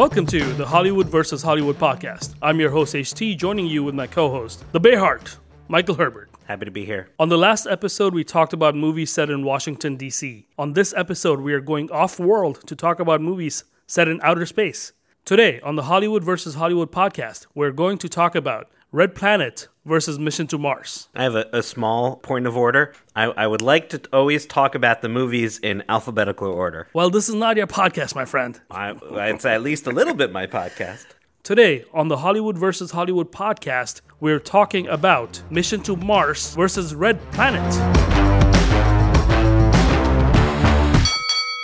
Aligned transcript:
Welcome 0.00 0.24
to 0.28 0.42
the 0.54 0.66
Hollywood 0.66 1.10
versus 1.10 1.42
Hollywood 1.42 1.76
podcast. 1.76 2.34
I'm 2.40 2.58
your 2.58 2.70
host 2.70 2.94
HT, 2.94 3.36
joining 3.36 3.66
you 3.66 3.84
with 3.84 3.94
my 3.94 4.06
co-host, 4.06 4.64
the 4.72 4.80
Bayheart, 4.80 5.36
Michael 5.68 5.94
Herbert. 5.94 6.30
Happy 6.46 6.64
to 6.64 6.70
be 6.70 6.86
here. 6.86 7.10
On 7.18 7.28
the 7.28 7.36
last 7.36 7.66
episode, 7.66 8.14
we 8.14 8.24
talked 8.24 8.54
about 8.54 8.74
movies 8.74 9.12
set 9.12 9.28
in 9.28 9.44
Washington, 9.44 9.96
D.C. 9.96 10.46
On 10.56 10.72
this 10.72 10.94
episode, 10.96 11.42
we 11.42 11.52
are 11.52 11.60
going 11.60 11.90
off 11.90 12.18
world 12.18 12.66
to 12.66 12.74
talk 12.74 12.98
about 12.98 13.20
movies 13.20 13.64
set 13.86 14.08
in 14.08 14.20
outer 14.22 14.46
space. 14.46 14.94
Today, 15.26 15.60
on 15.60 15.76
the 15.76 15.82
Hollywood 15.82 16.24
versus 16.24 16.54
Hollywood 16.54 16.90
podcast, 16.90 17.46
we're 17.54 17.70
going 17.70 17.98
to 17.98 18.08
talk 18.08 18.34
about 18.34 18.70
Red 18.92 19.14
Planet 19.14 19.68
versus 19.84 20.18
Mission 20.18 20.48
to 20.48 20.58
Mars. 20.58 21.08
I 21.14 21.22
have 21.22 21.36
a, 21.36 21.48
a 21.52 21.62
small 21.62 22.16
point 22.16 22.48
of 22.48 22.56
order. 22.56 22.92
I, 23.14 23.26
I 23.26 23.46
would 23.46 23.62
like 23.62 23.88
to 23.90 24.00
always 24.12 24.46
talk 24.46 24.74
about 24.74 25.00
the 25.00 25.08
movies 25.08 25.58
in 25.58 25.84
alphabetical 25.88 26.48
order. 26.48 26.88
Well, 26.92 27.08
this 27.08 27.28
is 27.28 27.36
not 27.36 27.56
your 27.56 27.68
podcast, 27.68 28.16
my 28.16 28.24
friend. 28.24 28.60
I, 28.68 28.96
it's 29.30 29.44
at 29.44 29.62
least 29.62 29.86
a 29.86 29.92
little 29.92 30.14
bit 30.14 30.32
my 30.32 30.48
podcast. 30.48 31.06
Today, 31.44 31.84
on 31.94 32.08
the 32.08 32.16
Hollywood 32.16 32.58
versus 32.58 32.90
Hollywood 32.90 33.30
podcast, 33.30 34.00
we're 34.18 34.40
talking 34.40 34.88
about 34.88 35.40
Mission 35.50 35.80
to 35.84 35.94
Mars 35.94 36.52
versus 36.56 36.92
Red 36.92 37.20
Planet. 37.30 37.62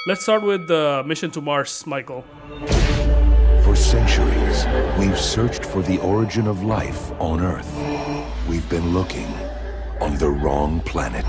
Let's 0.06 0.22
start 0.22 0.44
with 0.44 0.68
the 0.68 1.02
Mission 1.04 1.32
to 1.32 1.40
Mars, 1.40 1.84
Michael. 1.88 2.24
For 3.66 3.74
centuries, 3.74 4.64
we've 4.96 5.18
searched 5.18 5.64
for 5.64 5.82
the 5.82 5.98
origin 5.98 6.46
of 6.46 6.62
life 6.62 7.10
on 7.20 7.40
Earth. 7.40 7.68
We've 8.48 8.68
been 8.68 8.94
looking 8.94 9.26
on 10.00 10.16
the 10.18 10.30
wrong 10.30 10.78
planet. 10.82 11.24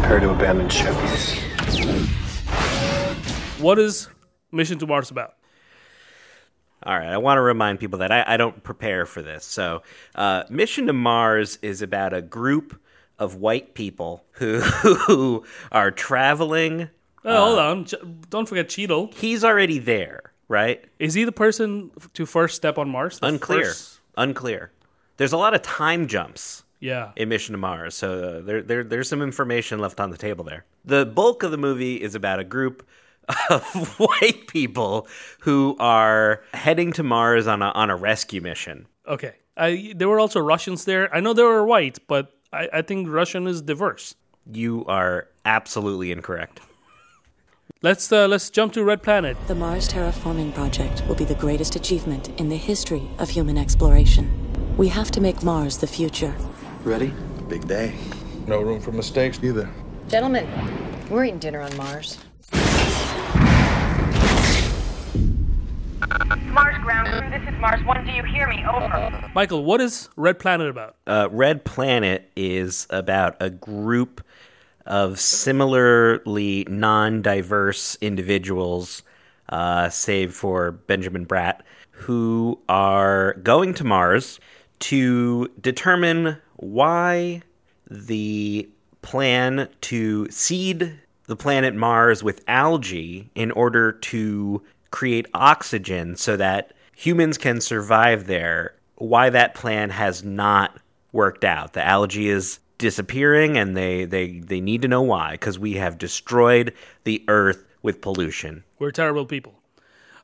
Prepare 0.00 0.18
to 0.18 0.30
abandon 0.30 0.68
ship. 0.68 0.92
What 3.60 3.78
is 3.78 4.08
Mission 4.50 4.76
to 4.80 4.88
Mars 4.88 5.12
about? 5.12 5.34
All 6.82 6.98
right, 6.98 7.10
I 7.10 7.18
want 7.18 7.38
to 7.38 7.42
remind 7.42 7.78
people 7.78 8.00
that 8.00 8.10
I, 8.10 8.24
I 8.26 8.36
don't 8.38 8.60
prepare 8.64 9.06
for 9.06 9.22
this. 9.22 9.44
So, 9.44 9.84
uh, 10.16 10.42
Mission 10.50 10.88
to 10.88 10.92
Mars 10.92 11.60
is 11.62 11.80
about 11.80 12.12
a 12.12 12.20
group 12.20 12.76
of 13.20 13.36
white 13.36 13.74
people 13.74 14.24
who, 14.32 14.58
who 14.58 15.44
are 15.70 15.92
traveling. 15.92 16.90
Oh, 17.24 17.46
hold 17.46 17.58
on. 17.58 17.84
J- 17.84 17.96
Don't 18.30 18.48
forget 18.48 18.68
Cheadle. 18.68 19.10
He's 19.14 19.44
already 19.44 19.78
there, 19.78 20.32
right? 20.48 20.84
Is 20.98 21.14
he 21.14 21.24
the 21.24 21.32
person 21.32 21.90
to 22.14 22.26
first 22.26 22.56
step 22.56 22.78
on 22.78 22.88
Mars? 22.88 23.18
The 23.20 23.26
Unclear. 23.26 23.64
first- 23.66 24.00
Unclear. 24.16 24.72
There's 25.16 25.32
a 25.32 25.36
lot 25.36 25.54
of 25.54 25.62
time 25.62 26.06
jumps 26.08 26.64
Yeah. 26.80 27.12
in 27.16 27.28
Mission 27.28 27.52
to 27.52 27.58
Mars. 27.58 27.94
So 27.94 28.38
uh, 28.38 28.40
there, 28.40 28.62
there, 28.62 28.82
there's 28.84 29.08
some 29.08 29.22
information 29.22 29.78
left 29.78 30.00
on 30.00 30.10
the 30.10 30.16
table 30.18 30.44
there. 30.44 30.64
The 30.84 31.06
bulk 31.06 31.42
of 31.44 31.50
the 31.50 31.56
movie 31.58 31.96
is 32.00 32.14
about 32.14 32.40
a 32.40 32.44
group 32.44 32.84
of 33.50 33.64
white 33.98 34.48
people 34.48 35.06
who 35.40 35.76
are 35.78 36.42
heading 36.54 36.92
to 36.94 37.02
Mars 37.04 37.46
on 37.46 37.62
a 37.62 37.66
on 37.70 37.88
a 37.90 37.94
rescue 37.96 38.40
mission. 38.40 38.86
Okay. 39.06 39.34
I, 39.56 39.92
there 39.94 40.08
were 40.08 40.18
also 40.18 40.40
Russians 40.40 40.86
there. 40.86 41.14
I 41.14 41.20
know 41.20 41.32
they 41.34 41.42
were 41.42 41.64
white, 41.64 41.98
but 42.08 42.32
I, 42.52 42.68
I 42.72 42.82
think 42.82 43.06
Russian 43.08 43.46
is 43.46 43.60
diverse. 43.62 44.14
You 44.50 44.84
are 44.86 45.28
absolutely 45.44 46.10
incorrect. 46.10 46.60
Let's 47.84 48.12
uh, 48.12 48.28
let's 48.28 48.48
jump 48.48 48.74
to 48.74 48.84
Red 48.84 49.02
Planet. 49.02 49.36
The 49.48 49.56
Mars 49.56 49.88
Terraforming 49.88 50.54
Project 50.54 51.02
will 51.08 51.16
be 51.16 51.24
the 51.24 51.34
greatest 51.34 51.74
achievement 51.74 52.28
in 52.38 52.48
the 52.48 52.56
history 52.56 53.10
of 53.18 53.28
human 53.28 53.58
exploration. 53.58 54.30
We 54.76 54.86
have 54.86 55.10
to 55.10 55.20
make 55.20 55.42
Mars 55.42 55.78
the 55.78 55.88
future. 55.88 56.32
Ready? 56.84 57.12
Big 57.48 57.66
day. 57.66 57.96
No 58.46 58.60
room 58.60 58.80
for 58.80 58.92
mistakes 58.92 59.42
either. 59.42 59.68
Gentlemen, 60.06 60.46
we're 61.10 61.24
eating 61.24 61.40
dinner 61.40 61.60
on 61.60 61.76
Mars. 61.76 62.18
Mars 66.52 66.78
ground 66.82 67.08
crew, 67.08 67.30
this 67.30 67.52
is 67.52 67.60
Mars 67.60 67.84
One. 67.84 68.06
Do 68.06 68.12
you 68.12 68.22
hear 68.22 68.46
me? 68.46 68.64
Over. 68.64 69.28
Michael, 69.34 69.64
what 69.64 69.80
is 69.80 70.08
Red 70.14 70.38
Planet 70.38 70.68
about? 70.68 70.94
Uh, 71.04 71.26
Red 71.32 71.64
Planet 71.64 72.30
is 72.36 72.86
about 72.90 73.36
a 73.40 73.50
group 73.50 74.20
of 74.86 75.20
similarly 75.20 76.66
non-diverse 76.68 77.96
individuals, 78.00 79.02
uh, 79.48 79.88
save 79.88 80.34
for 80.34 80.72
Benjamin 80.72 81.26
Bratt, 81.26 81.60
who 81.90 82.58
are 82.68 83.34
going 83.42 83.74
to 83.74 83.84
Mars 83.84 84.40
to 84.80 85.48
determine 85.60 86.36
why 86.56 87.42
the 87.90 88.68
plan 89.02 89.68
to 89.82 90.28
seed 90.30 90.98
the 91.26 91.36
planet 91.36 91.74
Mars 91.74 92.22
with 92.22 92.42
algae 92.48 93.30
in 93.34 93.50
order 93.52 93.92
to 93.92 94.62
create 94.90 95.26
oxygen 95.34 96.16
so 96.16 96.36
that 96.36 96.72
humans 96.96 97.38
can 97.38 97.60
survive 97.60 98.26
there, 98.26 98.74
why 98.96 99.30
that 99.30 99.54
plan 99.54 99.90
has 99.90 100.22
not 100.24 100.78
worked 101.12 101.44
out. 101.44 101.72
The 101.72 101.82
algae 101.84 102.28
is 102.28 102.58
disappearing 102.82 103.56
and 103.56 103.74
they, 103.76 104.04
they, 104.04 104.40
they 104.40 104.60
need 104.60 104.82
to 104.82 104.88
know 104.88 105.00
why 105.02 105.32
because 105.32 105.58
we 105.58 105.74
have 105.74 105.96
destroyed 105.96 106.74
the 107.04 107.24
earth 107.28 107.64
with 107.82 108.00
pollution. 108.02 108.64
We're 108.78 108.90
terrible 108.90 109.24
people. 109.24 109.54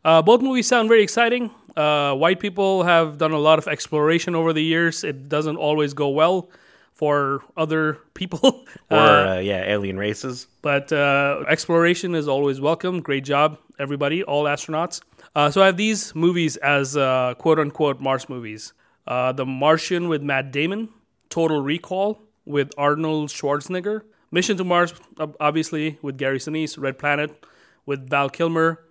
Uh, 0.05 0.21
both 0.23 0.43
movies 0.43 0.67
sound 0.69 0.89
very 0.89 1.03
exciting. 1.03 1.51
Uh, 1.77 2.15
white 2.15 2.41
people 2.41 2.83
have 2.83 3.17
done 3.19 3.33
a 3.33 3.39
lot 3.39 3.59
of 3.59 3.67
exploration 3.69 4.35
over 4.35 4.53
the 4.53 4.63
years. 4.63 5.05
It 5.05 5.29
doesn't 5.29 5.57
always 5.57 5.95
go 5.95 6.09
well 6.11 6.51
for 6.95 7.41
other 7.57 7.99
people. 8.15 8.65
Or, 8.91 8.97
Uh, 8.99 9.37
uh, 9.37 9.39
yeah, 9.39 9.63
alien 9.75 9.97
races. 9.97 10.47
but 10.63 10.93
uh, 10.93 11.45
exploration 11.49 12.15
is 12.15 12.27
always 12.29 12.61
welcome. 12.61 13.01
Great 13.01 13.25
job, 13.25 13.59
everybody, 13.79 14.23
all 14.25 14.45
astronauts. 14.45 15.01
Uh, 15.37 15.51
so 15.51 15.63
I 15.63 15.67
have 15.67 15.77
these 15.77 16.15
movies 16.15 16.57
as 16.57 16.97
uh, 16.97 17.35
quote 17.39 17.59
unquote 17.61 18.01
Mars 18.01 18.29
movies 18.29 18.73
uh, 19.07 19.31
The 19.33 19.47
Martian 19.47 20.09
with 20.09 20.23
Matt 20.23 20.51
Damon, 20.53 20.89
Total 21.31 21.61
Recall 21.61 22.19
with 22.49 22.73
Arnold 22.79 23.29
Schwarzenegger, 23.29 24.03
Mission 24.31 24.57
to 24.57 24.65
Mars, 24.65 24.95
obviously, 25.39 25.99
with 26.03 26.19
Gary 26.19 26.39
Sinise, 26.39 26.79
Red 26.79 26.99
Planet 26.99 27.45
with 27.87 28.11
Val 28.11 28.29
Kilmer, 28.29 28.85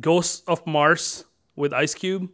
Ghosts 0.00 0.42
of 0.48 0.66
Mars 0.66 1.24
with 1.54 1.72
Ice 1.72 1.94
Cube, 1.94 2.30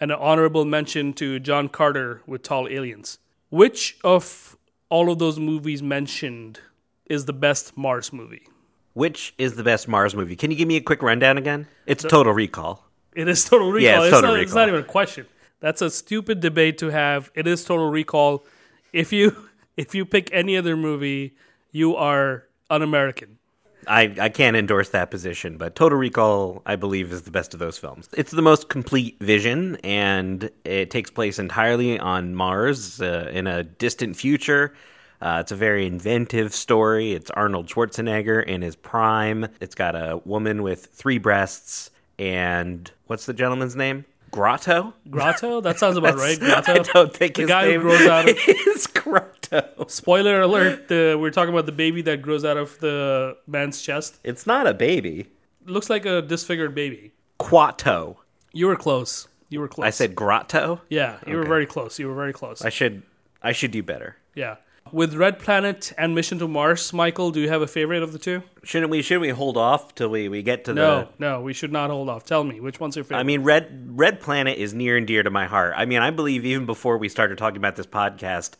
and 0.00 0.12
an 0.12 0.18
honorable 0.20 0.64
mention 0.64 1.12
to 1.14 1.40
John 1.40 1.68
Carter 1.68 2.22
with 2.26 2.42
Tall 2.42 2.68
Aliens. 2.68 3.18
Which 3.50 3.96
of 4.04 4.56
all 4.88 5.10
of 5.10 5.18
those 5.18 5.38
movies 5.38 5.82
mentioned 5.82 6.60
is 7.06 7.24
the 7.24 7.32
best 7.32 7.76
Mars 7.76 8.12
movie? 8.12 8.46
Which 8.94 9.34
is 9.38 9.56
the 9.56 9.64
best 9.64 9.88
Mars 9.88 10.14
movie? 10.14 10.36
Can 10.36 10.50
you 10.50 10.56
give 10.56 10.68
me 10.68 10.76
a 10.76 10.80
quick 10.80 11.02
rundown 11.02 11.38
again? 11.38 11.66
It's 11.86 12.04
Total 12.04 12.32
Recall. 12.32 12.84
It 13.14 13.28
is 13.28 13.44
Total 13.44 13.70
Recall. 13.70 13.82
Yeah, 13.82 14.02
it's 14.02 14.10
Total 14.10 14.30
not, 14.30 14.40
it's 14.40 14.54
not 14.54 14.68
even 14.68 14.80
a 14.80 14.84
question. 14.84 15.26
That's 15.60 15.82
a 15.82 15.90
stupid 15.90 16.40
debate 16.40 16.78
to 16.78 16.90
have. 16.90 17.30
It 17.34 17.46
is 17.46 17.64
Total 17.64 17.88
Recall. 17.90 18.44
If 18.92 19.12
you 19.12 19.47
if 19.78 19.94
you 19.94 20.04
pick 20.04 20.28
any 20.32 20.56
other 20.56 20.76
movie, 20.76 21.36
you 21.70 21.94
are 21.94 22.44
un-American. 22.68 23.38
I, 23.86 24.12
I 24.20 24.28
can't 24.28 24.56
endorse 24.56 24.88
that 24.90 25.10
position, 25.10 25.56
but 25.56 25.76
Total 25.76 25.96
Recall, 25.96 26.62
I 26.66 26.74
believe, 26.74 27.12
is 27.12 27.22
the 27.22 27.30
best 27.30 27.54
of 27.54 27.60
those 27.60 27.78
films. 27.78 28.08
It's 28.12 28.32
the 28.32 28.42
most 28.42 28.68
complete 28.68 29.16
vision, 29.20 29.76
and 29.84 30.50
it 30.64 30.90
takes 30.90 31.10
place 31.10 31.38
entirely 31.38 31.98
on 31.98 32.34
Mars 32.34 33.00
uh, 33.00 33.30
in 33.32 33.46
a 33.46 33.62
distant 33.62 34.16
future. 34.16 34.74
Uh, 35.22 35.38
it's 35.40 35.52
a 35.52 35.56
very 35.56 35.86
inventive 35.86 36.52
story. 36.52 37.12
It's 37.12 37.30
Arnold 37.30 37.68
Schwarzenegger 37.68 38.44
in 38.44 38.62
his 38.62 38.74
prime. 38.74 39.46
It's 39.60 39.76
got 39.76 39.94
a 39.94 40.20
woman 40.24 40.62
with 40.62 40.86
three 40.86 41.18
breasts, 41.18 41.90
and 42.18 42.90
what's 43.06 43.26
the 43.26 43.32
gentleman's 43.32 43.76
name? 43.76 44.04
Grotto? 44.30 44.94
Grotto? 45.10 45.60
That 45.60 45.78
sounds 45.78 45.96
about 45.96 46.16
right. 46.16 46.38
Grotto. 46.38 46.72
I 46.72 46.78
don't 46.78 47.14
think 47.14 47.36
the 47.36 47.46
guy 47.46 47.72
who 47.72 47.80
grows 47.80 48.06
out 48.06 48.28
of. 48.28 48.36
is 48.48 48.86
Grotto. 48.86 49.86
Spoiler 49.88 50.40
alert! 50.42 50.88
The, 50.88 51.16
we're 51.18 51.30
talking 51.30 51.52
about 51.52 51.66
the 51.66 51.72
baby 51.72 52.02
that 52.02 52.20
grows 52.22 52.44
out 52.44 52.56
of 52.56 52.78
the 52.80 53.36
man's 53.46 53.80
chest. 53.80 54.18
It's 54.24 54.46
not 54.46 54.66
a 54.66 54.74
baby. 54.74 55.28
looks 55.64 55.88
like 55.88 56.04
a 56.06 56.20
disfigured 56.22 56.74
baby. 56.74 57.12
Quato. 57.40 58.16
You 58.52 58.66
were 58.66 58.76
close. 58.76 59.28
You 59.48 59.60
were 59.60 59.68
close. 59.68 59.86
I 59.86 59.90
said 59.90 60.14
Grotto. 60.14 60.80
Yeah, 60.90 61.18
you 61.26 61.36
were 61.36 61.44
very 61.44 61.66
close. 61.66 61.98
You 61.98 62.08
were 62.08 62.14
very 62.14 62.32
close. 62.32 62.62
I 62.62 62.68
should 62.68 63.02
I 63.42 63.52
should 63.52 63.70
do 63.70 63.82
better. 63.82 64.16
yeah. 64.34 64.56
With 64.92 65.14
Red 65.14 65.38
Planet 65.38 65.92
and 65.98 66.14
Mission 66.14 66.38
to 66.38 66.48
Mars, 66.48 66.92
Michael, 66.92 67.30
do 67.30 67.40
you 67.40 67.48
have 67.48 67.62
a 67.62 67.66
favorite 67.66 68.02
of 68.02 68.12
the 68.12 68.18
two? 68.18 68.42
Shouldn't 68.64 68.90
we? 68.90 69.02
Shouldn't 69.02 69.22
we 69.22 69.30
hold 69.30 69.56
off 69.56 69.94
till 69.94 70.08
we, 70.08 70.28
we 70.28 70.42
get 70.42 70.64
to 70.64 70.74
No, 70.74 71.00
the? 71.00 71.08
no, 71.18 71.30
no, 71.36 71.40
we 71.42 71.52
should 71.52 71.72
not 71.72 71.90
hold 71.90 72.08
off. 72.08 72.24
Tell 72.24 72.44
me, 72.44 72.60
which 72.60 72.80
one's 72.80 72.96
your 72.96 73.04
favorite? 73.04 73.18
I 73.20 73.22
mean, 73.24 73.42
Red 73.42 73.88
Red 73.98 74.20
Planet 74.20 74.58
is 74.58 74.74
near 74.74 74.96
and 74.96 75.06
dear 75.06 75.22
to 75.22 75.30
my 75.30 75.46
heart. 75.46 75.74
I 75.76 75.84
mean, 75.84 76.00
I 76.00 76.10
believe 76.10 76.44
even 76.44 76.66
before 76.66 76.98
we 76.98 77.08
started 77.08 77.38
talking 77.38 77.56
about 77.58 77.76
this 77.76 77.86
podcast, 77.86 78.52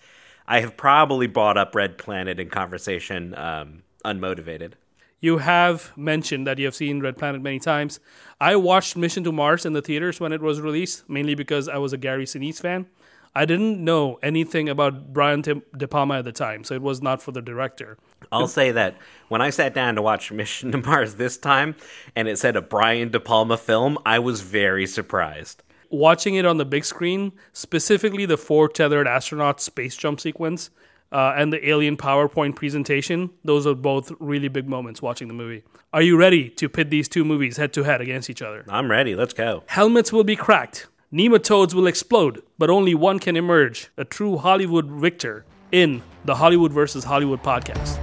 I 0.47 0.61
have 0.61 0.77
probably 0.77 1.27
brought 1.27 1.57
up 1.59 1.75
Red 1.75 1.99
Planet 1.99 2.39
in 2.41 2.49
conversation, 2.51 3.35
um, 3.35 3.83
unmotivated. 4.05 4.73
you 5.21 5.39
have 5.39 5.93
mentioned 5.97 6.47
that 6.47 6.59
you 6.59 6.65
have 6.65 6.75
seen 6.75 7.01
Red 7.01 7.19
Planet 7.19 7.43
many 7.43 7.59
times. 7.59 7.99
I 8.41 8.55
watched 8.57 8.97
Mission 8.97 9.25
to 9.25 9.33
Mars 9.33 9.67
in 9.67 9.73
the 9.73 9.83
theaters 9.83 10.21
when 10.21 10.33
it 10.33 10.41
was 10.41 10.61
released, 10.61 11.09
mainly 11.09 11.35
because 11.35 11.69
I 11.69 11.79
was 11.79 11.93
a 11.93 11.97
Gary 11.99 12.25
Sinise 12.25 12.61
fan. 12.61 12.87
I 13.35 13.45
didn't 13.45 13.83
know 13.83 14.19
anything 14.23 14.69
about 14.69 15.13
Brian 15.13 15.43
De 15.43 15.89
Palma 15.89 16.19
at 16.19 16.25
the 16.25 16.33
time, 16.33 16.65
so 16.65 16.75
it 16.75 16.83
was 16.83 17.03
not 17.03 17.23
for 17.23 17.33
the 17.33 17.43
director. 17.43 17.99
I'll 18.33 18.49
say 18.61 18.73
that 18.73 18.97
when 19.29 19.41
I 19.41 19.51
sat 19.51 19.75
down 19.75 19.95
to 19.97 20.03
watch 20.03 20.33
Mission 20.33 20.73
to 20.73 20.79
Mars 20.79 21.15
this 21.15 21.37
time 21.37 21.77
and 22.17 22.29
it 22.29 22.39
said 22.39 22.57
a 22.57 22.63
Brian 22.63 23.11
De 23.11 23.21
Palma 23.21 23.57
film, 23.57 23.99
I 24.05 24.19
was 24.19 24.41
very 24.41 24.87
surprised. 24.87 25.63
Watching 25.91 26.35
it 26.35 26.45
on 26.45 26.59
the 26.59 26.67
big 26.67 26.85
screen, 26.85 27.33
specifically 27.53 28.27
the 28.27 28.37
four 28.37 28.69
tethered 28.69 29.09
astronaut 29.09 29.61
space 29.61 29.97
jump 29.97 30.21
sequence 30.21 30.71
uh, 31.11 31.33
and 31.37 31.53
the 31.53 31.69
alien 31.69 31.97
PowerPoint 31.97 32.57
presentation, 32.57 33.31
those 33.45 33.67
are 33.67 33.75
both 33.75 34.13
really 34.19 34.49
big 34.49 34.69
moments 34.69 35.01
watching 35.01 35.29
the 35.29 35.35
movie. 35.35 35.65
Are 35.93 36.03
you 36.03 36.19
ready 36.19 36.51
to 36.51 36.69
pit 36.69 36.91
these 36.91 37.09
two 37.09 37.25
movies 37.25 37.57
head 37.57 37.73
to 37.73 37.85
head 37.85 38.03
against 38.03 38.29
each 38.29 38.43
other? 38.43 38.65
I'm 38.69 38.91
ready. 38.91 39.15
Let's 39.15 39.33
go. 39.33 39.63
Helmets 39.69 40.13
will 40.13 40.25
be 40.25 40.37
cracked. 40.37 40.89
Nematodes 41.11 41.73
will 41.73 41.87
explode, 41.87 42.43
but 42.59 42.69
only 42.69 42.95
one 42.95 43.19
can 43.19 43.35
emerge, 43.35 43.89
a 43.97 44.05
true 44.05 44.37
Hollywood 44.37 44.91
victor, 44.91 45.47
in 45.73 46.03
the 46.27 46.35
Hollywood 46.35 46.71
versus 46.71 47.03
Hollywood 47.03 47.43
podcast. 47.43 47.97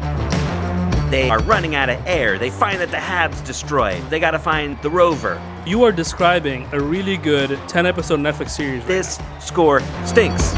They 1.11 1.29
are 1.29 1.39
running 1.43 1.75
out 1.75 1.91
of 1.91 2.01
air. 2.07 2.39
They 2.39 2.49
find 2.49 2.81
that 2.81 2.89
the 2.89 2.99
Hab's 2.99 3.41
destroyed. 3.41 4.01
They 4.09 4.19
got 4.19 4.31
to 4.31 4.39
find 4.39 4.81
the 4.81 4.89
rover. 4.89 5.39
You 5.67 5.83
are 5.83 5.91
describing 5.91 6.67
a 6.71 6.79
really 6.79 7.15
good 7.15 7.59
10 7.67 7.85
episode 7.85 8.21
Netflix 8.21 8.49
series. 8.49 8.79
right 8.79 8.87
This 8.87 9.19
score 9.39 9.81
stinks. 10.03 10.55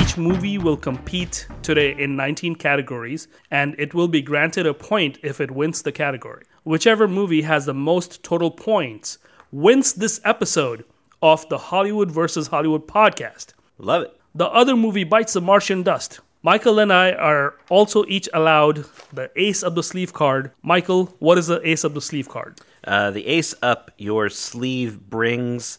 Each 0.00 0.16
movie 0.16 0.58
will 0.58 0.76
compete 0.76 1.48
today 1.62 1.96
in 1.98 2.14
19 2.14 2.54
categories, 2.54 3.26
and 3.50 3.74
it 3.80 3.94
will 3.94 4.06
be 4.06 4.22
granted 4.22 4.64
a 4.64 4.74
point 4.74 5.18
if 5.24 5.40
it 5.40 5.50
wins 5.50 5.82
the 5.82 5.90
category. 5.90 6.44
Whichever 6.62 7.08
movie 7.08 7.42
has 7.42 7.66
the 7.66 7.74
most 7.74 8.22
total 8.22 8.52
points 8.52 9.18
wins 9.50 9.94
this 9.94 10.20
episode 10.24 10.84
of 11.22 11.48
the 11.48 11.58
Hollywood 11.58 12.10
versus 12.10 12.48
Hollywood 12.48 12.86
podcast. 12.86 13.54
Love 13.78 14.02
it. 14.02 14.20
The 14.34 14.46
other 14.48 14.76
movie 14.76 15.04
bites 15.04 15.32
the 15.32 15.40
Martian 15.40 15.82
dust. 15.82 16.20
Michael 16.42 16.78
and 16.78 16.92
I 16.92 17.12
are 17.12 17.54
also 17.70 18.04
each 18.06 18.28
allowed 18.32 18.84
the 19.12 19.30
ace 19.34 19.62
of 19.62 19.74
the 19.74 19.82
sleeve 19.82 20.12
card. 20.12 20.52
Michael, 20.62 21.06
what 21.18 21.38
is 21.38 21.48
the 21.48 21.66
ace 21.68 21.84
of 21.84 21.94
the 21.94 22.00
sleeve 22.00 22.28
card? 22.28 22.60
Uh, 22.84 23.10
the 23.10 23.26
ace 23.26 23.54
up 23.62 23.90
your 23.98 24.28
sleeve 24.28 25.00
brings 25.10 25.78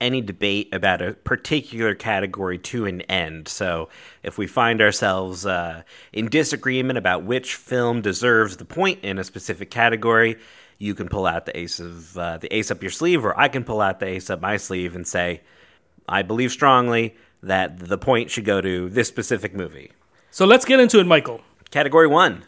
any 0.00 0.20
debate 0.20 0.68
about 0.72 1.02
a 1.02 1.12
particular 1.12 1.94
category 1.94 2.58
to 2.58 2.86
an 2.86 3.02
end. 3.02 3.48
So, 3.48 3.88
if 4.22 4.38
we 4.38 4.46
find 4.46 4.80
ourselves 4.80 5.44
uh, 5.44 5.82
in 6.12 6.28
disagreement 6.28 6.98
about 6.98 7.24
which 7.24 7.54
film 7.54 8.00
deserves 8.00 8.56
the 8.56 8.64
point 8.64 9.04
in 9.04 9.18
a 9.18 9.24
specific 9.24 9.70
category, 9.70 10.36
you 10.78 10.94
can 10.94 11.08
pull 11.08 11.26
out 11.26 11.44
the 11.44 11.58
ace 11.58 11.80
of 11.80 12.16
uh, 12.16 12.38
the 12.38 12.52
ace 12.54 12.70
up 12.70 12.82
your 12.82 12.90
sleeve, 12.90 13.24
or 13.24 13.38
I 13.38 13.48
can 13.48 13.64
pull 13.64 13.80
out 13.80 14.00
the 14.00 14.06
ace 14.06 14.30
up 14.30 14.40
my 14.40 14.56
sleeve 14.56 14.94
and 14.94 15.06
say, 15.06 15.42
I 16.08 16.22
believe 16.22 16.52
strongly 16.52 17.16
that 17.42 17.78
the 17.78 17.98
point 17.98 18.30
should 18.30 18.44
go 18.44 18.60
to 18.60 18.88
this 18.88 19.08
specific 19.08 19.54
movie. 19.54 19.92
So 20.30 20.46
let's 20.46 20.64
get 20.64 20.80
into 20.80 21.00
it, 21.00 21.06
Michael. 21.06 21.40
Category 21.70 22.06
one. 22.06 22.44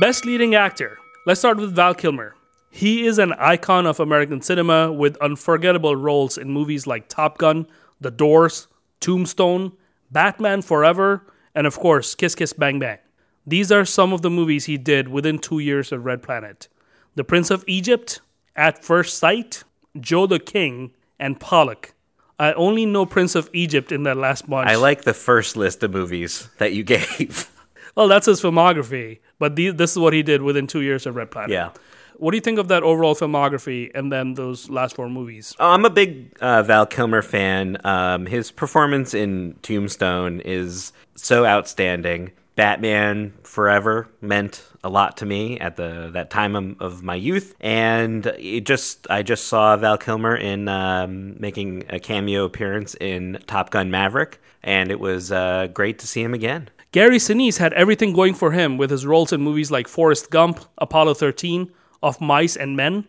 Best 0.00 0.24
leading 0.24 0.54
actor. 0.54 0.98
Let's 1.26 1.40
start 1.40 1.56
with 1.56 1.74
Val 1.74 1.94
Kilmer. 1.94 2.34
He 2.70 3.06
is 3.06 3.18
an 3.18 3.32
icon 3.34 3.86
of 3.86 4.00
American 4.00 4.42
cinema 4.42 4.92
with 4.92 5.16
unforgettable 5.16 5.96
roles 5.96 6.36
in 6.36 6.50
movies 6.50 6.86
like 6.86 7.08
Top 7.08 7.38
Gun, 7.38 7.66
The 8.00 8.10
Doors, 8.10 8.68
Tombstone, 9.00 9.72
Batman 10.10 10.60
Forever, 10.60 11.26
and 11.54 11.66
of 11.66 11.78
course, 11.78 12.14
Kiss 12.14 12.34
Kiss 12.34 12.52
Bang 12.52 12.78
Bang. 12.78 12.98
These 13.46 13.72
are 13.72 13.86
some 13.86 14.12
of 14.12 14.20
the 14.20 14.30
movies 14.30 14.66
he 14.66 14.76
did 14.76 15.08
within 15.08 15.38
two 15.38 15.58
years 15.58 15.90
of 15.90 16.04
Red 16.04 16.22
Planet 16.22 16.68
The 17.16 17.24
Prince 17.24 17.50
of 17.50 17.64
Egypt, 17.66 18.20
At 18.54 18.84
First 18.84 19.18
Sight, 19.18 19.64
Joe 19.98 20.26
the 20.26 20.38
King, 20.38 20.92
and 21.18 21.40
Pollock. 21.40 21.94
I 22.38 22.52
only 22.52 22.84
know 22.84 23.06
Prince 23.06 23.34
of 23.34 23.48
Egypt 23.54 23.90
in 23.90 24.02
that 24.02 24.18
last 24.18 24.48
bunch. 24.48 24.68
I 24.68 24.76
like 24.76 25.02
the 25.04 25.14
first 25.14 25.56
list 25.56 25.82
of 25.82 25.92
movies 25.92 26.48
that 26.58 26.74
you 26.74 26.84
gave. 26.96 27.50
Well, 27.94 28.08
that's 28.08 28.26
his 28.26 28.42
filmography, 28.42 29.20
but 29.38 29.56
the, 29.56 29.70
this 29.70 29.92
is 29.92 29.98
what 29.98 30.12
he 30.12 30.22
did 30.22 30.42
within 30.42 30.66
two 30.66 30.82
years 30.82 31.06
of 31.06 31.16
Red 31.16 31.30
Planet. 31.30 31.50
yeah. 31.50 31.70
What 32.18 32.30
do 32.30 32.38
you 32.38 32.42
think 32.42 32.58
of 32.58 32.68
that 32.68 32.82
overall 32.82 33.14
filmography 33.14 33.90
and 33.94 34.10
then 34.10 34.34
those 34.34 34.70
last 34.70 34.96
four 34.96 35.10
movies? 35.10 35.54
Oh, 35.58 35.70
I'm 35.70 35.84
a 35.84 35.90
big 35.90 36.34
uh, 36.40 36.62
Val 36.62 36.86
Kilmer 36.86 37.20
fan. 37.20 37.76
Um, 37.84 38.24
his 38.24 38.50
performance 38.50 39.12
in 39.12 39.54
Tombstone 39.60 40.40
is 40.40 40.92
so 41.14 41.44
outstanding. 41.44 42.32
Batman 42.56 43.34
Forever 43.42 44.08
meant 44.20 44.64
a 44.82 44.88
lot 44.88 45.18
to 45.18 45.26
me 45.26 45.58
at 45.60 45.76
the 45.76 46.10
that 46.14 46.30
time 46.30 46.56
of, 46.56 46.80
of 46.80 47.02
my 47.02 47.14
youth, 47.14 47.54
and 47.60 48.26
it 48.38 48.66
just 48.66 49.06
I 49.10 49.22
just 49.22 49.44
saw 49.44 49.76
Val 49.76 49.98
Kilmer 49.98 50.34
in 50.34 50.66
um, 50.66 51.38
making 51.38 51.84
a 51.90 52.00
cameo 52.00 52.44
appearance 52.44 52.94
in 52.94 53.38
Top 53.46 53.70
Gun 53.70 53.90
Maverick, 53.90 54.40
and 54.62 54.90
it 54.90 54.98
was 54.98 55.30
uh, 55.30 55.68
great 55.72 55.98
to 56.00 56.06
see 56.06 56.22
him 56.22 56.34
again. 56.34 56.70
Gary 56.92 57.18
Sinise 57.18 57.58
had 57.58 57.74
everything 57.74 58.14
going 58.14 58.32
for 58.32 58.52
him 58.52 58.78
with 58.78 58.90
his 58.90 59.04
roles 59.04 59.32
in 59.32 59.42
movies 59.42 59.70
like 59.70 59.86
Forrest 59.86 60.30
Gump, 60.30 60.64
Apollo 60.78 61.14
13, 61.14 61.70
Of 62.02 62.22
Mice 62.22 62.56
and 62.56 62.74
Men, 62.74 63.06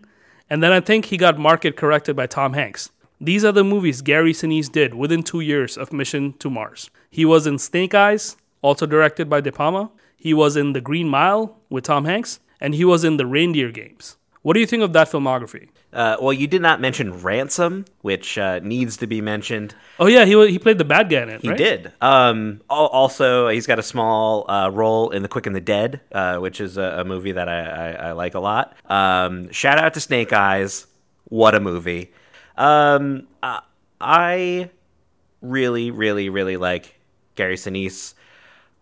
and 0.50 0.62
then 0.62 0.74
I 0.74 0.82
think 0.82 1.06
he 1.06 1.16
got 1.16 1.38
market 1.38 1.78
corrected 1.78 2.18
by 2.18 2.28
Tom 2.28 2.52
Hanks. 2.52 2.90
These 3.22 3.46
are 3.46 3.54
the 3.54 3.64
movies 3.64 4.02
Gary 4.02 4.34
Sinise 4.34 4.70
did 4.70 4.94
within 4.94 5.24
two 5.24 5.40
years 5.40 5.78
of 5.78 5.94
Mission 5.94 6.34
to 6.40 6.50
Mars. 6.50 6.90
He 7.10 7.24
was 7.24 7.48
in 7.48 7.60
Snake 7.60 7.96
Eyes, 7.96 8.36
also 8.68 8.86
directed 8.86 9.30
by 9.30 9.40
De 9.42 9.52
Palma. 9.52 9.90
He 10.18 10.34
was 10.34 10.58
in 10.58 10.74
The 10.74 10.82
Green 10.82 11.08
Mile 11.08 11.58
with 11.70 11.86
Tom 11.86 12.06
Hanks, 12.06 12.40
and 12.60 12.76
he 12.76 12.84
was 12.84 13.04
in 13.04 13.18
The 13.18 13.26
Reindeer 13.26 13.72
Games. 13.72 14.18
What 14.42 14.54
do 14.54 14.60
you 14.60 14.66
think 14.66 14.84
of 14.84 14.94
that 14.94 15.10
filmography? 15.10 15.70
Uh, 15.94 16.18
well, 16.22 16.34
you 16.34 16.48
did 16.48 16.62
not 16.62 16.82
mention 16.82 17.22
Ransom, 17.22 17.86
which 18.02 18.38
uh, 18.38 18.60
needs 18.60 18.98
to 18.98 19.08
be 19.08 19.22
mentioned. 19.22 19.74
Oh 20.00 20.08
yeah, 20.08 20.26
he 20.26 20.34
he 20.50 20.60
played 20.60 20.78
the 20.78 20.86
bad 20.86 21.10
guy 21.10 21.22
in 21.24 21.30
it. 21.30 21.42
He 21.42 21.50
right? 21.50 21.58
did. 21.58 21.92
Um, 22.02 22.62
also, 22.70 23.48
he's 23.48 23.68
got 23.68 23.80
a 23.80 23.84
small 23.84 24.50
uh, 24.50 24.70
role 24.70 25.10
in 25.12 25.22
The 25.22 25.30
Quick 25.30 25.48
and 25.48 25.56
the 25.56 25.62
Dead, 25.62 26.02
uh, 26.12 26.38
which 26.38 26.60
is 26.60 26.78
a, 26.78 27.00
a 27.02 27.04
movie 27.06 27.32
that 27.32 27.48
I, 27.48 27.60
I, 27.60 27.92
I 28.10 28.12
like 28.12 28.36
a 28.36 28.40
lot. 28.40 28.76
Um, 28.86 29.52
shout 29.52 29.80
out 29.80 29.94
to 29.94 30.02
Snake 30.02 30.34
Eyes. 30.34 30.88
What 31.26 31.56
a 31.56 31.60
movie. 31.60 32.12
Um, 32.58 33.28
I 34.00 34.70
really, 35.42 35.92
really, 35.92 36.30
really 36.30 36.58
like 36.58 36.96
Gary 37.36 37.56
Sinise. 37.56 38.14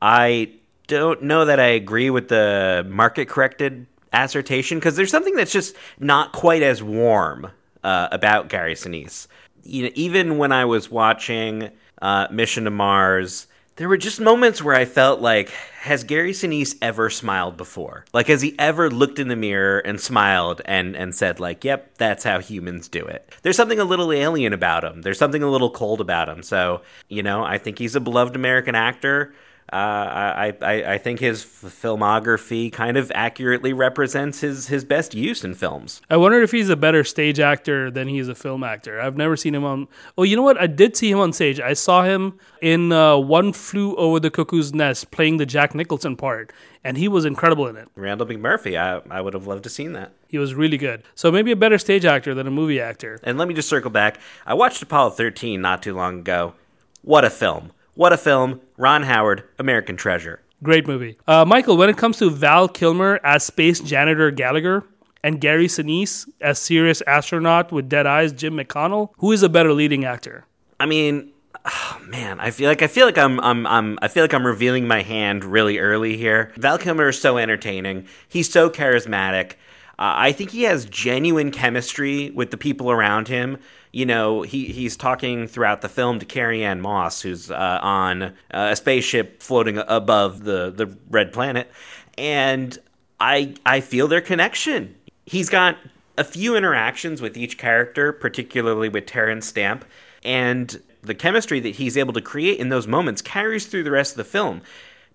I 0.06 0.52
don't 0.86 1.24
know 1.24 1.46
that 1.46 1.60
I 1.60 1.66
agree 1.66 2.12
with 2.12 2.28
the 2.28 2.86
market 2.88 3.28
corrected 3.28 3.88
assertion 4.14 4.78
because 4.78 4.96
there's 4.96 5.10
something 5.10 5.34
that's 5.34 5.52
just 5.52 5.76
not 6.00 6.32
quite 6.32 6.62
as 6.62 6.84
warm 6.84 7.50
uh, 7.84 8.10
about 8.12 8.48
Gary 8.48 8.76
Sinise. 8.76 9.26
You 9.64 9.86
know, 9.86 9.90
even 9.96 10.38
when 10.38 10.52
I 10.52 10.66
was 10.66 10.92
watching 10.92 11.72
uh, 12.04 12.28
Mission 12.30 12.66
to 12.66 12.70
Mars, 12.70 13.48
there 13.78 13.90
were 13.90 13.98
just 13.98 14.22
moments 14.22 14.62
where 14.62 14.76
I 14.76 14.86
felt 14.86 15.22
like, 15.22 15.50
has 15.82 16.04
Gary 16.04 16.34
Sinise 16.34 16.76
ever 16.84 17.10
smiled 17.10 17.58
before? 17.58 18.06
Like, 18.14 18.28
has 18.28 18.44
he 18.44 18.56
ever 18.60 18.92
looked 18.92 19.18
in 19.18 19.28
the 19.28 19.36
mirror 19.36 19.80
and 19.80 20.00
smiled 20.00 20.62
and, 20.66 20.96
and 20.96 21.16
said, 21.16 21.40
like, 21.40 21.64
yep, 21.64 21.98
that's 21.98 22.24
how 22.24 22.40
humans 22.40 22.88
do 22.88 23.04
it? 23.04 23.34
There's 23.42 23.58
something 23.58 23.80
a 23.80 23.84
little 23.84 24.12
alien 24.12 24.54
about 24.54 24.84
him. 24.84 25.02
There's 25.02 25.18
something 25.18 25.42
a 25.42 25.50
little 25.50 25.72
cold 25.72 26.00
about 26.00 26.30
him. 26.30 26.44
So, 26.44 26.84
you 27.10 27.24
know, 27.24 27.44
I 27.44 27.58
think 27.58 27.80
he's 27.80 27.96
a 27.96 28.00
beloved 28.00 28.36
American 28.36 28.76
actor. 28.76 29.34
Uh, 29.74 29.76
I, 29.76 30.54
I 30.62 30.94
I 30.94 30.98
think 31.00 31.20
his 31.20 31.44
f- 31.44 31.72
filmography 31.82 32.72
kind 32.72 32.98
of 32.98 33.12
accurately 33.16 33.74
represents 33.74 34.40
his, 34.42 34.68
his 34.68 34.86
best 34.86 35.16
use 35.16 35.44
in 35.44 35.56
films. 35.56 36.02
I 36.08 36.18
wonder 36.18 36.40
if 36.44 36.52
he's 36.52 36.70
a 36.70 36.76
better 36.76 37.04
stage 37.04 37.40
actor 37.40 37.90
than 37.90 38.08
he 38.08 38.20
is 38.20 38.28
a 38.30 38.36
film 38.36 38.64
actor. 38.64 39.02
I've 39.02 39.18
never 39.18 39.36
seen 39.36 39.56
him 39.56 39.64
on. 39.66 39.88
Oh, 40.20 40.24
you 40.24 40.36
know 40.36 40.44
what? 40.44 40.60
I 40.62 40.68
did 40.68 40.96
see 40.96 41.10
him 41.10 41.20
on 41.20 41.34
stage. 41.34 41.60
I 41.60 41.74
saw 41.74 42.04
him 42.04 42.38
in 42.62 42.92
uh, 42.92 43.18
One 43.18 43.54
Flew 43.54 43.96
Over 43.96 44.20
the 44.20 44.30
Cuckoo's 44.30 44.72
Nest 44.72 45.10
playing 45.10 45.38
the 45.38 45.48
Jack 45.48 45.74
Nicholson 45.74 46.16
part, 46.16 46.54
and 46.84 46.96
he 46.96 47.08
was 47.08 47.26
incredible 47.26 47.66
in 47.68 47.76
it. 47.76 47.88
Randle 47.96 48.28
McMurphy, 48.28 48.78
I, 48.80 49.02
I 49.10 49.20
would 49.20 49.34
have 49.34 49.48
loved 49.48 49.64
to 49.64 49.68
have 49.68 49.74
seen 49.74 49.94
that. 49.94 50.12
He 50.28 50.38
was 50.38 50.54
really 50.54 50.78
good. 50.78 51.02
So 51.16 51.32
maybe 51.32 51.52
a 51.52 51.56
better 51.56 51.80
stage 51.80 52.06
actor 52.06 52.36
than 52.36 52.46
a 52.46 52.52
movie 52.52 52.80
actor. 52.80 53.20
And 53.24 53.40
let 53.40 53.48
me 53.48 53.56
just 53.56 53.68
circle 53.68 53.90
back. 53.90 54.20
I 54.46 54.54
watched 54.54 54.84
Apollo 54.84 55.12
13 55.12 55.60
not 55.60 55.82
too 55.82 55.96
long 55.96 56.20
ago. 56.20 56.54
What 57.02 57.26
a 57.26 57.32
film. 57.32 57.72
What 57.96 58.12
a 58.12 58.18
film. 58.18 58.60
Ron 58.78 59.04
Howard, 59.04 59.44
American 59.58 59.96
Treasure. 59.96 60.42
Great 60.62 60.86
movie. 60.86 61.18
Uh, 61.28 61.46
Michael, 61.46 61.78
when 61.78 61.90
it 61.90 61.98
comes 61.98 62.18
to 62.18 62.30
Val 62.30 62.68
Kilmer 62.68 63.22
as 63.24 63.46
space 63.46 63.80
janitor 63.80 64.32
Gallagher 64.32 64.84
and 65.24 65.40
Gary 65.40 65.68
Sinise 65.68 66.28
as 66.42 66.60
serious 66.60 67.02
astronaut 67.08 67.72
with 67.72 67.88
dead 67.88 68.06
eyes 68.06 68.34
Jim 68.34 68.56
McConnell, 68.56 69.12
who 69.20 69.32
is 69.32 69.44
a 69.44 69.50
better 69.50 69.72
leading 69.72 70.04
actor? 70.04 70.46
I 70.78 70.88
mean, 70.88 71.32
oh, 71.64 72.02
man, 72.06 72.42
I 72.42 72.52
feel 72.52 72.68
like 72.68 72.82
I 72.82 72.88
feel 72.88 73.06
like 73.06 73.18
I'm 73.18 73.40
I'm 73.40 73.66
I'm 73.66 73.98
I 74.02 74.10
feel 74.10 74.24
like 74.24 74.34
I'm 74.34 74.46
revealing 74.46 74.88
my 74.88 75.02
hand 75.02 75.46
really 75.46 75.80
early 75.80 76.18
here. 76.18 76.52
Val 76.58 76.78
Kilmer 76.78 77.10
is 77.10 77.20
so 77.22 77.38
entertaining. 77.38 78.08
He's 78.28 78.52
so 78.52 78.70
charismatic. 78.70 79.54
Uh, 79.98 80.12
I 80.18 80.32
think 80.34 80.50
he 80.50 80.64
has 80.64 80.84
genuine 80.86 81.52
chemistry 81.52 82.30
with 82.32 82.52
the 82.52 82.58
people 82.58 82.92
around 82.92 83.30
him. 83.30 83.58
You 83.96 84.06
know, 84.06 84.42
he, 84.42 84.66
he's 84.66 84.98
talking 84.98 85.48
throughout 85.48 85.80
the 85.80 85.88
film 85.88 86.20
to 86.20 86.26
Carrie 86.26 86.66
Ann 86.66 86.82
Moss, 86.82 87.22
who's 87.22 87.50
uh, 87.50 87.80
on 87.82 88.24
uh, 88.24 88.32
a 88.52 88.76
spaceship 88.76 89.42
floating 89.42 89.78
above 89.78 90.44
the, 90.44 90.70
the 90.70 90.94
red 91.10 91.32
planet, 91.32 91.72
and 92.18 92.78
I 93.22 93.56
I 93.66 93.80
feel 93.80 94.10
their 94.10 94.20
connection. 94.20 94.96
He's 95.26 95.48
got 95.48 95.78
a 96.18 96.26
few 96.26 96.58
interactions 96.58 97.22
with 97.22 97.38
each 97.38 97.58
character, 97.58 98.12
particularly 98.12 98.90
with 98.90 99.06
Terrence 99.06 99.48
Stamp, 99.48 99.86
and 100.26 100.78
the 101.02 101.16
chemistry 101.16 101.62
that 101.62 101.76
he's 101.76 101.96
able 101.96 102.12
to 102.12 102.22
create 102.22 102.60
in 102.60 102.68
those 102.68 102.88
moments 102.88 103.22
carries 103.22 103.66
through 103.66 103.84
the 103.84 103.92
rest 103.92 104.12
of 104.12 104.18
the 104.18 104.26
film. 104.26 104.62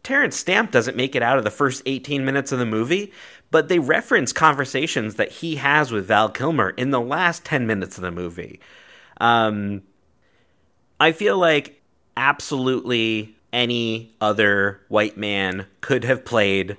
Terrence 0.03 0.37
Stamp 0.37 0.71
doesn't 0.71 0.97
make 0.97 1.15
it 1.15 1.23
out 1.23 1.37
of 1.37 1.45
the 1.45 1.51
first 1.51 1.83
18 1.85 2.25
minutes 2.25 2.51
of 2.51 2.59
the 2.59 2.65
movie, 2.65 3.13
but 3.51 3.69
they 3.69 3.79
reference 3.79 4.33
conversations 4.33 5.17
that 5.17 5.33
he 5.33 5.57
has 5.57 5.91
with 5.91 6.07
Val 6.07 6.29
Kilmer 6.29 6.71
in 6.71 6.91
the 6.91 7.01
last 7.01 7.45
10 7.45 7.67
minutes 7.67 7.97
of 7.97 8.03
the 8.03 8.11
movie. 8.11 8.61
Um, 9.21 9.83
I 10.99 11.13
feel 11.13 11.39
like 11.39 11.81
absolutely 12.17 13.35
any 13.53 14.15
other 14.21 14.81
white 14.89 15.17
man 15.17 15.67
could 15.81 16.05
have 16.05 16.25
played 16.25 16.77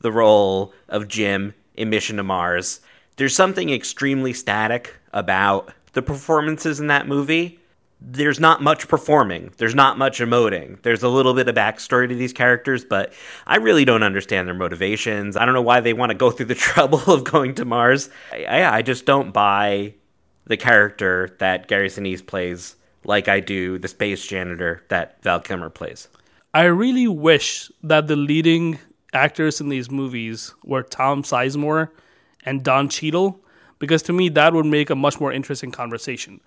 the 0.00 0.12
role 0.12 0.72
of 0.88 1.08
Jim 1.08 1.54
in 1.74 1.90
Mission 1.90 2.16
to 2.16 2.22
Mars. 2.22 2.80
There's 3.16 3.34
something 3.34 3.70
extremely 3.70 4.32
static 4.32 4.96
about 5.12 5.72
the 5.92 6.02
performances 6.02 6.80
in 6.80 6.88
that 6.88 7.08
movie. 7.08 7.59
There's 8.02 8.40
not 8.40 8.62
much 8.62 8.88
performing. 8.88 9.52
There's 9.58 9.74
not 9.74 9.98
much 9.98 10.20
emoting. 10.20 10.80
There's 10.82 11.02
a 11.02 11.08
little 11.08 11.34
bit 11.34 11.48
of 11.48 11.54
backstory 11.54 12.08
to 12.08 12.14
these 12.14 12.32
characters, 12.32 12.84
but 12.84 13.12
I 13.46 13.56
really 13.56 13.84
don't 13.84 14.02
understand 14.02 14.48
their 14.48 14.54
motivations. 14.54 15.36
I 15.36 15.44
don't 15.44 15.54
know 15.54 15.62
why 15.62 15.80
they 15.80 15.92
want 15.92 16.10
to 16.10 16.16
go 16.16 16.30
through 16.30 16.46
the 16.46 16.54
trouble 16.70 17.02
of 17.06 17.24
going 17.24 17.54
to 17.56 17.64
Mars. 17.64 18.08
I, 18.32 18.64
I 18.64 18.82
just 18.82 19.04
don't 19.04 19.32
buy 19.32 19.94
the 20.46 20.56
character 20.56 21.36
that 21.38 21.68
Gary 21.68 21.88
Sinise 21.88 22.26
plays 22.26 22.76
like 23.04 23.28
I 23.28 23.40
do 23.40 23.78
the 23.78 23.88
space 23.88 24.26
janitor 24.26 24.82
that 24.88 25.22
Val 25.22 25.40
Kilmer 25.40 25.70
plays. 25.70 26.08
I 26.52 26.64
really 26.64 27.06
wish 27.06 27.70
that 27.82 28.08
the 28.08 28.16
leading 28.16 28.78
actors 29.12 29.60
in 29.60 29.68
these 29.68 29.90
movies 29.90 30.54
were 30.64 30.82
Tom 30.82 31.22
Sizemore 31.22 31.90
and 32.44 32.62
Don 32.62 32.88
Cheadle, 32.88 33.40
because 33.78 34.02
to 34.02 34.12
me 34.12 34.28
that 34.30 34.52
would 34.52 34.66
make 34.66 34.90
a 34.90 34.96
much 34.96 35.20
more 35.20 35.32
interesting 35.32 35.70
conversation. 35.70 36.40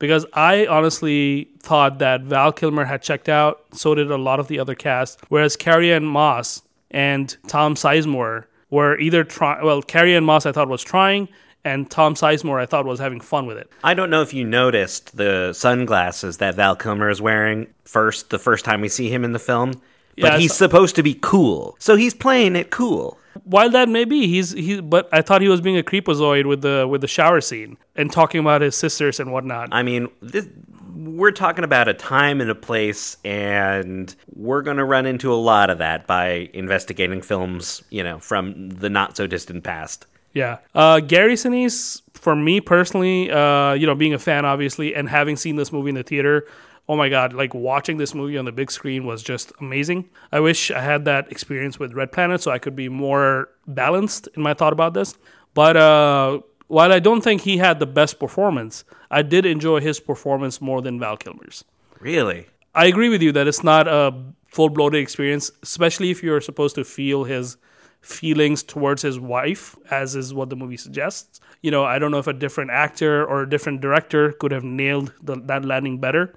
Because 0.00 0.26
I 0.32 0.66
honestly 0.66 1.48
thought 1.60 2.00
that 2.00 2.22
Val 2.22 2.52
Kilmer 2.52 2.86
had 2.86 3.02
checked 3.02 3.28
out, 3.28 3.64
so 3.72 3.94
did 3.94 4.10
a 4.10 4.16
lot 4.16 4.40
of 4.40 4.48
the 4.48 4.58
other 4.58 4.74
cast, 4.74 5.20
whereas 5.28 5.56
Carrie 5.56 5.92
Ann 5.92 6.06
Moss 6.06 6.62
and 6.90 7.36
Tom 7.46 7.76
Sizemore 7.76 8.46
were 8.70 8.98
either 8.98 9.22
trying. 9.22 9.64
Well, 9.64 9.82
Carrie 9.82 10.16
Ann 10.16 10.24
Moss 10.24 10.46
I 10.46 10.52
thought 10.52 10.68
was 10.68 10.82
trying, 10.82 11.28
and 11.64 11.90
Tom 11.90 12.14
Sizemore 12.14 12.60
I 12.60 12.66
thought 12.66 12.86
was 12.86 12.98
having 12.98 13.20
fun 13.20 13.46
with 13.46 13.58
it. 13.58 13.70
I 13.84 13.94
don't 13.94 14.10
know 14.10 14.22
if 14.22 14.32
you 14.32 14.44
noticed 14.44 15.16
the 15.16 15.52
sunglasses 15.52 16.38
that 16.38 16.54
Val 16.54 16.74
Kilmer 16.76 17.10
is 17.10 17.20
wearing 17.20 17.66
first 17.84 18.30
the 18.30 18.38
first 18.38 18.64
time 18.64 18.80
we 18.80 18.88
see 18.88 19.10
him 19.10 19.22
in 19.22 19.32
the 19.32 19.38
film. 19.38 19.72
But 20.16 20.32
Yeah, 20.32 20.38
he's 20.38 20.54
supposed 20.54 20.96
to 20.96 21.02
be 21.02 21.14
cool. 21.20 21.76
So 21.78 21.94
he's 21.96 22.14
playing 22.14 22.56
it 22.56 22.70
cool. 22.70 23.18
While 23.44 23.70
that 23.70 23.88
may 23.88 24.04
be, 24.04 24.26
he's 24.26 24.52
he. 24.52 24.80
But 24.80 25.08
I 25.12 25.22
thought 25.22 25.42
he 25.42 25.48
was 25.48 25.60
being 25.60 25.78
a 25.78 25.82
creepazoid 25.82 26.46
with 26.46 26.62
the 26.62 26.86
with 26.88 27.00
the 27.00 27.08
shower 27.08 27.40
scene 27.40 27.76
and 27.96 28.10
talking 28.12 28.40
about 28.40 28.62
his 28.62 28.76
sisters 28.76 29.20
and 29.20 29.32
whatnot. 29.32 29.68
I 29.72 29.82
mean, 29.82 30.08
this, 30.20 30.48
we're 30.94 31.32
talking 31.32 31.64
about 31.64 31.88
a 31.88 31.94
time 31.94 32.40
and 32.40 32.50
a 32.50 32.54
place, 32.54 33.16
and 33.24 34.14
we're 34.34 34.62
going 34.62 34.76
to 34.76 34.84
run 34.84 35.06
into 35.06 35.32
a 35.32 35.36
lot 35.36 35.70
of 35.70 35.78
that 35.78 36.06
by 36.06 36.50
investigating 36.52 37.22
films, 37.22 37.82
you 37.90 38.02
know, 38.02 38.18
from 38.18 38.70
the 38.70 38.90
not 38.90 39.16
so 39.16 39.26
distant 39.26 39.64
past. 39.64 40.06
Yeah. 40.32 40.58
Uh, 40.74 41.00
Gary 41.00 41.34
Sinise, 41.34 42.02
for 42.14 42.36
me 42.36 42.60
personally, 42.60 43.30
uh, 43.30 43.72
you 43.72 43.86
know, 43.86 43.94
being 43.94 44.14
a 44.14 44.18
fan, 44.18 44.44
obviously, 44.44 44.94
and 44.94 45.08
having 45.08 45.36
seen 45.36 45.56
this 45.56 45.72
movie 45.72 45.88
in 45.88 45.94
the 45.96 46.02
theater, 46.02 46.46
oh 46.90 46.96
my 46.96 47.08
God, 47.08 47.32
like 47.32 47.54
watching 47.54 47.98
this 47.98 48.16
movie 48.16 48.36
on 48.36 48.46
the 48.46 48.50
big 48.50 48.68
screen 48.68 49.06
was 49.06 49.22
just 49.22 49.52
amazing. 49.60 50.10
I 50.32 50.40
wish 50.40 50.72
I 50.72 50.80
had 50.80 51.04
that 51.04 51.30
experience 51.30 51.78
with 51.78 51.92
Red 51.92 52.10
Planet 52.10 52.42
so 52.42 52.50
I 52.50 52.58
could 52.58 52.74
be 52.74 52.88
more 52.88 53.48
balanced 53.68 54.28
in 54.34 54.42
my 54.42 54.54
thought 54.54 54.72
about 54.72 54.92
this. 54.92 55.16
But 55.54 55.76
uh, 55.76 56.40
while 56.66 56.92
I 56.92 56.98
don't 56.98 57.20
think 57.20 57.42
he 57.42 57.58
had 57.58 57.78
the 57.78 57.86
best 57.86 58.18
performance, 58.18 58.82
I 59.08 59.22
did 59.22 59.46
enjoy 59.46 59.78
his 59.78 60.00
performance 60.00 60.60
more 60.60 60.82
than 60.82 60.98
Val 60.98 61.16
Kilmer's. 61.16 61.64
Really? 62.00 62.48
I 62.74 62.86
agree 62.86 63.08
with 63.08 63.22
you 63.22 63.30
that 63.32 63.46
it's 63.46 63.62
not 63.62 63.86
a 63.86 64.12
full 64.48 64.68
bloated 64.68 65.00
experience, 65.00 65.52
especially 65.62 66.10
if 66.10 66.24
you're 66.24 66.40
supposed 66.40 66.74
to 66.74 66.82
feel 66.82 67.22
his 67.22 67.56
feelings 68.00 68.64
towards 68.64 69.02
his 69.02 69.20
wife, 69.20 69.76
as 69.92 70.16
is 70.16 70.34
what 70.34 70.50
the 70.50 70.56
movie 70.56 70.76
suggests. 70.76 71.38
You 71.62 71.70
know, 71.70 71.84
I 71.84 72.00
don't 72.00 72.10
know 72.10 72.18
if 72.18 72.26
a 72.26 72.32
different 72.32 72.72
actor 72.72 73.24
or 73.24 73.42
a 73.42 73.48
different 73.48 73.80
director 73.80 74.32
could 74.32 74.50
have 74.50 74.64
nailed 74.64 75.12
the, 75.22 75.36
that 75.44 75.64
landing 75.64 76.00
better. 76.00 76.34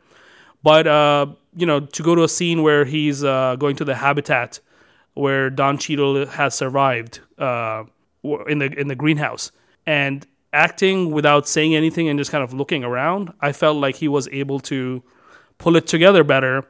But, 0.64 0.88
uh, 0.88 1.28
you 1.56 1.66
know, 1.66 1.82
to 1.82 2.04
go 2.04 2.16
to 2.16 2.24
a 2.24 2.30
scene 2.30 2.64
where 2.64 2.86
he's 2.86 3.24
uh, 3.24 3.58
going 3.58 3.76
to 3.76 3.86
the 3.86 3.96
habitat 3.96 4.60
where 5.14 5.50
Don 5.50 5.78
Cheadle 5.78 6.26
has 6.26 6.56
survived 6.56 7.20
uh, 7.38 7.84
in 8.48 8.60
the 8.60 8.74
in 8.80 8.88
the 8.88 8.96
greenhouse 8.96 9.52
and 9.86 10.26
acting 10.54 11.12
without 11.12 11.48
saying 11.48 11.76
anything 11.76 12.08
and 12.08 12.18
just 12.18 12.32
kind 12.32 12.44
of 12.44 12.54
looking 12.54 12.84
around, 12.84 13.34
I 13.42 13.52
felt 13.52 13.78
like 13.78 13.96
he 13.96 14.08
was 14.08 14.28
able 14.30 14.60
to 14.62 15.04
pull 15.58 15.76
it 15.76 15.88
together 15.88 16.24
better. 16.24 16.66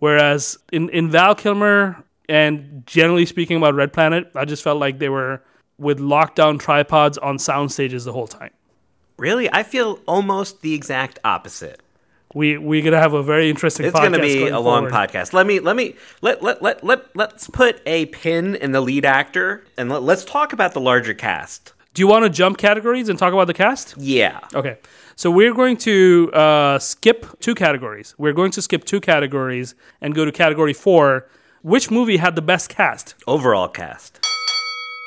Whereas 0.00 0.58
in, 0.72 0.90
in 0.90 1.10
Val 1.10 1.34
Kilmer 1.34 2.04
and 2.28 2.82
generally 2.86 3.26
speaking 3.26 3.56
about 3.56 3.74
Red 3.74 3.92
Planet, 3.92 4.30
I 4.34 4.44
just 4.44 4.62
felt 4.62 4.78
like 4.78 4.98
they 4.98 5.08
were 5.08 5.42
with 5.78 5.98
lockdown 5.98 6.58
tripods 6.58 7.16
on 7.18 7.38
sound 7.38 7.72
stages 7.72 8.04
the 8.04 8.12
whole 8.12 8.26
time. 8.26 8.50
Really? 9.16 9.50
I 9.52 9.62
feel 9.62 10.00
almost 10.06 10.60
the 10.62 10.74
exact 10.74 11.18
opposite. 11.24 11.80
We 12.34 12.58
we're 12.58 12.82
gonna 12.82 13.00
have 13.00 13.14
a 13.14 13.22
very 13.22 13.48
interesting. 13.48 13.86
Podcast. 13.86 13.88
It's 13.88 14.00
going 14.00 14.12
to 14.12 14.20
be 14.20 14.38
going 14.40 14.52
a 14.52 14.60
long 14.60 14.88
forward. 14.88 15.10
podcast. 15.10 15.32
Let 15.32 15.46
me 15.46 15.60
let 15.60 15.76
me 15.76 15.94
let 16.20 16.42
let 16.42 16.62
let 16.62 16.84
let 16.84 17.16
let's 17.16 17.48
put 17.48 17.80
a 17.86 18.06
pin 18.06 18.54
in 18.56 18.72
the 18.72 18.80
lead 18.80 19.04
actor 19.04 19.64
and 19.76 19.88
let, 19.88 20.02
let's 20.02 20.24
talk 20.24 20.52
about 20.52 20.74
the 20.74 20.80
larger 20.80 21.14
cast. 21.14 21.72
Do 21.94 22.02
you 22.02 22.06
want 22.06 22.24
to 22.24 22.30
jump 22.30 22.58
categories 22.58 23.08
and 23.08 23.18
talk 23.18 23.32
about 23.32 23.46
the 23.46 23.54
cast? 23.54 23.94
Yeah. 23.96 24.40
Okay. 24.54 24.78
So 25.16 25.30
we're 25.32 25.54
going 25.54 25.76
to 25.78 26.30
uh, 26.32 26.78
skip 26.78 27.26
two 27.40 27.54
categories. 27.54 28.14
We're 28.18 28.34
going 28.34 28.52
to 28.52 28.62
skip 28.62 28.84
two 28.84 29.00
categories 29.00 29.74
and 30.00 30.14
go 30.14 30.24
to 30.24 30.30
category 30.30 30.74
four. 30.74 31.28
Which 31.62 31.90
movie 31.90 32.18
had 32.18 32.36
the 32.36 32.42
best 32.42 32.68
cast? 32.68 33.16
Overall 33.26 33.68
cast. 33.68 34.24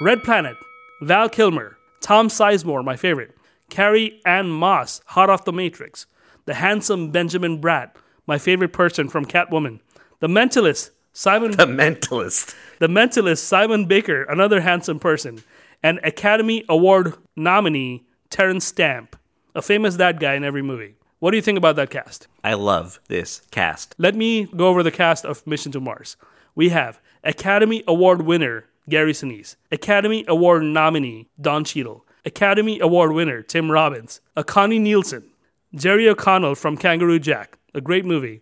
Red 0.01 0.22
Planet, 0.24 0.58
Val 1.01 1.30
Kilmer, 1.30 1.78
Tom 2.01 2.28
Sizemore, 2.28 2.84
my 2.84 2.98
favorite, 2.98 3.38
Carrie 3.70 4.20
Ann 4.25 4.50
Moss, 4.50 5.00
hot 5.06 5.30
off 5.30 5.46
the 5.46 5.54
Matrix, 5.54 6.08
the 6.45 6.55
handsome 6.55 7.12
Benjamin 7.12 7.62
Bratt, 7.62 7.91
my 8.27 8.38
favorite 8.38 8.74
person 8.74 9.10
from 9.10 9.25
Catwoman, 9.25 9.79
The 10.19 10.27
Mentalist, 10.27 10.91
Simon 11.13 11.51
The 11.51 11.65
Mentalist. 11.65 12.55
The 12.79 12.88
Mentalist, 12.88 13.39
Simon 13.39 13.86
Baker, 13.86 14.24
another 14.24 14.62
handsome 14.62 15.00
person, 15.00 15.43
and 15.83 16.00
Academy 16.03 16.63
Award 16.69 17.15
nominee 17.36 18.05
Terrence 18.29 18.65
Stamp, 18.65 19.15
a 19.55 19.62
famous 19.62 19.98
that 19.98 20.19
guy 20.19 20.36
in 20.36 20.43
every 20.43 20.62
movie. 20.62 20.95
What 21.19 21.31
do 21.31 21.38
you 21.38 21.43
think 21.43 21.57
about 21.57 21.75
that 21.75 21.89
cast? 21.89 22.27
I 22.43 22.55
love 22.55 23.00
this 23.07 23.41
cast. 23.51 23.93
Let 23.98 24.15
me 24.15 24.45
go 24.45 24.67
over 24.67 24.81
the 24.81 24.91
cast 24.91 25.25
of 25.25 25.45
Mission 25.45 25.71
to 25.74 25.79
Mars. 25.79 26.17
We 26.55 26.69
have 26.69 27.00
Academy 27.24 27.83
Award 27.88 28.24
winner 28.24 28.65
Gary 28.89 29.13
Sinise, 29.13 29.55
Academy 29.71 30.25
Award 30.27 30.63
nominee 30.63 31.29
Don 31.39 31.63
Cheadle, 31.63 32.05
Academy 32.25 32.79
Award 32.79 33.12
winner 33.13 33.41
Tim 33.41 33.69
Robbins, 33.69 34.21
Connie 34.48 34.79
Nielsen, 34.79 35.30
Jerry 35.74 36.08
O'Connell 36.10 36.56
from 36.56 36.78
Kangaroo 36.78 37.20
Jack, 37.20 37.58
a 37.74 37.82
great 37.82 38.06
movie, 38.06 38.42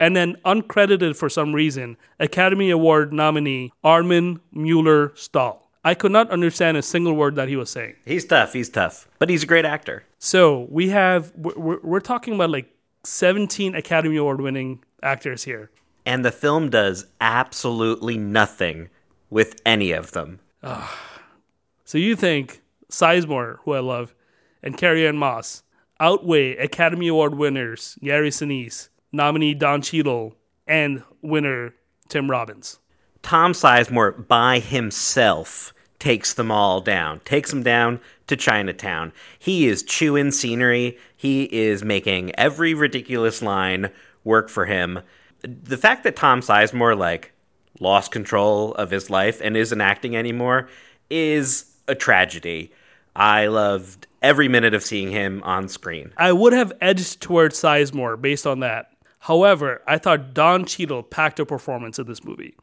and 0.00 0.16
then 0.16 0.36
uncredited 0.44 1.16
for 1.16 1.28
some 1.28 1.54
reason 1.54 1.96
Academy 2.18 2.70
Award 2.70 3.12
nominee 3.12 3.72
Armin 3.84 4.40
Mueller 4.52 5.12
Stahl. 5.14 5.70
I 5.84 5.94
could 5.94 6.10
not 6.10 6.30
understand 6.30 6.76
a 6.76 6.82
single 6.82 7.12
word 7.12 7.36
that 7.36 7.48
he 7.48 7.54
was 7.54 7.70
saying. 7.70 7.94
He's 8.04 8.24
tough. 8.24 8.52
He's 8.52 8.68
tough. 8.68 9.06
But 9.20 9.30
he's 9.30 9.44
a 9.44 9.46
great 9.46 9.64
actor. 9.64 10.02
So 10.18 10.66
we 10.68 10.88
have 10.88 11.32
we're, 11.36 11.78
we're, 11.80 12.00
talking 12.00 12.34
about 12.34 12.50
like 12.50 12.68
17 13.04 13.76
Academy 13.76 14.16
Award 14.16 14.40
winning 14.40 14.82
actors 15.02 15.44
here. 15.44 15.70
And 16.04 16.24
the 16.24 16.32
film 16.32 16.70
does 16.70 17.06
absolutely 17.20 18.18
nothing 18.18 18.88
with 19.30 19.60
any 19.64 19.92
of 19.92 20.10
them. 20.10 20.40
Ah. 20.64 20.98
So 21.84 21.98
you 21.98 22.16
think 22.16 22.62
Sizemore, 22.90 23.58
who 23.60 23.72
I 23.72 23.80
love, 23.80 24.12
and 24.64 24.76
Carrie 24.76 25.06
Ann 25.06 25.16
Moss 25.16 25.62
outweigh 26.00 26.56
Academy 26.56 27.08
Award 27.08 27.34
winners 27.34 27.98
Gary 28.02 28.30
Sinise, 28.30 28.88
nominee 29.12 29.54
Don 29.54 29.82
Cheadle, 29.82 30.36
and 30.66 31.02
winner 31.22 31.74
Tim 32.08 32.30
Robbins? 32.30 32.78
Tom 33.22 33.52
Sizemore 33.52 34.26
by 34.28 34.58
himself 34.60 35.72
takes 35.98 36.34
them 36.34 36.50
all 36.50 36.80
down, 36.80 37.20
takes 37.20 37.50
them 37.50 37.62
down 37.62 38.00
to 38.26 38.36
Chinatown. 38.36 39.12
He 39.38 39.66
is 39.66 39.82
chewing 39.82 40.30
scenery. 40.30 40.98
He 41.16 41.44
is 41.44 41.82
making 41.82 42.34
every 42.38 42.74
ridiculous 42.74 43.42
line 43.42 43.90
work 44.24 44.48
for 44.48 44.66
him. 44.66 45.00
The 45.42 45.76
fact 45.76 46.04
that 46.04 46.16
Tom 46.16 46.40
Sizemore 46.40 46.98
like 46.98 47.32
lost 47.80 48.10
control 48.10 48.74
of 48.74 48.90
his 48.90 49.10
life 49.10 49.40
and 49.42 49.56
isn't 49.56 49.80
acting 49.80 50.16
anymore 50.16 50.68
is 51.10 51.76
a 51.88 51.94
tragedy. 51.94 52.72
I 53.14 53.46
loved 53.46 54.06
every 54.22 54.48
minute 54.48 54.74
of 54.74 54.82
seeing 54.82 55.10
him 55.10 55.42
on 55.44 55.68
screen. 55.68 56.12
I 56.16 56.32
would 56.32 56.52
have 56.52 56.72
edged 56.80 57.20
towards 57.20 57.60
Sizemore 57.60 58.20
based 58.20 58.46
on 58.46 58.60
that. 58.60 58.90
However, 59.20 59.82
I 59.86 59.98
thought 59.98 60.34
Don 60.34 60.64
Cheadle 60.64 61.02
packed 61.02 61.40
a 61.40 61.46
performance 61.46 61.98
in 61.98 62.06
this 62.06 62.24
movie. 62.24 62.54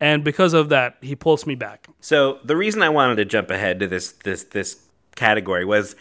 And 0.00 0.24
because 0.24 0.54
of 0.54 0.70
that, 0.70 0.96
he 1.02 1.14
pulls 1.14 1.46
me 1.46 1.54
back. 1.54 1.86
So 2.00 2.38
the 2.44 2.56
reason 2.56 2.82
I 2.82 2.88
wanted 2.88 3.16
to 3.16 3.24
jump 3.24 3.50
ahead 3.50 3.80
to 3.80 3.86
this 3.86 4.12
this 4.12 4.44
this 4.44 4.80
category 5.14 5.64
was 5.64 5.94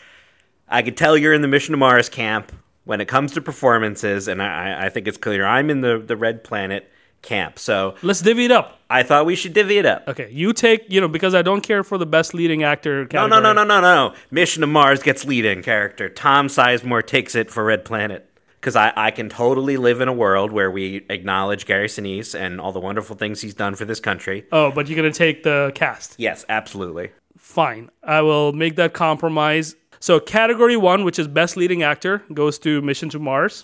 I 0.70 0.82
could 0.82 0.96
tell 0.96 1.18
you're 1.18 1.34
in 1.34 1.42
the 1.42 1.48
Mission 1.48 1.74
to 1.74 1.78
Mars 1.78 2.08
camp. 2.10 2.52
when 2.86 3.02
it 3.02 3.08
comes 3.08 3.34
to 3.34 3.42
performances, 3.42 4.28
and 4.28 4.42
I, 4.42 4.86
I 4.86 4.90
think 4.90 5.08
it's 5.08 5.18
clear 5.18 5.46
I'm 5.46 5.70
in 5.70 5.82
the, 5.82 6.00
the 6.00 6.18
Red 6.18 6.44
Planet 6.44 6.92
camp. 7.22 7.60
So 7.60 7.96
Let's 8.02 8.22
divvy 8.22 8.46
it 8.46 8.52
up. 8.52 8.80
I 8.90 9.04
thought 9.04 9.26
we 9.26 9.36
should 9.36 9.54
divvy 9.54 9.78
it 9.78 9.86
up. 9.86 10.08
Okay, 10.08 10.30
you 10.32 10.52
take 10.54 10.86
you 10.92 11.00
know 11.00 11.08
because 11.08 11.36
I 11.36 11.42
don't 11.42 11.62
care 11.62 11.84
for 11.84 11.98
the 11.98 12.06
best 12.06 12.34
leading 12.34 12.64
actor. 12.64 13.02
No, 13.04 13.08
Category. 13.08 13.30
no, 13.42 13.54
no, 13.54 13.64
no, 13.64 13.64
no, 13.64 13.82
no. 13.82 14.16
Mission 14.32 14.62
to 14.62 14.68
Mars 14.68 15.04
gets 15.04 15.26
lead-in 15.26 15.62
character. 15.62 16.10
Tom 16.10 16.48
Sizemore 16.48 17.06
takes 17.06 17.36
it 17.36 17.52
for 17.52 17.64
Red 17.64 17.86
Planet. 17.86 18.26
Because 18.60 18.76
I, 18.76 18.92
I 18.98 19.12
can 19.12 19.30
totally 19.30 19.78
live 19.78 20.02
in 20.02 20.10
a 20.10 20.14
world 20.14 20.52
where 20.52 20.70
we 20.70 21.06
acknowledge 21.10 21.66
Gary 21.66 21.88
Sinise 21.88 22.38
and 22.38 22.60
all 22.60 22.74
the 22.74 22.80
wonderful 22.82 23.16
things 23.16 23.40
he's 23.40 23.54
done 23.54 23.74
for 23.76 23.86
this 23.86 24.02
country. 24.02 24.46
Oh, 24.52 24.70
but 24.70 24.90
you're 24.90 24.98
gonna 24.98 25.14
take 25.14 25.44
the 25.44 25.72
cast. 25.76 26.16
Yes, 26.18 26.46
absolutely. 26.50 27.12
Fine, 27.38 27.90
I 28.04 28.22
will 28.22 28.52
make 28.52 28.76
that 28.76 28.94
compromise. 28.94 29.76
So 30.02 30.20
category 30.20 30.76
one, 30.76 31.06
which 31.06 31.20
is 31.20 31.28
best 31.30 31.56
leading 31.56 31.84
actor, 31.84 32.22
goes 32.34 32.60
to 32.60 32.82
Mission 32.82 33.08
to 33.12 33.20
Mars, 33.20 33.64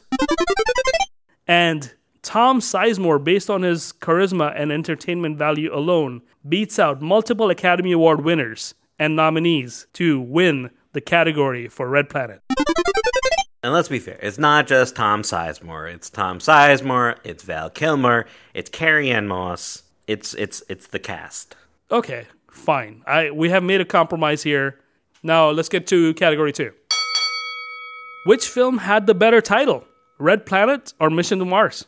and 1.48 1.94
Tom 2.26 2.60
Sizemore, 2.60 3.24
based 3.24 3.52
on 3.52 3.62
his 3.62 3.94
charisma 4.02 4.52
and 4.60 4.72
entertainment 4.72 5.38
value 5.38 5.72
alone, 5.72 6.24
beats 6.50 6.80
out 6.80 7.00
multiple 7.00 7.52
Academy 7.52 7.92
Award 7.92 8.26
winners 8.26 8.74
and 8.98 9.16
nominees 9.16 9.86
to 9.94 10.20
win 10.20 10.72
the 10.94 11.02
category 11.02 11.68
for 11.68 11.88
Red 11.88 12.10
Planet. 12.10 12.42
And 13.62 13.74
let's 13.74 13.90
be 13.90 14.00
fair, 14.00 14.18
it's 14.24 14.40
not 14.40 14.66
just 14.66 14.96
Tom 14.96 15.22
Sizemore. 15.22 15.94
It's 15.94 16.10
Tom 16.10 16.40
Sizemore, 16.40 17.18
it's 17.24 17.44
Val 17.44 17.70
Kilmer, 17.70 18.26
it's 18.56 18.72
Carrie 18.72 19.12
Ann 19.12 19.28
Moss. 19.28 19.84
It's 20.08 20.34
it's 20.34 20.64
it's 20.68 20.88
the 20.88 21.00
cast. 21.00 21.56
Okay, 21.92 22.26
fine. 22.50 23.04
I 23.06 23.30
we 23.30 23.52
have 23.52 23.64
made 23.64 23.82
a 23.82 23.86
compromise 23.86 24.42
here. 24.42 24.80
Now 25.22 25.52
let's 25.52 25.70
get 25.70 25.86
to 25.88 26.16
category 26.16 26.54
two. 26.54 26.72
Which 28.26 28.48
film 28.48 28.80
had 28.80 29.06
the 29.06 29.14
better 29.14 29.42
title, 29.42 29.84
Red 30.18 30.48
Planet 30.48 30.94
or 31.00 31.12
Mission 31.12 31.38
to 31.38 31.46
Mars? 31.46 31.86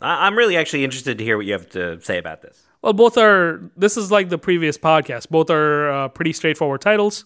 I'm 0.00 0.36
really 0.36 0.56
actually 0.56 0.84
interested 0.84 1.18
to 1.18 1.24
hear 1.24 1.36
what 1.36 1.46
you 1.46 1.52
have 1.52 1.68
to 1.70 2.00
say 2.00 2.18
about 2.18 2.42
this. 2.42 2.62
Well, 2.82 2.92
both 2.92 3.18
are. 3.18 3.70
This 3.76 3.96
is 3.96 4.10
like 4.10 4.28
the 4.28 4.38
previous 4.38 4.78
podcast. 4.78 5.28
Both 5.28 5.50
are 5.50 5.90
uh, 5.90 6.08
pretty 6.08 6.32
straightforward 6.32 6.80
titles. 6.80 7.24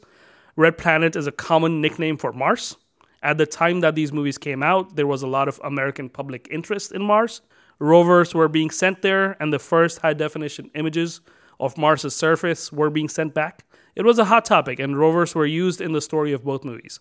Red 0.57 0.79
Planet 0.79 1.17
is 1.17 1.27
a 1.27 1.33
common 1.33 1.81
nickname 1.81 2.17
for 2.17 2.33
Mars. 2.33 2.77
At 3.23 3.39
the 3.39 3.47
time 3.47 3.81
that 3.81 3.95
these 3.95 4.13
movies 4.13 4.39
came 4.39 4.63
out, 4.63 4.97
there 4.97 5.07
was 5.07 5.23
a 5.23 5.27
lot 5.27 5.49
of 5.49 5.61
American 5.63 6.09
public 6.09 6.49
interest 6.51 6.93
in 6.93 7.03
Mars. 7.03 7.43
Rovers 7.79 8.35
were 8.35 8.49
being 8.49 8.71
sent 8.71 9.03
there, 9.03 9.37
and 9.41 9.53
the 9.53 9.59
first 9.59 9.99
high 9.99 10.15
definition 10.15 10.71
images 10.75 11.21
of 11.61 11.79
Mars's 11.79 12.17
surface 12.17 12.73
were 12.73 12.91
being 12.91 13.09
sent 13.09 13.35
back. 13.35 13.65
It 13.95 14.05
was 14.05 14.19
a 14.19 14.25
hot 14.25 14.45
topic, 14.45 14.79
and 14.79 14.99
rovers 14.99 15.35
were 15.35 15.47
used 15.47 15.81
in 15.81 15.93
the 15.93 16.01
story 16.01 16.33
of 16.33 16.45
both 16.45 16.65
movies. 16.65 16.99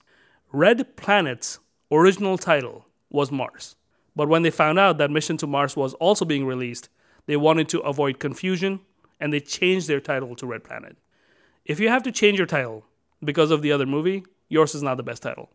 Red 0.52 0.98
Planet's 0.98 1.60
original 1.92 2.38
title 2.38 2.86
was 3.10 3.32
Mars. 3.32 3.76
But 4.16 4.28
when 4.28 4.42
they 4.42 4.52
found 4.52 4.80
out 4.80 4.98
that 4.98 5.12
Mission 5.12 5.38
to 5.38 5.48
Mars 5.48 5.76
was 5.76 5.94
also 5.96 6.26
being 6.26 6.46
released, 6.46 6.90
they 7.26 7.38
wanted 7.38 7.70
to 7.70 7.80
avoid 7.80 8.20
confusion 8.20 8.82
and 9.20 9.32
they 9.32 9.40
changed 9.40 9.88
their 9.88 10.02
title 10.02 10.36
to 10.36 10.46
Red 10.46 10.64
Planet. 10.64 10.98
If 11.66 11.80
you 11.80 11.90
have 11.90 12.04
to 12.04 12.12
change 12.12 12.38
your 12.38 12.48
title 12.48 12.86
because 13.24 13.52
of 13.52 13.62
the 13.62 13.72
other 13.72 13.86
movie, 13.86 14.26
yours 14.50 14.76
is 14.76 14.84
not 14.84 14.98
the 14.98 15.04
best 15.04 15.24
title. 15.24 15.50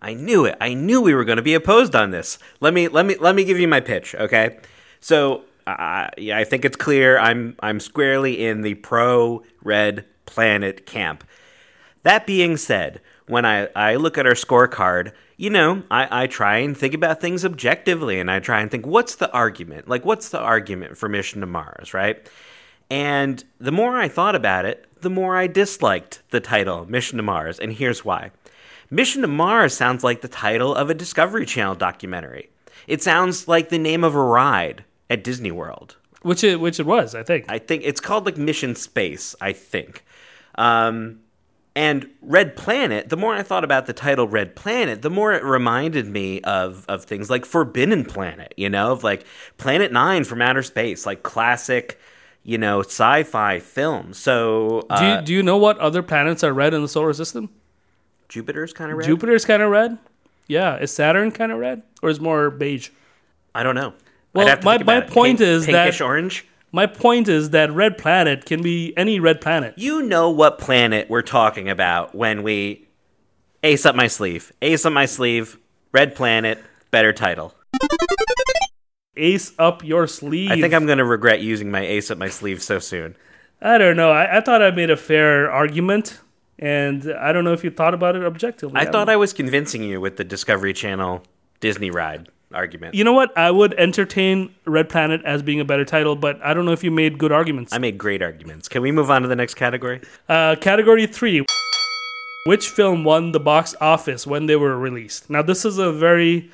I 0.00 0.14
knew 0.14 0.44
it. 0.44 0.56
I 0.60 0.74
knew 0.74 1.00
we 1.00 1.14
were 1.14 1.24
going 1.24 1.38
to 1.38 1.42
be 1.42 1.54
opposed 1.54 1.96
on 1.96 2.10
this. 2.12 2.38
Let 2.60 2.72
me 2.72 2.86
let 2.88 3.04
me 3.04 3.16
let 3.16 3.34
me 3.34 3.44
give 3.44 3.58
you 3.58 3.66
my 3.66 3.80
pitch, 3.80 4.14
okay? 4.14 4.58
So, 5.00 5.42
uh, 5.66 6.08
yeah, 6.16 6.38
I 6.38 6.44
think 6.44 6.64
it's 6.64 6.76
clear 6.76 7.18
I'm 7.18 7.56
I'm 7.60 7.80
squarely 7.80 8.46
in 8.46 8.62
the 8.62 8.74
pro 8.74 9.42
Red 9.62 10.04
Planet 10.24 10.86
camp. 10.86 11.24
That 12.04 12.26
being 12.26 12.56
said, 12.56 13.00
when 13.26 13.44
I, 13.44 13.66
I 13.74 13.96
look 13.96 14.16
at 14.16 14.26
our 14.26 14.34
scorecard, 14.34 15.12
you 15.38 15.50
know, 15.50 15.84
I, 15.88 16.24
I 16.24 16.26
try 16.26 16.58
and 16.58 16.76
think 16.76 16.92
about 16.94 17.20
things 17.20 17.44
objectively 17.44 18.18
and 18.18 18.28
I 18.30 18.40
try 18.40 18.60
and 18.60 18.70
think, 18.70 18.86
what's 18.86 19.14
the 19.14 19.30
argument? 19.30 19.88
Like, 19.88 20.04
what's 20.04 20.30
the 20.30 20.40
argument 20.40 20.98
for 20.98 21.08
Mission 21.08 21.40
to 21.40 21.46
Mars, 21.46 21.94
right? 21.94 22.28
And 22.90 23.42
the 23.58 23.70
more 23.70 23.96
I 23.98 24.08
thought 24.08 24.34
about 24.34 24.64
it, 24.64 24.84
the 25.00 25.08
more 25.08 25.36
I 25.36 25.46
disliked 25.46 26.22
the 26.30 26.40
title, 26.40 26.90
Mission 26.90 27.18
to 27.18 27.22
Mars, 27.22 27.60
and 27.60 27.72
here's 27.72 28.04
why. 28.04 28.32
Mission 28.90 29.22
to 29.22 29.28
Mars 29.28 29.74
sounds 29.74 30.02
like 30.02 30.22
the 30.22 30.28
title 30.28 30.74
of 30.74 30.90
a 30.90 30.94
Discovery 30.94 31.46
Channel 31.46 31.76
documentary. 31.76 32.50
It 32.88 33.00
sounds 33.00 33.46
like 33.46 33.68
the 33.68 33.78
name 33.78 34.02
of 34.02 34.16
a 34.16 34.22
ride 34.22 34.84
at 35.08 35.22
Disney 35.22 35.52
World. 35.52 35.96
Which 36.22 36.42
it, 36.42 36.58
which 36.58 36.80
it 36.80 36.86
was, 36.86 37.14
I 37.14 37.22
think. 37.22 37.44
I 37.48 37.58
think 37.58 37.82
it's 37.84 38.00
called 38.00 38.26
like 38.26 38.36
Mission 38.36 38.74
Space, 38.74 39.36
I 39.40 39.52
think. 39.52 40.04
Um, 40.56 41.20
and 41.78 42.10
Red 42.22 42.56
Planet, 42.56 43.08
the 43.08 43.16
more 43.16 43.34
I 43.36 43.44
thought 43.44 43.62
about 43.62 43.86
the 43.86 43.92
title 43.92 44.26
Red 44.26 44.56
Planet, 44.56 45.00
the 45.02 45.10
more 45.10 45.32
it 45.32 45.44
reminded 45.44 46.08
me 46.08 46.40
of, 46.40 46.84
of 46.88 47.04
things 47.04 47.30
like 47.30 47.44
Forbidden 47.46 48.04
Planet, 48.04 48.52
you 48.56 48.68
know, 48.68 48.90
of 48.90 49.04
like 49.04 49.24
Planet 49.58 49.92
Nine 49.92 50.24
from 50.24 50.42
outer 50.42 50.64
space, 50.64 51.06
like 51.06 51.22
classic, 51.22 52.00
you 52.42 52.58
know, 52.58 52.80
sci 52.80 53.22
fi 53.22 53.60
films. 53.60 54.18
So 54.18 54.86
do, 54.98 55.04
you, 55.04 55.10
uh, 55.12 55.20
do 55.20 55.32
you 55.32 55.42
know 55.44 55.56
what 55.56 55.78
other 55.78 56.02
planets 56.02 56.42
are 56.42 56.52
red 56.52 56.74
in 56.74 56.82
the 56.82 56.88
solar 56.88 57.12
system? 57.12 57.48
Jupiter's 58.28 58.72
kind 58.72 58.90
of 58.90 58.98
red. 58.98 59.06
Jupiter's 59.06 59.44
kind 59.44 59.62
of 59.62 59.70
red. 59.70 59.98
Yeah. 60.48 60.78
Is 60.78 60.90
Saturn 60.92 61.30
kind 61.30 61.52
of 61.52 61.58
red? 61.58 61.82
Or 62.02 62.10
is 62.10 62.18
more 62.18 62.50
beige? 62.50 62.90
I 63.54 63.62
don't 63.62 63.76
know. 63.76 63.94
Well, 64.34 64.46
I'd 64.46 64.50
have 64.50 64.60
to 64.60 64.64
my- 64.64 64.78
my 64.82 65.00
point 65.02 65.38
Pink- 65.38 65.48
is 65.48 65.66
that- 65.66 65.72
pinkish 65.84 66.00
orange. 66.00 66.44
My 66.70 66.86
point 66.86 67.28
is 67.28 67.50
that 67.50 67.72
red 67.72 67.96
planet 67.96 68.44
can 68.44 68.62
be 68.62 68.92
any 68.96 69.18
red 69.20 69.40
planet. 69.40 69.74
You 69.78 70.02
know 70.02 70.28
what 70.28 70.58
planet 70.58 71.08
we're 71.08 71.22
talking 71.22 71.68
about 71.68 72.14
when 72.14 72.42
we 72.42 72.86
ace 73.62 73.86
up 73.86 73.94
my 73.94 74.06
sleeve. 74.06 74.52
Ace 74.60 74.84
up 74.84 74.92
my 74.92 75.06
sleeve. 75.06 75.58
Red 75.92 76.14
Planet. 76.14 76.62
Better 76.90 77.14
title. 77.14 77.54
Ace 79.16 79.52
up 79.58 79.82
your 79.82 80.06
sleeve. 80.06 80.50
I 80.50 80.60
think 80.60 80.74
I'm 80.74 80.84
going 80.84 80.98
to 80.98 81.04
regret 81.04 81.40
using 81.40 81.70
my 81.70 81.80
ace 81.80 82.10
up 82.10 82.18
my 82.18 82.28
sleeve 82.28 82.62
so 82.62 82.78
soon. 82.78 83.16
I 83.62 83.78
don't 83.78 83.96
know. 83.96 84.10
I, 84.10 84.36
I 84.36 84.40
thought 84.42 84.62
I 84.62 84.70
made 84.70 84.90
a 84.90 84.96
fair 84.96 85.50
argument, 85.50 86.20
and 86.58 87.12
I 87.18 87.32
don't 87.32 87.44
know 87.44 87.54
if 87.54 87.64
you 87.64 87.70
thought 87.70 87.94
about 87.94 88.14
it 88.14 88.22
objectively. 88.22 88.78
I 88.78 88.84
thought 88.84 89.08
I 89.08 89.16
was 89.16 89.32
convincing 89.32 89.82
you 89.82 90.00
with 90.00 90.18
the 90.18 90.24
Discovery 90.24 90.74
Channel 90.74 91.24
Disney 91.60 91.90
ride 91.90 92.28
argument. 92.52 92.94
You 92.94 93.04
know 93.04 93.12
what? 93.12 93.36
I 93.36 93.50
would 93.50 93.74
entertain 93.74 94.54
Red 94.64 94.88
Planet 94.88 95.22
as 95.24 95.42
being 95.42 95.60
a 95.60 95.64
better 95.64 95.84
title, 95.84 96.16
but 96.16 96.40
I 96.42 96.54
don't 96.54 96.64
know 96.64 96.72
if 96.72 96.82
you 96.82 96.90
made 96.90 97.18
good 97.18 97.32
arguments. 97.32 97.72
I 97.72 97.78
made 97.78 97.98
great 97.98 98.22
arguments. 98.22 98.68
Can 98.68 98.82
we 98.82 98.92
move 98.92 99.10
on 99.10 99.22
to 99.22 99.28
the 99.28 99.36
next 99.36 99.54
category? 99.54 100.00
Uh, 100.28 100.56
category 100.60 101.06
three. 101.06 101.44
Which 102.46 102.68
film 102.68 103.04
won 103.04 103.32
the 103.32 103.40
box 103.40 103.74
office 103.80 104.26
when 104.26 104.46
they 104.46 104.56
were 104.56 104.78
released? 104.78 105.28
Now, 105.28 105.42
this 105.42 105.64
is 105.64 105.78
a 105.78 105.92
very 105.92 106.50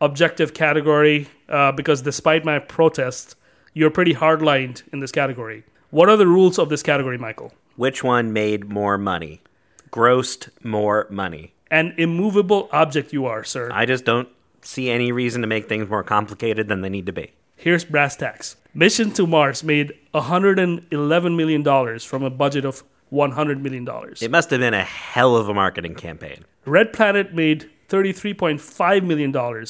objective 0.00 0.54
category 0.54 1.28
uh, 1.48 1.72
because 1.72 2.02
despite 2.02 2.44
my 2.44 2.58
protest, 2.58 3.36
you're 3.72 3.90
pretty 3.90 4.14
hardlined 4.14 4.82
in 4.92 4.98
this 5.00 5.12
category. 5.12 5.64
What 5.90 6.08
are 6.08 6.16
the 6.16 6.26
rules 6.26 6.58
of 6.58 6.68
this 6.68 6.82
category, 6.82 7.18
Michael? 7.18 7.52
Which 7.76 8.02
one 8.02 8.32
made 8.32 8.68
more 8.68 8.98
money? 8.98 9.42
Grossed 9.90 10.48
more 10.64 11.06
money? 11.10 11.52
An 11.70 11.94
immovable 11.96 12.68
object 12.72 13.12
you 13.12 13.26
are, 13.26 13.44
sir. 13.44 13.70
I 13.72 13.86
just 13.86 14.04
don't 14.04 14.28
see 14.66 14.90
any 14.90 15.12
reason 15.12 15.40
to 15.42 15.46
make 15.46 15.68
things 15.68 15.88
more 15.88 16.02
complicated 16.02 16.68
than 16.68 16.80
they 16.80 16.88
need 16.88 17.06
to 17.06 17.12
be. 17.12 17.32
Here's 17.56 17.84
brass 17.84 18.16
tacks. 18.16 18.56
Mission 18.74 19.10
to 19.12 19.26
Mars 19.26 19.64
made 19.64 19.92
$111 20.14 21.36
million 21.36 21.98
from 22.00 22.22
a 22.22 22.30
budget 22.30 22.64
of 22.64 22.82
$100 23.12 23.60
million. 23.60 23.88
It 24.20 24.30
must 24.30 24.50
have 24.50 24.60
been 24.60 24.74
a 24.74 24.84
hell 24.84 25.36
of 25.36 25.48
a 25.48 25.54
marketing 25.54 25.94
campaign. 25.94 26.44
Red 26.66 26.92
Planet 26.92 27.32
made 27.32 27.70
$33.5 27.88 29.02
million 29.04 29.66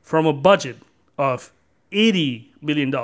from 0.00 0.26
a 0.26 0.32
budget 0.32 0.78
of 1.18 1.52
$80 1.92 2.46
million. 2.62 2.94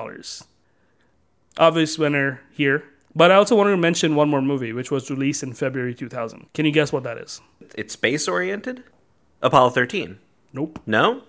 Obvious 1.59 1.98
winner 1.98 2.40
here. 2.52 2.85
But 3.14 3.31
I 3.31 3.35
also 3.35 3.57
wanted 3.57 3.72
to 3.72 3.76
mention 3.76 4.14
one 4.14 4.31
more 4.31 4.40
movie, 4.40 4.72
which 4.72 4.90
was 4.90 5.11
released 5.11 5.42
in 5.42 5.52
February 5.52 5.94
2000. 5.94 6.46
Can 6.55 6.64
you 6.64 6.72
guess 6.72 6.92
what 6.92 7.02
that 7.02 7.18
is? 7.18 7.42
It's 7.74 7.92
space 7.92 8.26
oriented? 8.26 8.85
Apollo 9.42 9.70
13. 9.70 10.18
Nope. 10.52 10.80
No? 10.86 11.22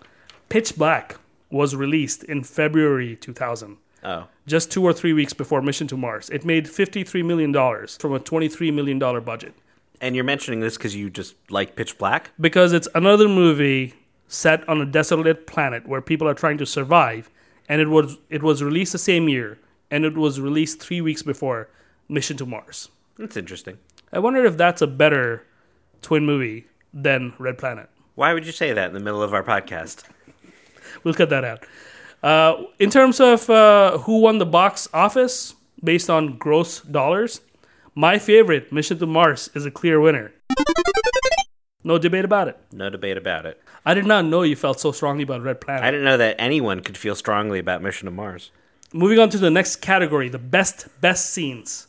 Pitch 0.49 0.75
Black 0.75 1.17
was 1.49 1.75
released 1.75 2.23
in 2.23 2.43
February 2.43 3.15
2000. 3.15 3.77
Oh. 4.05 4.27
just 4.45 4.69
two 4.69 4.83
or 4.83 4.91
three 4.91 5.13
weeks 5.13 5.31
before 5.31 5.61
Mission 5.61 5.87
to 5.87 5.95
Mars. 5.95 6.29
It 6.29 6.43
made 6.43 6.65
$53 6.65 7.23
million 7.23 7.53
from 7.53 8.13
a 8.13 8.19
$23 8.19 8.73
million 8.73 8.99
budget. 8.99 9.53
And 10.01 10.13
you're 10.13 10.25
mentioning 10.25 10.59
this 10.59 10.75
because 10.75 10.93
you 10.93 11.09
just 11.09 11.35
like 11.49 11.77
Pitch 11.77 11.97
Black? 11.97 12.31
Because 12.37 12.73
it's 12.73 12.89
another 12.93 13.29
movie 13.29 13.93
set 14.27 14.67
on 14.67 14.81
a 14.81 14.85
desolate 14.85 15.47
planet 15.47 15.87
where 15.87 16.01
people 16.01 16.27
are 16.27 16.33
trying 16.33 16.57
to 16.57 16.65
survive, 16.65 17.29
and 17.69 17.79
it 17.79 17.87
was, 17.87 18.17
it 18.29 18.43
was 18.43 18.61
released 18.61 18.91
the 18.91 18.97
same 18.97 19.29
year, 19.29 19.57
and 19.89 20.03
it 20.03 20.17
was 20.17 20.41
released 20.41 20.81
three 20.81 20.99
weeks 20.99 21.21
before 21.21 21.69
Mission 22.09 22.35
to 22.37 22.45
Mars. 22.45 22.89
That's 23.17 23.37
interesting. 23.37 23.77
I 24.11 24.19
wonder 24.19 24.43
if 24.43 24.57
that's 24.57 24.81
a 24.81 24.87
better 24.87 25.45
twin 26.01 26.25
movie 26.25 26.65
than 26.93 27.33
Red 27.39 27.57
Planet. 27.57 27.89
Why 28.15 28.33
would 28.33 28.45
you 28.45 28.51
say 28.51 28.73
that 28.73 28.87
in 28.87 28.93
the 28.93 28.99
middle 28.99 29.23
of 29.23 29.33
our 29.33 29.43
podcast? 29.43 30.03
We'll 31.03 31.13
cut 31.13 31.29
that 31.29 31.43
out. 31.43 31.65
Uh, 32.21 32.63
in 32.79 32.89
terms 32.89 33.19
of 33.19 33.49
uh, 33.49 33.97
who 33.99 34.19
won 34.19 34.37
the 34.37 34.45
box 34.45 34.87
office 34.93 35.55
based 35.83 36.09
on 36.09 36.37
gross 36.37 36.79
dollars, 36.81 37.41
my 37.95 38.19
favorite, 38.19 38.71
Mission 38.71 38.97
to 38.99 39.05
Mars, 39.05 39.49
is 39.55 39.65
a 39.65 39.71
clear 39.71 39.99
winner. 39.99 40.31
No 41.83 41.97
debate 41.97 42.23
about 42.23 42.47
it. 42.47 42.57
No 42.71 42.89
debate 42.89 43.17
about 43.17 43.45
it. 43.45 43.61
I 43.85 43.93
did 43.93 44.05
not 44.05 44.25
know 44.25 44.43
you 44.43 44.55
felt 44.55 44.79
so 44.79 44.91
strongly 44.93 45.23
about 45.23 45.41
Red 45.41 45.59
Planet. 45.59 45.83
I 45.83 45.91
didn't 45.91 46.05
know 46.05 46.17
that 46.17 46.37
anyone 46.39 46.79
could 46.79 46.97
feel 46.97 47.15
strongly 47.15 47.59
about 47.59 47.81
Mission 47.81 48.05
to 48.05 48.11
Mars. 48.11 48.51
Moving 48.93 49.19
on 49.19 49.29
to 49.31 49.37
the 49.37 49.49
next 49.49 49.77
category, 49.77 50.29
the 50.29 50.37
best 50.39 50.87
best 51.01 51.31
scenes. 51.31 51.87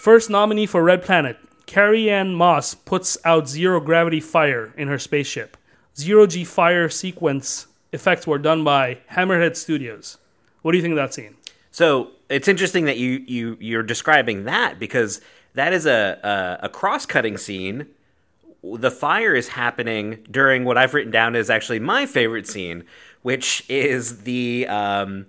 First 0.00 0.28
nominee 0.28 0.66
for 0.66 0.82
Red 0.82 1.02
Planet, 1.02 1.38
Carrie 1.66 2.08
Ann 2.08 2.34
Moss 2.34 2.74
puts 2.74 3.18
out 3.24 3.48
zero 3.48 3.80
gravity 3.80 4.20
fire 4.20 4.72
in 4.76 4.88
her 4.88 4.98
spaceship. 4.98 5.56
Zero 5.96 6.26
G 6.26 6.44
fire 6.44 6.88
sequence 6.88 7.66
effects 7.92 8.26
were 8.26 8.38
done 8.38 8.64
by 8.64 8.98
Hammerhead 9.12 9.56
Studios. 9.56 10.18
What 10.62 10.72
do 10.72 10.78
you 10.78 10.82
think 10.82 10.92
of 10.92 10.96
that 10.96 11.14
scene? 11.14 11.36
So 11.70 12.10
it's 12.28 12.48
interesting 12.48 12.84
that 12.86 12.98
you 12.98 13.24
you 13.26 13.56
you're 13.60 13.82
describing 13.82 14.44
that 14.44 14.78
because 14.78 15.20
that 15.54 15.72
is 15.72 15.86
a 15.86 16.58
a, 16.62 16.66
a 16.66 16.68
cross 16.68 17.04
cutting 17.06 17.36
scene. 17.36 17.86
The 18.62 18.90
fire 18.90 19.34
is 19.34 19.48
happening 19.48 20.24
during 20.30 20.64
what 20.64 20.76
I've 20.76 20.94
written 20.94 21.12
down 21.12 21.36
as 21.36 21.50
actually 21.50 21.78
my 21.78 22.04
favorite 22.06 22.48
scene, 22.48 22.84
which 23.22 23.64
is 23.68 24.22
the 24.22 24.66
um, 24.66 25.26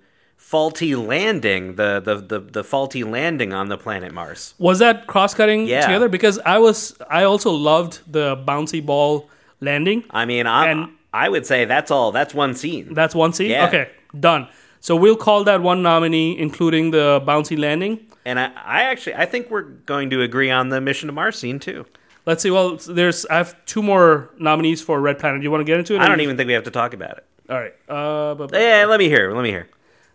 faulty 0.51 0.95
landing, 0.95 1.75
the, 1.75 1.99
the 2.07 2.15
the 2.15 2.39
the 2.39 2.63
faulty 2.63 3.03
landing 3.03 3.51
on 3.53 3.67
the 3.67 3.77
planet 3.77 4.13
Mars. 4.13 4.53
Was 4.59 4.79
that 4.79 5.05
cross 5.07 5.33
cutting 5.33 5.67
Yeah. 5.67 5.81
together? 5.85 6.07
Because 6.09 6.39
I 6.45 6.57
was 6.59 6.95
I 7.09 7.23
also 7.23 7.51
loved 7.51 7.99
the 8.17 8.37
bouncy 8.37 8.81
ball 8.85 9.29
landing. 9.59 10.03
I 10.09 10.23
mean, 10.25 10.47
I 10.47 10.67
And- 10.71 10.89
I 11.13 11.27
would 11.29 11.45
say 11.45 11.65
that's 11.65 11.89
all. 11.91 12.11
That's 12.11 12.33
one 12.33 12.53
scene. 12.53 12.93
That's 12.93 13.15
one 13.15 13.33
scene? 13.33 13.49
Yeah. 13.51 13.67
Okay, 13.67 13.85
done. 14.17 14.47
So 14.79 14.95
we'll 14.95 15.15
call 15.17 15.43
that 15.45 15.61
one 15.61 15.81
nominee, 15.81 16.37
including 16.39 16.91
the 16.91 17.21
bouncy 17.29 17.57
landing. 17.57 17.93
And 18.25 18.39
I, 18.39 18.45
I 18.77 18.79
actually 18.91 19.15
I 19.15 19.25
think 19.25 19.49
we're 19.51 19.67
going 19.93 20.09
to 20.11 20.21
agree 20.21 20.51
on 20.51 20.69
the 20.69 20.79
mission 20.79 21.07
to 21.07 21.13
Mars 21.13 21.37
scene 21.37 21.59
too. 21.59 21.85
Let's 22.25 22.41
see. 22.43 22.51
Well, 22.51 22.77
there's 22.99 23.25
I 23.25 23.37
have 23.37 23.53
two 23.65 23.81
more 23.81 24.29
nominees 24.37 24.81
for 24.81 24.95
Red 25.01 25.17
Planet. 25.19 25.41
Do 25.41 25.43
you 25.43 25.51
want 25.51 25.61
to 25.61 25.69
get 25.71 25.77
into 25.79 25.93
it? 25.95 26.01
I 26.01 26.07
don't 26.07 26.21
even 26.21 26.37
think 26.37 26.47
we 26.47 26.53
have 26.53 26.63
to 26.71 26.71
talk 26.81 26.93
about 26.93 27.17
it. 27.19 27.25
All 27.49 27.59
right. 27.63 27.73
Uh, 27.89 28.35
but, 28.35 28.51
but- 28.51 28.61
Yeah, 28.61 28.85
let 28.87 28.99
me 28.99 29.07
hear. 29.09 29.33
Let 29.33 29.43
me 29.43 29.49
hear. 29.49 29.67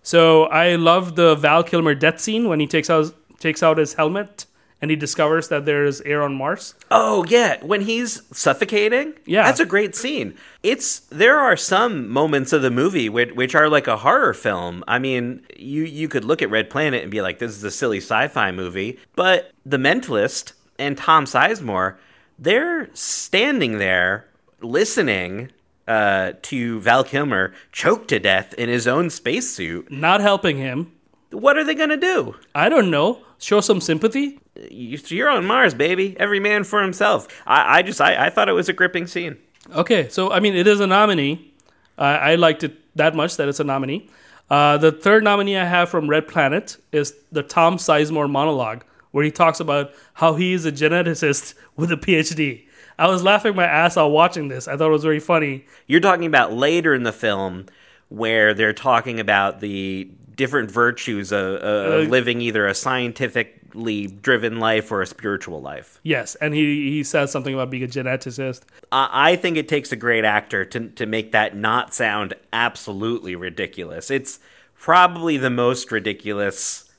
So 0.03 0.45
I 0.45 0.75
love 0.77 1.15
the 1.17 1.35
Val 1.35 1.63
Kilmer 1.63 1.95
death 1.95 2.21
scene 2.21 2.49
when 2.49 2.61
he 2.61 2.67
takes 2.67 2.91
out 2.91 3.15
takes 3.39 3.63
out 3.63 3.79
his 3.79 3.95
helmet 3.95 4.47
and 4.81 4.91
he 4.91 4.97
discovers 4.97 5.49
that 5.49 5.65
there's 5.65 6.01
air 6.01 6.23
on 6.23 6.35
Mars. 6.35 6.75
Oh 6.91 7.25
yeah, 7.29 7.65
when 7.65 7.83
he's 7.83 8.23
suffocating. 8.37 9.15
Yeah. 9.25 9.45
that's 9.45 9.61
a 9.61 9.65
great 9.65 9.95
scene. 9.95 10.35
It's 10.65 11.01
there 11.11 11.39
are 11.39 11.57
some 11.57 12.09
moments 12.09 12.53
of 12.53 12.63
the 12.63 12.71
movie 12.71 13.09
which, 13.09 13.33
which 13.33 13.55
are 13.55 13.69
like 13.69 13.87
a 13.87 13.99
horror 13.99 14.35
film. 14.35 14.83
I 14.89 14.99
mean, 14.99 15.47
you 15.57 15.85
you 15.85 16.09
could 16.09 16.25
look 16.25 16.43
at 16.43 16.51
Red 16.51 16.69
Planet 16.69 17.03
and 17.03 17.11
be 17.11 17.23
like, 17.23 17.39
this 17.39 17.53
is 17.53 17.63
a 17.63 17.71
silly 17.71 17.99
sci-fi 17.99 18.51
movie, 18.51 18.99
but 19.15 19.53
The 19.65 19.79
Mentalist 19.79 20.53
and 20.79 20.99
Tom 20.99 21.27
Sizemore, 21.27 21.97
they're 22.39 22.91
standing 22.93 23.79
there 23.79 24.27
listening 24.61 25.51
uh, 25.89 26.33
to 26.43 26.81
Val 26.81 27.05
Kilmer 27.05 27.53
choke 27.73 28.09
to 28.09 28.19
death 28.19 28.55
in 28.55 28.69
his 28.69 28.87
own 28.87 29.11
spacesuit. 29.11 29.91
Not 29.91 30.21
helping 30.21 30.57
him. 30.59 30.93
What 31.31 31.57
are 31.57 31.65
they 31.65 31.75
gonna 31.75 31.97
do? 31.97 32.37
I 32.55 32.69
don't 32.69 32.91
know. 32.91 33.23
Show 33.39 33.61
some 33.61 33.81
sympathy. 33.81 34.39
You- 34.71 34.99
You're 35.09 35.31
on 35.31 35.45
Mars, 35.47 35.75
baby. 35.75 36.15
Every 36.21 36.39
man 36.41 36.65
for 36.65 36.83
himself. 36.83 37.27
I, 37.47 37.79
I 37.79 37.83
just 37.83 38.01
I, 38.01 38.27
I 38.27 38.31
thought 38.31 38.49
it 38.49 38.53
was 38.53 38.69
a 38.69 38.73
gripping 38.73 39.07
scene. 39.07 39.39
Okay, 39.75 40.09
so 40.09 40.31
I 40.31 40.41
mean, 40.41 40.55
it 40.55 40.67
is 40.67 40.81
a 40.81 40.87
nominee. 40.87 41.53
I 41.99 42.33
I 42.33 42.35
liked 42.37 42.63
it 42.65 42.75
that 42.97 43.15
much 43.15 43.37
that 43.39 43.49
it's 43.49 43.61
a 43.61 43.65
nominee. 43.65 44.09
Uh, 44.51 44.77
the 44.77 44.93
third 44.93 45.25
nominee 45.25 45.57
I 45.57 45.65
have 45.65 45.89
from 45.89 46.11
Red 46.11 46.29
Planet 46.29 46.77
is 46.93 47.15
the 47.31 47.43
Tom 47.43 47.77
Sizemore 47.79 48.29
monologue, 48.29 48.85
where 49.13 49.25
he 49.25 49.31
talks 49.31 49.61
about 49.61 49.93
how 50.15 50.35
he 50.35 50.53
is 50.53 50.67
a 50.67 50.73
geneticist 50.73 51.55
with 51.77 51.91
a 51.91 51.97
PhD. 51.97 52.65
I 52.99 53.09
was 53.09 53.23
laughing 53.23 53.55
my 53.57 53.65
ass 53.65 53.97
off 53.97 54.11
watching 54.11 54.49
this. 54.49 54.69
I 54.69 54.77
thought 54.77 54.89
it 54.89 54.93
was 54.93 55.05
very 55.05 55.21
funny. 55.21 55.67
You're 55.87 56.01
talking 56.01 56.27
about 56.27 56.53
later 56.53 56.95
in 56.95 57.03
the 57.03 57.13
film 57.13 57.67
where 58.09 58.55
they're 58.55 58.73
talking 58.73 59.19
about 59.19 59.61
the 59.61 60.11
different 60.37 60.71
virtues 60.71 61.33
of, 61.33 61.57
of 61.57 62.07
Uh, 62.07 62.11
living 62.11 62.41
either 62.41 62.67
a 62.67 62.75
scientifically 62.75 64.07
driven 64.07 64.59
life 64.61 64.91
or 64.93 65.03
a 65.03 65.07
spiritual 65.07 65.61
life. 65.61 65.99
Yes, 66.03 66.35
and 66.37 66.55
he, 66.55 66.91
he 66.91 67.03
says 67.03 67.31
something 67.31 67.55
about 67.55 67.71
being 67.71 67.83
a 67.83 67.87
geneticist. 67.87 68.63
I 68.91 69.33
I 69.33 69.37
think 69.37 69.57
it 69.57 69.69
takes 69.69 69.93
a 69.93 69.97
great 69.97 70.25
actor 70.25 70.65
to 70.67 70.89
to 70.89 71.07
make 71.07 71.33
that 71.33 71.57
not 71.57 71.95
sound 71.95 72.35
absolutely 72.53 73.35
ridiculous. 73.37 74.11
It's 74.11 74.39
probably 74.77 75.37
the 75.37 75.51
most 75.51 75.93
ridiculous 75.93 76.91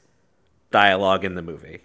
dialogue 0.71 1.23
in 1.25 1.35
the 1.35 1.41
movie. 1.41 1.81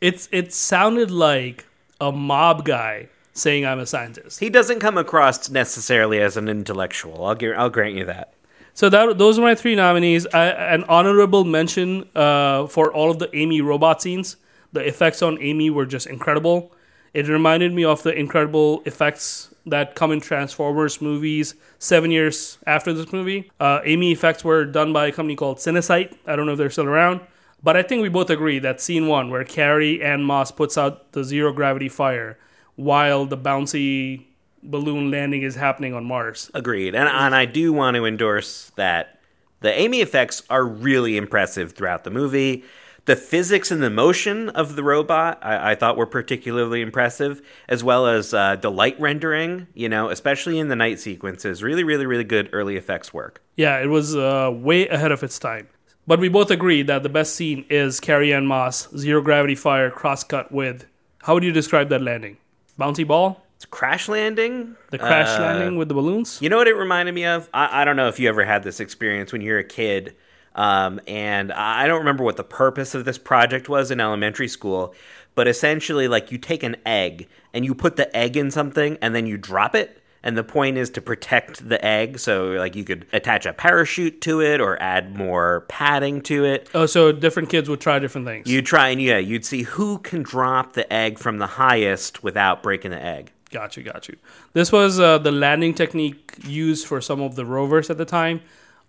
It's 0.00 0.28
it 0.32 0.52
sounded 0.52 1.10
like 1.10 1.64
a 2.00 2.12
mob 2.12 2.64
guy 2.64 3.08
saying 3.32 3.64
I'm 3.66 3.78
a 3.78 3.86
scientist. 3.86 4.40
He 4.40 4.50
doesn't 4.50 4.80
come 4.80 4.98
across 4.98 5.50
necessarily 5.50 6.20
as 6.20 6.36
an 6.36 6.48
intellectual. 6.48 7.24
I'll 7.24 7.36
I'll 7.56 7.70
grant 7.70 7.94
you 7.94 8.04
that. 8.06 8.34
So 8.74 8.88
that 8.88 9.18
those 9.18 9.38
are 9.38 9.42
my 9.42 9.54
three 9.54 9.74
nominees. 9.74 10.26
I, 10.26 10.46
an 10.46 10.84
honorable 10.84 11.44
mention 11.44 12.08
uh, 12.14 12.66
for 12.66 12.92
all 12.92 13.10
of 13.10 13.18
the 13.18 13.34
Amy 13.36 13.60
robot 13.60 14.02
scenes. 14.02 14.36
The 14.72 14.80
effects 14.80 15.20
on 15.20 15.40
Amy 15.40 15.68
were 15.68 15.84
just 15.84 16.06
incredible. 16.06 16.72
It 17.12 17.28
reminded 17.28 17.74
me 17.74 17.84
of 17.84 18.02
the 18.02 18.14
incredible 18.18 18.82
effects 18.86 19.54
that 19.66 19.94
come 19.94 20.12
in 20.12 20.20
Transformers 20.20 21.02
movies 21.02 21.54
seven 21.78 22.10
years 22.10 22.58
after 22.66 22.94
this 22.94 23.12
movie. 23.12 23.50
Uh, 23.60 23.80
Amy 23.84 24.12
effects 24.12 24.42
were 24.42 24.64
done 24.64 24.94
by 24.94 25.08
a 25.08 25.12
company 25.12 25.36
called 25.36 25.58
Cinesite. 25.58 26.16
I 26.26 26.36
don't 26.36 26.46
know 26.46 26.52
if 26.52 26.58
they're 26.58 26.70
still 26.70 26.86
around. 26.86 27.20
But 27.62 27.76
I 27.76 27.82
think 27.82 28.02
we 28.02 28.08
both 28.08 28.30
agree 28.30 28.58
that 28.60 28.80
scene 28.80 29.06
one, 29.06 29.30
where 29.30 29.44
Carrie 29.44 30.02
Ann 30.02 30.24
Moss 30.24 30.50
puts 30.50 30.76
out 30.76 31.12
the 31.12 31.22
zero 31.22 31.52
gravity 31.52 31.88
fire 31.88 32.38
while 32.76 33.26
the 33.26 33.36
bouncy 33.36 34.24
balloon 34.62 35.10
landing 35.10 35.42
is 35.42 35.56
happening 35.56 35.94
on 35.94 36.04
Mars. 36.04 36.50
Agreed. 36.54 36.94
And, 36.94 37.08
and 37.08 37.34
I 37.34 37.44
do 37.44 37.72
want 37.72 37.96
to 37.96 38.04
endorse 38.04 38.70
that 38.76 39.20
the 39.60 39.76
Amy 39.78 40.00
effects 40.00 40.42
are 40.50 40.64
really 40.64 41.16
impressive 41.16 41.72
throughout 41.72 42.04
the 42.04 42.10
movie. 42.10 42.64
The 43.04 43.16
physics 43.16 43.72
and 43.72 43.82
the 43.82 43.90
motion 43.90 44.48
of 44.50 44.76
the 44.76 44.84
robot 44.84 45.40
I, 45.42 45.72
I 45.72 45.74
thought 45.74 45.96
were 45.96 46.06
particularly 46.06 46.82
impressive, 46.82 47.42
as 47.68 47.82
well 47.82 48.06
as 48.06 48.32
uh, 48.32 48.54
the 48.54 48.70
light 48.70 48.98
rendering, 49.00 49.66
you 49.74 49.88
know, 49.88 50.08
especially 50.08 50.60
in 50.60 50.68
the 50.68 50.76
night 50.76 51.00
sequences. 51.00 51.64
Really, 51.64 51.82
really, 51.82 52.06
really 52.06 52.24
good 52.24 52.48
early 52.52 52.76
effects 52.76 53.12
work. 53.12 53.42
Yeah, 53.56 53.80
it 53.80 53.88
was 53.88 54.14
uh, 54.14 54.50
way 54.52 54.86
ahead 54.86 55.10
of 55.10 55.24
its 55.24 55.38
time. 55.40 55.68
But 56.06 56.20
we 56.20 56.28
both 56.28 56.50
agree 56.50 56.82
that 56.82 57.02
the 57.02 57.08
best 57.08 57.34
scene 57.34 57.64
is 57.68 57.98
Carrie 57.98 58.32
Ann 58.32 58.46
Moss, 58.46 58.88
zero 58.96 59.20
gravity 59.20 59.56
fire, 59.56 59.90
cross 59.90 60.22
cut 60.22 60.52
with. 60.52 60.86
How 61.22 61.34
would 61.34 61.44
you 61.44 61.52
describe 61.52 61.88
that 61.90 62.02
landing? 62.02 62.38
Bouncy 62.82 63.06
ball? 63.06 63.40
It's 63.54 63.64
crash 63.64 64.08
landing. 64.08 64.76
The 64.90 64.98
crash 64.98 65.38
Uh, 65.38 65.42
landing 65.42 65.76
with 65.76 65.86
the 65.86 65.94
balloons? 65.94 66.40
You 66.42 66.48
know 66.48 66.56
what 66.56 66.66
it 66.66 66.74
reminded 66.74 67.14
me 67.14 67.24
of? 67.24 67.48
I, 67.54 67.82
I 67.82 67.84
don't 67.84 67.94
know 67.94 68.08
if 68.08 68.18
you 68.18 68.28
ever 68.28 68.44
had 68.44 68.64
this 68.64 68.80
experience 68.80 69.32
when 69.32 69.40
you're 69.40 69.60
a 69.60 69.64
kid. 69.64 70.16
Um, 70.56 71.00
and 71.06 71.52
I 71.52 71.84
I 71.84 71.86
don't 71.86 72.00
remember 72.00 72.24
what 72.24 72.36
the 72.36 72.44
purpose 72.44 72.94
of 72.94 73.04
this 73.04 73.18
project 73.18 73.68
was 73.68 73.90
in 73.92 74.00
elementary 74.00 74.48
school, 74.48 74.94
but 75.34 75.46
essentially, 75.46 76.08
like 76.08 76.32
you 76.32 76.38
take 76.38 76.62
an 76.62 76.76
egg 76.84 77.28
and 77.54 77.64
you 77.64 77.74
put 77.74 77.96
the 77.96 78.14
egg 78.14 78.36
in 78.36 78.50
something 78.50 78.98
and 79.00 79.14
then 79.14 79.26
you 79.26 79.38
drop 79.38 79.74
it. 79.74 80.01
And 80.24 80.38
the 80.38 80.44
point 80.44 80.78
is 80.78 80.88
to 80.90 81.00
protect 81.00 81.68
the 81.68 81.84
egg. 81.84 82.18
So, 82.20 82.52
like, 82.52 82.76
you 82.76 82.84
could 82.84 83.06
attach 83.12 83.44
a 83.44 83.52
parachute 83.52 84.20
to 84.22 84.40
it 84.40 84.60
or 84.60 84.80
add 84.80 85.16
more 85.16 85.64
padding 85.68 86.20
to 86.22 86.44
it. 86.44 86.70
Oh, 86.74 86.86
so 86.86 87.10
different 87.10 87.48
kids 87.48 87.68
would 87.68 87.80
try 87.80 87.98
different 87.98 88.26
things. 88.26 88.48
You 88.48 88.62
try 88.62 88.90
and, 88.90 89.02
yeah, 89.02 89.18
you'd 89.18 89.44
see 89.44 89.62
who 89.62 89.98
can 89.98 90.22
drop 90.22 90.74
the 90.74 90.90
egg 90.92 91.18
from 91.18 91.38
the 91.38 91.46
highest 91.46 92.22
without 92.22 92.62
breaking 92.62 92.92
the 92.92 93.04
egg. 93.04 93.32
Got 93.50 93.76
you, 93.76 93.82
got 93.82 94.08
you. 94.08 94.16
This 94.52 94.72
was 94.72 94.98
uh, 94.98 95.18
the 95.18 95.32
landing 95.32 95.74
technique 95.74 96.34
used 96.44 96.86
for 96.86 97.00
some 97.00 97.20
of 97.20 97.34
the 97.34 97.44
rovers 97.44 97.90
at 97.90 97.98
the 97.98 98.04
time, 98.06 98.40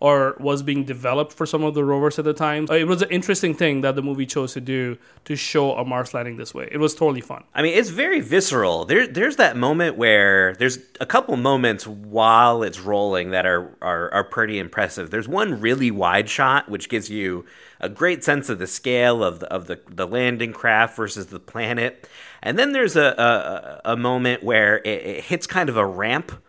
or 0.03 0.35
was 0.37 0.61
being 0.63 0.83
developed 0.83 1.31
for 1.31 1.45
some 1.45 1.63
of 1.63 1.73
the 1.75 1.83
rovers 1.85 2.19
at 2.19 2.25
the 2.25 2.33
time. 2.33 2.67
Uh, 2.69 2.73
it 2.73 2.83
was 2.83 3.01
an 3.01 3.09
interesting 3.09 3.53
thing 3.53 3.79
that 3.79 3.95
the 3.95 4.01
movie 4.01 4.25
chose 4.25 4.51
to 4.51 4.59
do 4.59 4.97
to 5.23 5.33
show 5.33 5.77
a 5.77 5.85
Mars 5.85 6.13
landing 6.13 6.35
this 6.35 6.53
way. 6.53 6.67
It 6.69 6.77
was 6.77 6.93
totally 6.93 7.21
fun. 7.21 7.45
I 7.55 7.61
mean, 7.61 7.77
it's 7.77 7.89
very 7.89 8.19
visceral. 8.19 8.83
There, 8.83 9.07
there's 9.07 9.37
that 9.37 9.55
moment 9.55 9.95
where 9.95 10.55
there's 10.55 10.79
a 10.99 11.05
couple 11.05 11.37
moments 11.37 11.87
while 11.87 12.63
it's 12.63 12.81
rolling 12.81 13.31
that 13.31 13.45
are, 13.45 13.73
are 13.81 14.13
are 14.13 14.25
pretty 14.25 14.59
impressive. 14.59 15.09
There's 15.09 15.29
one 15.29 15.61
really 15.61 15.89
wide 15.89 16.27
shot 16.29 16.67
which 16.67 16.89
gives 16.89 17.09
you 17.09 17.45
a 17.79 17.87
great 17.87 18.25
sense 18.25 18.49
of 18.49 18.59
the 18.59 18.67
scale 18.67 19.23
of 19.23 19.39
the 19.39 19.47
of 19.47 19.67
the, 19.67 19.79
the 19.89 20.05
landing 20.05 20.51
craft 20.51 20.97
versus 20.97 21.27
the 21.27 21.39
planet, 21.39 22.09
and 22.41 22.59
then 22.59 22.73
there's 22.73 22.97
a 22.97 23.81
a, 23.85 23.93
a 23.93 23.95
moment 23.95 24.43
where 24.43 24.79
it, 24.79 24.87
it 25.05 25.23
hits 25.23 25.47
kind 25.47 25.69
of 25.69 25.77
a 25.77 25.85
ramp. 25.85 26.42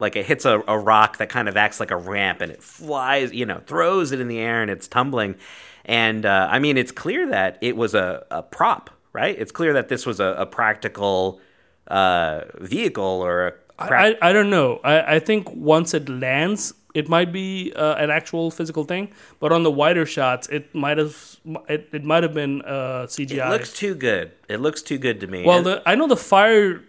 Like 0.00 0.16
it 0.16 0.26
hits 0.26 0.44
a, 0.44 0.62
a 0.68 0.78
rock 0.78 1.18
that 1.18 1.28
kind 1.28 1.48
of 1.48 1.56
acts 1.56 1.80
like 1.80 1.90
a 1.90 1.96
ramp 1.96 2.40
and 2.40 2.52
it 2.52 2.62
flies, 2.62 3.32
you 3.32 3.44
know, 3.46 3.60
throws 3.66 4.12
it 4.12 4.20
in 4.20 4.28
the 4.28 4.38
air 4.38 4.62
and 4.62 4.70
it's 4.70 4.86
tumbling. 4.86 5.34
And 5.84 6.24
uh, 6.24 6.48
I 6.50 6.58
mean, 6.58 6.76
it's 6.76 6.92
clear 6.92 7.28
that 7.30 7.58
it 7.60 7.76
was 7.76 7.94
a, 7.94 8.24
a 8.30 8.42
prop, 8.42 8.90
right? 9.12 9.36
It's 9.36 9.50
clear 9.50 9.72
that 9.72 9.88
this 9.88 10.06
was 10.06 10.20
a, 10.20 10.36
a 10.38 10.46
practical 10.46 11.40
uh, 11.88 12.42
vehicle 12.60 13.04
or 13.04 13.48
a. 13.48 13.52
I, 13.80 14.08
I, 14.22 14.30
I 14.30 14.32
don't 14.32 14.50
know. 14.50 14.80
I, 14.84 15.16
I 15.16 15.18
think 15.20 15.50
once 15.54 15.94
it 15.94 16.08
lands, 16.08 16.74
it 16.94 17.08
might 17.08 17.32
be 17.32 17.72
uh, 17.76 17.94
an 17.94 18.10
actual 18.10 18.50
physical 18.50 18.84
thing, 18.84 19.12
but 19.40 19.52
on 19.52 19.62
the 19.62 19.70
wider 19.70 20.04
shots, 20.04 20.48
it 20.48 20.74
might 20.74 20.98
have 20.98 21.36
it, 21.68 21.88
it 21.92 22.04
might 22.04 22.22
have 22.22 22.34
been 22.34 22.62
uh, 22.62 23.06
CGI. 23.06 23.46
it 23.46 23.50
looks 23.50 23.72
too 23.72 23.94
good. 23.94 24.32
It 24.48 24.60
looks 24.60 24.82
too 24.82 24.98
good 24.98 25.20
to 25.20 25.26
me. 25.26 25.44
well, 25.44 25.62
the, 25.62 25.82
I 25.86 25.94
know 25.94 26.08
the 26.08 26.16
fire 26.16 26.82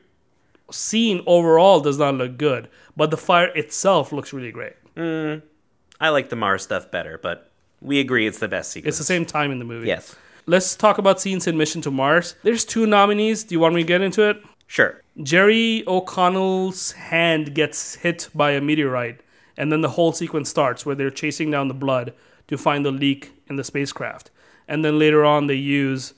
scene 0.72 1.22
overall 1.26 1.80
does 1.80 1.98
not 1.98 2.16
look 2.16 2.38
good, 2.38 2.70
but 2.96 3.12
the 3.12 3.18
fire 3.18 3.48
itself 3.56 4.12
looks 4.12 4.34
really 4.34 4.52
great. 4.52 4.74
I 6.02 6.10
like 6.10 6.30
the 6.30 6.36
Mars 6.36 6.64
stuff 6.64 6.92
better, 6.92 7.18
but 7.18 7.52
we 7.82 8.00
agree 8.00 8.28
it's 8.28 8.40
the 8.40 8.48
best 8.48 8.72
sequence. 8.72 8.94
It's 8.94 8.98
the 8.98 9.14
same 9.14 9.26
time 9.26 9.52
in 9.52 9.60
the 9.60 9.66
movie. 9.66 9.88
Yes. 9.88 10.16
Let's 10.46 10.76
talk 10.76 10.98
about 10.98 11.22
scenes 11.22 11.48
in 11.48 11.58
Mission 11.58 11.82
to 11.82 11.92
Mars. 11.92 12.36
There's 12.44 12.66
two 12.66 12.86
nominees. 12.86 13.44
Do 13.44 13.56
you 13.56 13.60
want 13.60 13.76
me 13.76 13.82
to 13.84 13.88
get 13.88 14.02
into 14.02 14.28
it? 14.28 14.44
Sure. 14.68 15.02
Jerry 15.22 15.84
O'Connell's 15.88 16.94
hand 16.94 17.54
gets 17.54 17.96
hit 17.96 18.30
by 18.34 18.52
a 18.52 18.62
meteorite, 18.62 19.22
and 19.58 19.72
then 19.72 19.82
the 19.82 19.90
whole 19.90 20.12
sequence 20.12 20.50
starts 20.50 20.86
where 20.86 20.96
they're 20.96 21.10
chasing 21.10 21.52
down 21.52 21.68
the 21.68 21.74
blood 21.74 22.14
to 22.48 22.58
find 22.58 22.86
the 22.86 22.92
leak 22.92 23.32
in 23.48 23.56
the 23.56 23.64
spacecraft. 23.64 24.32
And 24.68 24.84
then 24.84 25.00
later 25.00 25.26
on, 25.26 25.48
they 25.48 25.56
use 25.56 26.14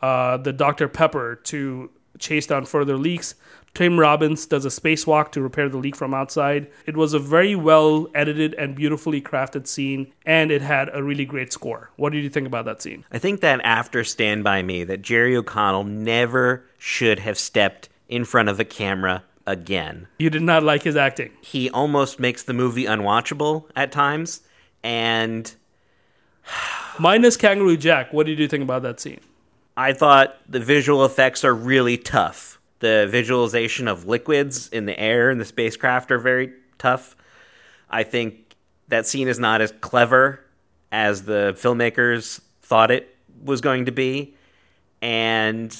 uh, 0.00 0.36
the 0.36 0.52
Dr. 0.52 0.88
Pepper 0.88 1.36
to 1.44 1.90
chase 2.18 2.46
down 2.46 2.64
further 2.64 2.96
leaks. 2.96 3.34
Tim 3.74 3.98
Robbins 3.98 4.46
does 4.46 4.64
a 4.64 4.68
spacewalk 4.68 5.30
to 5.32 5.40
repair 5.40 5.68
the 5.68 5.76
leak 5.76 5.94
from 5.94 6.14
outside. 6.14 6.68
It 6.86 6.96
was 6.96 7.14
a 7.14 7.18
very 7.18 7.54
well 7.54 8.08
edited 8.14 8.54
and 8.54 8.74
beautifully 8.74 9.20
crafted 9.20 9.66
scene, 9.66 10.12
and 10.26 10.50
it 10.50 10.62
had 10.62 10.90
a 10.92 11.02
really 11.02 11.24
great 11.24 11.52
score. 11.52 11.90
What 11.96 12.12
did 12.12 12.24
you 12.24 12.30
think 12.30 12.46
about 12.46 12.64
that 12.64 12.82
scene? 12.82 13.04
I 13.12 13.18
think 13.18 13.40
that 13.40 13.60
after 13.62 14.02
Stand 14.04 14.44
By 14.44 14.62
Me, 14.62 14.84
that 14.84 15.02
Jerry 15.02 15.36
O'Connell 15.36 15.84
never 15.84 16.64
should 16.78 17.20
have 17.20 17.38
stepped 17.38 17.88
in 18.08 18.24
front 18.24 18.48
of 18.48 18.58
a 18.58 18.64
camera 18.64 19.22
again. 19.46 20.08
You 20.18 20.30
did 20.30 20.42
not 20.42 20.62
like 20.62 20.82
his 20.82 20.96
acting. 20.96 21.30
He 21.40 21.70
almost 21.70 22.20
makes 22.20 22.42
the 22.42 22.52
movie 22.52 22.84
unwatchable 22.84 23.64
at 23.76 23.92
times, 23.92 24.42
and 24.82 25.52
Minus 26.98 27.36
Kangaroo 27.36 27.76
Jack, 27.76 28.12
what 28.12 28.26
did 28.26 28.38
you 28.38 28.48
think 28.48 28.62
about 28.62 28.82
that 28.82 29.00
scene? 29.00 29.20
I 29.76 29.92
thought 29.92 30.36
the 30.48 30.58
visual 30.58 31.04
effects 31.04 31.44
are 31.44 31.54
really 31.54 31.96
tough. 31.96 32.57
The 32.80 33.08
visualization 33.10 33.88
of 33.88 34.06
liquids 34.06 34.68
in 34.68 34.86
the 34.86 34.98
air 34.98 35.30
in 35.30 35.38
the 35.38 35.44
spacecraft 35.44 36.10
are 36.10 36.18
very 36.18 36.52
tough. 36.78 37.16
I 37.90 38.02
think 38.02 38.56
that 38.88 39.06
scene 39.06 39.28
is 39.28 39.38
not 39.38 39.60
as 39.60 39.72
clever 39.80 40.44
as 40.92 41.24
the 41.24 41.54
filmmakers 41.58 42.40
thought 42.62 42.90
it 42.90 43.16
was 43.42 43.60
going 43.60 43.86
to 43.86 43.92
be. 43.92 44.34
And 45.02 45.74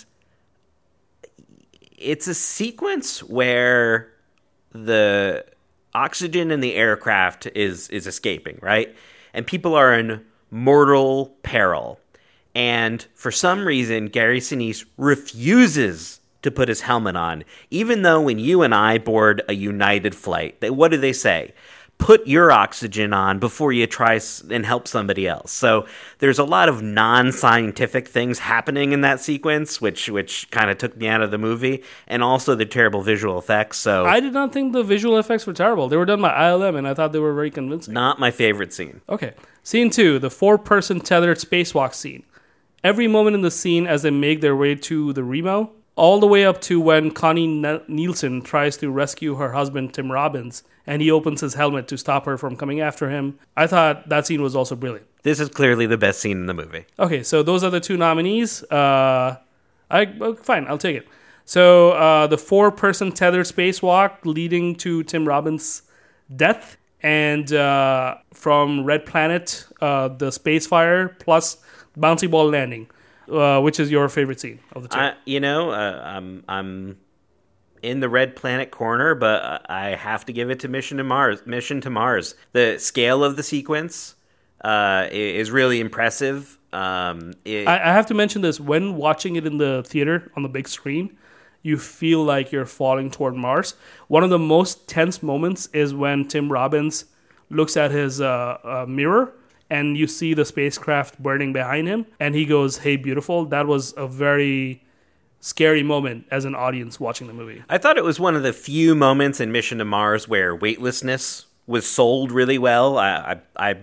it's 1.97 2.27
a 2.27 2.35
sequence 2.35 3.23
where 3.23 4.13
the 4.73 5.45
oxygen 5.95 6.51
in 6.51 6.61
the 6.61 6.75
aircraft 6.75 7.47
is 7.55 7.89
is 7.89 8.07
escaping, 8.07 8.59
right? 8.63 8.95
And 9.35 9.47
people 9.47 9.75
are 9.75 9.95
in 9.95 10.25
mortal 10.51 11.37
peril. 11.43 12.01
And 12.55 13.07
for 13.15 13.31
some 13.31 13.67
reason, 13.67 14.07
Gary 14.07 14.41
Sinise 14.41 14.85
refuses 14.97 16.18
to 16.43 16.51
put 16.51 16.69
his 16.69 16.83
helmet 16.83 17.17
on, 17.17 17.45
even 17.71 18.03
though 18.03 18.21
when 18.21 18.39
you 18.39 18.63
and 18.63 18.75
I 18.75 18.99
board 18.99 19.43
a 19.49 19.55
United 19.55 20.15
flight, 20.15 20.61
they, 20.61 20.71
what 20.71 20.91
do 20.91 20.97
they 20.97 21.13
say? 21.13 21.53
Put 21.99 22.29
your 22.29 22.53
oxygen 22.53 23.13
on 23.13 23.41
before 23.41 23.73
you 23.73 23.89
try 23.89 24.21
and 24.51 24.65
help 24.65 24.87
somebody 24.87 25.27
else. 25.27 25.51
So 25.51 25.85
there's 26.19 26.39
a 26.39 26.45
lot 26.45 26.69
of 26.69 26.81
non-scientific 26.81 28.07
things 28.07 28.39
happening 28.39 28.93
in 28.93 29.01
that 29.01 29.21
sequence, 29.21 29.81
which 29.81 30.09
which 30.09 30.49
kind 30.53 30.71
of 30.71 30.79
took 30.79 30.97
me 30.97 31.09
out 31.09 31.23
of 31.23 31.33
the 31.33 31.39
movie, 31.39 31.83
and 32.07 32.23
also 32.23 32.55
the 32.55 32.65
terrible 32.67 33.03
visual 33.03 33.37
effects. 33.37 33.79
So 33.79 34.07
I 34.07 34.21
did 34.21 34.33
not 34.33 34.53
think 34.53 34.73
the 34.73 34.85
visual 34.85 35.19
effects 35.19 35.45
were 35.45 35.53
terrible. 35.53 35.89
They 35.89 35.97
were 35.97 36.05
done 36.05 36.23
by 36.23 36.31
ILM, 36.31 36.79
and 36.79 36.87
I 36.87 36.95
thought 36.95 37.13
they 37.13 37.19
were 37.19 37.35
very 37.35 37.51
convincing. 37.51 37.95
not 37.95 38.21
my 38.21 38.31
favorite 38.31 38.73
scene. 38.73 39.01
Okay. 39.09 39.35
Scene 39.65 39.91
two, 39.91 40.21
the 40.21 40.31
four 40.31 40.57
person 40.57 41.01
tethered 41.01 41.39
spacewalk 41.39 41.95
scene. 41.95 42.23
Every 42.85 43.09
moment 43.09 43.35
in 43.35 43.43
the 43.43 43.51
scene 43.51 43.89
as 43.89 44.03
they 44.03 44.11
make 44.13 44.41
their 44.41 44.55
way 44.55 44.77
to 44.77 45.13
the 45.13 45.25
Remo, 45.25 45.73
all 45.99 46.21
the 46.21 46.27
way 46.27 46.47
up 46.47 46.61
to 46.63 46.81
when 46.81 47.11
Connie 47.11 47.49
Nielsen 47.89 48.41
tries 48.41 48.77
to 48.77 48.89
rescue 48.89 49.35
her 49.35 49.53
husband, 49.53 49.93
Tim 49.93 50.13
Robbins, 50.13 50.63
and 50.87 51.03
he 51.03 51.11
opens 51.11 51.41
his 51.41 51.55
helmet 51.55 51.89
to 51.89 51.99
stop 51.99 52.25
her 52.25 52.39
from 52.39 52.57
coming 52.57 52.81
after 52.81 53.11
him. 53.11 53.39
I 53.57 53.67
thought 53.67 54.09
that 54.09 54.27
scene 54.27 54.41
was 54.41 54.55
also 54.55 54.77
brilliant. 54.77 55.07
This 55.25 55.41
is 55.41 55.49
clearly 55.49 55.87
the 55.87 55.99
best 55.99 56.21
scene 56.21 56.39
in 56.39 56.47
the 56.47 56.55
movie. 56.55 56.87
Okay, 56.99 57.25
so 57.25 57.43
those 57.43 57.65
are 57.65 57.71
the 57.71 57.81
two 57.81 57.97
nominees. 57.97 58.63
Uh, 58.71 59.39
I 59.91 60.15
well, 60.17 60.35
fine, 60.35 60.67
I'll 60.69 60.79
take 60.79 60.97
it. 60.97 61.09
So 61.45 61.91
uh, 61.91 62.29
the 62.29 62.39
four-person 62.39 63.13
tethered 63.13 63.47
spacewalk 63.47 64.25
leading 64.25 64.77
to 64.77 65.03
Tim 65.03 65.27
Robbins' 65.27 65.83
death, 66.35 66.77
and 67.03 67.53
uh, 67.53 68.19
from 68.33 68.85
Red 68.85 69.05
Planet, 69.05 69.67
uh, 69.81 70.09
the 70.09 70.31
space 70.31 70.67
fire 70.67 71.09
plus 71.09 71.57
bouncy 71.99 72.31
ball 72.31 72.49
landing. 72.49 72.89
Uh, 73.31 73.61
which 73.61 73.79
is 73.79 73.91
your 73.91 74.09
favorite 74.09 74.41
scene 74.41 74.59
of 74.73 74.83
the 74.83 74.89
two? 74.89 74.99
I, 74.99 75.15
you 75.27 75.41
know, 75.41 75.71
uh, 75.71 76.03
I'm 76.05 76.45
I'm 76.49 76.99
in 77.83 78.01
the 78.01 78.09
red 78.09 78.37
planet 78.37 78.71
corner, 78.71 79.15
but 79.15 79.71
I 79.71 79.91
have 79.91 80.25
to 80.27 80.33
give 80.33 80.51
it 80.51 80.61
to 80.61 80.69
Mission 80.69 80.99
to 80.99 81.05
Mars. 81.05 81.47
Mission 81.47 81.81
to 81.83 81.91
Mars. 81.91 82.35
The 82.53 82.79
scale 82.79 83.23
of 83.23 83.37
the 83.37 83.43
sequence 83.43 84.15
uh, 84.63 85.09
is 85.11 85.51
really 85.51 85.81
impressive. 85.81 86.59
Um, 86.73 87.35
it, 87.45 87.67
I, 87.67 87.77
I 87.77 87.93
have 87.93 88.07
to 88.07 88.15
mention 88.15 88.43
this 88.43 88.61
when 88.61 88.97
watching 88.97 89.37
it 89.37 89.47
in 89.47 89.59
the 89.59 89.83
theater 89.87 90.31
on 90.37 90.43
the 90.43 90.49
big 90.49 90.69
screen, 90.69 91.17
you 91.63 91.79
feel 91.79 92.25
like 92.25 92.53
you're 92.53 92.67
falling 92.67 93.11
toward 93.11 93.35
Mars. 93.35 93.75
One 94.09 94.25
of 94.25 94.31
the 94.31 94.39
most 94.39 94.89
tense 94.89 95.23
moments 95.23 95.69
is 95.73 95.95
when 95.95 96.27
Tim 96.27 96.51
Robbins 96.51 97.07
looks 97.51 97.77
at 97.77 97.91
his 97.91 98.21
uh, 98.21 98.59
uh, 98.63 98.87
mirror 98.89 99.33
and 99.71 99.97
you 99.97 100.07
see 100.07 100.35
the 100.35 100.45
spacecraft 100.45 101.23
burning 101.23 101.53
behind 101.53 101.89
him, 101.89 102.07
and 102.19 102.35
he 102.35 102.45
goes, 102.45 102.79
"Hey, 102.79 102.97
beautiful." 102.97 103.45
That 103.45 103.67
was 103.67 103.95
a 103.97 104.07
very 104.07 104.83
scary 105.41 105.83
moment 105.83 106.27
as 106.31 106.45
an 106.45 106.55
audience 106.55 106.99
watching 106.99 107.27
the 107.27 107.33
movie. 107.33 107.63
I 107.69 107.79
thought 107.79 107.97
it 107.97 108.05
was 108.05 108.19
one 108.19 108.35
of 108.35 108.43
the 108.43 108.53
few 108.53 108.95
moments 108.95 109.41
in 109.41 109.53
Mission 109.53 109.79
to 109.79 109.85
Mars 109.85 110.29
where 110.29 110.55
weightlessness 110.55 111.47
was 111.67 111.87
sold 111.87 112.33
really 112.33 112.59
well. 112.59 112.99
I, 112.99 113.41
I, 113.57 113.71
I 113.71 113.77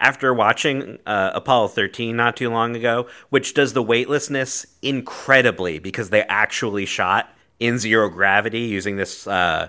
after 0.00 0.34
watching 0.34 0.98
uh, 1.06 1.30
Apollo 1.34 1.68
13 1.68 2.16
not 2.16 2.36
too 2.36 2.50
long 2.50 2.74
ago, 2.74 3.06
which 3.30 3.54
does 3.54 3.72
the 3.72 3.82
weightlessness 3.82 4.66
incredibly 4.82 5.78
because 5.78 6.10
they 6.10 6.22
actually 6.22 6.84
shot 6.86 7.32
in 7.60 7.78
zero 7.78 8.08
gravity 8.08 8.60
using 8.60 8.96
this 8.96 9.26
uh, 9.26 9.68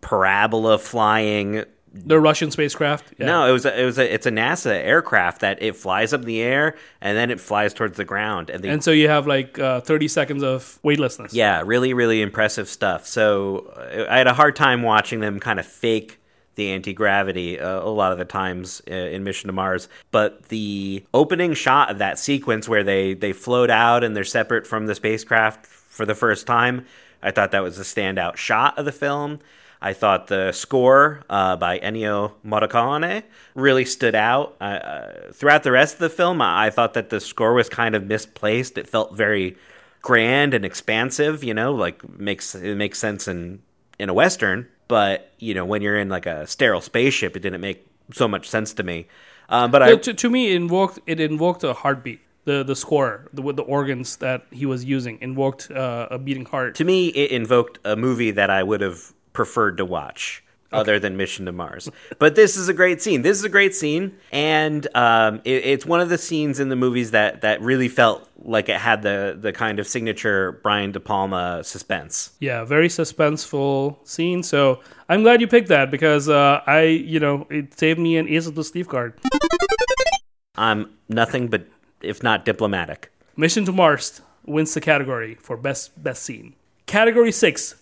parabola 0.00 0.78
flying. 0.78 1.64
The 1.92 2.20
Russian 2.20 2.50
spacecraft. 2.50 3.14
Yeah. 3.18 3.26
No, 3.26 3.48
it 3.48 3.52
was 3.52 3.64
a, 3.66 3.80
it 3.80 3.84
was 3.84 3.98
a, 3.98 4.14
it's 4.14 4.26
a 4.26 4.30
NASA 4.30 4.70
aircraft 4.72 5.40
that 5.40 5.60
it 5.60 5.74
flies 5.74 6.12
up 6.12 6.20
in 6.20 6.26
the 6.26 6.40
air 6.40 6.76
and 7.00 7.16
then 7.16 7.30
it 7.30 7.40
flies 7.40 7.74
towards 7.74 7.96
the 7.96 8.04
ground 8.04 8.48
and 8.48 8.62
the 8.62 8.68
And 8.68 8.84
so 8.84 8.92
you 8.92 9.08
have 9.08 9.26
like 9.26 9.58
uh, 9.58 9.80
30 9.80 10.06
seconds 10.06 10.42
of 10.44 10.78
weightlessness. 10.82 11.34
yeah, 11.34 11.62
really, 11.64 11.92
really 11.92 12.22
impressive 12.22 12.68
stuff. 12.68 13.06
So 13.06 13.72
uh, 13.76 14.06
I 14.08 14.18
had 14.18 14.28
a 14.28 14.34
hard 14.34 14.54
time 14.54 14.82
watching 14.82 15.18
them 15.20 15.40
kind 15.40 15.58
of 15.58 15.66
fake 15.66 16.18
the 16.56 16.70
anti 16.70 16.92
gravity 16.92 17.58
uh, 17.58 17.80
a 17.80 17.88
lot 17.88 18.12
of 18.12 18.18
the 18.18 18.24
times 18.24 18.82
uh, 18.90 18.94
in 18.94 19.24
Mission 19.24 19.48
to 19.48 19.52
Mars. 19.52 19.88
But 20.10 20.48
the 20.48 21.04
opening 21.14 21.54
shot 21.54 21.90
of 21.90 21.98
that 21.98 22.18
sequence 22.18 22.68
where 22.68 22.84
they 22.84 23.14
they 23.14 23.32
float 23.32 23.70
out 23.70 24.04
and 24.04 24.14
they're 24.14 24.24
separate 24.24 24.66
from 24.66 24.86
the 24.86 24.94
spacecraft 24.94 25.66
for 25.66 26.04
the 26.04 26.14
first 26.14 26.46
time, 26.46 26.86
I 27.22 27.30
thought 27.30 27.50
that 27.52 27.62
was 27.62 27.78
a 27.78 27.82
standout 27.82 28.36
shot 28.36 28.78
of 28.78 28.84
the 28.84 28.92
film. 28.92 29.40
I 29.82 29.94
thought 29.94 30.26
the 30.26 30.52
score 30.52 31.22
uh, 31.30 31.56
by 31.56 31.78
Ennio 31.78 32.32
Morricone 32.44 33.22
really 33.54 33.86
stood 33.86 34.14
out. 34.14 34.56
Uh, 34.60 34.64
uh, 34.64 35.32
throughout 35.32 35.62
the 35.62 35.72
rest 35.72 35.94
of 35.94 36.00
the 36.00 36.10
film, 36.10 36.42
I, 36.42 36.68
thought 36.70 36.94
that 36.94 37.08
the 37.08 37.20
score 37.20 37.54
was 37.54 37.68
kind 37.68 37.94
of 37.94 38.04
misplaced. 38.06 38.76
It 38.76 38.86
felt 38.86 39.16
very 39.16 39.56
grand 40.02 40.52
and 40.52 40.64
expansive, 40.64 41.42
you 41.42 41.54
know, 41.54 41.74
like 41.74 42.06
makes 42.18 42.54
it 42.54 42.74
makes 42.76 42.98
sense 42.98 43.26
in 43.26 43.62
in 43.98 44.08
a 44.08 44.14
western, 44.14 44.68
but 44.88 45.32
you 45.38 45.54
know, 45.54 45.64
when 45.64 45.82
you're 45.82 45.98
in 45.98 46.08
like 46.08 46.26
a 46.26 46.46
sterile 46.46 46.80
spaceship, 46.80 47.36
it 47.36 47.40
didn't 47.40 47.60
make 47.60 47.86
so 48.12 48.28
much 48.28 48.48
sense 48.48 48.74
to 48.74 48.82
me. 48.82 49.06
Um, 49.48 49.70
but 49.70 49.82
I 49.82 49.96
to, 49.96 50.14
to 50.14 50.30
me, 50.30 50.52
it 50.52 50.56
invoked 50.56 50.98
it 51.06 51.20
invoked 51.20 51.64
a 51.64 51.72
heartbeat. 51.72 52.20
The 52.44 52.64
the 52.64 52.74
score 52.74 53.28
the, 53.34 53.42
with 53.42 53.56
the 53.56 53.62
organs 53.62 54.16
that 54.16 54.46
he 54.50 54.64
was 54.64 54.82
using 54.82 55.18
invoked 55.20 55.70
uh, 55.70 56.08
a 56.10 56.18
beating 56.18 56.46
heart. 56.46 56.74
to 56.76 56.84
me, 56.84 57.08
it 57.08 57.30
invoked 57.30 57.78
a 57.84 57.96
movie 57.96 58.30
that 58.30 58.48
I 58.48 58.62
would 58.62 58.80
have 58.80 59.12
preferred 59.32 59.76
to 59.78 59.84
watch. 59.84 60.44
Other 60.72 61.00
than 61.00 61.16
Mission 61.16 61.46
to 61.46 61.52
Mars, 61.52 61.90
but 62.20 62.36
this 62.36 62.56
is 62.56 62.68
a 62.68 62.72
great 62.72 63.02
scene. 63.02 63.22
This 63.22 63.36
is 63.36 63.42
a 63.42 63.48
great 63.48 63.74
scene, 63.74 64.16
and 64.30 64.86
um, 64.94 65.40
it, 65.44 65.64
it's 65.64 65.84
one 65.84 65.98
of 65.98 66.10
the 66.10 66.16
scenes 66.16 66.60
in 66.60 66.68
the 66.68 66.76
movies 66.76 67.10
that 67.10 67.40
that 67.40 67.60
really 67.60 67.88
felt 67.88 68.30
like 68.38 68.68
it 68.68 68.76
had 68.76 69.02
the 69.02 69.36
the 69.36 69.52
kind 69.52 69.80
of 69.80 69.88
signature 69.88 70.60
Brian 70.62 70.92
De 70.92 71.00
Palma 71.00 71.64
suspense. 71.64 72.36
Yeah, 72.38 72.62
very 72.64 72.86
suspenseful 72.86 73.96
scene. 74.06 74.44
So 74.44 74.78
I'm 75.08 75.24
glad 75.24 75.40
you 75.40 75.48
picked 75.48 75.70
that 75.70 75.90
because 75.90 76.28
uh, 76.28 76.60
I 76.64 76.82
you 76.82 77.18
know 77.18 77.48
it 77.50 77.76
saved 77.76 77.98
me 77.98 78.16
an 78.16 78.28
Ace 78.28 78.46
of 78.46 78.54
the 78.54 78.62
Steve 78.62 78.86
card. 78.86 79.14
I'm 80.54 80.92
nothing 81.08 81.48
but 81.48 81.66
if 82.00 82.22
not 82.22 82.44
diplomatic. 82.44 83.10
Mission 83.36 83.64
to 83.64 83.72
Mars 83.72 84.20
wins 84.46 84.72
the 84.74 84.80
category 84.80 85.34
for 85.34 85.56
best 85.56 86.00
best 86.00 86.22
scene. 86.22 86.54
Category 86.86 87.32
six, 87.32 87.79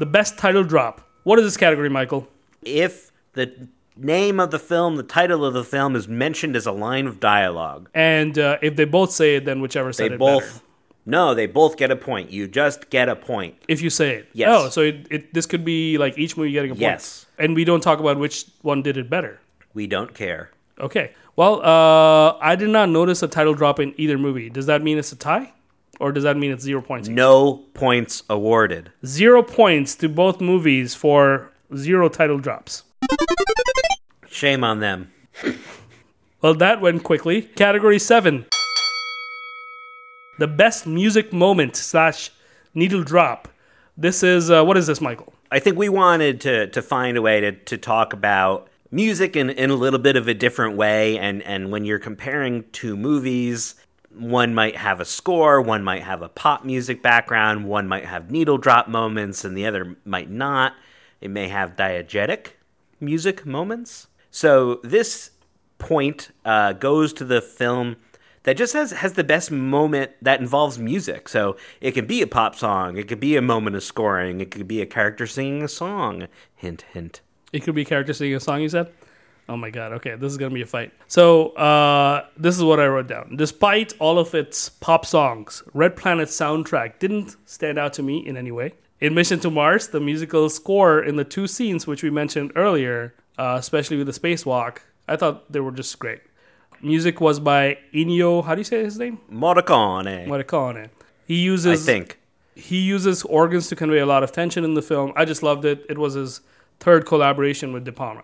the 0.00 0.06
best 0.06 0.36
title 0.38 0.64
drop. 0.64 1.02
What 1.22 1.38
is 1.38 1.44
this 1.44 1.56
category, 1.56 1.88
Michael? 1.88 2.26
if 2.62 3.12
the 3.34 3.68
name 3.96 4.40
of 4.40 4.50
the 4.50 4.58
film, 4.58 4.96
the 4.96 5.02
title 5.02 5.44
of 5.44 5.54
the 5.54 5.64
film 5.64 5.94
is 5.96 6.08
mentioned 6.08 6.56
as 6.56 6.66
a 6.66 6.72
line 6.72 7.06
of 7.06 7.20
dialogue, 7.20 7.88
And 7.94 8.38
uh, 8.38 8.58
if 8.62 8.76
they 8.76 8.84
both 8.84 9.12
say 9.12 9.36
it, 9.36 9.44
then 9.44 9.60
whichever 9.60 9.90
they 9.90 10.04
said 10.04 10.12
it 10.12 10.18
both 10.18 10.42
better. 10.42 10.64
No, 11.06 11.34
they 11.34 11.46
both 11.46 11.76
get 11.76 11.90
a 11.90 11.96
point. 11.96 12.30
You 12.30 12.46
just 12.46 12.90
get 12.90 13.08
a 13.08 13.16
point. 13.16 13.56
If 13.68 13.80
you 13.80 13.90
say 13.90 14.16
it. 14.16 14.28
Yes. 14.32 14.48
Oh, 14.50 14.68
so 14.68 14.82
it, 14.82 15.06
it 15.10 15.34
this 15.34 15.46
could 15.46 15.64
be 15.64 15.96
like 15.98 16.18
each 16.18 16.36
movie 16.36 16.52
getting 16.52 16.72
a 16.72 16.74
point. 16.74 16.82
Yes. 16.82 17.26
And 17.38 17.54
we 17.54 17.64
don't 17.64 17.80
talk 17.80 18.00
about 18.00 18.18
which 18.18 18.44
one 18.62 18.82
did 18.82 18.96
it 18.96 19.08
better. 19.08 19.40
We 19.72 19.86
don't 19.86 20.12
care. 20.14 20.50
Okay. 20.78 21.12
Well, 21.36 21.62
uh, 21.62 22.36
I 22.40 22.54
did 22.56 22.68
not 22.68 22.90
notice 22.90 23.22
a 23.22 23.28
title 23.28 23.54
drop 23.54 23.80
in 23.80 23.94
either 23.96 24.18
movie. 24.18 24.50
Does 24.50 24.66
that 24.66 24.82
mean 24.82 24.98
it's 24.98 25.12
a 25.12 25.16
tie? 25.16 25.52
Or 26.00 26.12
does 26.12 26.24
that 26.24 26.36
mean 26.36 26.50
it's 26.50 26.64
zero 26.64 26.80
points? 26.80 27.08
No 27.08 27.58
points 27.74 28.22
awarded. 28.30 28.90
Zero 29.04 29.42
points 29.42 29.94
to 29.96 30.08
both 30.08 30.40
movies 30.40 30.94
for 30.94 31.52
zero 31.76 32.08
title 32.08 32.38
drops. 32.38 32.84
Shame 34.26 34.64
on 34.64 34.80
them. 34.80 35.12
Well, 36.40 36.54
that 36.54 36.80
went 36.80 37.04
quickly. 37.04 37.42
Category 37.42 37.98
seven. 37.98 38.46
The 40.38 40.46
best 40.46 40.86
music 40.86 41.34
moment 41.34 41.76
slash 41.76 42.30
needle 42.72 43.02
drop. 43.02 43.48
This 43.94 44.22
is 44.22 44.50
uh, 44.50 44.64
what 44.64 44.78
is 44.78 44.86
this, 44.86 45.02
Michael? 45.02 45.34
I 45.50 45.58
think 45.58 45.76
we 45.76 45.90
wanted 45.90 46.40
to 46.42 46.68
to 46.68 46.80
find 46.80 47.18
a 47.18 47.22
way 47.22 47.40
to, 47.40 47.52
to 47.52 47.76
talk 47.76 48.14
about 48.14 48.68
music 48.90 49.36
in, 49.36 49.50
in 49.50 49.68
a 49.68 49.74
little 49.74 49.98
bit 49.98 50.16
of 50.16 50.28
a 50.28 50.34
different 50.34 50.76
way 50.76 51.18
and, 51.18 51.42
and 51.42 51.70
when 51.70 51.84
you're 51.84 51.98
comparing 51.98 52.64
two 52.72 52.96
movies, 52.96 53.76
one 54.12 54.54
might 54.54 54.76
have 54.76 55.00
a 55.00 55.04
score, 55.04 55.60
one 55.60 55.84
might 55.84 56.02
have 56.02 56.22
a 56.22 56.28
pop 56.28 56.64
music 56.64 57.02
background, 57.02 57.66
one 57.66 57.88
might 57.88 58.04
have 58.04 58.30
needle 58.30 58.58
drop 58.58 58.88
moments, 58.88 59.44
and 59.44 59.56
the 59.56 59.66
other 59.66 59.96
might 60.04 60.30
not. 60.30 60.74
It 61.20 61.30
may 61.30 61.48
have 61.48 61.76
diegetic 61.76 62.52
music 62.98 63.46
moments. 63.46 64.08
So 64.30 64.80
this 64.82 65.30
point 65.78 66.30
uh, 66.44 66.72
goes 66.74 67.12
to 67.14 67.24
the 67.24 67.40
film 67.40 67.96
that 68.44 68.56
just 68.56 68.72
has 68.72 68.90
has 68.92 69.14
the 69.14 69.24
best 69.24 69.50
moment 69.50 70.12
that 70.22 70.40
involves 70.40 70.78
music. 70.78 71.28
So 71.28 71.56
it 71.80 71.92
can 71.92 72.06
be 72.06 72.22
a 72.22 72.26
pop 72.26 72.54
song, 72.56 72.96
it 72.96 73.08
could 73.08 73.20
be 73.20 73.36
a 73.36 73.42
moment 73.42 73.76
of 73.76 73.82
scoring, 73.82 74.40
it 74.40 74.50
could 74.50 74.68
be 74.68 74.80
a 74.80 74.86
character 74.86 75.26
singing 75.26 75.62
a 75.62 75.68
song. 75.68 76.26
Hint, 76.54 76.84
hint. 76.92 77.20
It 77.52 77.60
could 77.60 77.74
be 77.74 77.82
a 77.82 77.86
character 77.86 78.12
singing 78.12 78.36
a 78.36 78.40
song, 78.40 78.60
you 78.62 78.68
said? 78.68 78.92
Oh 79.50 79.56
my 79.56 79.70
god, 79.70 79.92
okay, 79.94 80.14
this 80.14 80.30
is 80.30 80.38
gonna 80.38 80.54
be 80.54 80.62
a 80.62 80.66
fight. 80.66 80.92
So, 81.08 81.48
uh, 81.56 82.24
this 82.36 82.56
is 82.56 82.62
what 82.62 82.78
I 82.78 82.86
wrote 82.86 83.08
down. 83.08 83.34
Despite 83.34 83.94
all 83.98 84.16
of 84.20 84.32
its 84.32 84.68
pop 84.68 85.04
songs, 85.04 85.64
Red 85.74 85.96
Planet's 85.96 86.36
soundtrack 86.38 87.00
didn't 87.00 87.34
stand 87.46 87.76
out 87.76 87.92
to 87.94 88.02
me 88.02 88.24
in 88.24 88.36
any 88.36 88.52
way. 88.52 88.74
In 89.00 89.12
Mission 89.12 89.40
to 89.40 89.50
Mars, 89.50 89.88
the 89.88 89.98
musical 89.98 90.48
score 90.50 91.02
in 91.02 91.16
the 91.16 91.24
two 91.24 91.48
scenes 91.48 91.84
which 91.86 92.02
we 92.04 92.10
mentioned 92.10 92.52
earlier, 92.54 93.12
uh, 93.38 93.56
especially 93.58 93.96
with 93.96 94.06
the 94.06 94.12
spacewalk, 94.12 94.78
I 95.08 95.16
thought 95.16 95.50
they 95.50 95.58
were 95.60 95.72
just 95.72 95.98
great. 95.98 96.20
Music 96.80 97.20
was 97.20 97.40
by 97.40 97.76
Ennio, 97.92 98.44
how 98.44 98.54
do 98.54 98.60
you 98.60 98.64
say 98.64 98.84
his 98.84 98.98
name? 98.98 99.18
Morricone. 99.32 100.26
Morricone. 100.28 100.90
He 101.26 101.36
uses. 101.36 101.82
I 101.82 101.92
think. 101.92 102.18
he 102.54 102.78
uses 102.78 103.24
organs 103.24 103.66
to 103.68 103.74
convey 103.76 103.98
a 103.98 104.06
lot 104.06 104.22
of 104.22 104.30
tension 104.30 104.62
in 104.64 104.74
the 104.74 104.82
film. 104.82 105.12
I 105.16 105.24
just 105.24 105.42
loved 105.42 105.64
it. 105.64 105.84
It 105.88 105.98
was 105.98 106.14
his 106.14 106.40
third 106.78 107.04
collaboration 107.04 107.72
with 107.72 107.84
De 107.84 107.92
Palma. 107.92 108.22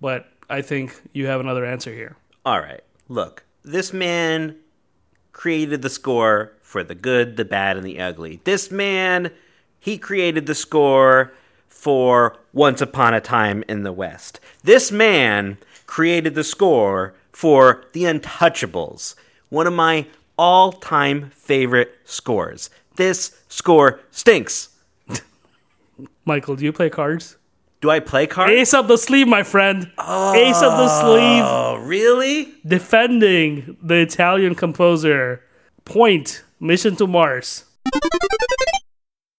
But 0.00 0.26
I 0.52 0.60
think 0.60 1.00
you 1.14 1.28
have 1.28 1.40
another 1.40 1.64
answer 1.64 1.94
here. 1.94 2.14
All 2.44 2.60
right. 2.60 2.82
Look, 3.08 3.44
this 3.64 3.94
man 3.94 4.56
created 5.32 5.80
the 5.80 5.88
score 5.88 6.52
for 6.60 6.84
the 6.84 6.94
good, 6.94 7.38
the 7.38 7.46
bad, 7.46 7.78
and 7.78 7.86
the 7.86 7.98
ugly. 7.98 8.42
This 8.44 8.70
man, 8.70 9.30
he 9.80 9.96
created 9.96 10.44
the 10.44 10.54
score 10.54 11.32
for 11.70 12.36
Once 12.52 12.82
Upon 12.82 13.14
a 13.14 13.20
Time 13.22 13.64
in 13.66 13.82
the 13.82 13.94
West. 13.94 14.40
This 14.62 14.92
man 14.92 15.56
created 15.86 16.34
the 16.34 16.44
score 16.44 17.14
for 17.32 17.86
The 17.94 18.04
Untouchables, 18.04 19.14
one 19.48 19.66
of 19.66 19.72
my 19.72 20.06
all 20.36 20.70
time 20.70 21.30
favorite 21.30 21.94
scores. 22.04 22.68
This 22.96 23.40
score 23.48 24.00
stinks. 24.10 24.68
Michael, 26.26 26.56
do 26.56 26.64
you 26.66 26.74
play 26.74 26.90
cards? 26.90 27.38
Do 27.82 27.90
I 27.90 27.98
play 27.98 28.28
cards? 28.28 28.52
Ace 28.52 28.74
up 28.74 28.86
the 28.86 28.96
sleeve, 28.96 29.26
my 29.26 29.42
friend. 29.42 29.90
Oh, 29.98 30.32
Ace 30.34 30.62
up 30.62 30.78
the 30.78 30.88
sleeve. 30.88 31.42
Oh, 31.44 31.76
really? 31.82 32.54
Defending 32.64 33.76
the 33.82 33.96
Italian 33.96 34.54
composer. 34.54 35.42
Point. 35.84 36.44
Mission 36.60 36.94
to 36.96 37.08
Mars. 37.08 37.64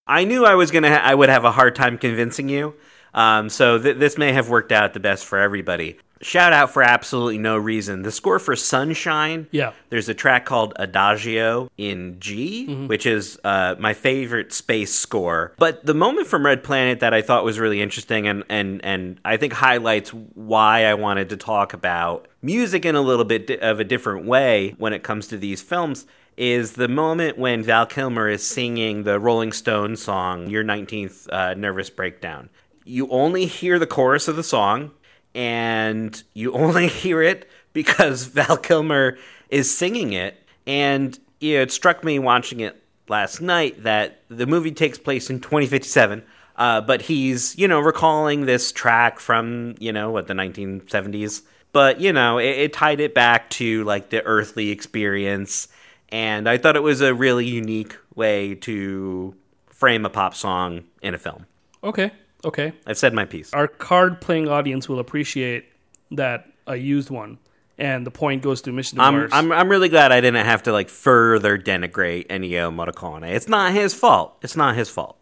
I 0.05 0.25
knew 0.25 0.45
I 0.45 0.55
was 0.55 0.71
gonna. 0.71 0.89
Ha- 0.89 1.01
I 1.05 1.15
would 1.15 1.29
have 1.29 1.45
a 1.45 1.51
hard 1.51 1.73
time 1.73 1.97
convincing 1.97 2.49
you. 2.49 2.75
Um, 3.13 3.47
so 3.47 3.79
th- 3.81 3.95
this 3.95 4.17
may 4.17 4.33
have 4.33 4.49
worked 4.49 4.73
out 4.73 4.93
the 4.93 4.99
best 4.99 5.25
for 5.25 5.39
everybody. 5.39 5.97
Shout 6.23 6.53
out 6.53 6.71
for 6.71 6.81
absolutely 6.81 7.37
no 7.37 7.57
reason. 7.57 8.01
The 8.01 8.11
score 8.11 8.39
for 8.39 8.55
Sunshine. 8.55 9.47
Yeah. 9.51 9.73
There's 9.89 10.09
a 10.09 10.13
track 10.13 10.45
called 10.45 10.73
Adagio 10.77 11.69
in 11.77 12.19
G, 12.19 12.85
which 12.87 13.05
is 13.05 13.39
uh, 13.43 13.75
my 13.77 13.93
favorite 13.93 14.53
space 14.53 14.95
score. 14.95 15.53
But 15.57 15.85
the 15.85 15.93
moment 15.93 16.27
from 16.27 16.45
Red 16.45 16.63
Planet 16.63 17.01
that 17.01 17.13
I 17.13 17.21
thought 17.21 17.43
was 17.43 17.59
really 17.59 17.81
interesting 17.81 18.27
and, 18.27 18.43
and, 18.49 18.83
and 18.83 19.19
I 19.25 19.37
think 19.37 19.53
highlights 19.53 20.09
why 20.11 20.85
I 20.85 20.93
wanted 20.93 21.29
to 21.29 21.37
talk 21.37 21.73
about 21.73 22.27
music 22.41 22.85
in 22.85 22.95
a 22.95 23.01
little 23.01 23.25
bit 23.25 23.49
of 23.61 23.79
a 23.79 23.83
different 23.83 24.25
way 24.25 24.75
when 24.77 24.93
it 24.93 25.03
comes 25.03 25.27
to 25.27 25.37
these 25.37 25.61
films 25.61 26.05
is 26.37 26.73
the 26.73 26.87
moment 26.87 27.37
when 27.37 27.63
Val 27.63 27.85
Kilmer 27.85 28.27
is 28.29 28.45
singing 28.45 29.03
the 29.03 29.19
Rolling 29.19 29.51
Stones 29.51 30.01
song, 30.01 30.49
Your 30.49 30.63
19th 30.63 31.31
uh, 31.31 31.53
Nervous 31.53 31.89
Breakdown. 31.89 32.49
You 32.85 33.07
only 33.09 33.45
hear 33.45 33.77
the 33.79 33.87
chorus 33.87 34.27
of 34.27 34.35
the 34.35 34.43
song, 34.43 34.91
and 35.35 36.21
you 36.33 36.53
only 36.53 36.87
hear 36.87 37.21
it 37.21 37.49
because 37.73 38.25
Val 38.25 38.57
Kilmer 38.57 39.17
is 39.49 39.75
singing 39.75 40.13
it. 40.13 40.37
And 40.65 41.17
you 41.39 41.57
know, 41.57 41.63
it 41.63 41.71
struck 41.71 42.03
me 42.03 42.19
watching 42.19 42.59
it 42.59 42.81
last 43.07 43.41
night 43.41 43.83
that 43.83 44.21
the 44.29 44.45
movie 44.45 44.71
takes 44.71 44.97
place 44.97 45.29
in 45.29 45.39
2057. 45.39 46.23
Uh, 46.55 46.81
but 46.81 47.01
he's, 47.03 47.57
you 47.57 47.67
know, 47.67 47.79
recalling 47.79 48.45
this 48.45 48.71
track 48.71 49.19
from, 49.19 49.75
you 49.79 49.91
know, 49.91 50.11
what, 50.11 50.27
the 50.27 50.33
1970s. 50.33 51.41
But, 51.71 51.99
you 51.99 52.13
know, 52.13 52.37
it, 52.37 52.49
it 52.49 52.73
tied 52.73 52.99
it 52.99 53.15
back 53.15 53.49
to 53.51 53.83
like 53.85 54.09
the 54.09 54.23
earthly 54.23 54.69
experience. 54.69 55.67
And 56.09 56.47
I 56.47 56.59
thought 56.59 56.75
it 56.75 56.83
was 56.83 57.01
a 57.01 57.13
really 57.13 57.47
unique 57.47 57.97
way 58.13 58.53
to 58.55 59.35
frame 59.67 60.05
a 60.05 60.09
pop 60.09 60.35
song 60.35 60.83
in 61.01 61.15
a 61.15 61.17
film. 61.17 61.47
Okay. 61.83 62.11
Okay. 62.45 62.73
I've 62.85 62.97
said 62.97 63.13
my 63.13 63.25
piece. 63.25 63.53
Our 63.53 63.67
card 63.67 64.21
playing 64.21 64.47
audience 64.49 64.89
will 64.89 64.99
appreciate 64.99 65.65
that 66.11 66.47
I 66.67 66.75
used 66.75 67.09
one. 67.09 67.39
And 67.77 68.05
the 68.05 68.11
point 68.11 68.43
goes 68.43 68.61
to 68.63 68.71
Mission 68.71 68.99
to 68.99 69.03
I'm, 69.03 69.13
Mars. 69.15 69.31
I'm 69.33 69.51
I'm 69.51 69.67
really 69.67 69.89
glad 69.89 70.11
I 70.11 70.21
didn't 70.21 70.45
have 70.45 70.63
to 70.63 70.71
like 70.71 70.89
further 70.89 71.57
denigrate 71.57 72.27
Ennio 72.27 72.71
Morricone. 72.71 73.27
It's 73.31 73.47
not 73.47 73.73
his 73.73 73.93
fault. 73.93 74.37
It's 74.43 74.55
not 74.55 74.75
his 74.75 74.89
fault. 74.89 75.17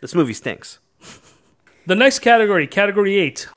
This 0.00 0.14
movie 0.14 0.34
stinks. 0.34 0.78
The 1.84 1.96
next 1.96 2.20
category, 2.20 2.68
category 2.68 3.18
eight, 3.18 3.48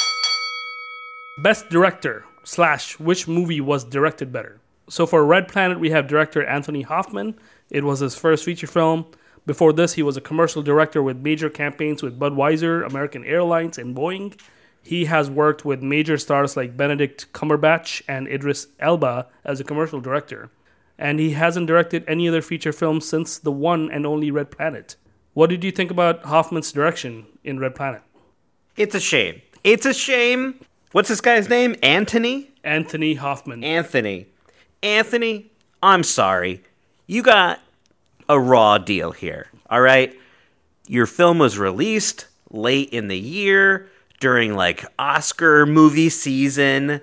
best 1.43 1.69
director 1.69 2.25
slash 2.43 2.99
which 2.99 3.28
movie 3.28 3.62
was 3.62 3.84
directed 3.84 4.32
better. 4.32 4.60
So 4.89 5.06
for 5.06 5.23
Red 5.23 5.47
Planet, 5.47 5.80
we 5.80 5.91
have 5.91 6.08
director 6.08 6.43
Anthony 6.43 6.82
Hoffman. 6.82 7.36
It 7.69 7.84
was 7.84 7.99
his 7.99 8.17
first 8.17 8.43
feature 8.43 8.65
film. 8.65 9.06
Before 9.45 9.71
this, 9.71 9.93
he 9.93 10.03
was 10.03 10.17
a 10.17 10.21
commercial 10.21 10.63
director 10.63 11.03
with 11.03 11.17
major 11.17 11.49
campaigns 11.49 12.01
with 12.01 12.19
Budweiser, 12.19 12.86
American 12.86 13.23
Airlines, 13.25 13.77
and 13.77 13.95
Boeing. 13.95 14.39
He 14.81 15.05
has 15.05 15.29
worked 15.29 15.65
with 15.65 15.81
major 15.81 16.17
stars 16.17 16.58
like 16.58 16.77
Benedict 16.77 17.31
Cumberbatch 17.34 18.01
and 18.08 18.27
Idris 18.27 18.67
Elba 18.79 19.27
as 19.43 19.60
a 19.60 19.63
commercial 19.63 20.01
director. 20.01 20.49
And 20.97 21.19
he 21.19 21.31
hasn't 21.31 21.67
directed 21.67 22.03
any 22.08 22.27
other 22.27 22.41
feature 22.41 22.71
film 22.71 23.01
since 23.01 23.38
the 23.38 23.51
one 23.51 23.91
and 23.91 24.05
only 24.05 24.31
Red 24.31 24.51
Planet. 24.51 24.95
What 25.34 25.49
did 25.49 25.63
you 25.63 25.71
think 25.71 25.91
about 25.91 26.23
Hoffman's 26.23 26.71
direction 26.71 27.25
in 27.43 27.60
Red 27.60 27.75
Planet? 27.75 28.01
It's 28.77 28.95
a 28.95 28.99
shame. 28.99 29.41
It's 29.63 29.86
a 29.86 29.93
shame. 29.93 30.60
What's 30.91 31.10
this 31.10 31.21
guy's 31.21 31.49
name? 31.49 31.75
Anthony? 31.84 32.51
Anthony 32.63 33.15
Hoffman. 33.15 33.63
Anthony. 33.63 34.27
Anthony, 34.81 35.51
I'm 35.84 36.03
sorry. 36.03 36.63
You 37.08 37.21
got 37.21 37.60
a 38.29 38.39
raw 38.39 38.77
deal 38.77 39.11
here. 39.11 39.47
All 39.69 39.81
right? 39.81 40.17
Your 40.88 41.06
film 41.06 41.39
was 41.39 41.58
released 41.58 42.27
late 42.52 42.89
in 42.89 43.08
the 43.08 43.17
year 43.17 43.89
during 44.19 44.56
like 44.56 44.85
Oscar 44.97 45.65
movie 45.65 46.10
season. 46.10 47.02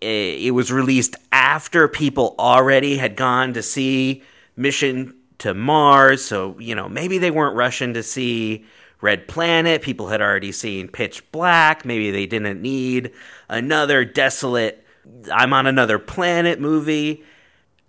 It 0.00 0.54
was 0.54 0.72
released 0.72 1.16
after 1.30 1.86
people 1.86 2.34
already 2.38 2.96
had 2.96 3.16
gone 3.16 3.52
to 3.52 3.62
see 3.62 4.22
Mission 4.56 5.14
to 5.38 5.52
Mars. 5.52 6.24
So, 6.24 6.58
you 6.58 6.74
know, 6.74 6.88
maybe 6.88 7.18
they 7.18 7.30
weren't 7.30 7.56
rushing 7.56 7.92
to 7.94 8.02
see 8.02 8.64
Red 9.02 9.28
Planet. 9.28 9.82
People 9.82 10.08
had 10.08 10.22
already 10.22 10.52
seen 10.52 10.88
Pitch 10.88 11.30
Black. 11.32 11.84
Maybe 11.84 12.10
they 12.10 12.26
didn't 12.26 12.62
need 12.62 13.12
another 13.48 14.04
desolate, 14.04 14.86
I'm 15.32 15.52
on 15.52 15.66
another 15.66 15.98
planet 15.98 16.60
movie. 16.60 17.24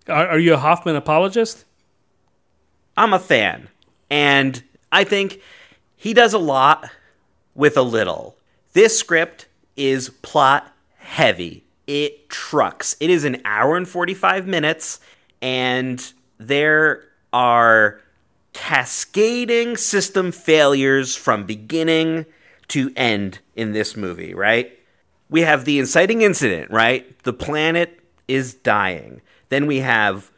Are, 0.07 0.30
are 0.30 0.39
you 0.39 0.53
a 0.53 0.57
Hoffman 0.57 0.95
apologist? 0.95 1.65
I'm 2.95 3.13
a 3.13 3.19
fan. 3.19 3.69
And 4.09 4.61
I 4.91 5.03
think 5.03 5.41
he 5.95 6.13
does 6.13 6.33
a 6.33 6.39
lot 6.39 6.89
with 7.55 7.77
a 7.77 7.81
little. 7.81 8.37
This 8.73 8.97
script 8.97 9.47
is 9.75 10.09
plot 10.21 10.73
heavy. 10.97 11.63
It 11.87 12.29
trucks. 12.29 12.95
It 12.99 13.09
is 13.09 13.23
an 13.23 13.41
hour 13.43 13.75
and 13.75 13.87
45 13.87 14.47
minutes, 14.47 14.99
and 15.41 16.13
there 16.37 17.03
are 17.33 17.99
cascading 18.53 19.77
system 19.77 20.31
failures 20.31 21.15
from 21.15 21.45
beginning 21.45 22.25
to 22.69 22.91
end 22.95 23.39
in 23.55 23.73
this 23.73 23.97
movie, 23.97 24.33
right? 24.33 24.77
We 25.29 25.41
have 25.41 25.65
the 25.65 25.79
inciting 25.79 26.21
incident, 26.21 26.71
right? 26.71 27.21
The 27.23 27.33
planet 27.33 27.99
is 28.27 28.53
dying. 28.53 29.21
Then 29.49 29.67
we 29.67 29.79
have 29.79 30.31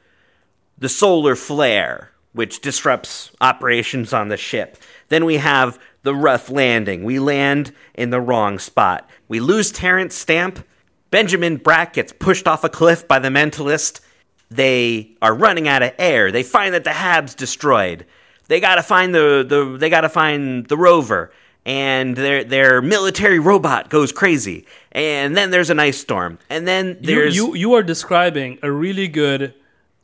the 0.77 0.89
solar 0.89 1.35
flare, 1.35 2.11
which 2.33 2.61
disrupts 2.61 3.31
operations 3.39 4.11
on 4.11 4.27
the 4.27 4.37
ship. 4.37 4.77
Then 5.09 5.25
we 5.25 5.37
have 5.37 5.79
the 6.01 6.15
rough 6.15 6.49
landing. 6.49 7.03
We 7.03 7.19
land 7.19 7.73
in 7.93 8.09
the 8.09 8.21
wrong 8.21 8.59
spot. 8.59 9.09
We 9.27 9.39
lose 9.39 9.71
Terrence 9.71 10.15
Stamp. 10.15 10.65
Benjamin 11.11 11.59
Bratt 11.59 11.93
gets 11.93 12.11
pushed 12.11 12.47
off 12.47 12.63
a 12.63 12.69
cliff 12.69 13.07
by 13.07 13.19
the 13.19 13.29
mentalist. 13.29 14.01
They 14.49 15.15
are 15.21 15.33
running 15.33 15.67
out 15.67 15.83
of 15.83 15.93
air. 15.97 16.31
They 16.31 16.43
find 16.43 16.73
that 16.73 16.83
the 16.83 16.93
Hab's 16.93 17.35
destroyed. 17.35 18.05
They 18.47 18.59
gotta 18.59 18.83
find 18.83 19.13
the, 19.13 19.45
the 19.47 19.77
they 19.77 19.89
gotta 19.89 20.09
find 20.09 20.67
the 20.67 20.77
rover. 20.77 21.31
And 21.65 22.17
their 22.17 22.43
their 22.43 22.81
military 22.81 23.39
robot 23.39 23.89
goes 23.89 24.11
crazy. 24.11 24.65
And 24.91 25.37
then 25.37 25.49
there's 25.49 25.69
an 25.69 25.79
ice 25.79 25.97
storm. 25.97 26.39
And 26.49 26.67
then 26.67 26.97
You, 26.99 27.07
there's 27.07 27.35
you 27.35 27.55
you 27.55 27.73
are 27.73 27.83
describing 27.83 28.59
a 28.61 28.71
really 28.71 29.07
good 29.07 29.53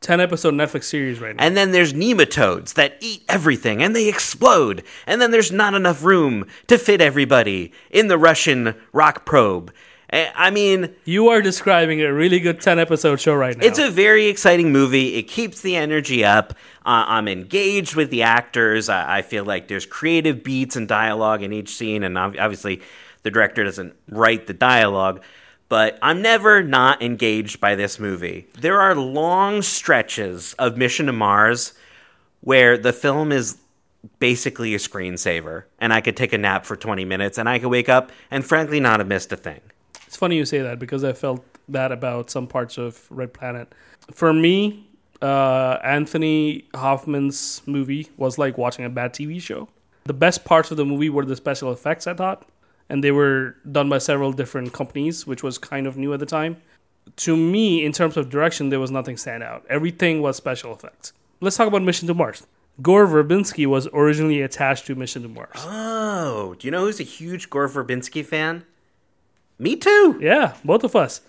ten 0.00 0.20
episode 0.20 0.54
Netflix 0.54 0.84
series 0.84 1.20
right 1.20 1.36
now. 1.36 1.42
And 1.42 1.56
then 1.56 1.72
there's 1.72 1.92
nematodes 1.92 2.74
that 2.74 2.96
eat 3.00 3.22
everything 3.28 3.82
and 3.82 3.94
they 3.94 4.08
explode. 4.08 4.82
And 5.06 5.20
then 5.20 5.30
there's 5.30 5.52
not 5.52 5.74
enough 5.74 6.02
room 6.02 6.46
to 6.68 6.78
fit 6.78 7.00
everybody 7.00 7.72
in 7.90 8.08
the 8.08 8.18
Russian 8.18 8.74
rock 8.92 9.24
probe. 9.26 9.72
Eh, 10.12 10.28
I 10.34 10.50
mean, 10.50 10.92
you 11.04 11.28
are 11.28 11.40
describing 11.40 12.02
a 12.02 12.12
really 12.12 12.40
good 12.40 12.60
ten 12.60 12.78
episode 12.78 13.20
show 13.20 13.34
right 13.34 13.56
now. 13.56 13.64
it's 13.64 13.78
a 13.78 13.90
very 13.90 14.26
exciting 14.26 14.72
movie. 14.72 15.14
It 15.14 15.24
keeps 15.24 15.60
the 15.60 15.76
energy 15.76 16.24
up. 16.24 16.52
Uh, 16.84 17.04
I'm 17.06 17.28
engaged 17.28 17.94
with 17.94 18.10
the 18.10 18.22
actors. 18.22 18.88
I, 18.88 19.18
I 19.18 19.22
feel 19.22 19.44
like 19.44 19.68
there's 19.68 19.86
creative 19.86 20.42
beats 20.42 20.74
and 20.76 20.88
dialogue 20.88 21.42
in 21.42 21.52
each 21.52 21.68
scene. 21.76 22.02
And 22.02 22.18
obviously, 22.18 22.80
the 23.22 23.30
director 23.30 23.62
doesn't 23.62 23.94
write 24.08 24.46
the 24.46 24.54
dialogue. 24.54 25.22
But 25.70 26.00
I'm 26.02 26.20
never 26.20 26.64
not 26.64 27.00
engaged 27.00 27.60
by 27.60 27.76
this 27.76 28.00
movie. 28.00 28.48
There 28.58 28.80
are 28.80 28.94
long 28.96 29.62
stretches 29.62 30.52
of 30.54 30.76
Mission 30.76 31.06
to 31.06 31.12
Mars 31.12 31.74
where 32.40 32.76
the 32.76 32.92
film 32.92 33.30
is 33.30 33.56
basically 34.18 34.74
a 34.74 34.78
screensaver, 34.78 35.64
and 35.78 35.92
I 35.92 36.00
could 36.00 36.16
take 36.16 36.32
a 36.32 36.38
nap 36.38 36.66
for 36.66 36.74
20 36.74 37.04
minutes, 37.04 37.38
and 37.38 37.48
I 37.48 37.60
could 37.60 37.68
wake 37.68 37.88
up 37.88 38.10
and 38.32 38.44
frankly 38.44 38.80
not 38.80 38.98
have 38.98 39.06
missed 39.06 39.30
a 39.32 39.36
thing. 39.36 39.60
It's 40.08 40.16
funny 40.16 40.36
you 40.36 40.44
say 40.44 40.58
that 40.58 40.80
because 40.80 41.04
I 41.04 41.12
felt 41.12 41.44
that 41.68 41.92
about 41.92 42.30
some 42.30 42.48
parts 42.48 42.76
of 42.76 43.06
Red 43.08 43.32
Planet. 43.32 43.72
For 44.10 44.32
me, 44.32 44.88
uh, 45.22 45.78
Anthony 45.84 46.64
Hoffman's 46.74 47.62
movie 47.66 48.08
was 48.16 48.38
like 48.38 48.58
watching 48.58 48.84
a 48.84 48.90
bad 48.90 49.12
TV 49.12 49.40
show. 49.40 49.68
The 50.04 50.14
best 50.14 50.44
parts 50.44 50.72
of 50.72 50.78
the 50.78 50.84
movie 50.84 51.10
were 51.10 51.24
the 51.24 51.36
special 51.36 51.70
effects, 51.70 52.08
I 52.08 52.14
thought, 52.14 52.44
and 52.90 53.02
they 53.02 53.10
were 53.12 53.56
done 53.70 53.88
by 53.88 53.96
several 53.98 54.32
different 54.32 54.72
companies, 54.74 55.26
which 55.26 55.42
was 55.42 55.56
kind 55.56 55.86
of 55.86 55.96
new 55.96 56.12
at 56.12 56.20
the 56.20 56.26
time. 56.26 56.58
To 57.16 57.36
me, 57.36 57.84
in 57.84 57.92
terms 57.92 58.16
of 58.18 58.28
direction, 58.28 58.68
there 58.68 58.80
was 58.80 58.90
nothing 58.90 59.16
stand 59.16 59.42
out. 59.42 59.64
Everything 59.70 60.20
was 60.20 60.36
special 60.36 60.74
effects. 60.74 61.12
Let's 61.40 61.56
talk 61.56 61.68
about 61.68 61.82
Mission 61.82 62.06
to 62.08 62.14
Mars. 62.14 62.46
Gore 62.82 63.06
Verbinski 63.06 63.66
was 63.66 63.88
originally 63.94 64.42
attached 64.42 64.86
to 64.86 64.94
Mission 64.94 65.22
to 65.22 65.28
Mars. 65.28 65.56
Oh, 65.56 66.54
do 66.58 66.66
you 66.66 66.70
know 66.70 66.80
who's 66.80 67.00
a 67.00 67.04
huge 67.04 67.48
Gore 67.48 67.68
Verbinski 67.68 68.24
fan? 68.24 68.64
Me 69.58 69.76
too. 69.76 70.18
Yeah, 70.20 70.54
both 70.64 70.84
of 70.84 70.96
us. 70.96 71.20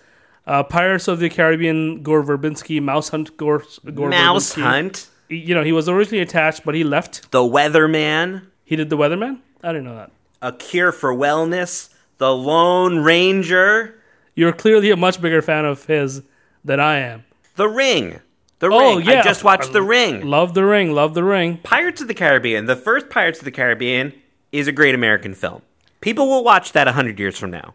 Uh, 0.47 0.63
Pirates 0.63 1.07
of 1.07 1.19
the 1.19 1.29
Caribbean, 1.29 2.01
Gore 2.03 2.23
Verbinski, 2.23 2.81
Mouse 2.81 3.09
Hunt, 3.09 3.37
Gore, 3.37 3.63
Gore 3.93 4.09
Mouse 4.09 4.55
Verbinski. 4.55 4.61
Hunt, 4.61 5.07
You 5.29 5.53
know, 5.55 5.63
he 5.63 5.71
was 5.71 5.87
originally 5.87 6.21
attached, 6.21 6.65
but 6.65 6.73
he 6.75 6.83
left. 6.83 7.31
The 7.31 7.39
Weatherman, 7.39 8.47
He 8.65 8.75
did 8.75 8.89
The 8.89 8.97
Weatherman? 8.97 9.39
I 9.63 9.67
didn't 9.73 9.85
know 9.85 9.95
that. 9.95 10.11
A 10.41 10.51
Cure 10.51 10.91
for 10.91 11.13
Wellness, 11.13 11.89
The 12.17 12.33
Lone 12.33 12.99
Ranger, 12.99 13.95
You're 14.35 14.53
clearly 14.53 14.89
a 14.91 14.95
much 14.97 15.21
bigger 15.21 15.41
fan 15.41 15.65
of 15.65 15.85
his 15.85 16.21
than 16.63 16.79
I 16.79 16.97
am. 16.99 17.25
The 17.55 17.67
Ring. 17.67 18.19
The 18.59 18.67
Oh, 18.71 18.97
Ring. 18.97 19.05
yeah. 19.07 19.19
I 19.19 19.23
just 19.23 19.43
watched 19.43 19.73
The 19.73 19.81
Ring. 19.81 20.25
Love 20.25 20.53
The 20.53 20.63
Ring, 20.65 20.93
love 20.93 21.13
The 21.13 21.23
Ring. 21.23 21.57
Pirates 21.63 22.01
of 22.01 22.07
the 22.07 22.13
Caribbean, 22.13 22.65
the 22.65 22.75
first 22.75 23.09
Pirates 23.09 23.39
of 23.39 23.45
the 23.45 23.51
Caribbean, 23.51 24.13
is 24.51 24.67
a 24.67 24.71
great 24.71 24.95
American 24.95 25.33
film. 25.33 25.61
People 25.99 26.27
will 26.27 26.43
watch 26.43 26.71
that 26.71 26.87
100 26.87 27.19
years 27.19 27.37
from 27.37 27.51
now. 27.51 27.73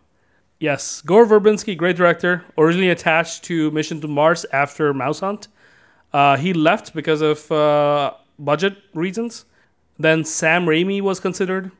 Yes, 0.58 1.02
Gore 1.02 1.26
Verbinski, 1.26 1.76
great 1.76 1.96
director, 1.96 2.44
originally 2.56 2.88
attached 2.90 3.44
to 3.44 3.70
Mission 3.72 4.00
to 4.00 4.08
Mars 4.08 4.46
after 4.52 4.92
Mouse 4.94 5.20
Hunt. 5.20 5.48
Uh, 6.12 6.36
he 6.38 6.52
left 6.54 6.94
because 6.94 7.20
of 7.20 7.50
uh, 7.52 8.12
budget 8.38 8.76
reasons. 8.94 9.44
Then 9.98 10.24
Sam 10.24 10.64
Raimi 10.66 11.00
was 11.02 11.20
considered. 11.20 11.70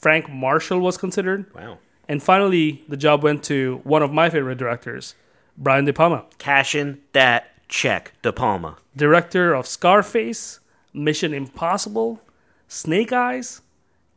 Frank 0.00 0.28
Marshall 0.30 0.80
was 0.80 0.96
considered. 0.96 1.52
Wow. 1.54 1.78
And 2.08 2.22
finally, 2.22 2.82
the 2.88 2.96
job 2.96 3.22
went 3.22 3.44
to 3.44 3.80
one 3.84 4.02
of 4.02 4.12
my 4.12 4.30
favorite 4.30 4.58
directors, 4.58 5.14
Brian 5.56 5.84
De 5.84 5.92
Palma, 5.92 6.24
Cashing 6.38 6.98
that 7.12 7.48
check, 7.68 8.12
De 8.22 8.32
Palma. 8.32 8.78
director 8.96 9.54
of 9.54 9.66
Scarface, 9.66 10.58
Mission 10.92 11.32
Impossible, 11.32 12.20
Snake 12.66 13.12
Eyes, 13.12 13.60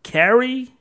Carrie, 0.02 0.74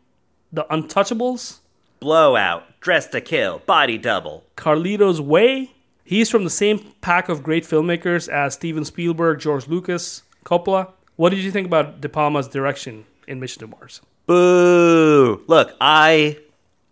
The 0.53 0.65
Untouchables, 0.71 1.59
Blowout, 2.01 2.81
Dress 2.81 3.07
to 3.09 3.21
Kill, 3.21 3.59
Body 3.67 3.99
Double. 3.99 4.45
Carlito's 4.57 5.21
Way. 5.21 5.73
He's 6.05 6.31
from 6.31 6.45
the 6.45 6.51
same 6.51 6.93
pack 7.01 7.29
of 7.29 7.43
great 7.43 7.65
filmmakers 7.65 8.29
as 8.29 8.55
Steven 8.55 8.85
Spielberg, 8.85 9.39
George 9.39 9.69
Lucas, 9.69 10.23
Coppola. 10.45 10.93
What 11.17 11.31
did 11.31 11.41
you 11.41 11.51
think 11.53 11.67
about 11.67 12.01
De 12.01 12.09
Palma's 12.09 12.49
direction 12.49 13.05
in 13.29 13.39
Mission 13.39 13.61
to 13.61 13.67
Mars? 13.67 14.01
Boo! 14.27 15.43
Look, 15.47 15.75
I 15.81 16.39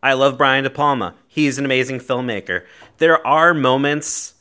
I 0.02 0.14
love 0.14 0.38
Brian 0.38 0.64
De 0.64 0.70
Palma. 0.70 1.14
He's 1.28 1.58
an 1.58 1.64
amazing 1.64 2.00
filmmaker. 2.00 2.64
There 2.98 3.24
are 3.26 3.54
moments 3.54 4.34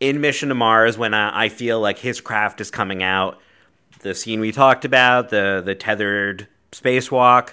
in 0.00 0.20
Mission 0.20 0.50
to 0.50 0.54
Mars 0.54 0.98
when 0.98 1.14
I, 1.14 1.44
I 1.44 1.48
feel 1.48 1.80
like 1.80 1.98
his 1.98 2.20
craft 2.20 2.60
is 2.60 2.70
coming 2.70 3.02
out. 3.02 3.38
The 4.00 4.14
scene 4.14 4.40
we 4.40 4.52
talked 4.52 4.84
about, 4.84 5.30
the 5.30 5.62
the 5.64 5.74
tethered 5.74 6.46
spacewalk, 6.72 7.50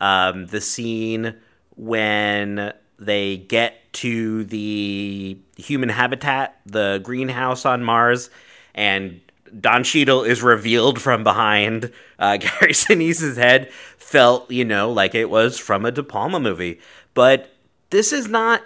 um, 0.00 0.46
the 0.46 0.60
scene 0.60 1.36
when 1.76 2.72
they 2.98 3.36
get 3.36 3.92
to 3.92 4.44
the 4.44 5.38
human 5.56 5.88
habitat, 5.88 6.60
the 6.66 7.00
greenhouse 7.02 7.64
on 7.64 7.84
Mars, 7.84 8.30
and 8.74 9.20
Don 9.60 9.84
Cheadle 9.84 10.24
is 10.24 10.42
revealed 10.42 11.00
from 11.00 11.22
behind 11.22 11.92
uh, 12.18 12.36
Gary 12.60 12.72
Sinise's 12.72 13.36
head. 13.36 13.70
Felt, 13.98 14.50
you 14.50 14.64
know, 14.64 14.90
like 14.90 15.14
it 15.14 15.30
was 15.30 15.58
from 15.58 15.84
a 15.84 15.92
De 15.92 16.02
Palma 16.02 16.40
movie. 16.40 16.80
But 17.14 17.50
this 17.90 18.12
is 18.12 18.28
not 18.28 18.62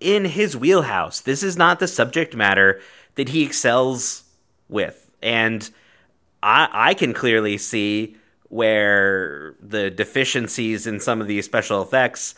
in 0.00 0.24
his 0.24 0.56
wheelhouse. 0.56 1.20
This 1.20 1.42
is 1.42 1.56
not 1.56 1.78
the 1.78 1.88
subject 1.88 2.34
matter 2.34 2.80
that 3.14 3.30
he 3.30 3.44
excels 3.44 4.24
with. 4.68 5.10
And 5.22 5.68
I, 6.42 6.68
I 6.72 6.94
can 6.94 7.12
clearly 7.12 7.58
see 7.58 8.16
where 8.48 9.54
the 9.60 9.90
deficiencies 9.90 10.86
in 10.86 11.00
some 11.00 11.20
of 11.20 11.26
these 11.26 11.44
special 11.44 11.82
effects 11.82 12.34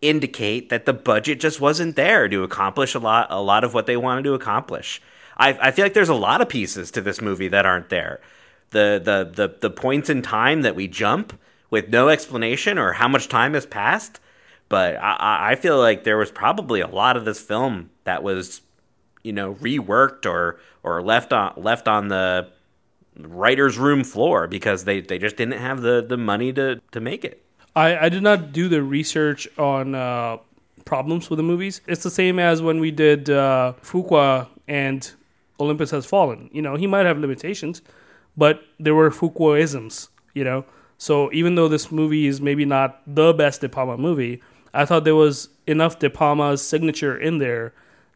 indicate 0.00 0.70
that 0.70 0.86
the 0.86 0.92
budget 0.92 1.40
just 1.40 1.60
wasn't 1.60 1.96
there 1.96 2.28
to 2.28 2.42
accomplish 2.42 2.94
a 2.94 2.98
lot 2.98 3.26
a 3.28 3.42
lot 3.42 3.64
of 3.64 3.74
what 3.74 3.84
they 3.84 3.96
wanted 3.96 4.24
to 4.24 4.32
accomplish. 4.32 5.02
I, 5.40 5.68
I 5.68 5.70
feel 5.70 5.84
like 5.84 5.94
there's 5.94 6.08
a 6.08 6.14
lot 6.14 6.40
of 6.40 6.48
pieces 6.48 6.90
to 6.92 7.00
this 7.00 7.20
movie 7.20 7.48
that 7.48 7.66
aren't 7.66 7.88
there. 7.88 8.20
The, 8.70 9.00
the 9.02 9.48
the 9.48 9.56
the 9.60 9.70
points 9.70 10.08
in 10.08 10.22
time 10.22 10.62
that 10.62 10.76
we 10.76 10.86
jump 10.86 11.36
with 11.70 11.88
no 11.88 12.08
explanation 12.08 12.78
or 12.78 12.92
how 12.92 13.08
much 13.08 13.28
time 13.28 13.54
has 13.54 13.66
passed. 13.66 14.20
But 14.68 14.96
I- 14.96 15.50
I, 15.50 15.54
feel 15.56 15.78
like 15.78 16.04
there 16.04 16.16
was 16.16 16.30
probably 16.30 16.80
a 16.80 16.86
lot 16.86 17.16
of 17.16 17.24
this 17.24 17.40
film 17.40 17.90
that 18.04 18.22
was, 18.22 18.60
you 19.24 19.32
know, 19.32 19.54
reworked 19.54 20.24
or 20.26 20.60
or 20.84 21.02
left 21.02 21.32
on 21.32 21.54
left 21.56 21.88
on 21.88 22.06
the 22.08 22.48
writers' 23.18 23.76
room 23.78 24.04
floor 24.04 24.46
because 24.46 24.84
they, 24.84 25.00
they 25.00 25.18
just 25.18 25.36
didn't 25.36 25.58
have 25.58 25.80
the, 25.82 26.04
the 26.06 26.16
money 26.16 26.52
to, 26.52 26.80
to 26.92 27.00
make 27.00 27.24
it. 27.24 27.44
I, 27.74 28.06
I 28.06 28.08
did 28.08 28.22
not 28.22 28.52
do 28.52 28.68
the 28.68 28.82
research 28.82 29.48
on 29.58 29.94
uh, 29.94 30.38
problems 30.84 31.28
with 31.28 31.36
the 31.36 31.42
movies. 31.42 31.80
It's 31.86 32.02
the 32.02 32.10
same 32.10 32.38
as 32.38 32.62
when 32.62 32.80
we 32.80 32.90
did 32.90 33.28
uh, 33.28 33.74
Fuqua 33.82 34.48
and 34.68 35.10
Olympus 35.60 35.90
Has 35.90 36.06
Fallen. 36.06 36.48
You 36.52 36.62
know, 36.62 36.76
he 36.76 36.86
might 36.86 37.06
have 37.06 37.18
limitations, 37.18 37.82
but 38.36 38.62
there 38.78 38.94
were 38.94 39.10
Fuquaisms, 39.10 40.08
you 40.34 40.44
know. 40.44 40.64
So 40.98 41.32
even 41.32 41.54
though 41.54 41.68
this 41.68 41.90
movie 41.90 42.26
is 42.26 42.40
maybe 42.40 42.64
not 42.64 43.00
the 43.06 43.32
best 43.32 43.60
De 43.60 43.68
Palma 43.68 43.96
movie, 43.96 44.42
I 44.74 44.84
thought 44.84 45.04
there 45.04 45.14
was 45.14 45.48
enough 45.66 45.98
De 45.98 46.10
Palma's 46.10 46.66
signature 46.66 47.18
in 47.18 47.38
there 47.38 47.72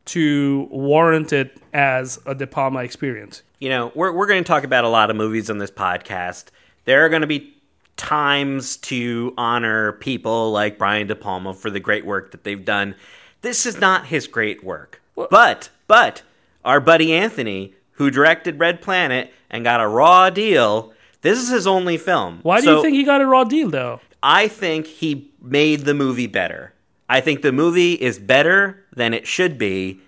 to 0.06 0.68
warrant 0.70 1.32
it 1.32 1.58
as 1.72 2.20
a 2.26 2.34
De 2.34 2.46
Palma 2.46 2.80
experience. 2.80 3.42
You 3.58 3.70
know, 3.70 3.92
we're, 3.94 4.12
we're 4.12 4.26
going 4.26 4.42
to 4.44 4.46
talk 4.46 4.64
about 4.64 4.84
a 4.84 4.88
lot 4.88 5.10
of 5.10 5.16
movies 5.16 5.48
on 5.48 5.58
this 5.58 5.70
podcast. 5.70 6.46
There 6.84 7.04
are 7.04 7.08
going 7.08 7.22
to 7.22 7.26
be 7.26 7.54
times 7.96 8.76
to 8.76 9.32
honor 9.38 9.92
people 9.92 10.52
like 10.52 10.78
Brian 10.78 11.06
De 11.06 11.14
Palma 11.14 11.54
for 11.54 11.70
the 11.70 11.80
great 11.80 12.04
work 12.04 12.32
that 12.32 12.44
they've 12.44 12.64
done. 12.64 12.94
This 13.40 13.66
is 13.66 13.78
not 13.78 14.06
his 14.06 14.26
great 14.26 14.62
work. 14.62 15.00
But, 15.14 15.70
but, 15.86 16.22
our 16.64 16.80
buddy 16.80 17.12
Anthony, 17.12 17.74
who 17.92 18.10
directed 18.10 18.58
Red 18.58 18.80
Planet 18.80 19.32
and 19.50 19.64
got 19.64 19.80
a 19.80 19.88
raw 19.88 20.30
deal. 20.30 20.92
This 21.22 21.38
is 21.38 21.48
his 21.48 21.66
only 21.66 21.96
film. 21.96 22.40
Why 22.42 22.60
do 22.60 22.66
So 22.66 22.76
you 22.76 22.82
think 22.82 22.94
he 22.96 23.04
got 23.04 23.20
a 23.20 23.26
raw 23.26 23.44
deal 23.44 23.70
though? 23.70 24.00
I 24.22 24.48
think 24.48 24.86
he 24.86 25.30
made 25.40 25.80
the 25.80 25.94
movie 25.94 26.26
better. 26.26 26.72
I 27.08 27.20
think 27.20 27.42
the 27.42 27.52
movie 27.52 27.92
is 27.94 28.18
better 28.18 28.84
than 28.94 29.12
it 29.12 29.26
should 29.26 29.58
be, 29.58 30.00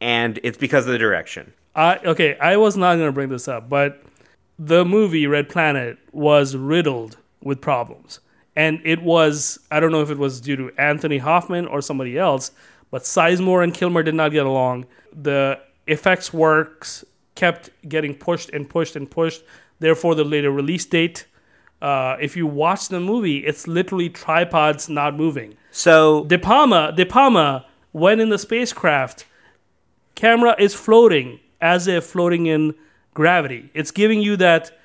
and 0.00 0.40
it's 0.42 0.56
because 0.56 0.86
of 0.86 0.92
the 0.92 0.98
direction. 0.98 1.52
I 1.74 1.98
okay, 1.98 2.36
I 2.38 2.56
was 2.56 2.76
not 2.76 2.96
going 2.96 3.08
to 3.08 3.12
bring 3.12 3.28
this 3.28 3.46
up, 3.48 3.68
but 3.68 4.02
the 4.58 4.84
movie 4.84 5.26
Red 5.26 5.48
Planet 5.48 5.98
was 6.12 6.56
riddled 6.56 7.16
with 7.42 7.60
problems. 7.60 8.20
And 8.56 8.80
it 8.84 9.02
was 9.02 9.58
I 9.70 9.80
don't 9.80 9.92
know 9.92 10.02
if 10.02 10.10
it 10.10 10.18
was 10.18 10.40
due 10.40 10.56
to 10.56 10.70
Anthony 10.78 11.18
Hoffman 11.18 11.66
or 11.66 11.80
somebody 11.80 12.18
else, 12.18 12.50
but 12.90 13.02
Sizemore 13.02 13.62
and 13.62 13.72
Kilmer 13.72 14.02
did 14.02 14.14
not 14.14 14.32
get 14.32 14.46
along. 14.46 14.86
The 15.12 15.60
effects 15.90 16.32
works 16.32 17.04
kept 17.34 17.70
getting 17.88 18.14
pushed 18.14 18.50
and 18.50 18.68
pushed 18.68 18.96
and 18.96 19.10
pushed. 19.10 19.42
Therefore, 19.78 20.14
the 20.14 20.24
later 20.24 20.50
release 20.50 20.86
date. 20.86 21.26
Uh, 21.80 22.16
if 22.20 22.36
you 22.36 22.46
watch 22.46 22.88
the 22.88 23.00
movie, 23.00 23.38
it's 23.38 23.66
literally 23.66 24.10
tripods 24.10 24.88
not 24.88 25.16
moving. 25.16 25.56
So 25.70 26.24
De 26.24 26.38
Palma, 26.38 26.92
De 26.94 27.06
Palma, 27.06 27.66
when 27.92 28.20
in 28.20 28.28
the 28.28 28.38
spacecraft, 28.38 29.24
camera 30.14 30.54
is 30.58 30.74
floating 30.74 31.40
as 31.60 31.86
if 31.86 32.04
floating 32.04 32.46
in 32.46 32.74
gravity. 33.14 33.70
It's 33.72 33.90
giving 33.90 34.20
you 34.20 34.36
that 34.36 34.78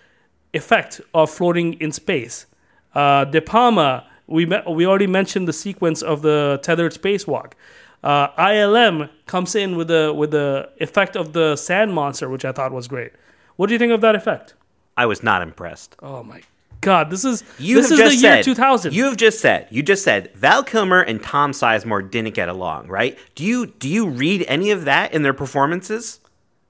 effect 0.53 1.01
of 1.13 1.29
floating 1.29 1.73
in 1.73 1.91
space. 1.91 2.45
Uh, 2.93 3.25
De 3.25 3.41
Palma, 3.41 4.07
we 4.27 4.45
me- 4.45 4.63
we 4.69 4.85
already 4.85 5.07
mentioned 5.07 5.47
the 5.47 5.53
sequence 5.53 6.01
of 6.01 6.21
the 6.21 6.59
tethered 6.63 6.93
spacewalk. 6.93 7.53
Uh, 8.05 8.27
ILM 8.37 9.09
comes 9.25 9.55
in 9.55 9.75
with 9.75 9.87
the 9.87 10.13
with 10.15 10.31
the 10.31 10.69
effect 10.79 11.15
of 11.17 11.33
the 11.33 11.55
sand 11.55 11.91
monster, 11.93 12.29
which 12.29 12.45
I 12.45 12.51
thought 12.51 12.71
was 12.71 12.87
great. 12.87 13.11
What 13.55 13.67
do 13.67 13.73
you 13.73 13.79
think 13.79 13.91
of 13.91 14.01
that 14.01 14.15
effect? 14.15 14.53
I 14.95 15.05
was 15.07 15.23
not 15.23 15.41
impressed. 15.41 15.95
Oh 16.01 16.21
my 16.23 16.41
god, 16.81 17.09
this 17.09 17.25
is 17.25 17.43
You 17.57 17.75
this 17.77 17.89
is 17.89 17.97
the 17.99 18.15
year 18.15 18.43
2000. 18.43 18.93
You 18.93 19.05
have 19.05 19.17
just 19.17 19.39
said. 19.39 19.67
You 19.71 19.81
just 19.81 20.03
said 20.03 20.31
Val 20.35 20.63
Kilmer 20.63 21.01
and 21.01 21.21
Tom 21.23 21.51
Sizemore 21.51 22.09
didn't 22.11 22.35
get 22.35 22.47
along, 22.47 22.87
right? 22.87 23.17
Do 23.33 23.43
you 23.43 23.65
do 23.65 23.89
you 23.89 24.07
read 24.07 24.45
any 24.47 24.69
of 24.71 24.85
that 24.85 25.11
in 25.13 25.23
their 25.23 25.33
performances? 25.33 26.19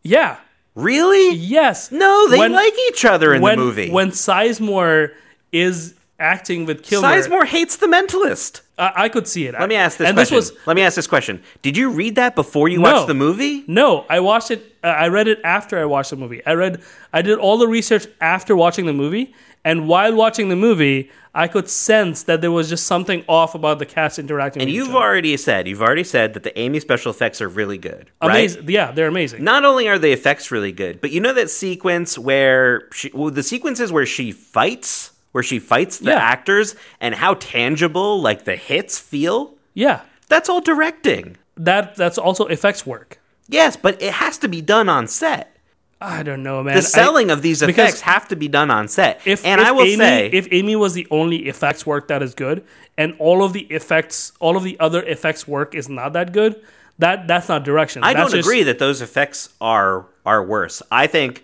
yeah, 0.04 0.38
Really? 0.74 1.36
yes. 1.36 1.92
No, 1.92 2.28
they 2.30 2.38
When- 2.40 2.52
like 2.54 2.74
each 2.90 3.04
other 3.06 3.34
in 3.34 3.42
when, 3.42 3.58
the 3.58 3.64
movie. 3.66 3.92
When 3.92 4.12
Sizemore 4.12 5.12
is 5.52 5.96
acting 6.20 6.66
with 6.66 6.84
Kilmer, 6.84 7.08
Sizemore 7.10 7.46
hates 7.46 7.76
the 7.78 7.88
mentalist. 7.88 8.62
I, 8.78 8.92
I 9.06 9.10
could 9.10 9.28
see 9.28 9.48
it. 9.48 9.54
Let 9.58 9.70
me 9.70 9.76
ask 9.76 9.98
this 9.98 10.08
and 10.08 10.16
question. 10.18 10.36
this 10.38 10.52
was 10.52 10.68
Let 10.68 10.76
me 10.76 10.82
ask 10.82 10.96
this 10.96 11.08
question. 11.08 11.42
Did 11.62 11.78
you 11.78 11.92
read 11.92 12.16
that 12.16 12.36
before 12.36 12.68
you 12.68 12.80
No. 12.80 12.92
watched 12.94 13.08
the 13.08 13.14
movie? 13.14 13.64
no. 13.68 14.06
I 14.10 14.20
watched 14.20 14.52
it. 14.52 14.76
Uh, 14.84 14.88
I 14.88 15.08
read 15.08 15.28
it 15.28 15.40
after 15.44 15.80
I 15.80 15.86
watched 15.86 16.10
the 16.12 16.18
movie. 16.18 16.46
I 16.46 16.54
read. 16.54 16.82
I 17.14 17.22
did 17.22 17.38
all 17.40 17.58
the 17.58 17.68
research 17.68 18.06
after 18.22 18.56
watching 18.56 18.86
the 18.86 18.94
movie, 18.94 19.34
and 19.64 19.88
while 19.88 20.14
watching 20.14 20.50
the 20.50 20.56
movie, 20.56 21.10
I 21.34 21.48
could 21.48 21.68
sense 21.70 22.24
that 22.24 22.42
there 22.42 22.52
was 22.52 22.70
just 22.70 22.86
something 22.86 23.24
off 23.28 23.56
about 23.56 23.80
the 23.80 23.86
cast 23.86 24.20
interacting. 24.20 24.62
And 24.62 24.68
with 24.68 24.74
each 24.74 24.76
you've 24.78 24.90
other. 24.96 25.06
already 25.06 25.36
said, 25.38 25.68
you've 25.68 25.82
already 25.82 26.04
said 26.04 26.34
that 26.34 26.44
the 26.44 26.58
Amy 26.58 26.80
special 26.80 27.10
effects 27.12 27.42
are 27.42 27.50
really 27.50 27.78
good, 27.78 28.10
right? 28.22 28.56
Yeah, 28.70 28.92
they're 28.92 29.08
amazing. 29.08 29.44
Not 29.44 29.66
only 29.66 29.88
are 29.90 29.98
the 30.00 30.12
effects 30.12 30.52
really 30.52 30.72
good, 30.72 31.02
but 31.02 31.12
you 31.12 31.20
know 31.20 31.34
that 31.34 31.50
sequence 31.50 32.18
where 32.18 32.88
she, 32.94 33.10
well, 33.14 33.32
the 33.32 33.44
sequences 33.44 33.92
where 33.92 34.06
she 34.06 34.32
fights, 34.32 35.12
where 35.36 35.44
she 35.44 35.60
fights 35.60 35.98
the 35.98 36.12
Yeah. 36.12 36.16
actors, 36.34 36.76
and 37.02 37.14
how 37.16 37.34
tangible 37.34 38.22
like 38.22 38.46
the 38.46 38.56
hits 38.56 38.98
feel. 38.98 39.54
yeah, 39.74 40.00
That's 40.30 40.48
all 40.48 40.62
directing. 40.62 41.36
that 41.58 41.98
that's 41.98 42.18
also 42.18 42.46
effects 42.46 42.86
work. 42.86 43.20
Yes, 43.50 43.76
but 43.76 44.02
it 44.02 44.14
has 44.14 44.38
to 44.38 44.48
be 44.48 44.62
done 44.62 44.88
on 44.88 45.08
set. 45.08 45.52
I 46.00 46.24
don't 46.24 46.42
know, 46.42 46.64
man. 46.64 46.76
The 46.76 46.80
I- 46.80 47.00
selling 47.02 47.30
of 47.32 47.42
these 47.42 47.62
effects 47.62 48.00
have 48.02 48.30
to 48.30 48.38
be 48.38 48.48
done 48.48 48.72
on 48.72 48.88
set. 48.88 49.20
if 49.26 49.46
and 49.46 49.60
if 49.60 49.68
I 49.68 49.72
will 49.74 49.84
Amy, 49.84 49.98
say, 49.98 50.30
if 50.32 50.48
Amy 50.52 50.78
was 50.78 50.94
the 50.94 51.06
only 51.12 51.48
effects 51.52 51.86
work 51.86 52.08
that 52.08 52.24
is 52.24 52.34
good, 52.34 52.64
and 52.98 53.14
all 53.20 53.44
of 53.44 53.52
the 53.52 53.64
effects, 53.80 54.32
all 54.40 54.56
of 54.56 54.64
the 54.64 54.78
other 54.80 55.04
effects 55.04 55.46
work 55.46 55.76
is 55.76 55.90
not 55.90 56.14
that 56.14 56.32
good, 56.32 56.56
that 57.00 57.28
that's 57.28 57.50
not 57.50 57.66
direction. 57.66 58.04
I 58.06 58.14
That's 58.14 58.32
don't 58.32 58.38
just- 58.38 58.48
agree 58.48 58.64
that 58.64 58.80
those 58.80 59.02
effects 59.02 59.50
are 59.60 60.06
are 60.26 60.42
worse. 60.42 60.82
I 60.90 61.08
think 61.08 61.44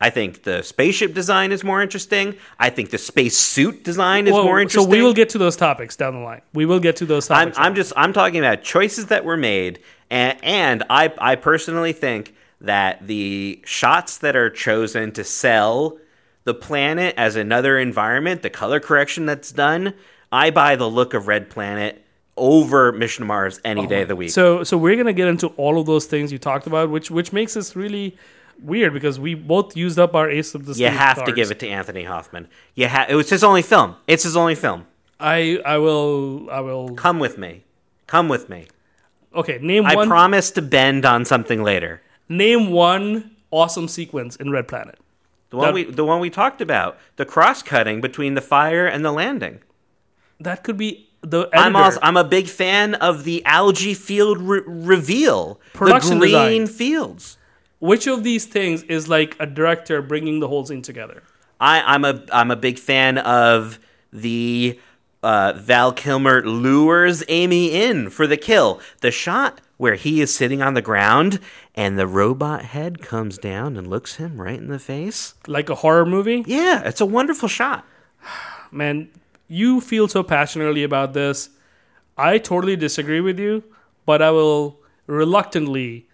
I 0.00 0.10
think 0.10 0.44
the 0.44 0.62
spaceship 0.62 1.12
design 1.12 1.50
is 1.50 1.64
more 1.64 1.82
interesting. 1.82 2.36
I 2.58 2.70
think 2.70 2.90
the 2.90 2.98
space 2.98 3.36
suit 3.36 3.82
design 3.82 4.28
is 4.28 4.32
Well, 4.32 4.44
more 4.44 4.60
interesting. 4.60 4.84
so 4.84 4.88
we 4.88 5.02
will 5.02 5.14
get 5.14 5.28
to 5.30 5.38
those 5.38 5.56
topics 5.56 5.96
down 5.96 6.14
the 6.14 6.20
line. 6.20 6.42
We 6.54 6.66
will 6.66 6.78
get 6.78 6.96
to 6.96 7.06
those 7.06 7.28
I'm, 7.30 7.48
topics. 7.48 7.58
I'm 7.58 7.74
just 7.74 7.92
I'm 7.96 8.12
talking 8.12 8.38
about 8.38 8.62
choices 8.62 9.06
that 9.06 9.24
were 9.24 9.36
made, 9.36 9.80
and 10.08 10.38
and 10.42 10.84
I 10.88 11.12
I 11.18 11.34
personally 11.34 11.92
think 11.92 12.34
that 12.60 13.06
the 13.06 13.60
shots 13.64 14.18
that 14.18 14.36
are 14.36 14.50
chosen 14.50 15.12
to 15.12 15.24
sell 15.24 15.98
the 16.44 16.54
planet 16.54 17.14
as 17.16 17.36
another 17.36 17.78
environment, 17.78 18.42
the 18.42 18.50
color 18.50 18.80
correction 18.80 19.26
that's 19.26 19.52
done, 19.52 19.94
I 20.32 20.50
buy 20.50 20.76
the 20.76 20.88
look 20.88 21.12
of 21.12 21.26
Red 21.26 21.50
Planet 21.50 22.04
over 22.36 22.92
Mission 22.92 23.26
Mars 23.26 23.60
any 23.64 23.80
uh-huh. 23.80 23.88
day 23.88 24.02
of 24.02 24.08
the 24.08 24.16
week. 24.16 24.30
so 24.30 24.62
so 24.62 24.78
we're 24.78 24.96
gonna 24.96 25.12
get 25.12 25.26
into 25.26 25.48
all 25.56 25.80
of 25.80 25.86
those 25.86 26.06
things 26.06 26.30
you 26.30 26.38
talked 26.38 26.68
about, 26.68 26.88
which 26.88 27.10
which 27.10 27.32
makes 27.32 27.54
this 27.54 27.74
really 27.74 28.16
weird 28.62 28.92
because 28.92 29.18
we 29.20 29.34
both 29.34 29.76
used 29.76 29.98
up 29.98 30.14
our 30.14 30.28
ace 30.30 30.54
of 30.54 30.66
the 30.66 30.74
you 30.74 30.88
have 30.88 31.16
to 31.16 31.22
cards. 31.24 31.34
give 31.36 31.50
it 31.50 31.58
to 31.60 31.68
Anthony 31.68 32.04
Hoffman. 32.04 32.48
You 32.74 32.88
ha- 32.88 33.06
it 33.08 33.14
was 33.14 33.30
his 33.30 33.42
only 33.44 33.62
film. 33.62 33.96
It's 34.06 34.22
his 34.24 34.36
only 34.36 34.54
film. 34.54 34.86
I 35.20 35.60
I 35.64 35.78
will 35.78 36.48
I 36.50 36.60
will. 36.60 36.94
Come 36.94 37.18
with 37.18 37.38
me. 37.38 37.64
Come 38.06 38.28
with 38.28 38.48
me. 38.48 38.66
Okay, 39.34 39.58
name 39.60 39.84
I 39.86 39.94
one. 39.94 40.08
promise 40.08 40.50
to 40.52 40.62
bend 40.62 41.04
on 41.04 41.24
something 41.24 41.62
later. 41.62 42.00
name 42.28 42.70
one 42.70 43.32
awesome 43.50 43.88
sequence 43.88 44.36
in 44.36 44.50
Red 44.50 44.68
Planet. 44.68 44.98
The 45.50 45.56
one 45.56 45.66
That- 45.68 45.74
we 45.74 45.84
the 45.84 46.04
one 46.04 46.20
we 46.20 46.30
talked 46.30 46.60
about, 46.60 46.98
the 47.16 47.24
cross 47.24 47.62
cutting 47.62 48.00
between 48.00 48.34
the 48.34 48.40
fire 48.42 48.86
and 48.86 49.04
the 49.04 49.12
landing. 49.12 49.60
That 50.40 50.62
could 50.62 50.76
be 50.76 51.08
the. 51.22 51.40
Editor. 51.42 51.56
I'm 51.58 51.74
also, 51.76 51.98
I'm 52.02 52.16
a 52.16 52.24
big 52.24 52.46
fan 52.48 52.94
of 52.96 53.24
the 53.24 53.44
algae 53.44 53.94
field 53.94 54.38
re- 54.40 54.60
reveal, 54.66 55.60
Production 55.72 56.18
the 56.20 56.26
green 56.30 56.64
design. 56.64 56.66
fields. 56.66 57.37
Which 57.80 58.06
of 58.06 58.24
these 58.24 58.46
things 58.46 58.82
is 58.84 59.08
like 59.08 59.36
a 59.38 59.46
director 59.46 60.02
bringing 60.02 60.40
the 60.40 60.48
whole 60.48 60.64
scene 60.64 60.82
together? 60.82 61.22
I, 61.60 61.82
I'm 61.82 62.04
a 62.04 62.22
I'm 62.32 62.50
a 62.50 62.56
big 62.56 62.78
fan 62.78 63.18
of 63.18 63.78
the 64.12 64.78
uh, 65.22 65.54
Val 65.56 65.92
Kilmer 65.92 66.44
lures 66.46 67.24
Amy 67.28 67.72
in 67.72 68.10
for 68.10 68.26
the 68.26 68.36
kill. 68.36 68.80
The 69.00 69.10
shot 69.10 69.60
where 69.76 69.94
he 69.94 70.20
is 70.20 70.34
sitting 70.34 70.60
on 70.60 70.74
the 70.74 70.82
ground 70.82 71.38
and 71.74 71.98
the 71.98 72.06
robot 72.06 72.64
head 72.64 73.00
comes 73.00 73.38
down 73.38 73.76
and 73.76 73.86
looks 73.86 74.16
him 74.16 74.40
right 74.40 74.58
in 74.58 74.68
the 74.68 74.78
face. 74.78 75.34
Like 75.46 75.70
a 75.70 75.76
horror 75.76 76.04
movie? 76.04 76.44
Yeah, 76.46 76.82
it's 76.84 77.00
a 77.00 77.06
wonderful 77.06 77.48
shot. 77.48 77.86
Man, 78.72 79.08
you 79.46 79.80
feel 79.80 80.08
so 80.08 80.22
passionately 80.22 80.82
about 80.82 81.12
this. 81.14 81.50
I 82.16 82.38
totally 82.38 82.76
disagree 82.76 83.20
with 83.20 83.38
you, 83.38 83.62
but 84.04 84.20
I 84.20 84.30
will 84.30 84.80
reluctantly 85.06 86.08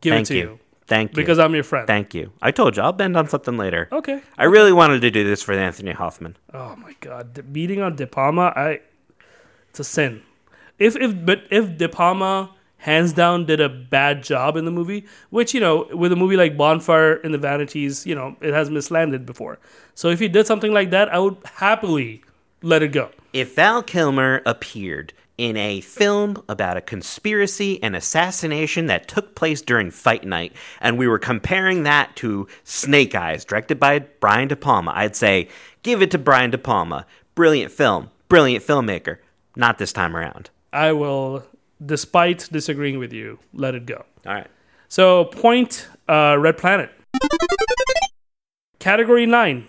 give 0.00 0.12
Thank 0.12 0.26
it 0.26 0.28
to 0.28 0.34
you. 0.34 0.40
you. 0.40 0.58
Thank 0.86 1.12
you. 1.12 1.16
Because 1.16 1.38
I'm 1.38 1.54
your 1.54 1.64
friend. 1.64 1.86
Thank 1.86 2.14
you. 2.14 2.32
I 2.42 2.50
told 2.50 2.76
you 2.76 2.82
I'll 2.82 2.92
bend 2.92 3.16
on 3.16 3.28
something 3.28 3.56
later. 3.56 3.88
okay. 3.90 4.20
I 4.36 4.44
really 4.44 4.72
wanted 4.72 5.00
to 5.00 5.10
do 5.10 5.24
this 5.24 5.42
for 5.42 5.52
Anthony 5.52 5.92
Hoffman. 5.92 6.36
Oh 6.52 6.76
my 6.76 6.94
god, 7.00 7.34
De- 7.34 7.42
beating 7.42 7.80
on 7.80 7.96
De 7.96 8.06
Palma, 8.06 8.52
I 8.54 8.80
it's 9.70 9.80
a 9.80 9.84
sin. 9.84 10.22
If 10.78 10.96
if 10.96 11.24
but 11.24 11.42
if 11.50 11.78
De 11.78 11.88
Palma 11.88 12.50
hands 12.78 13.14
down 13.14 13.46
did 13.46 13.60
a 13.62 13.68
bad 13.68 14.22
job 14.22 14.56
in 14.56 14.66
the 14.66 14.70
movie, 14.70 15.06
which 15.30 15.54
you 15.54 15.60
know, 15.60 15.88
with 15.92 16.12
a 16.12 16.16
movie 16.16 16.36
like 16.36 16.56
Bonfire 16.56 17.14
in 17.14 17.32
the 17.32 17.38
Vanities, 17.38 18.04
you 18.06 18.14
know, 18.14 18.36
it 18.42 18.52
has 18.52 18.68
mislanded 18.68 19.24
before. 19.24 19.58
So 19.94 20.08
if 20.08 20.20
he 20.20 20.28
did 20.28 20.46
something 20.46 20.72
like 20.72 20.90
that, 20.90 21.08
I 21.12 21.18
would 21.18 21.38
happily 21.54 22.22
let 22.62 22.82
it 22.82 22.88
go. 22.88 23.10
If 23.32 23.54
Val 23.56 23.82
Kilmer 23.82 24.42
appeared 24.44 25.14
in 25.36 25.56
a 25.56 25.80
film 25.80 26.42
about 26.48 26.76
a 26.76 26.80
conspiracy 26.80 27.82
and 27.82 27.96
assassination 27.96 28.86
that 28.86 29.08
took 29.08 29.34
place 29.34 29.60
during 29.62 29.90
Fight 29.90 30.24
Night, 30.24 30.52
and 30.80 30.96
we 30.96 31.08
were 31.08 31.18
comparing 31.18 31.82
that 31.82 32.14
to 32.16 32.46
Snake 32.62 33.14
Eyes, 33.14 33.44
directed 33.44 33.80
by 33.80 33.98
Brian 33.98 34.48
De 34.48 34.56
Palma, 34.56 34.92
I'd 34.94 35.16
say, 35.16 35.48
give 35.82 36.02
it 36.02 36.10
to 36.12 36.18
Brian 36.18 36.50
De 36.50 36.58
Palma. 36.58 37.06
Brilliant 37.34 37.72
film, 37.72 38.10
brilliant 38.28 38.64
filmmaker. 38.64 39.18
Not 39.56 39.78
this 39.78 39.92
time 39.92 40.16
around. 40.16 40.50
I 40.72 40.92
will, 40.92 41.44
despite 41.84 42.48
disagreeing 42.50 42.98
with 42.98 43.12
you, 43.12 43.38
let 43.52 43.74
it 43.74 43.86
go. 43.86 44.04
All 44.26 44.34
right. 44.34 44.48
So 44.88 45.24
point 45.26 45.88
uh, 46.08 46.36
Red 46.38 46.58
Planet. 46.58 46.90
Category 48.78 49.26
nine. 49.26 49.66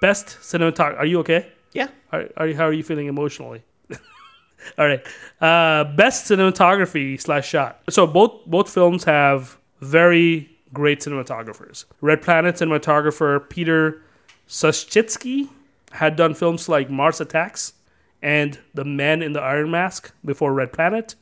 Best 0.00 0.38
cinematography. 0.40 0.98
Are 0.98 1.06
you 1.06 1.20
okay? 1.20 1.52
Yeah. 1.72 1.88
Are, 2.12 2.28
are 2.36 2.52
how 2.52 2.66
are 2.66 2.72
you 2.72 2.82
feeling 2.82 3.06
emotionally? 3.06 3.62
All 4.78 4.86
right. 4.86 5.06
Uh, 5.40 5.84
best 5.94 6.30
cinematography 6.30 7.20
slash 7.20 7.48
shot. 7.48 7.82
So 7.88 8.06
both 8.06 8.44
both 8.46 8.68
films 8.68 9.04
have 9.04 9.58
very 9.80 10.50
great 10.72 11.00
cinematographers. 11.00 11.84
Red 12.00 12.22
Planet 12.22 12.56
cinematographer 12.56 13.48
Peter 13.48 14.02
Suschitzky 14.48 15.48
had 15.92 16.16
done 16.16 16.34
films 16.34 16.68
like 16.68 16.90
Mars 16.90 17.20
Attacks 17.20 17.74
and 18.22 18.58
The 18.74 18.84
Man 18.84 19.22
in 19.22 19.32
the 19.32 19.40
Iron 19.40 19.70
Mask 19.70 20.12
before 20.24 20.52
Red 20.52 20.72
Planet. 20.72 21.14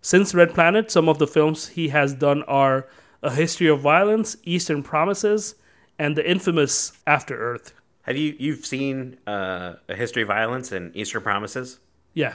Since 0.00 0.34
Red 0.34 0.54
Planet, 0.54 0.90
some 0.90 1.08
of 1.08 1.18
the 1.18 1.26
films 1.26 1.68
he 1.68 1.88
has 1.88 2.14
done 2.14 2.42
are 2.44 2.88
A 3.22 3.30
History 3.30 3.68
of 3.68 3.80
Violence, 3.80 4.36
Eastern 4.44 4.82
Promises, 4.82 5.56
and 5.98 6.16
the 6.16 6.28
infamous 6.28 6.92
After 7.06 7.36
Earth. 7.36 7.74
Have 8.08 8.16
you 8.16 8.34
you've 8.38 8.64
seen 8.66 9.18
uh, 9.26 9.74
a 9.88 9.94
history 9.94 10.22
of 10.22 10.28
violence 10.28 10.72
and 10.72 10.96
Eastern 10.96 11.22
Promises? 11.22 11.78
Yeah. 12.14 12.34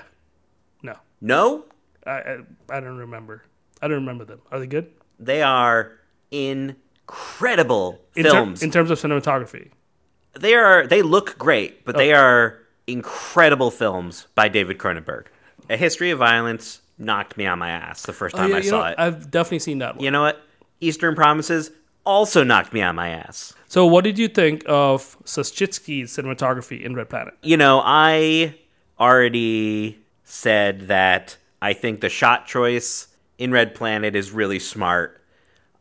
No. 0.84 0.96
No, 1.20 1.66
I, 2.06 2.12
I, 2.12 2.38
I 2.70 2.80
don't 2.80 2.98
remember. 2.98 3.44
I 3.82 3.88
don't 3.88 3.98
remember 3.98 4.24
them. 4.24 4.40
Are 4.52 4.60
they 4.60 4.68
good? 4.68 4.92
they 5.20 5.42
are 5.42 5.94
incredible 6.32 8.02
In, 8.16 8.24
ter- 8.24 8.32
films. 8.32 8.62
in 8.64 8.72
terms 8.72 8.92
of 8.92 9.00
cinematography. 9.00 9.72
they 10.40 10.54
are 10.54 10.86
they 10.88 11.02
look 11.02 11.38
great, 11.38 11.86
but 11.86 11.98
they 11.98 12.14
are 12.14 12.60
incredible 12.88 13.72
films 13.72 14.28
by 14.36 14.48
David 14.50 14.78
Cronenberg. 14.78 15.26
A 15.70 15.78
History 15.78 16.12
of 16.12 16.20
Violence 16.20 16.82
knocked 16.98 17.38
me 17.38 17.46
on 17.46 17.58
my 17.60 17.70
ass 17.72 18.04
the 18.04 18.14
first 18.14 18.36
time 18.36 18.46
Oh, 18.46 18.50
yeah, 18.50 18.58
I 18.58 18.62
saw 18.62 18.80
know, 18.82 18.86
it. 18.88 18.96
I've 19.00 19.32
definitely 19.32 19.60
seen 19.60 19.80
that 19.80 19.96
one. 19.96 20.04
you 20.06 20.12
know 20.12 20.22
what? 20.22 20.42
Eastern 20.82 21.16
Promises 21.16 21.72
also 22.06 22.43
knocked 22.43 22.74
me 22.74 22.82
on 22.82 22.95
my 22.95 23.10
ass. 23.10 23.54
So, 23.68 23.86
what 23.86 24.04
did 24.04 24.18
you 24.20 24.28
think 24.28 24.64
of 24.68 25.18
Suschitzky's 25.24 26.16
cinematography 26.16 26.82
in 26.82 26.95
Red 26.95 27.10
Planet? 27.10 27.34
You 27.41 27.58
know, 27.58 27.82
I 27.84 28.56
already 28.99 29.99
said 30.24 30.88
that 30.88 31.38
I 31.62 31.74
think 31.74 32.01
the 32.01 32.10
shot 32.10 32.45
choice 32.45 33.08
in 33.38 33.51
Red 33.51 33.74
Planet 33.76 34.16
is 34.16 34.32
really 34.32 34.60
smart. 34.60 35.20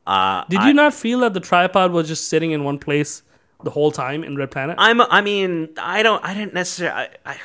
Uh, 0.07 0.45
Did 0.49 0.61
I- 0.61 0.69
you 0.69 0.75
not 0.75 0.95
feel 0.95 1.21
that 1.21 1.35
the 1.35 1.41
tripod 1.41 1.93
was 1.93 2.09
just 2.09 2.29
sitting 2.29 2.51
in 2.53 2.65
one 2.65 2.79
place 2.79 3.23
the 3.63 3.71
whole 3.71 3.91
time 3.93 4.25
in 4.25 4.37
Red 4.37 4.51
Planet? 4.51 4.77
I'm. 4.79 5.01
I 5.01 5.21
mean, 5.21 5.71
I 5.79 6.03
don't. 6.03 6.25
I 6.25 6.35
didn't 6.35 6.55
necessarily. 6.55 7.09
I, 7.25 7.33
I, 7.33 7.37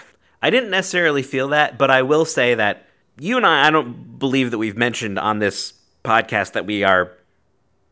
I 0.41 0.49
didn't 0.49 0.69
necessarily 0.69 1.23
feel 1.23 1.49
that, 1.49 1.77
but 1.77 1.91
I 1.91 2.01
will 2.03 2.25
say 2.25 2.55
that 2.55 2.87
you 3.19 3.37
and 3.37 3.45
I. 3.45 3.67
I 3.67 3.69
don't 3.69 4.17
believe 4.17 4.51
that 4.51 4.57
we've 4.57 4.77
mentioned 4.77 5.19
on 5.19 5.39
this 5.39 5.73
podcast 6.03 6.53
that 6.53 6.65
we 6.65 6.83
are 6.83 7.11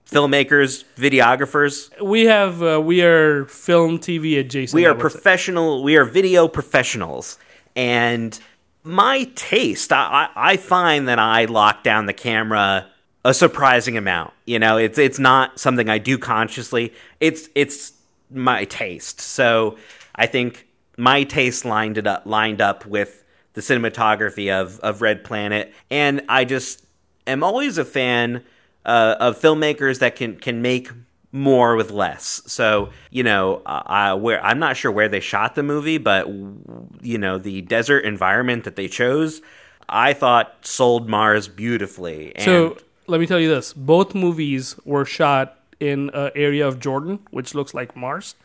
filmmakers, 0.06 0.84
videographers. 0.96 1.90
we 2.02 2.26
have 2.26 2.62
uh, 2.62 2.82
we 2.82 3.02
are 3.02 3.46
film 3.46 4.00
TV 4.00 4.40
adjacent. 4.40 4.76
We 4.76 4.86
are 4.86 4.96
professional. 4.96 5.84
We 5.84 5.98
are 5.98 6.06
video 6.06 6.48
professionals, 6.48 7.38
and 7.76 8.40
my 8.84 9.30
taste. 9.36 9.92
I, 9.92 10.30
I 10.36 10.52
I 10.54 10.58
find 10.58 11.08
that 11.08 11.20
I 11.20 11.46
lock 11.46 11.84
down 11.84 12.06
the 12.06 12.14
camera 12.14 12.88
a 13.26 13.34
surprising 13.34 13.98
amount. 13.98 14.34
You 14.46 14.60
know, 14.60 14.78
it's 14.78 14.98
it's 14.98 15.20
not 15.20 15.60
something 15.60 15.90
I 15.90 15.98
do 15.98 16.18
consciously. 16.18 16.94
It's 17.20 17.50
it's 17.56 17.94
my 18.30 18.66
taste. 18.66 19.20
So 19.20 19.78
I 20.16 20.28
think 20.28 20.68
my 20.98 21.24
taste 21.24 21.66
lined 21.66 21.98
it 21.98 22.08
up 22.08 22.24
lined 22.26 22.62
up 22.62 22.86
with 22.86 23.24
the 23.54 23.62
cinematography 23.62 24.54
of 24.54 24.80
of 24.82 25.02
Red 25.02 25.24
Planet, 25.24 25.74
and 25.90 26.22
I 26.30 26.46
just 26.46 26.86
am 27.26 27.44
always 27.44 27.80
a 27.80 27.86
fan 27.86 28.44
uh, 28.86 29.16
of 29.20 29.40
filmmakers 29.40 30.00
that 30.00 30.16
can 30.16 30.38
can 30.38 30.62
make 30.62 30.90
more 31.32 31.76
with 31.76 31.92
less. 31.92 32.42
So 32.46 32.90
you 33.10 33.24
know, 33.24 33.62
uh, 33.66 33.84
I, 33.86 34.14
where 34.14 34.44
I'm 34.44 34.60
not 34.60 34.78
sure 34.78 34.92
where 34.92 35.10
they 35.10 35.20
shot 35.20 35.56
the 35.56 35.64
movie, 35.64 35.98
but 35.98 36.28
you 36.28 37.18
know, 37.18 37.38
the 37.38 37.62
desert 37.62 38.06
environment 38.06 38.64
that 38.64 38.76
they 38.76 38.88
chose, 38.88 39.42
I 39.90 40.14
thought 40.14 40.66
sold 40.66 41.10
Mars 41.10 41.48
beautifully. 41.48 42.34
And 42.36 42.46
So 42.46 42.78
let 43.08 43.20
me 43.20 43.28
tell 43.28 43.40
you 43.40 43.50
this: 43.50 43.74
both 43.74 44.16
movies 44.16 44.76
were 44.86 45.06
shot 45.06 45.60
in 45.80 46.10
an 46.14 46.32
area 46.36 46.68
of 46.68 46.80
Jordan, 46.80 47.20
which 47.32 47.54
looks 47.54 47.74
like 47.74 47.96
Mars, 47.96 48.36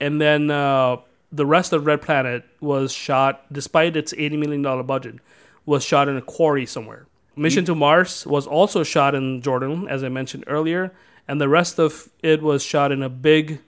and 0.00 0.20
then 0.20 0.50
uh, 0.50 0.98
the 1.32 1.46
rest 1.46 1.72
of 1.72 1.86
Red 1.86 2.02
Planet 2.02 2.44
was 2.60 2.92
shot, 2.92 3.44
despite 3.52 3.96
its 3.96 4.14
eighty 4.16 4.36
million 4.36 4.62
dollar 4.62 4.82
budget, 4.82 5.16
was 5.66 5.82
shot 5.82 6.08
in 6.08 6.16
a 6.16 6.22
quarry 6.22 6.66
somewhere. 6.66 7.06
Mission 7.40 7.64
to 7.64 7.74
Mars 7.74 8.26
was 8.26 8.46
also 8.46 8.82
shot 8.82 9.14
in 9.14 9.40
Jordan, 9.40 9.88
as 9.88 10.04
I 10.04 10.08
mentioned 10.08 10.44
earlier, 10.46 10.92
and 11.26 11.40
the 11.40 11.48
rest 11.48 11.78
of 11.78 12.10
it 12.22 12.42
was 12.42 12.62
shot 12.62 12.92
in 12.92 13.02
a 13.02 13.08
big 13.08 13.60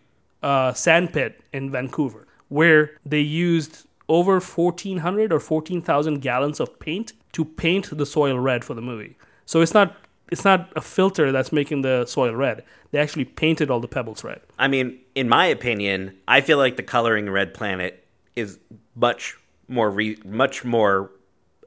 uh, 0.42 0.74
sand 0.74 1.12
pit 1.12 1.40
in 1.52 1.70
Vancouver, 1.70 2.26
where 2.48 2.98
they 3.06 3.20
used 3.20 3.86
over 4.08 4.40
1,400 4.40 5.32
or 5.32 5.40
14,000 5.40 6.20
gallons 6.20 6.60
of 6.60 6.78
paint 6.80 7.14
to 7.32 7.46
paint 7.46 7.96
the 7.96 8.04
soil 8.04 8.38
red 8.38 8.62
for 8.62 8.74
the 8.74 8.82
movie. 8.82 9.16
So 9.46 9.62
it's 9.62 9.72
not 9.72 9.96
it's 10.30 10.44
not 10.44 10.70
a 10.76 10.80
filter 10.80 11.30
that's 11.32 11.52
making 11.52 11.82
the 11.82 12.04
soil 12.06 12.34
red. 12.34 12.64
They 12.90 12.98
actually 12.98 13.26
painted 13.26 13.70
all 13.70 13.80
the 13.80 13.88
pebbles 13.88 14.24
red. 14.24 14.40
I 14.58 14.68
mean, 14.68 14.98
in 15.14 15.28
my 15.28 15.46
opinion, 15.46 16.16
I 16.26 16.40
feel 16.40 16.58
like 16.58 16.76
the 16.76 16.82
coloring 16.82 17.28
Red 17.28 17.52
Planet 17.52 18.06
is 18.34 18.58
much 18.94 19.38
more 19.68 19.90
re- 19.90 20.18
much 20.24 20.64
more 20.64 21.10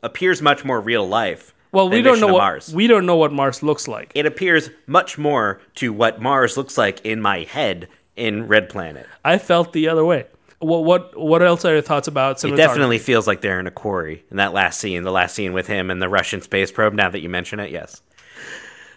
appears 0.03 0.41
much 0.41 0.63
more 0.63 0.79
real 0.79 1.07
life. 1.07 1.54
Well, 1.75 1.89
we 1.89 2.01
don't 2.01 2.19
know 2.19 2.27
what 2.27 2.39
Mars. 2.39 2.73
we 2.73 2.87
don't 2.87 3.05
know 3.05 3.17
what 3.17 3.31
Mars 3.31 3.61
looks 3.61 3.87
like. 3.87 4.11
it 4.15 4.25
appears 4.25 4.69
much 4.87 5.17
more 5.17 5.59
to 5.75 5.91
what 5.91 6.21
Mars 6.21 6.57
looks 6.57 6.77
like 6.77 7.05
in 7.05 7.21
my 7.21 7.39
head 7.43 7.89
in 8.15 8.47
Red 8.47 8.69
Planet. 8.69 9.05
I 9.23 9.37
felt 9.37 9.73
the 9.73 9.89
other 9.89 10.05
way. 10.05 10.25
What 10.59 10.85
what 10.85 11.19
what 11.19 11.41
else 11.43 11.65
are 11.65 11.73
your 11.73 11.81
thoughts 11.81 12.07
about? 12.07 12.43
It 12.43 12.55
definitely 12.55 12.97
feels 12.97 13.27
like 13.27 13.41
they're 13.41 13.59
in 13.59 13.67
a 13.67 13.71
quarry 13.71 14.23
in 14.31 14.37
that 14.37 14.53
last 14.53 14.79
scene, 14.79 15.03
the 15.03 15.11
last 15.11 15.35
scene 15.35 15.51
with 15.51 15.67
him 15.67 15.91
and 15.91 16.01
the 16.01 16.09
Russian 16.09 16.41
space 16.41 16.71
probe. 16.71 16.93
Now 16.93 17.09
that 17.09 17.19
you 17.19 17.29
mention 17.29 17.59
it, 17.59 17.71
yes. 17.71 18.01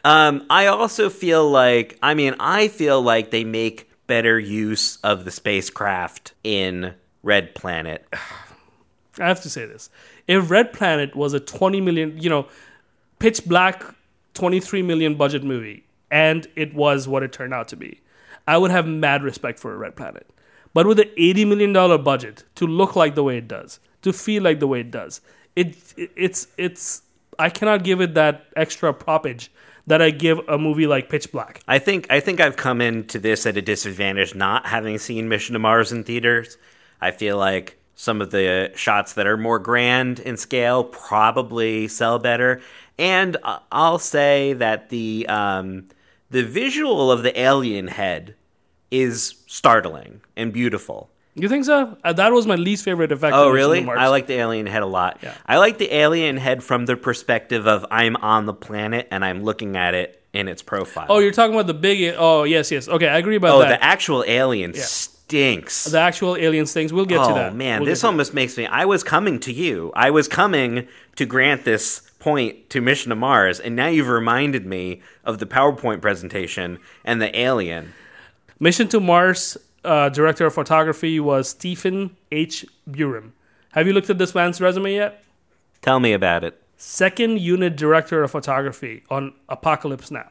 Um, 0.04 0.46
I 0.48 0.66
also 0.66 1.10
feel 1.10 1.50
like, 1.50 1.98
I 2.02 2.14
mean, 2.14 2.34
I 2.38 2.68
feel 2.68 3.02
like 3.02 3.30
they 3.30 3.44
make 3.44 3.90
better 4.06 4.38
use 4.38 4.96
of 4.98 5.24
the 5.24 5.30
spacecraft 5.30 6.32
in 6.44 6.94
Red 7.22 7.54
Planet. 7.54 8.06
I 9.18 9.26
have 9.26 9.42
to 9.42 9.50
say 9.50 9.66
this. 9.66 9.90
If 10.28 10.48
Red 10.48 10.72
Planet 10.72 11.16
was 11.16 11.32
a 11.32 11.40
20 11.40 11.80
million, 11.80 12.16
you 12.18 12.30
know, 12.30 12.46
pitch 13.18 13.44
black 13.46 13.84
23 14.34 14.82
million 14.82 15.14
budget 15.16 15.42
movie 15.42 15.84
and 16.10 16.46
it 16.56 16.74
was 16.74 17.08
what 17.08 17.22
it 17.22 17.32
turned 17.32 17.52
out 17.52 17.68
to 17.68 17.76
be, 17.76 18.00
I 18.46 18.56
would 18.56 18.70
have 18.70 18.86
mad 18.86 19.22
respect 19.22 19.58
for 19.58 19.72
a 19.74 19.76
Red 19.76 19.96
Planet. 19.96 20.26
But 20.74 20.86
with 20.86 21.00
an 21.00 21.10
80 21.16 21.44
million 21.46 21.72
dollar 21.72 21.98
budget 21.98 22.44
to 22.56 22.66
look 22.66 22.96
like 22.96 23.14
the 23.14 23.24
way 23.24 23.38
it 23.38 23.48
does, 23.48 23.80
to 24.02 24.12
feel 24.12 24.42
like 24.42 24.60
the 24.60 24.68
way 24.68 24.80
it 24.80 24.90
does, 24.90 25.20
it, 25.56 25.76
it 25.96 26.10
it's 26.16 26.48
it's 26.56 27.02
I 27.38 27.50
cannot 27.50 27.84
give 27.84 28.00
it 28.00 28.14
that 28.14 28.46
extra 28.56 28.92
propage 28.92 29.50
that 29.86 30.02
I 30.02 30.10
give 30.10 30.38
a 30.48 30.58
movie 30.58 30.86
like 30.86 31.08
Pitch 31.08 31.32
Black. 31.32 31.60
I 31.66 31.78
think 31.78 32.06
I 32.10 32.20
think 32.20 32.40
I've 32.40 32.56
come 32.56 32.80
into 32.80 33.18
this 33.18 33.46
at 33.46 33.56
a 33.56 33.62
disadvantage 33.62 34.34
not 34.34 34.66
having 34.66 34.98
seen 34.98 35.28
Mission 35.28 35.54
to 35.54 35.58
Mars 35.58 35.92
in 35.92 36.04
theaters. 36.04 36.58
I 37.00 37.10
feel 37.10 37.38
like 37.38 37.78
some 37.94 38.20
of 38.20 38.30
the 38.30 38.70
shots 38.76 39.14
that 39.14 39.26
are 39.26 39.36
more 39.36 39.58
grand 39.58 40.20
in 40.20 40.36
scale 40.36 40.84
probably 40.84 41.88
sell 41.88 42.18
better, 42.20 42.60
and 42.98 43.36
I'll 43.72 43.98
say 43.98 44.52
that 44.54 44.88
the 44.90 45.26
um, 45.28 45.86
the 46.30 46.42
visual 46.42 47.10
of 47.12 47.22
the 47.22 47.38
alien 47.40 47.88
head 47.88 48.34
is 48.90 49.34
startling 49.46 50.20
and 50.36 50.52
beautiful. 50.52 51.10
You 51.34 51.48
think 51.48 51.64
so? 51.66 51.96
Uh, 52.02 52.12
that 52.14 52.32
was 52.32 52.46
my 52.48 52.56
least 52.56 52.84
favorite 52.84 53.12
effect. 53.12 53.32
Oh, 53.34 53.50
really? 53.50 53.88
I 53.88 54.08
like 54.08 54.26
the 54.26 54.34
alien 54.34 54.66
head 54.66 54.82
a 54.82 54.86
lot. 54.86 55.18
Yeah. 55.22 55.34
I 55.46 55.58
like 55.58 55.78
the 55.78 55.94
alien 55.94 56.36
head 56.36 56.64
from 56.64 56.86
the 56.86 56.96
perspective 56.96 57.68
of 57.68 57.86
I'm 57.92 58.16
on 58.16 58.46
the 58.46 58.54
planet 58.54 59.06
and 59.12 59.24
I'm 59.24 59.44
looking 59.44 59.76
at 59.76 59.94
it 59.94 60.20
in 60.32 60.48
its 60.48 60.62
profile. 60.62 61.06
Oh, 61.08 61.20
you're 61.20 61.30
talking 61.30 61.54
about 61.54 61.68
the 61.68 61.74
big. 61.74 62.14
Oh, 62.18 62.42
yes, 62.42 62.72
yes. 62.72 62.88
Okay, 62.88 63.06
I 63.06 63.18
agree 63.18 63.36
about 63.36 63.54
Oh, 63.54 63.58
that. 63.60 63.66
Oh, 63.68 63.70
the 63.70 63.84
actual 63.84 64.24
alien 64.26 64.74
stinks. 64.74 65.84
the 65.84 66.00
actual 66.00 66.36
alien 66.36 66.66
stinks. 66.66 66.92
We'll 66.92 67.04
get 67.06 67.24
to 67.24 67.34
that. 67.34 67.52
oh 67.52 67.54
man, 67.54 67.80
We'll 67.82 67.86
this 67.86 67.98
get 67.98 68.00
to 68.00 68.02
that. 68.02 68.08
almost 68.08 68.34
makes 68.34 68.56
me. 68.56 68.66
I 68.66 68.84
was 68.86 69.04
coming 69.04 69.38
to 69.40 69.52
you. 69.52 69.92
I 69.94 70.10
was 70.10 70.26
coming 70.26 70.88
to 71.16 71.24
grant 71.26 71.64
this 71.64 72.07
point 72.18 72.70
to 72.70 72.80
Mission 72.80 73.10
to 73.10 73.16
Mars, 73.16 73.60
and 73.60 73.76
now 73.76 73.88
you've 73.88 74.08
reminded 74.08 74.66
me 74.66 75.02
of 75.24 75.38
the 75.38 75.46
PowerPoint 75.46 76.00
presentation 76.00 76.78
and 77.04 77.22
the 77.22 77.38
alien. 77.38 77.92
Mission 78.58 78.88
to 78.88 79.00
Mars 79.00 79.56
uh, 79.84 80.08
director 80.08 80.46
of 80.46 80.54
photography 80.54 81.20
was 81.20 81.48
Stephen 81.48 82.16
H. 82.32 82.66
Burum. 82.90 83.32
Have 83.72 83.86
you 83.86 83.92
looked 83.92 84.10
at 84.10 84.18
this 84.18 84.34
man's 84.34 84.60
resume 84.60 84.94
yet? 84.94 85.22
Tell 85.82 86.00
me 86.00 86.12
about 86.12 86.44
it. 86.44 86.60
Second 86.76 87.40
unit 87.40 87.76
director 87.76 88.22
of 88.22 88.30
photography 88.30 89.04
on 89.10 89.34
Apocalypse 89.48 90.10
Now. 90.10 90.28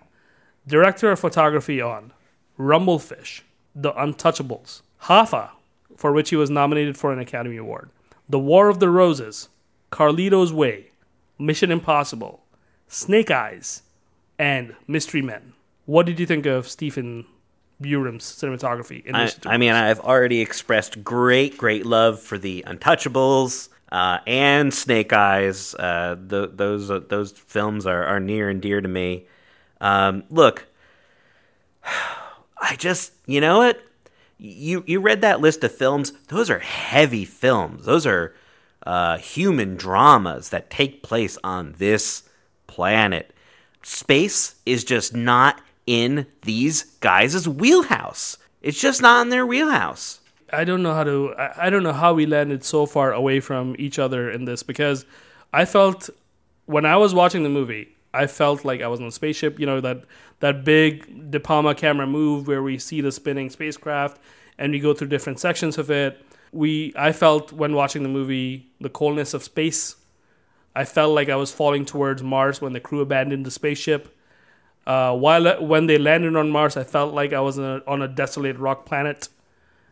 Director 0.66 1.12
of 1.12 1.20
photography 1.20 1.82
on 1.82 2.14
Rumblefish, 2.60 3.42
The 3.76 3.94
Untouchables, 3.94 4.82
Hoffa, 5.04 5.50
for 5.96 6.12
which 6.12 6.30
he 6.30 6.36
was 6.36 6.50
nominated 6.50 6.98
for 6.98 7.14
an 7.14 7.20
Academy 7.20 7.58
Award, 7.58 7.90
The 8.28 8.40
War 8.40 8.70
of 8.70 8.80
the 8.80 8.90
Roses, 8.90 9.50
Carlito's 9.92 10.52
Way, 10.52 10.87
Mission 11.40 11.72
Impossible, 11.72 12.44
Snake 12.88 13.32
Eyes, 13.32 13.84
and 14.40 14.76
Mystery 14.88 15.22
Men. 15.22 15.54
What 15.86 16.06
did 16.06 16.20
you 16.20 16.26
think 16.26 16.46
of 16.46 16.68
Stephen 16.68 17.26
Burum's 17.80 18.24
cinematography 18.24 19.06
in 19.06 19.16
I, 19.16 19.32
I 19.46 19.58
mean, 19.58 19.72
I've 19.72 20.00
already 20.00 20.42
expressed 20.42 21.04
great, 21.04 21.58
great 21.58 21.86
love 21.86 22.20
for 22.20 22.38
the 22.38 22.64
Untouchables 22.68 23.70
uh, 23.92 24.20
and 24.26 24.74
Snake 24.74 25.14
Eyes. 25.14 25.76
Uh, 25.76 26.16
th- 26.30 26.52
those 26.54 26.90
uh, 26.90 27.02
those 27.08 27.32
films 27.32 27.86
are, 27.86 28.04
are 28.04 28.20
near 28.20 28.50
and 28.50 28.62
dear 28.62 28.82
to 28.82 28.88
me. 28.88 29.28
Um, 29.80 30.24
look, 30.30 30.68
I 32.60 32.76
just, 32.76 33.14
you 33.26 33.40
know 33.42 33.60
what? 33.60 33.82
You 34.40 34.84
you 34.88 35.00
read 35.00 35.22
that 35.22 35.42
list 35.42 35.64
of 35.64 35.74
films? 35.74 36.12
Those 36.28 36.50
are 36.50 36.60
heavy 36.60 37.26
films. 37.26 37.86
Those 37.86 38.06
are 38.06 38.36
uh, 38.88 39.18
human 39.18 39.76
dramas 39.76 40.50
that 40.50 40.70
take 40.70 41.04
place 41.04 41.38
on 41.44 41.76
this 41.78 42.24
planet. 42.68 43.34
Space 43.84 44.56
is 44.66 44.86
just 44.86 45.14
not 45.14 45.62
in 45.86 46.26
these 46.44 46.84
guys' 47.02 47.48
wheelhouse. 47.50 48.38
It's 48.62 48.80
just 48.80 49.02
not 49.02 49.24
in 49.24 49.30
their 49.30 49.46
wheelhouse. 49.46 50.22
I 50.54 50.64
don't 50.64 50.84
know 50.84 50.94
how 50.94 51.04
to. 51.04 51.34
I, 51.38 51.70
don't 51.70 51.84
know 51.84 51.92
how 51.92 52.14
we 52.14 52.26
landed 52.26 52.64
so 52.64 52.86
far 52.86 53.12
away 53.12 53.42
from 53.42 53.76
each 53.78 54.00
other 54.00 54.32
in 54.32 54.46
this 54.46 54.64
because 54.64 55.06
I 55.52 55.66
felt 55.66 56.10
when 56.66 56.86
I 56.86 56.96
was 56.96 57.14
watching 57.14 57.44
the 57.44 57.50
movie, 57.50 57.90
I 58.14 58.28
felt 58.28 58.64
like 58.64 58.82
I 58.82 58.88
was 58.88 59.02
on 59.02 59.08
a 59.08 59.12
spaceship. 59.12 59.60
You 59.60 59.66
know 59.66 59.82
that 59.82 60.06
that 60.40 60.64
big 60.64 61.30
De 61.30 61.42
Palma 61.42 61.76
camera 61.76 62.08
move 62.08 62.48
where 62.48 62.64
we 62.64 62.78
see 62.78 63.02
the 63.02 63.12
spinning 63.12 63.50
spacecraft 63.50 64.22
and 64.58 64.72
we 64.72 64.80
go 64.80 64.94
through 64.94 65.10
different 65.10 65.42
sections 65.42 65.78
of 65.78 65.92
it. 65.92 66.24
We 66.52 66.94
I 66.96 67.12
felt 67.12 67.52
when 67.52 67.74
watching 67.74 68.04
the 68.04 68.10
movie 68.10 68.72
the 68.80 68.90
coldness 68.90 69.34
of 69.34 69.44
space. 69.44 69.96
I 70.76 70.86
felt 70.86 71.16
like 71.16 71.30
I 71.30 71.36
was 71.36 71.52
falling 71.52 71.86
towards 71.86 72.22
Mars 72.22 72.62
when 72.62 72.74
the 72.74 72.80
crew 72.80 73.02
abandoned 73.02 73.46
the 73.46 73.52
spaceship. 73.52 74.16
Uh, 74.86 75.14
while 75.16 75.62
when 75.62 75.88
they 75.88 75.98
landed 75.98 76.36
on 76.36 76.50
Mars, 76.50 76.78
I 76.78 76.84
felt 76.84 77.14
like 77.14 77.34
I 77.34 77.42
was 77.42 77.58
a, 77.58 77.82
on 77.88 78.02
a 78.02 78.08
desolate 78.08 78.58
rock 78.58 78.86
planet. 78.86 79.28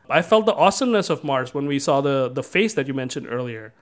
I 0.09 0.21
felt 0.21 0.45
the 0.45 0.53
awesomeness 0.53 1.09
of 1.09 1.23
Mars 1.23 1.53
when 1.53 1.65
we 1.65 1.79
saw 1.79 2.01
the 2.01 2.29
the 2.29 2.43
face 2.43 2.73
that 2.75 2.87
you 2.87 2.93
mentioned 2.93 3.27
earlier. 3.29 3.73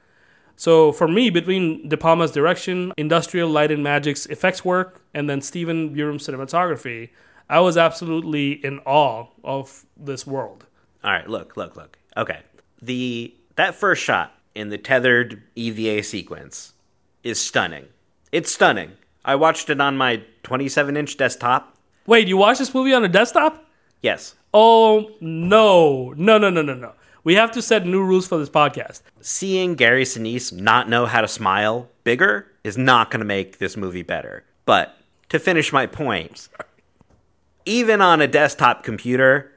So 0.56 0.92
for 0.92 1.08
me, 1.08 1.30
between 1.30 1.90
De 1.90 1.98
Palma's 1.98 2.32
direction, 2.32 2.94
industrial 2.98 3.50
light 3.50 3.72
and 3.72 3.84
magic's 3.84 4.26
effects 4.28 4.64
work, 4.64 5.02
and 5.14 5.30
then 5.30 5.42
Stephen 5.42 5.94
Burum's 5.94 6.28
cinematography, 6.28 7.10
I 7.50 7.60
was 7.60 7.78
absolutely 7.78 8.54
in 8.66 8.80
awe 8.86 9.28
of 9.44 9.86
this 9.98 10.26
world. 10.26 10.66
All 11.04 11.12
right, 11.12 11.28
look, 11.28 11.58
look, 11.58 11.76
look. 11.76 11.98
Okay, 12.16 12.40
the 12.86 13.34
that 13.56 13.76
first 13.76 14.04
shot 14.04 14.36
in 14.56 14.70
the 14.70 14.78
tethered 14.78 15.42
EVA 15.56 16.04
sequence 16.04 16.74
is 17.24 17.40
stunning. 17.40 17.86
It's 18.32 18.52
stunning. 18.52 18.94
I 19.24 19.36
watched 19.36 19.70
it 19.70 19.80
on 19.80 19.96
my 19.98 20.24
27 20.44 20.98
inch 20.98 21.18
desktop. 21.18 21.78
Wait, 22.06 22.28
you 22.28 22.38
watched 22.38 22.60
this 22.60 22.74
movie 22.74 22.94
on 22.94 23.04
a 23.04 23.08
desktop? 23.08 23.66
Yes, 24.02 24.36
Oh 24.54 25.10
no, 25.20 26.14
no, 26.16 26.38
no, 26.38 26.50
no, 26.50 26.62
no, 26.62 26.76
no. 26.76 26.94
We 27.24 27.36
have 27.36 27.52
to 27.54 27.62
set 27.62 27.86
new 27.86 28.04
rules 28.04 28.28
for 28.28 28.38
this 28.38 28.50
podcast. 28.50 29.02
seeing 29.22 29.76
Gary 29.76 30.04
Sinise 30.04 30.52
not 30.54 30.90
know 30.90 31.06
how 31.06 31.22
to 31.22 31.28
smile 31.28 31.90
bigger 32.04 32.48
is 32.64 32.78
not 32.78 33.10
going 33.10 33.20
to 33.20 33.26
make 33.26 33.58
this 33.58 33.76
movie 33.78 34.04
better. 34.04 34.44
But 34.66 34.96
to 35.30 35.40
finish 35.40 35.74
my 35.74 35.88
point, 35.88 36.50
even 37.66 38.02
on 38.02 38.22
a 38.22 38.28
desktop 38.28 38.84
computer, 38.84 39.52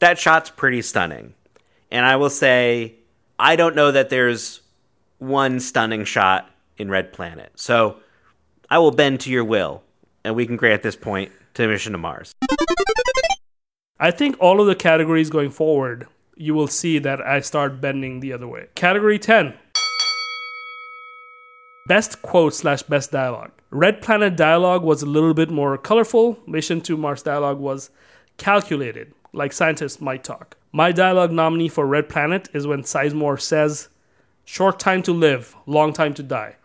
that 0.00 0.18
shot's 0.18 0.50
pretty 0.50 0.82
stunning. 0.82 1.34
And 1.90 2.06
I 2.06 2.16
will 2.16 2.30
say, 2.30 2.94
I 3.38 3.56
don't 3.56 3.74
know 3.74 3.90
that 3.90 4.10
there's 4.10 4.60
one 5.18 5.60
stunning 5.60 6.04
shot 6.04 6.50
in 6.76 6.90
Red 6.90 7.12
Planet. 7.12 7.52
So 7.56 7.96
I 8.68 8.78
will 8.78 8.90
bend 8.90 9.20
to 9.20 9.30
your 9.30 9.44
will, 9.44 9.82
and 10.24 10.34
we 10.34 10.46
can 10.46 10.56
grant 10.56 10.82
this 10.82 10.96
point 10.96 11.32
to 11.54 11.66
Mission 11.66 11.92
to 11.92 11.98
Mars. 11.98 12.32
I 13.98 14.10
think 14.10 14.36
all 14.40 14.60
of 14.60 14.66
the 14.66 14.74
categories 14.74 15.28
going 15.28 15.50
forward, 15.50 16.06
you 16.36 16.54
will 16.54 16.68
see 16.68 16.98
that 17.00 17.20
I 17.20 17.40
start 17.40 17.80
bending 17.80 18.20
the 18.20 18.32
other 18.32 18.46
way. 18.46 18.68
Category 18.74 19.18
10 19.18 19.54
Best 21.86 22.22
quote 22.22 22.54
slash 22.54 22.82
best 22.82 23.10
dialogue. 23.10 23.50
Red 23.70 24.00
Planet 24.00 24.36
dialogue 24.36 24.82
was 24.84 25.02
a 25.02 25.06
little 25.06 25.34
bit 25.34 25.50
more 25.50 25.76
colorful. 25.76 26.38
Mission 26.46 26.80
to 26.82 26.96
Mars 26.96 27.22
dialogue 27.22 27.58
was 27.58 27.90
calculated, 28.36 29.12
like 29.32 29.52
scientists 29.52 30.00
might 30.00 30.24
talk. 30.24 30.56
My 30.72 30.92
dialogue 30.92 31.32
nominee 31.32 31.68
for 31.68 31.86
Red 31.86 32.08
Planet 32.08 32.48
is 32.52 32.66
when 32.66 32.82
Sizemore 32.82 33.40
says, 33.40 33.88
Short 34.44 34.78
time 34.78 35.02
to 35.04 35.12
live, 35.12 35.54
long 35.66 35.92
time 35.92 36.14
to 36.14 36.22
die. 36.22 36.56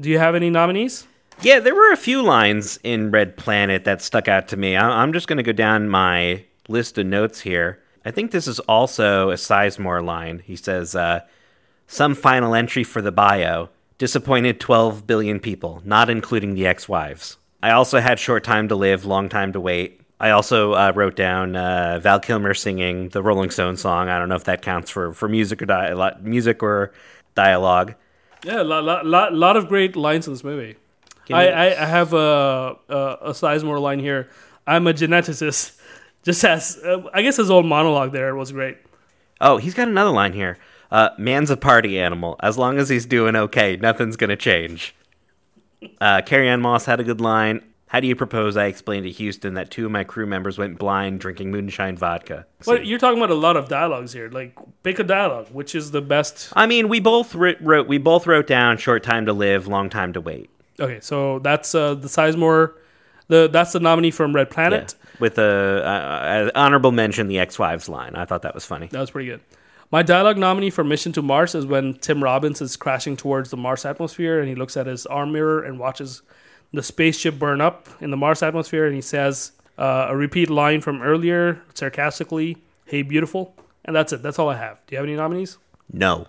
Do 0.00 0.08
you 0.08 0.18
have 0.18 0.34
any 0.34 0.50
nominees? 0.50 1.06
Yeah, 1.42 1.60
there 1.60 1.74
were 1.74 1.92
a 1.92 1.96
few 1.96 2.22
lines 2.22 2.78
in 2.82 3.10
Red 3.10 3.36
Planet 3.36 3.84
that 3.84 4.02
stuck 4.02 4.28
out 4.28 4.48
to 4.48 4.56
me. 4.56 4.76
I'm 4.76 5.12
just 5.12 5.28
going 5.28 5.36
to 5.36 5.42
go 5.42 5.52
down 5.52 5.88
my 5.88 6.44
list 6.68 6.96
of 6.98 7.06
notes 7.06 7.40
here. 7.40 7.80
I 8.04 8.10
think 8.10 8.30
this 8.30 8.46
is 8.46 8.60
also 8.60 9.30
a 9.30 9.34
Sizemore 9.34 10.04
line. 10.04 10.40
He 10.44 10.56
says, 10.56 10.94
uh, 10.94 11.20
Some 11.86 12.14
final 12.14 12.54
entry 12.54 12.84
for 12.84 13.02
the 13.02 13.12
bio. 13.12 13.70
Disappointed 13.98 14.60
12 14.60 15.06
billion 15.06 15.40
people, 15.40 15.80
not 15.84 16.10
including 16.10 16.54
the 16.54 16.66
ex 16.66 16.88
wives. 16.88 17.38
I 17.62 17.70
also 17.70 18.00
had 18.00 18.18
short 18.18 18.44
time 18.44 18.68
to 18.68 18.76
live, 18.76 19.04
long 19.04 19.28
time 19.28 19.52
to 19.52 19.60
wait. 19.60 20.00
I 20.20 20.30
also 20.30 20.72
uh, 20.72 20.92
wrote 20.94 21.16
down 21.16 21.56
uh, 21.56 21.98
Val 22.02 22.20
Kilmer 22.20 22.54
singing 22.54 23.08
the 23.08 23.22
Rolling 23.22 23.50
Stones 23.50 23.80
song. 23.80 24.08
I 24.08 24.18
don't 24.18 24.28
know 24.28 24.36
if 24.36 24.44
that 24.44 24.62
counts 24.62 24.90
for, 24.90 25.12
for 25.12 25.28
music 25.28 25.60
or 25.62 25.66
di- 25.66 26.16
music 26.22 26.62
or 26.62 26.92
dialogue. 27.34 27.94
Yeah, 28.44 28.62
a 28.62 28.64
lot, 28.64 29.06
lot, 29.06 29.34
lot, 29.34 29.56
of 29.56 29.68
great 29.68 29.96
lines 29.96 30.26
in 30.26 30.32
this 30.32 30.44
movie. 30.44 30.76
I, 31.32 31.48
I, 31.48 31.82
I 31.82 31.86
have 31.86 32.12
a, 32.12 32.76
a, 32.88 32.96
a 33.22 33.30
Sizemore 33.30 33.80
line 33.80 33.98
here. 33.98 34.28
I'm 34.66 34.86
a 34.86 34.92
geneticist. 34.92 35.80
Just 36.22 36.42
as, 36.44 36.78
uh, 36.82 37.02
I 37.12 37.20
guess 37.20 37.36
his 37.36 37.50
old 37.50 37.66
monologue 37.66 38.12
there 38.12 38.34
was 38.34 38.50
great. 38.50 38.78
Oh, 39.40 39.58
he's 39.58 39.74
got 39.74 39.88
another 39.88 40.10
line 40.10 40.32
here. 40.32 40.56
Uh, 40.90 41.10
man's 41.18 41.50
a 41.50 41.56
party 41.56 41.98
animal. 41.98 42.36
As 42.40 42.56
long 42.56 42.78
as 42.78 42.88
he's 42.88 43.04
doing 43.04 43.36
okay, 43.36 43.76
nothing's 43.76 44.16
gonna 44.16 44.36
change. 44.36 44.94
Uh, 46.00 46.22
Carrie 46.22 46.48
Ann 46.48 46.62
Moss 46.62 46.86
had 46.86 46.98
a 46.98 47.04
good 47.04 47.20
line. 47.20 47.62
How 47.88 48.00
do 48.00 48.06
you 48.08 48.16
propose 48.16 48.56
I 48.56 48.64
explain 48.66 49.04
to 49.04 49.10
Houston 49.10 49.54
that 49.54 49.70
two 49.70 49.84
of 49.86 49.92
my 49.92 50.02
crew 50.04 50.26
members 50.26 50.58
went 50.58 50.78
blind 50.78 51.20
drinking 51.20 51.50
moonshine 51.52 51.96
vodka? 51.96 52.46
But 52.64 52.86
you're 52.86 52.98
talking 52.98 53.18
about 53.18 53.30
a 53.30 53.34
lot 53.34 53.56
of 53.56 53.68
dialogues 53.68 54.12
here. 54.12 54.28
Like, 54.30 54.56
pick 54.82 54.98
a 54.98 55.04
dialogue. 55.04 55.48
Which 55.52 55.74
is 55.74 55.90
the 55.92 56.00
best? 56.00 56.52
I 56.56 56.66
mean, 56.66 56.88
we 56.88 56.98
both 56.98 57.34
wrote 57.34 57.86
we 57.86 57.98
both 57.98 58.26
wrote 58.26 58.46
down 58.46 58.78
short 58.78 59.02
time 59.04 59.26
to 59.26 59.32
live, 59.32 59.66
long 59.68 59.90
time 59.90 60.12
to 60.14 60.20
wait. 60.20 60.50
Okay, 60.80 60.98
so 61.00 61.38
that's 61.38 61.74
uh, 61.74 61.94
the 61.94 62.08
Sizemore. 62.08 62.74
The 63.28 63.48
that's 63.52 63.72
the 63.72 63.80
nominee 63.80 64.10
from 64.10 64.34
Red 64.34 64.48
Yeah. 64.48 64.54
Planet. 64.54 64.94
With 65.20 65.38
a 65.38 65.82
uh, 65.84 65.88
uh, 65.88 66.50
honorable 66.56 66.90
mention, 66.90 67.28
the 67.28 67.38
ex-wives 67.38 67.88
line. 67.88 68.16
I 68.16 68.24
thought 68.24 68.42
that 68.42 68.54
was 68.54 68.66
funny. 68.66 68.88
That 68.88 68.98
was 69.00 69.12
pretty 69.12 69.28
good. 69.28 69.40
My 69.92 70.02
dialogue 70.02 70.38
nominee 70.38 70.70
for 70.70 70.82
Mission 70.82 71.12
to 71.12 71.22
Mars 71.22 71.54
is 71.54 71.64
when 71.66 71.94
Tim 71.94 72.24
Robbins 72.24 72.60
is 72.60 72.76
crashing 72.76 73.16
towards 73.16 73.50
the 73.50 73.56
Mars 73.56 73.84
atmosphere 73.84 74.40
and 74.40 74.48
he 74.48 74.56
looks 74.56 74.76
at 74.76 74.86
his 74.86 75.06
arm 75.06 75.30
mirror 75.30 75.62
and 75.62 75.78
watches 75.78 76.22
the 76.74 76.82
spaceship 76.82 77.38
burn 77.38 77.60
up 77.60 77.88
in 78.00 78.10
the 78.10 78.16
Mars 78.16 78.42
atmosphere 78.42 78.86
and 78.86 78.94
he 78.94 79.00
says 79.00 79.52
uh, 79.78 80.06
a 80.10 80.16
repeat 80.16 80.50
line 80.50 80.80
from 80.80 81.02
earlier 81.02 81.60
sarcastically, 81.74 82.58
"Hey, 82.86 83.02
beautiful," 83.02 83.54
and 83.84 83.94
that's 83.94 84.12
it. 84.12 84.22
That's 84.22 84.38
all 84.38 84.48
I 84.48 84.56
have. 84.56 84.78
Do 84.86 84.94
you 84.94 84.98
have 84.98 85.06
any 85.06 85.16
nominees? 85.16 85.58
No, 85.92 86.26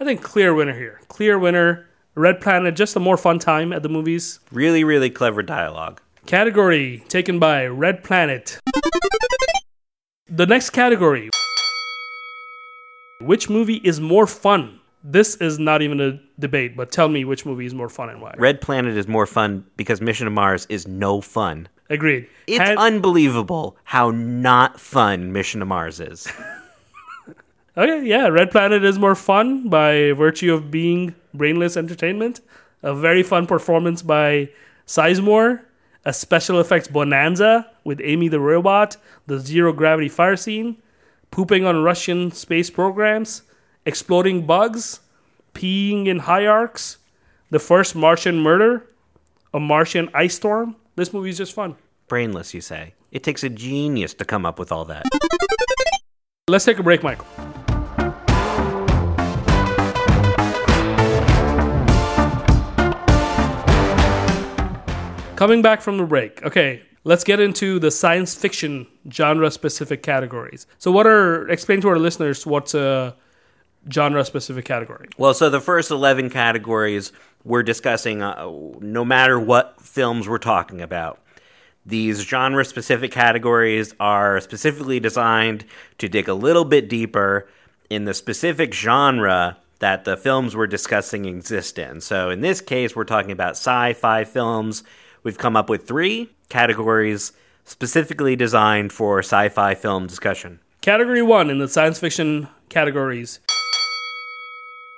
I 0.00 0.04
think 0.04 0.22
clear 0.22 0.54
winner 0.54 0.74
here. 0.74 1.00
Clear 1.08 1.38
winner. 1.38 1.86
Red 2.14 2.40
Planet, 2.40 2.74
just 2.74 2.96
a 2.96 3.00
more 3.00 3.18
fun 3.18 3.38
time 3.38 3.74
at 3.74 3.82
the 3.82 3.90
movies. 3.90 4.40
really, 4.50 4.84
really 4.84 5.10
clever 5.10 5.42
dialogue. 5.42 6.00
Category 6.24 7.04
taken 7.08 7.38
by 7.38 7.66
Red 7.66 8.02
Planet. 8.02 8.58
The 10.26 10.46
next 10.46 10.70
category. 10.70 11.28
Which 13.20 13.50
movie 13.50 13.82
is 13.84 14.00
more 14.00 14.26
fun? 14.26 14.80
This 15.08 15.36
is 15.36 15.60
not 15.60 15.82
even 15.82 16.00
a 16.00 16.18
debate, 16.40 16.76
but 16.76 16.90
tell 16.90 17.08
me 17.08 17.24
which 17.24 17.46
movie 17.46 17.64
is 17.64 17.72
more 17.72 17.88
fun 17.88 18.10
and 18.10 18.20
why. 18.20 18.34
Red 18.36 18.60
Planet 18.60 18.96
is 18.96 19.06
more 19.06 19.24
fun 19.24 19.64
because 19.76 20.00
Mission 20.00 20.24
to 20.24 20.32
Mars 20.32 20.66
is 20.68 20.88
no 20.88 21.20
fun. 21.20 21.68
Agreed. 21.88 22.26
It's 22.48 22.58
Had- 22.58 22.76
unbelievable 22.76 23.76
how 23.84 24.10
not 24.10 24.80
fun 24.80 25.32
Mission 25.32 25.60
to 25.60 25.66
Mars 25.66 26.00
is. 26.00 26.26
okay, 27.76 28.04
yeah, 28.04 28.26
Red 28.26 28.50
Planet 28.50 28.84
is 28.84 28.98
more 28.98 29.14
fun 29.14 29.68
by 29.68 30.10
virtue 30.10 30.52
of 30.52 30.72
being 30.72 31.14
brainless 31.32 31.76
entertainment. 31.76 32.40
A 32.82 32.92
very 32.92 33.22
fun 33.22 33.46
performance 33.46 34.02
by 34.02 34.48
Sizemore. 34.88 35.62
A 36.04 36.12
special 36.12 36.58
effects 36.60 36.88
bonanza 36.88 37.70
with 37.84 38.00
Amy 38.02 38.26
the 38.26 38.40
robot. 38.40 38.96
The 39.28 39.38
zero 39.38 39.72
gravity 39.72 40.08
fire 40.08 40.36
scene. 40.36 40.76
Pooping 41.30 41.64
on 41.64 41.82
Russian 41.84 42.32
space 42.32 42.70
programs. 42.70 43.42
Exploding 43.86 44.44
bugs. 44.44 44.98
Peeing 45.54 46.08
in 46.08 46.18
high 46.18 46.44
arcs. 46.44 46.98
The 47.50 47.60
first 47.60 47.94
Martian 47.94 48.40
murder. 48.40 48.84
A 49.54 49.60
Martian 49.60 50.10
ice 50.12 50.34
storm. 50.34 50.74
This 50.96 51.12
movie 51.12 51.30
is 51.30 51.38
just 51.38 51.52
fun. 51.52 51.76
Brainless, 52.08 52.52
you 52.52 52.60
say. 52.60 52.94
It 53.12 53.22
takes 53.22 53.44
a 53.44 53.48
genius 53.48 54.12
to 54.14 54.24
come 54.24 54.44
up 54.44 54.58
with 54.58 54.72
all 54.72 54.86
that. 54.86 55.06
Let's 56.48 56.64
take 56.64 56.80
a 56.80 56.82
break, 56.82 57.04
Michael. 57.04 57.26
Coming 65.36 65.62
back 65.62 65.80
from 65.80 65.98
the 65.98 66.06
break. 66.08 66.42
Okay, 66.42 66.82
let's 67.04 67.22
get 67.22 67.38
into 67.38 67.78
the 67.78 67.92
science 67.92 68.34
fiction 68.34 68.88
genre 69.12 69.48
specific 69.52 70.02
categories. 70.02 70.66
So, 70.78 70.90
what 70.90 71.06
are, 71.06 71.48
explain 71.48 71.80
to 71.82 71.88
our 71.88 72.00
listeners 72.00 72.44
what's 72.44 72.74
a 72.74 72.80
uh, 72.80 73.12
genre 73.92 74.24
specific 74.24 74.64
category? 74.64 75.08
Well, 75.16 75.34
so 75.34 75.50
the 75.50 75.60
first 75.60 75.90
11 75.90 76.30
categories 76.30 77.12
we're 77.44 77.62
discussing, 77.62 78.22
uh, 78.22 78.50
no 78.80 79.04
matter 79.04 79.38
what 79.38 79.80
films 79.80 80.28
we're 80.28 80.38
talking 80.38 80.82
about. 80.82 81.20
These 81.86 82.22
genre 82.22 82.64
specific 82.64 83.12
categories 83.12 83.94
are 84.00 84.40
specifically 84.40 84.98
designed 84.98 85.64
to 85.98 86.08
dig 86.08 86.28
a 86.28 86.34
little 86.34 86.64
bit 86.64 86.88
deeper 86.88 87.48
in 87.88 88.04
the 88.04 88.14
specific 88.14 88.74
genre 88.74 89.58
that 89.78 90.04
the 90.04 90.16
films 90.16 90.56
we're 90.56 90.66
discussing 90.66 91.26
exist 91.26 91.78
in. 91.78 92.00
So 92.00 92.30
in 92.30 92.40
this 92.40 92.60
case, 92.60 92.96
we're 92.96 93.04
talking 93.04 93.30
about 93.30 93.52
sci 93.52 93.92
fi 93.92 94.24
films. 94.24 94.82
We've 95.22 95.38
come 95.38 95.54
up 95.54 95.68
with 95.68 95.86
three 95.86 96.30
categories 96.48 97.32
specifically 97.64 98.34
designed 98.34 98.92
for 98.92 99.20
sci 99.20 99.48
fi 99.50 99.74
film 99.76 100.08
discussion. 100.08 100.58
Category 100.80 101.22
one 101.22 101.50
in 101.50 101.58
the 101.58 101.68
science 101.68 102.00
fiction 102.00 102.48
categories. 102.68 103.38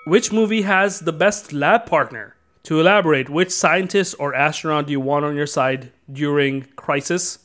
Which 0.08 0.32
movie 0.32 0.62
has 0.62 1.00
the 1.00 1.12
best 1.12 1.52
lab 1.52 1.84
partner? 1.84 2.34
To 2.62 2.80
elaborate, 2.80 3.28
which 3.28 3.50
scientist 3.50 4.14
or 4.18 4.34
astronaut 4.34 4.86
do 4.86 4.92
you 4.92 5.00
want 5.00 5.26
on 5.26 5.36
your 5.36 5.46
side 5.46 5.92
during 6.10 6.62
crisis? 6.76 7.40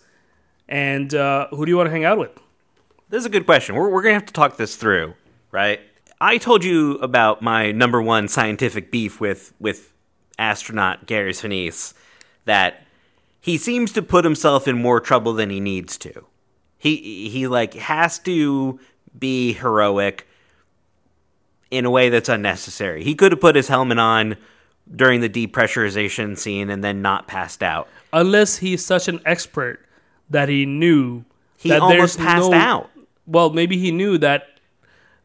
And 0.70 1.14
uh, 1.14 1.48
who 1.50 1.66
do 1.66 1.70
you 1.70 1.76
want 1.76 1.88
to 1.88 1.92
hang 1.92 2.06
out 2.06 2.20
with? 2.20 2.32
This 3.10 3.20
is 3.20 3.26
a 3.26 3.30
good 3.30 3.46
question. 3.46 3.76
We're, 3.76 3.90
we're 3.90 4.02
going 4.02 4.14
to 4.14 4.20
have 4.20 4.28
to 4.28 4.34
talk 4.34 4.56
this 4.56 4.78
through, 4.78 5.14
right? 5.52 5.82
I 6.22 6.38
told 6.38 6.64
you 6.64 6.94
about 7.00 7.42
my 7.42 7.74
number 7.74 8.02
one 8.02 8.30
scientific 8.30 8.92
beef 8.92 9.20
with, 9.20 9.52
with 9.60 9.92
astronaut 10.40 11.06
Gary 11.06 11.34
Sinise, 11.34 11.94
that 12.46 12.86
he 13.42 13.58
seems 13.58 13.92
to 13.92 14.02
put 14.02 14.24
himself 14.24 14.70
in 14.70 14.82
more 14.82 15.02
trouble 15.02 15.34
than 15.34 15.50
he 15.50 15.60
needs 15.60 15.98
to. 15.98 16.26
He, 16.78 17.28
he 17.28 17.46
like 17.46 17.74
has 17.74 18.20
to 18.20 18.80
be 19.20 19.52
heroic 19.52 20.28
in 21.74 21.86
a 21.86 21.90
way 21.90 22.10
that's 22.10 22.30
unnecessary. 22.30 23.04
He 23.04 23.16
could 23.16 23.32
have 23.32 23.42
put 23.42 23.56
his 23.56 23.68
helmet 23.68 23.98
on 23.98 24.38
during 24.96 25.22
the 25.22 25.30
depressurization 25.30 26.38
scene 26.38 26.70
and 26.70 26.84
then 26.84 27.02
not 27.02 27.28
passed 27.28 27.64
out. 27.64 27.88
Unless 28.12 28.58
he's 28.58 28.86
such 28.86 29.08
an 29.08 29.20
expert 29.26 29.80
that 30.30 30.50
he 30.50 30.66
knew 30.66 31.24
He 31.58 31.70
that 31.70 31.82
almost 31.82 32.20
passed 32.20 32.52
no- 32.52 32.58
out. 32.58 32.90
Well, 33.26 33.50
maybe 33.50 33.78
he 33.78 33.92
knew 33.92 34.18
that 34.20 34.60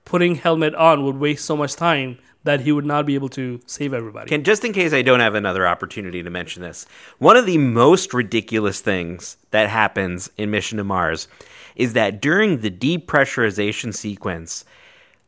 putting 0.05 0.37
helmet 0.37 0.75
on 0.75 1.05
would 1.05 1.17
waste 1.17 1.45
so 1.45 1.57
much 1.57 1.75
time 1.75 2.19
that 2.45 2.61
he 2.61 2.73
would 2.73 2.87
not 2.87 3.05
be 3.05 3.15
able 3.15 3.29
to 3.29 3.61
save 3.67 3.93
everybody. 3.93 4.29
Can 4.29 4.43
just 4.45 4.65
in 4.65 4.73
case 4.73 4.95
I 4.95 5.03
don't 5.03 5.21
have 5.21 5.35
another 5.35 5.67
opportunity 5.67 6.23
to 6.23 6.31
mention 6.31 6.63
this, 6.63 6.87
one 7.19 7.37
of 7.37 7.45
the 7.45 7.59
most 7.59 8.15
ridiculous 8.15 8.81
things 8.81 9.37
that 9.51 9.69
happens 9.69 10.31
in 10.39 10.51
Mission 10.51 10.79
to 10.79 10.85
Mars 10.85 11.29
is 11.77 11.93
that 11.93 12.23
during 12.23 12.59
the 12.61 12.71
depressurization 12.71 13.95
sequence, 13.95 14.65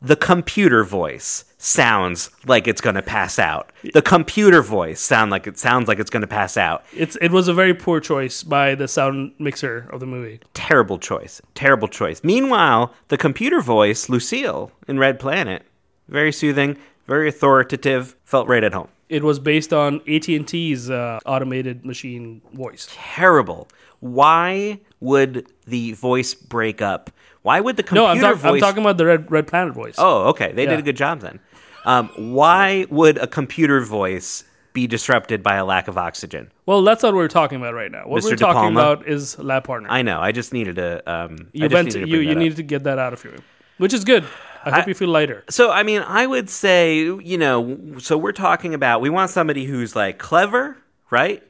the 0.01 0.15
computer 0.15 0.83
voice 0.83 1.45
sounds 1.57 2.31
like 2.47 2.67
it's 2.67 2.81
going 2.81 2.95
to 2.95 3.03
pass 3.03 3.37
out. 3.37 3.71
The 3.93 4.01
computer 4.01 4.63
voice 4.63 4.99
sound 4.99 5.29
like 5.29 5.45
it 5.45 5.59
sounds 5.59 5.87
like 5.87 5.99
it's 5.99 6.09
going 6.09 6.21
to 6.21 6.27
pass 6.27 6.57
out. 6.57 6.83
it's 6.91 7.15
it 7.17 7.29
was 7.31 7.47
a 7.47 7.53
very 7.53 7.73
poor 7.73 7.99
choice 7.99 8.41
by 8.41 8.73
the 8.73 8.87
sound 8.87 9.33
mixer 9.37 9.87
of 9.91 9.99
the 9.99 10.07
movie. 10.07 10.39
Terrible 10.55 10.97
choice. 10.97 11.39
Terrible 11.53 11.87
choice. 11.87 12.23
Meanwhile, 12.23 12.93
the 13.09 13.17
computer 13.17 13.61
voice, 13.61 14.09
Lucille 14.09 14.71
in 14.87 14.97
Red 14.97 15.19
Planet, 15.19 15.63
very 16.07 16.31
soothing, 16.31 16.77
very 17.07 17.29
authoritative, 17.29 18.15
felt 18.23 18.47
right 18.47 18.63
at 18.63 18.73
home. 18.73 18.87
It 19.07 19.23
was 19.23 19.39
based 19.39 19.73
on 19.73 20.01
AT 20.07 20.27
and 20.29 20.47
T's 20.47 20.89
uh, 20.89 21.19
automated 21.25 21.85
machine 21.85 22.41
voice. 22.53 22.87
terrible. 22.89 23.67
Why 23.99 24.79
would 24.99 25.47
the 25.67 25.91
voice 25.91 26.33
break 26.33 26.81
up? 26.81 27.11
Why 27.43 27.59
would 27.59 27.75
the 27.77 27.83
computer 27.83 28.05
No, 28.07 28.11
I'm, 28.11 28.19
talk- 28.19 28.37
voice? 28.37 28.53
I'm 28.55 28.59
talking 28.59 28.83
about 28.83 28.97
the 28.97 29.05
Red 29.05 29.31
Red 29.31 29.47
Planet 29.47 29.73
voice. 29.73 29.95
oh, 29.97 30.29
okay. 30.29 30.51
They 30.51 30.63
Yeah. 30.63 30.71
did 30.71 30.79
a 30.79 30.83
good 30.83 30.97
job 30.97 31.21
then. 31.21 31.39
Um, 31.85 32.09
why 32.15 32.85
would 32.89 33.17
a 33.17 33.25
computer 33.27 33.81
voice 33.81 34.43
be 34.73 34.85
disrupted 34.87 35.41
by 35.43 35.55
a 35.55 35.65
lack 35.65 35.87
of 35.87 35.97
oxygen? 35.97 36.51
Well, 36.67 36.83
that's 36.83 37.01
not 37.03 37.13
what 37.13 37.17
we're 37.19 37.27
talking 37.27 37.57
about 37.57 37.73
right 37.73 37.91
now. 37.91 38.03
What 38.05 38.21
Mr. 38.23 38.29
we're 38.31 38.35
talking 38.35 38.71
about 38.71 39.07
is 39.07 39.37
lab 39.39 39.63
partner. 39.63 39.89
I 39.89 40.01
know. 40.03 40.19
I 40.21 40.31
just 40.31 40.53
needed 40.53 40.75
to. 40.75 41.01
Um, 41.11 41.47
you 41.51 41.61
went 41.67 41.87
needed 41.87 41.91
to, 41.93 42.05
to 42.05 42.07
you 42.07 42.19
you 42.19 42.35
needed 42.35 42.57
to 42.57 42.63
get 42.63 42.83
that 42.83 42.99
out 42.99 43.13
of 43.13 43.23
you, 43.25 43.33
which 43.79 43.93
is 43.93 44.03
good. 44.05 44.23
I 44.63 44.69
hope 44.69 44.85
I- 44.85 44.89
you 44.89 44.93
feel 44.93 45.09
lighter. 45.09 45.43
So, 45.49 45.71
I 45.71 45.81
mean, 45.81 46.03
I 46.03 46.27
would 46.27 46.47
say, 46.47 46.99
you 46.99 47.37
know, 47.39 47.79
so 47.97 48.15
we're 48.15 48.31
talking 48.31 48.75
about 48.75 49.01
we 49.01 49.09
want 49.09 49.31
somebody 49.31 49.65
who's 49.65 49.95
like 49.95 50.19
clever, 50.19 50.77
right? 51.09 51.41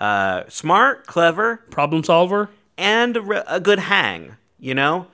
Uh, 0.00 0.44
smart, 0.48 1.06
clever, 1.08 1.56
Problem 1.70 2.04
solver. 2.04 2.48
and 2.78 3.16
a, 3.16 3.20
re- 3.20 3.42
a 3.48 3.58
good 3.60 3.80
hang. 3.80 4.36
You 4.60 4.74
know, 4.74 5.08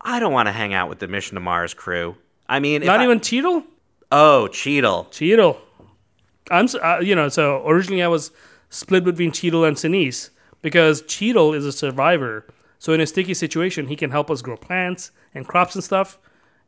I 0.00 0.20
don't 0.20 0.32
want 0.32 0.46
to 0.46 0.52
hang 0.52 0.74
out 0.74 0.88
with 0.88 0.98
the 0.98 1.08
Mission 1.08 1.34
to 1.34 1.40
Mars 1.40 1.74
crew. 1.74 2.16
I 2.48 2.60
mean, 2.60 2.82
Not 2.84 3.00
I- 3.00 3.04
even 3.04 3.20
Cheadle. 3.20 3.64
Oh, 4.12 4.48
Cheadle. 4.48 5.06
Cheadle. 5.10 5.60
I'm 6.48 6.68
uh, 6.80 7.00
you 7.00 7.16
know 7.16 7.28
so 7.28 7.66
originally 7.66 8.04
I 8.04 8.08
was 8.08 8.30
split 8.70 9.02
between 9.04 9.32
Cheadle 9.32 9.64
and 9.64 9.76
Sinise 9.76 10.30
because 10.62 11.02
Cheadle 11.02 11.54
is 11.54 11.66
a 11.66 11.72
survivor. 11.72 12.46
So 12.78 12.92
in 12.92 13.00
a 13.00 13.06
sticky 13.06 13.34
situation, 13.34 13.88
he 13.88 13.96
can 13.96 14.10
help 14.12 14.30
us 14.30 14.42
grow 14.42 14.56
plants 14.56 15.10
and 15.34 15.46
crops 15.48 15.74
and 15.74 15.82
stuff, 15.82 16.18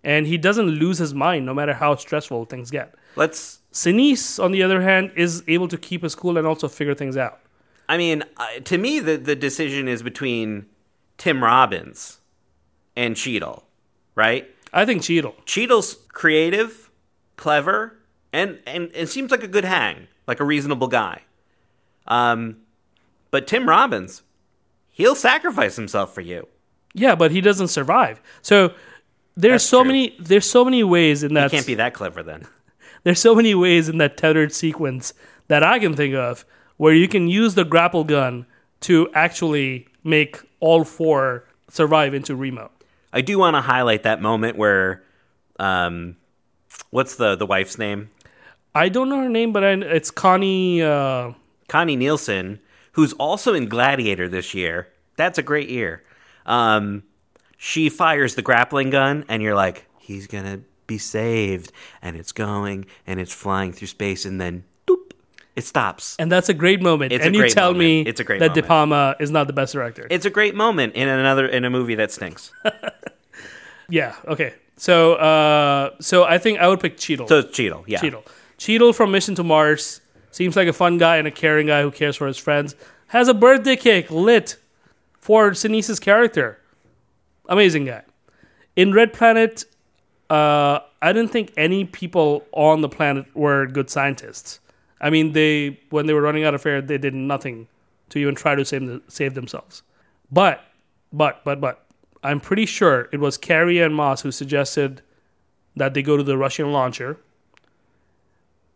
and 0.02 0.26
he 0.26 0.36
doesn't 0.36 0.66
lose 0.66 0.98
his 0.98 1.14
mind 1.14 1.46
no 1.46 1.54
matter 1.54 1.74
how 1.74 1.94
stressful 1.94 2.46
things 2.46 2.70
get. 2.70 2.94
Let's. 3.14 3.60
Sinise, 3.70 4.42
on 4.42 4.50
the 4.50 4.62
other 4.62 4.80
hand, 4.80 5.12
is 5.14 5.44
able 5.46 5.68
to 5.68 5.76
keep 5.76 6.02
his 6.02 6.14
cool 6.14 6.38
and 6.38 6.46
also 6.46 6.66
figure 6.66 6.94
things 6.94 7.16
out. 7.18 7.38
I 7.88 7.98
mean, 7.98 8.24
uh, 8.38 8.60
to 8.64 8.78
me, 8.78 8.98
the 8.98 9.16
the 9.16 9.36
decision 9.36 9.86
is 9.86 10.02
between 10.02 10.66
Tim 11.18 11.44
Robbins 11.44 12.17
and 12.98 13.16
Cheadle, 13.16 13.64
right? 14.16 14.50
I 14.72 14.84
think 14.84 15.02
Cheadle. 15.02 15.36
Cheadle's 15.46 15.96
creative, 16.08 16.90
clever, 17.36 17.96
and 18.32 18.58
and 18.66 18.90
it 18.92 19.08
seems 19.08 19.30
like 19.30 19.42
a 19.42 19.48
good 19.48 19.64
hang, 19.64 20.08
like 20.26 20.40
a 20.40 20.44
reasonable 20.44 20.88
guy. 20.88 21.22
Um, 22.08 22.58
but 23.30 23.46
Tim 23.46 23.68
Robbins, 23.68 24.22
he'll 24.90 25.14
sacrifice 25.14 25.76
himself 25.76 26.12
for 26.12 26.20
you. 26.22 26.48
Yeah, 26.92 27.14
but 27.14 27.30
he 27.30 27.40
doesn't 27.40 27.68
survive. 27.68 28.20
So 28.42 28.74
there's 29.36 29.62
That's 29.62 29.64
so 29.64 29.82
true. 29.82 29.88
many 29.88 30.16
there's 30.18 30.50
so 30.50 30.64
many 30.64 30.82
ways 30.82 31.22
in 31.22 31.34
that 31.34 31.50
He 31.50 31.56
can't 31.56 31.66
be 31.66 31.74
that 31.76 31.94
clever 31.94 32.22
then. 32.22 32.46
there's 33.04 33.20
so 33.20 33.34
many 33.34 33.54
ways 33.54 33.88
in 33.88 33.98
that 33.98 34.16
tethered 34.16 34.52
sequence 34.52 35.14
that 35.46 35.62
I 35.62 35.78
can 35.78 35.94
think 35.94 36.14
of 36.14 36.44
where 36.78 36.94
you 36.94 37.06
can 37.06 37.28
use 37.28 37.54
the 37.54 37.64
grapple 37.64 38.04
gun 38.04 38.46
to 38.80 39.08
actually 39.14 39.86
make 40.02 40.40
all 40.60 40.84
four 40.84 41.44
survive 41.70 42.14
into 42.14 42.34
Remo. 42.34 42.70
I 43.18 43.20
do 43.20 43.36
want 43.36 43.56
to 43.56 43.60
highlight 43.60 44.04
that 44.04 44.22
moment 44.22 44.56
where, 44.56 45.02
um, 45.58 46.16
what's 46.90 47.16
the 47.16 47.34
the 47.34 47.46
wife's 47.46 47.76
name? 47.76 48.10
I 48.76 48.88
don't 48.88 49.08
know 49.08 49.18
her 49.18 49.28
name, 49.28 49.52
but 49.52 49.64
I, 49.64 49.72
it's 49.72 50.12
Connie. 50.12 50.82
Uh, 50.82 51.32
Connie 51.66 51.96
Nielsen, 51.96 52.60
who's 52.92 53.12
also 53.14 53.54
in 53.54 53.68
Gladiator 53.68 54.28
this 54.28 54.54
year. 54.54 54.86
That's 55.16 55.36
a 55.36 55.42
great 55.42 55.68
year. 55.68 56.04
Um, 56.46 57.02
she 57.56 57.88
fires 57.88 58.36
the 58.36 58.42
grappling 58.42 58.90
gun, 58.90 59.24
and 59.28 59.42
you're 59.42 59.56
like, 59.56 59.86
he's 59.98 60.28
gonna 60.28 60.60
be 60.86 60.96
saved, 60.96 61.72
and 62.00 62.16
it's 62.16 62.30
going, 62.30 62.86
and 63.04 63.18
it's 63.18 63.34
flying 63.34 63.72
through 63.72 63.88
space, 63.88 64.26
and 64.26 64.40
then 64.40 64.62
it 65.58 65.64
stops. 65.64 66.16
and 66.18 66.30
that's 66.30 66.48
a 66.48 66.54
great 66.54 66.80
moment. 66.80 67.12
It's 67.12 67.24
a 67.24 67.26
and 67.26 67.36
you 67.36 67.48
tell 67.48 67.72
moment. 67.72 67.78
me 67.78 68.00
It's 68.02 68.20
a 68.20 68.24
great 68.24 68.40
that 68.40 68.54
De. 68.54 68.62
Palma 68.62 69.16
is 69.20 69.30
not 69.30 69.46
the 69.46 69.52
best 69.52 69.72
director. 69.72 70.06
It's 70.10 70.24
a 70.24 70.30
great 70.30 70.54
moment 70.54 70.94
in 70.94 71.08
another 71.08 71.46
in 71.46 71.64
a 71.64 71.70
movie 71.70 71.96
that 71.96 72.10
stinks. 72.10 72.52
yeah. 73.88 74.14
Okay. 74.26 74.54
So, 74.76 75.14
uh, 75.14 75.90
so 76.00 76.24
I 76.24 76.38
think 76.38 76.60
I 76.60 76.68
would 76.68 76.80
pick 76.80 76.96
Cheadle. 76.96 77.26
So 77.26 77.42
Cheadle, 77.42 77.84
yeah. 77.86 77.98
Cheadle. 78.00 78.24
Cheadle 78.58 78.92
from 78.92 79.10
Mission 79.10 79.34
to 79.34 79.42
Mars 79.42 80.00
seems 80.30 80.54
like 80.56 80.68
a 80.68 80.72
fun 80.72 80.98
guy 80.98 81.16
and 81.16 81.26
a 81.26 81.32
caring 81.32 81.66
guy 81.66 81.82
who 81.82 81.90
cares 81.90 82.16
for 82.16 82.26
his 82.26 82.38
friends. 82.38 82.76
Has 83.08 83.26
a 83.28 83.34
birthday 83.34 83.76
cake 83.76 84.10
lit 84.10 84.56
for 85.18 85.50
Sinise's 85.52 85.98
character. 85.98 86.60
Amazing 87.48 87.86
guy. 87.86 88.02
In 88.76 88.92
Red 88.92 89.12
Planet, 89.12 89.64
uh, 90.30 90.80
I 91.02 91.12
didn't 91.12 91.32
think 91.32 91.52
any 91.56 91.84
people 91.84 92.44
on 92.52 92.82
the 92.82 92.88
planet 92.88 93.26
were 93.34 93.66
good 93.66 93.90
scientists. 93.90 94.60
I 95.00 95.10
mean, 95.10 95.32
they 95.32 95.80
when 95.90 96.06
they 96.06 96.14
were 96.14 96.22
running 96.22 96.44
out 96.44 96.54
of 96.54 96.64
air, 96.66 96.80
they 96.80 96.98
did 96.98 97.14
nothing 97.14 97.68
to 98.10 98.18
even 98.18 98.34
try 98.34 98.54
to 98.54 98.64
save, 98.64 99.02
save 99.08 99.34
themselves. 99.34 99.82
But, 100.30 100.64
but, 101.12 101.44
but, 101.44 101.60
but, 101.60 101.84
I'm 102.22 102.40
pretty 102.40 102.66
sure 102.66 103.08
it 103.12 103.20
was 103.20 103.38
Carrie 103.38 103.80
Ann 103.80 103.92
Moss 103.92 104.22
who 104.22 104.32
suggested 104.32 105.02
that 105.76 105.94
they 105.94 106.02
go 106.02 106.16
to 106.16 106.22
the 106.22 106.36
Russian 106.36 106.72
launcher. 106.72 107.18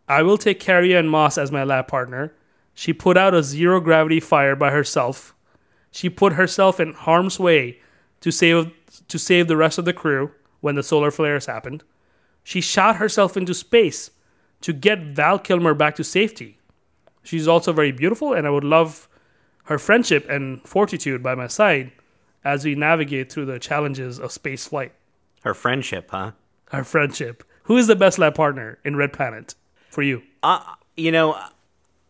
I 0.09 0.23
will 0.23 0.39
take 0.39 0.61
Carrie 0.61 0.97
Ann 0.97 1.09
Moss 1.09 1.39
as 1.39 1.51
my 1.51 1.65
lab 1.65 1.89
partner. 1.89 2.35
She 2.75 2.93
put 2.93 3.17
out 3.17 3.35
a 3.35 3.43
zero 3.43 3.81
gravity 3.81 4.21
fire 4.21 4.55
by 4.55 4.71
herself. 4.71 5.35
She 5.91 6.09
put 6.09 6.35
herself 6.35 6.79
in 6.79 6.93
harm's 6.95 7.39
way 7.39 7.81
to 8.21 8.31
save 8.31 8.71
to 9.09 9.19
save 9.19 9.49
the 9.49 9.57
rest 9.57 9.79
of 9.79 9.85
the 9.85 9.93
crew 9.93 10.31
when 10.61 10.75
the 10.75 10.83
solar 10.83 11.11
flares 11.11 11.47
happened. 11.47 11.83
She 12.45 12.61
shot 12.61 12.97
herself 12.97 13.37
into 13.37 13.55
space 13.55 14.11
to 14.63 14.73
get 14.73 15.01
Val 15.01 15.39
Kilmer 15.39 15.75
back 15.75 15.97
to 15.97 16.05
safety. 16.05 16.59
She's 17.23 17.47
also 17.47 17.73
very 17.73 17.93
beautiful, 17.93 18.33
and 18.33 18.47
I 18.47 18.51
would 18.51 18.65
love 18.65 19.09
her 19.65 19.79
friendship 19.79 20.29
and 20.29 20.67
fortitude 20.67 21.23
by 21.23 21.35
my 21.35 21.47
side 21.47 21.93
as 22.45 22.65
we 22.65 22.75
navigate 22.75 23.33
through 23.33 23.47
the 23.47 23.59
challenges 23.59 24.19
of 24.19 24.33
space 24.33 24.67
flight. 24.67 24.93
Her 25.43 25.55
friendship, 25.55 26.11
huh? 26.11 26.33
Our 26.73 26.85
friendship. 26.85 27.45
Who 27.65 27.77
is 27.77 27.87
the 27.87 27.97
best 27.97 28.19
lab 28.19 28.35
partner 28.35 28.79
in 28.85 28.97
Red 28.97 29.13
Planet 29.13 29.55
for 29.91 30.03
you? 30.03 30.23
Uh, 30.43 30.61
you 30.97 31.13
know, 31.13 31.39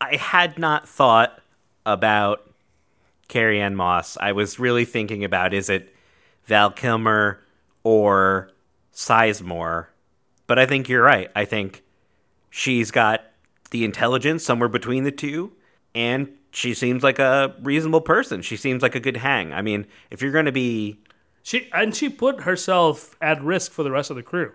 I 0.01 0.17
had 0.17 0.59
not 0.59 0.89
thought 0.89 1.41
about 1.85 2.51
Carrie 3.29 3.61
Ann 3.61 3.75
Moss. 3.75 4.17
I 4.21 4.33
was 4.33 4.59
really 4.59 4.85
thinking 4.85 5.25
about 5.25 5.53
is 5.53 5.69
it 5.69 5.95
Val 6.45 6.71
Kilmer 6.71 7.41
or 7.83 8.51
Sizemore? 8.95 9.87
But 10.47 10.59
I 10.59 10.67
think 10.67 10.89
you're 10.89 11.03
right. 11.03 11.31
I 11.37 11.45
think 11.45 11.83
she's 12.53 12.91
got 12.93 13.25
the 13.71 13.85
intelligence 13.85 14.45
somewhere 14.45 14.69
between 14.69 15.05
the 15.05 15.11
two, 15.11 15.51
and 15.95 16.29
she 16.53 16.75
seems 16.75 17.03
like 17.03 17.19
a 17.19 17.55
reasonable 17.63 18.03
person. 18.03 18.43
She 18.43 18.57
seems 18.59 18.83
like 18.83 18.95
a 18.95 19.01
good 19.01 19.17
hang. 19.17 19.53
I 19.55 19.63
mean, 19.63 19.87
if 20.11 20.21
you're 20.21 20.31
going 20.33 20.45
to 20.45 20.53
be, 20.53 21.01
She 21.43 21.69
and 21.73 21.97
she 21.97 22.09
put 22.11 22.43
herself 22.43 23.17
at 23.23 23.43
risk 23.43 23.73
for 23.73 23.83
the 23.83 23.91
rest 23.91 24.11
of 24.11 24.17
the 24.17 24.23
crew. 24.23 24.53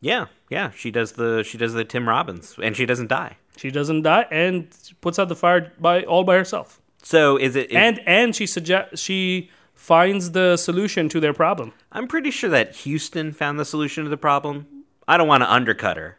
yeah, 0.00 0.26
yeah, 0.50 0.70
she 0.70 0.90
does 0.90 1.12
the 1.12 1.42
she 1.42 1.58
does 1.58 1.72
the 1.72 1.84
Tim 1.84 2.08
Robbins, 2.08 2.54
and 2.62 2.76
she 2.76 2.86
doesn't 2.86 3.08
die. 3.08 3.38
She 3.56 3.70
doesn't 3.70 4.02
die 4.02 4.26
and 4.30 4.68
puts 5.00 5.18
out 5.18 5.28
the 5.28 5.34
fire 5.36 5.72
by 5.80 6.02
all 6.04 6.24
by 6.24 6.36
herself. 6.36 6.80
So 7.02 7.36
is 7.38 7.56
it? 7.56 7.70
is- 7.70 7.76
And 7.76 8.00
and 8.06 8.36
she 8.36 8.46
suggest 8.46 8.98
she 9.02 9.50
finds 9.74 10.32
the 10.32 10.56
solution 10.56 11.08
to 11.08 11.20
their 11.20 11.32
problem. 11.32 11.72
I'm 11.92 12.06
pretty 12.06 12.30
sure 12.30 12.50
that 12.50 12.76
Houston 12.76 13.32
found 13.32 13.58
the 13.58 13.64
solution 13.64 14.04
to 14.04 14.10
the 14.10 14.16
problem. 14.18 14.66
I 15.08 15.16
don't 15.16 15.28
want 15.28 15.42
to 15.42 15.52
undercut 15.52 15.96
her. 15.96 16.18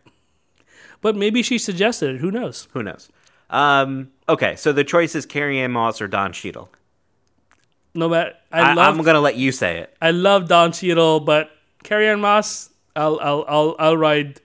But 1.07 1.15
maybe 1.15 1.41
she 1.41 1.57
suggested 1.57 2.15
it. 2.15 2.17
Who 2.19 2.31
knows? 2.31 2.67
Who 2.73 2.83
knows? 2.83 3.07
Um, 3.49 4.11
okay, 4.27 4.57
so 4.57 4.73
the 4.73 4.83
choice 4.83 5.15
is 5.15 5.25
Carrie 5.25 5.57
Ann 5.61 5.71
Moss 5.71 6.01
or 6.01 6.09
Don 6.09 6.33
Cheadle. 6.33 6.69
No 7.95 8.09
matter, 8.09 8.33
I, 8.51 8.59
I, 8.59 8.73
love 8.73 8.97
I'm 8.97 9.05
gonna 9.05 9.21
let 9.21 9.37
you 9.37 9.53
say 9.53 9.77
it. 9.77 9.95
I 10.01 10.11
love 10.11 10.49
Don 10.49 10.73
Cheadle, 10.73 11.21
but 11.21 11.49
Carrie 11.83 12.09
Ann 12.09 12.19
Moss, 12.19 12.71
I'll 12.93 13.17
I'll 13.21 13.45
I'll 13.47 13.75
I'll 13.79 13.95
ride 13.95 14.41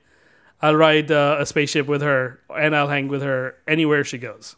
I'll 0.63 0.77
ride 0.77 1.11
uh, 1.11 1.39
a 1.41 1.47
spaceship 1.47 1.89
with 1.89 2.01
her 2.01 2.39
and 2.57 2.77
I'll 2.77 2.87
hang 2.87 3.09
with 3.09 3.23
her 3.23 3.57
anywhere 3.67 4.05
she 4.05 4.19
goes. 4.19 4.55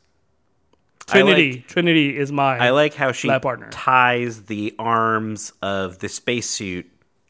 I 1.08 1.22
like- 1.22 1.36
Trinity, 1.36 1.64
Trinity 1.66 2.18
is 2.18 2.30
my. 2.30 2.58
I 2.58 2.68
like 2.68 2.92
how 2.92 3.12
she 3.12 3.28
partner. 3.38 3.70
ties 3.70 4.42
the 4.42 4.74
arms 4.78 5.54
of 5.62 6.00
the 6.00 6.10
spacesuit 6.10 6.84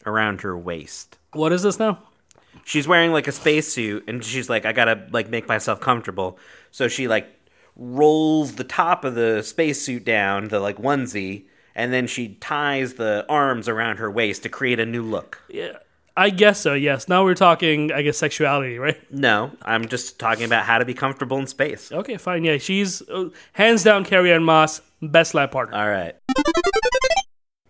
around 0.05 0.41
her 0.41 0.57
waist. 0.57 1.17
What 1.31 1.53
is 1.53 1.63
this 1.63 1.79
now? 1.79 1.99
She's 2.65 2.87
wearing 2.87 3.13
like 3.13 3.27
a 3.27 3.31
spacesuit, 3.31 4.03
and 4.07 4.23
she's 4.23 4.49
like, 4.49 4.65
"I 4.65 4.73
gotta 4.73 5.07
like 5.11 5.29
make 5.29 5.47
myself 5.47 5.79
comfortable." 5.79 6.37
So 6.71 6.87
she 6.87 7.07
like 7.07 7.27
rolls 7.75 8.55
the 8.55 8.63
top 8.63 9.05
of 9.05 9.15
the 9.15 9.43
spacesuit 9.43 10.03
down, 10.03 10.47
the 10.47 10.59
like 10.59 10.77
onesie, 10.77 11.45
and 11.75 11.93
then 11.93 12.07
she 12.07 12.35
ties 12.35 12.95
the 12.95 13.23
arms 13.29 13.69
around 13.69 13.97
her 13.97 14.09
waist 14.09 14.43
to 14.43 14.49
create 14.49 14.79
a 14.79 14.85
new 14.85 15.03
look. 15.03 15.41
Yeah, 15.47 15.77
I 16.17 16.31
guess 16.31 16.59
so. 16.59 16.73
Yes. 16.73 17.07
Now 17.07 17.23
we're 17.23 17.35
talking, 17.35 17.91
I 17.91 18.01
guess, 18.01 18.17
sexuality, 18.17 18.79
right? 18.79 18.99
No, 19.11 19.51
I'm 19.61 19.87
just 19.87 20.17
talking 20.17 20.45
about 20.45 20.63
how 20.63 20.79
to 20.79 20.85
be 20.85 20.95
comfortable 20.95 21.37
in 21.37 21.45
space. 21.47 21.91
Okay, 21.91 22.17
fine. 22.17 22.43
Yeah, 22.43 22.57
she's 22.57 23.01
uh, 23.09 23.29
hands 23.53 23.83
down 23.83 24.05
Carrie 24.05 24.33
Ann 24.33 24.43
Moss, 24.43 24.81
best 25.03 25.35
lab 25.35 25.51
partner. 25.51 25.77
All 25.77 25.89
right. 25.89 26.15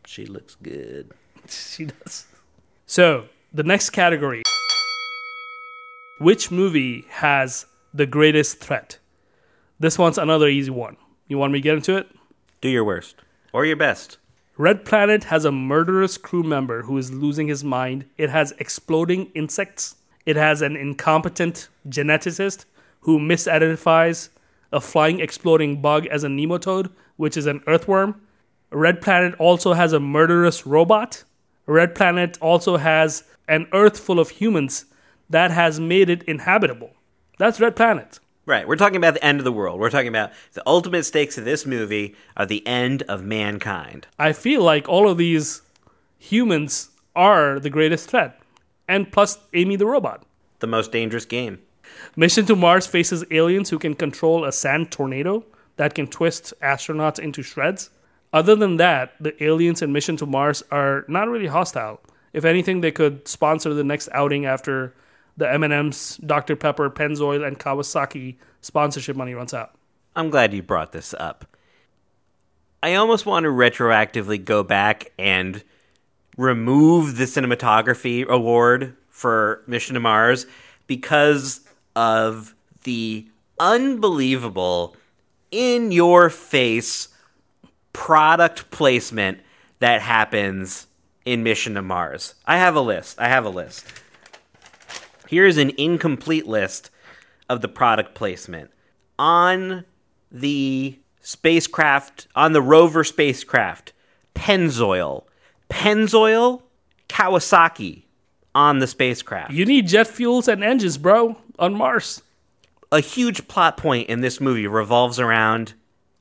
She 0.06 0.26
looks 0.26 0.56
good. 0.56 1.12
She 1.50 1.86
does. 1.86 2.28
So 2.86 3.26
the 3.54 3.64
next 3.64 3.90
category: 3.90 4.44
Which 6.18 6.50
movie 6.50 7.04
has 7.10 7.66
the 7.94 8.06
greatest 8.06 8.62
threat? 8.62 9.00
This 9.82 10.00
one's 10.00 10.18
another 10.18 10.48
easy 10.48 10.72
one. 10.72 10.96
You 11.28 11.38
want 11.38 11.52
me 11.52 11.60
to 11.60 11.64
get 11.64 11.76
into 11.76 11.98
it? 11.98 12.08
Do 12.62 12.70
your 12.70 12.86
worst 12.86 13.18
or 13.52 13.66
your 13.66 13.76
best. 13.76 14.18
Red 14.58 14.86
Planet 14.86 15.26
has 15.26 15.44
a 15.44 15.52
murderous 15.52 16.18
crew 16.18 16.42
member 16.42 16.84
who 16.84 16.98
is 16.98 17.12
losing 17.12 17.50
his 17.50 17.66
mind. 17.66 18.06
It 18.18 18.30
has 18.30 18.54
exploding 18.60 19.26
insects. 19.36 19.96
It 20.26 20.38
has 20.38 20.62
an 20.62 20.78
incompetent 20.78 21.68
geneticist 21.90 22.64
who 23.02 23.20
misidentifies 23.20 24.30
a 24.72 24.80
flying 24.80 25.20
exploding 25.20 25.82
bug 25.82 26.08
as 26.08 26.24
a 26.24 26.30
nematode, 26.30 26.90
which 27.18 27.36
is 27.36 27.46
an 27.46 27.62
earthworm. 27.68 28.22
Red 28.72 29.02
Planet 29.02 29.36
also 29.38 29.74
has 29.74 29.92
a 29.92 30.00
murderous 30.00 30.66
robot. 30.66 31.26
Red 31.66 31.94
Planet 31.94 32.38
also 32.40 32.78
has 32.78 33.26
an 33.50 33.68
Earth 33.74 34.00
full 34.00 34.22
of 34.22 34.30
humans 34.30 34.86
that 35.30 35.52
has 35.52 35.80
made 35.80 36.10
it 36.10 36.24
inhabitable. 36.24 36.92
That's 37.38 37.60
Red 37.60 37.76
Planet. 37.76 38.20
Right. 38.46 38.68
We're 38.68 38.76
talking 38.76 38.98
about 38.98 39.16
the 39.16 39.26
end 39.26 39.40
of 39.40 39.44
the 39.44 39.52
world. 39.52 39.80
We're 39.80 39.90
talking 39.90 40.08
about 40.08 40.32
the 40.54 40.62
ultimate 40.68 41.04
stakes 41.04 41.38
of 41.38 41.46
this 41.46 41.66
movie 41.66 42.16
are 42.38 42.46
the 42.46 42.66
end 42.68 43.02
of 43.04 43.24
mankind. 43.24 44.06
I 44.20 44.34
feel 44.34 44.62
like 44.62 44.88
all 44.88 45.10
of 45.10 45.18
these 45.18 45.64
humans 46.20 46.90
are 47.16 47.60
the 47.60 47.72
greatest 47.72 48.10
threat. 48.10 48.40
And 48.88 49.12
plus 49.12 49.40
Amy 49.54 49.78
the 49.78 49.88
robot. 49.88 50.24
The 50.60 50.68
most 50.68 50.92
dangerous 50.92 51.26
game. 51.26 51.60
Mission 52.16 52.46
to 52.46 52.56
Mars 52.56 52.86
faces 52.86 53.26
aliens 53.32 53.70
who 53.70 53.80
can 53.80 53.96
control 53.96 54.46
a 54.46 54.52
sand 54.52 54.92
tornado 54.92 55.44
that 55.78 55.96
can 55.96 56.08
twist 56.08 56.54
astronauts 56.62 57.20
into 57.20 57.42
shreds. 57.42 57.90
Other 58.32 58.56
than 58.56 58.78
that, 58.78 59.14
the 59.20 59.42
aliens 59.44 59.82
in 59.82 59.92
Mission 59.92 60.18
to 60.18 60.26
Mars 60.26 60.64
are 60.72 61.06
not 61.08 61.30
really 61.30 61.48
hostile. 61.48 62.00
If 62.34 62.46
anything, 62.46 62.82
they 62.82 62.92
could 62.92 63.28
sponsor 63.28 63.74
the 63.74 63.84
next 63.84 64.10
outing 64.12 64.46
after 64.46 64.94
the 65.38 65.52
M&M's, 65.52 66.18
Dr. 66.18 66.56
Pepper, 66.56 66.90
Pennzoil, 66.90 67.46
and 67.46 67.60
Kawasaki 67.60 68.38
sponsorship 68.62 69.16
money 69.16 69.34
runs 69.34 69.54
out. 69.54 69.76
I'm 70.16 70.30
glad 70.30 70.54
you 70.54 70.64
brought 70.64 70.92
this 70.92 71.14
up. 71.14 71.46
I 72.82 72.96
almost 72.96 73.26
want 73.26 73.44
to 73.44 73.50
retroactively 73.50 74.44
go 74.44 74.64
back 74.64 75.12
and 75.18 75.64
remove 76.38 77.18
the 77.18 77.26
cinematography 77.26 78.26
award 78.26 78.96
for 79.10 79.64
Mission 79.68 79.96
to 79.96 80.00
Mars 80.00 80.46
because 80.88 81.62
of 81.96 82.54
the 82.84 83.28
unbelievable, 83.60 84.96
in 85.52 85.92
your 85.92 86.30
face 86.30 87.08
product 87.94 88.70
placement 88.72 89.40
that 89.80 90.02
happens 90.02 90.88
in 91.24 91.44
Mission 91.44 91.76
to 91.76 91.82
Mars. 91.82 92.36
I 92.46 92.58
have 92.58 92.76
a 92.76 92.82
list. 92.82 93.20
I 93.20 93.30
have 93.30 93.46
a 93.46 93.50
list. 93.50 93.86
Here's 95.28 95.58
an 95.58 95.72
incomplete 95.78 96.48
list 96.48 96.90
of 97.50 97.62
the 97.62 97.68
product 97.68 98.16
placement. 98.16 98.72
On 99.18 99.86
the 100.32 101.00
spacecraft, 101.22 102.28
on 102.36 102.54
the 102.54 102.62
rover 102.62 103.04
spacecraft, 103.04 103.94
Pennzoil. 104.36 105.24
Pennzoil, 105.70 106.62
Kawasaki 107.10 108.04
on 108.54 108.80
the 108.80 108.88
spacecraft. 108.88 109.52
You 109.52 109.66
need 109.66 109.88
jet 109.88 110.08
fuels 110.08 110.48
and 110.48 110.64
engines, 110.64 110.98
bro, 110.98 111.38
on 111.60 111.76
Mars. 111.76 112.22
A 112.92 113.02
huge 113.02 113.48
plot 113.48 113.78
point 113.78 114.10
in 114.10 114.22
this 114.22 114.40
movie 114.40 114.68
revolves 114.68 115.20
around 115.20 115.74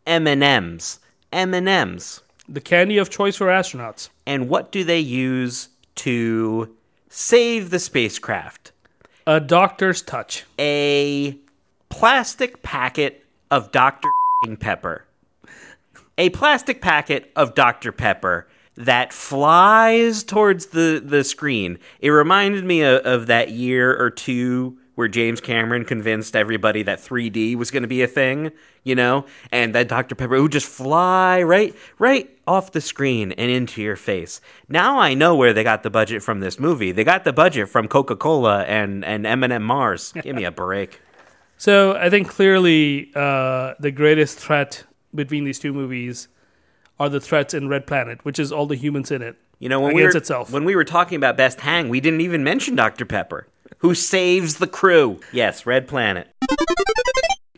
M&Ms. 0.06 0.98
M&Ms. 1.32 2.20
The 2.48 2.60
candy 2.60 2.98
of 2.98 3.10
choice 3.10 3.36
for 3.36 3.46
astronauts. 3.46 4.08
And 4.26 4.48
what 4.48 4.72
do 4.72 4.84
they 4.84 4.98
use 4.98 5.68
to 5.96 6.74
save 7.08 7.70
the 7.70 7.78
spacecraft? 7.78 8.72
A 9.26 9.40
doctor's 9.40 10.02
touch. 10.02 10.44
a 10.58 11.38
plastic 11.88 12.62
packet 12.62 13.24
of 13.50 13.72
Dr. 13.72 14.08
Pepper. 14.60 15.06
A 16.18 16.28
plastic 16.30 16.82
packet 16.82 17.32
of 17.34 17.54
Dr. 17.54 17.90
Pepper 17.90 18.46
that 18.76 19.14
flies 19.14 20.24
towards 20.24 20.66
the, 20.66 21.02
the 21.02 21.24
screen. 21.24 21.78
It 22.00 22.10
reminded 22.10 22.64
me 22.64 22.82
of, 22.82 23.00
of 23.06 23.26
that 23.28 23.50
year 23.50 23.96
or 23.96 24.10
two 24.10 24.76
where 24.94 25.08
James 25.08 25.40
Cameron 25.40 25.84
convinced 25.84 26.36
everybody 26.36 26.82
that 26.84 26.98
3D 27.00 27.56
was 27.56 27.70
going 27.70 27.82
to 27.82 27.88
be 27.88 28.02
a 28.02 28.06
thing, 28.06 28.52
you 28.82 28.94
know, 28.94 29.26
and 29.50 29.74
that 29.74 29.88
Dr. 29.88 30.14
Pepper 30.14 30.40
would 30.40 30.52
just 30.52 30.68
fly 30.68 31.42
right 31.42 31.74
right 31.98 32.30
off 32.46 32.72
the 32.72 32.80
screen 32.80 33.32
and 33.32 33.50
into 33.50 33.82
your 33.82 33.96
face. 33.96 34.40
Now 34.68 34.98
I 34.98 35.14
know 35.14 35.34
where 35.34 35.52
they 35.52 35.64
got 35.64 35.82
the 35.82 35.90
budget 35.90 36.22
from 36.22 36.40
this 36.40 36.58
movie. 36.58 36.92
They 36.92 37.04
got 37.04 37.24
the 37.24 37.32
budget 37.32 37.68
from 37.68 37.88
Coca-Cola 37.88 38.64
and 38.64 39.04
and 39.04 39.26
M&M 39.26 39.62
Mars. 39.62 40.12
Give 40.12 40.36
me 40.36 40.44
a 40.44 40.50
break. 40.52 41.00
So 41.56 41.96
I 41.96 42.10
think 42.10 42.28
clearly 42.28 43.10
uh, 43.14 43.74
the 43.78 43.90
greatest 43.90 44.38
threat 44.38 44.84
between 45.14 45.44
these 45.44 45.58
two 45.58 45.72
movies 45.72 46.28
are 46.98 47.08
the 47.08 47.20
threats 47.20 47.54
in 47.54 47.68
Red 47.68 47.86
Planet, 47.86 48.24
which 48.24 48.38
is 48.38 48.52
all 48.52 48.66
the 48.66 48.76
humans 48.76 49.10
in 49.10 49.22
it. 49.22 49.36
You 49.58 49.68
know, 49.68 49.80
when 49.80 49.94
we 49.94 50.02
were 50.02 50.16
itself. 50.16 50.50
when 50.50 50.64
we 50.64 50.74
were 50.76 50.84
talking 50.84 51.16
about 51.16 51.36
Best 51.36 51.60
Hang, 51.60 51.88
we 51.88 52.00
didn't 52.00 52.20
even 52.20 52.44
mention 52.44 52.74
Dr. 52.74 53.04
Pepper, 53.04 53.46
who 53.78 53.94
saves 53.94 54.56
the 54.56 54.66
crew. 54.66 55.20
Yes, 55.32 55.66
Red 55.66 55.88
Planet. 55.88 56.28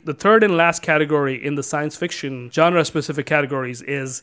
the 0.04 0.14
third 0.14 0.42
and 0.44 0.56
last 0.56 0.82
category 0.82 1.44
in 1.44 1.54
the 1.56 1.62
science 1.62 1.96
fiction 1.96 2.50
genre 2.52 2.84
specific 2.84 3.26
categories 3.26 3.82
is 3.82 4.22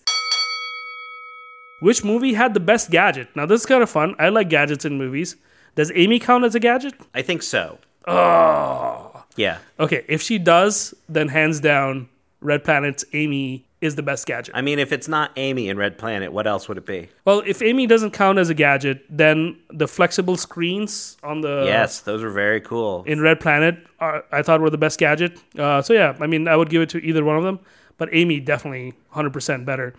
which 1.82 2.04
movie 2.04 2.34
had 2.34 2.54
the 2.54 2.60
best 2.60 2.90
gadget? 2.90 3.28
Now 3.36 3.46
this 3.46 3.62
is 3.62 3.66
kind 3.66 3.84
of 3.84 3.90
fun. 3.90 4.16
I 4.18 4.30
like 4.30 4.50
gadgets 4.50 4.86
in 4.86 4.98
movies. 4.98 5.36
Does 5.76 5.92
Amy 5.96 6.20
count 6.20 6.46
as 6.46 6.56
a 6.56 6.60
gadget? 6.60 6.94
I 7.14 7.22
think 7.22 7.44
so. 7.44 7.80
Oh. 8.08 9.24
Yeah. 9.36 9.58
Okay, 9.80 10.06
if 10.08 10.22
she 10.22 10.38
does, 10.38 10.94
then 11.10 11.28
hands 11.30 11.60
down, 11.60 12.08
Red 12.42 12.64
Planet's 12.64 13.04
Amy 13.14 13.66
is 13.84 13.96
the 13.96 14.02
best 14.02 14.26
gadget. 14.26 14.56
I 14.56 14.62
mean, 14.62 14.80
if 14.80 14.94
it's 14.94 15.10
not 15.10 15.32
Amy 15.36 15.68
in 15.68 15.78
Red 15.78 15.98
Planet, 15.98 16.32
what 16.32 16.48
else 16.48 16.70
would 16.70 16.78
it 16.78 16.86
be? 16.86 17.10
Well, 17.26 17.44
if 17.46 17.62
Amy 17.62 17.86
doesn't 17.86 18.12
count 18.12 18.40
as 18.40 18.50
a 18.50 18.54
gadget, 18.54 19.04
then 19.10 19.60
the 19.70 19.88
flexible 19.88 20.38
screens 20.38 21.18
on 21.22 21.42
the 21.42 21.64
yes, 21.66 22.00
those 22.00 22.24
were 22.24 22.30
very 22.30 22.62
cool. 22.62 23.04
in 23.06 23.20
Red 23.20 23.42
Planet 23.42 23.78
are, 24.00 24.24
I 24.32 24.42
thought 24.42 24.62
were 24.62 24.70
the 24.70 24.78
best 24.78 25.00
gadget. 25.00 25.38
Uh, 25.60 25.82
so 25.82 25.94
yeah, 25.94 26.16
I 26.22 26.28
mean 26.28 26.48
I 26.48 26.56
would 26.56 26.70
give 26.70 26.82
it 26.82 26.90
to 26.90 27.00
either 27.00 27.26
one 27.26 27.36
of 27.36 27.44
them, 27.44 27.60
but 27.98 28.08
Amy 28.14 28.40
definitely 28.40 28.94
100% 29.14 29.66
better. 29.66 29.94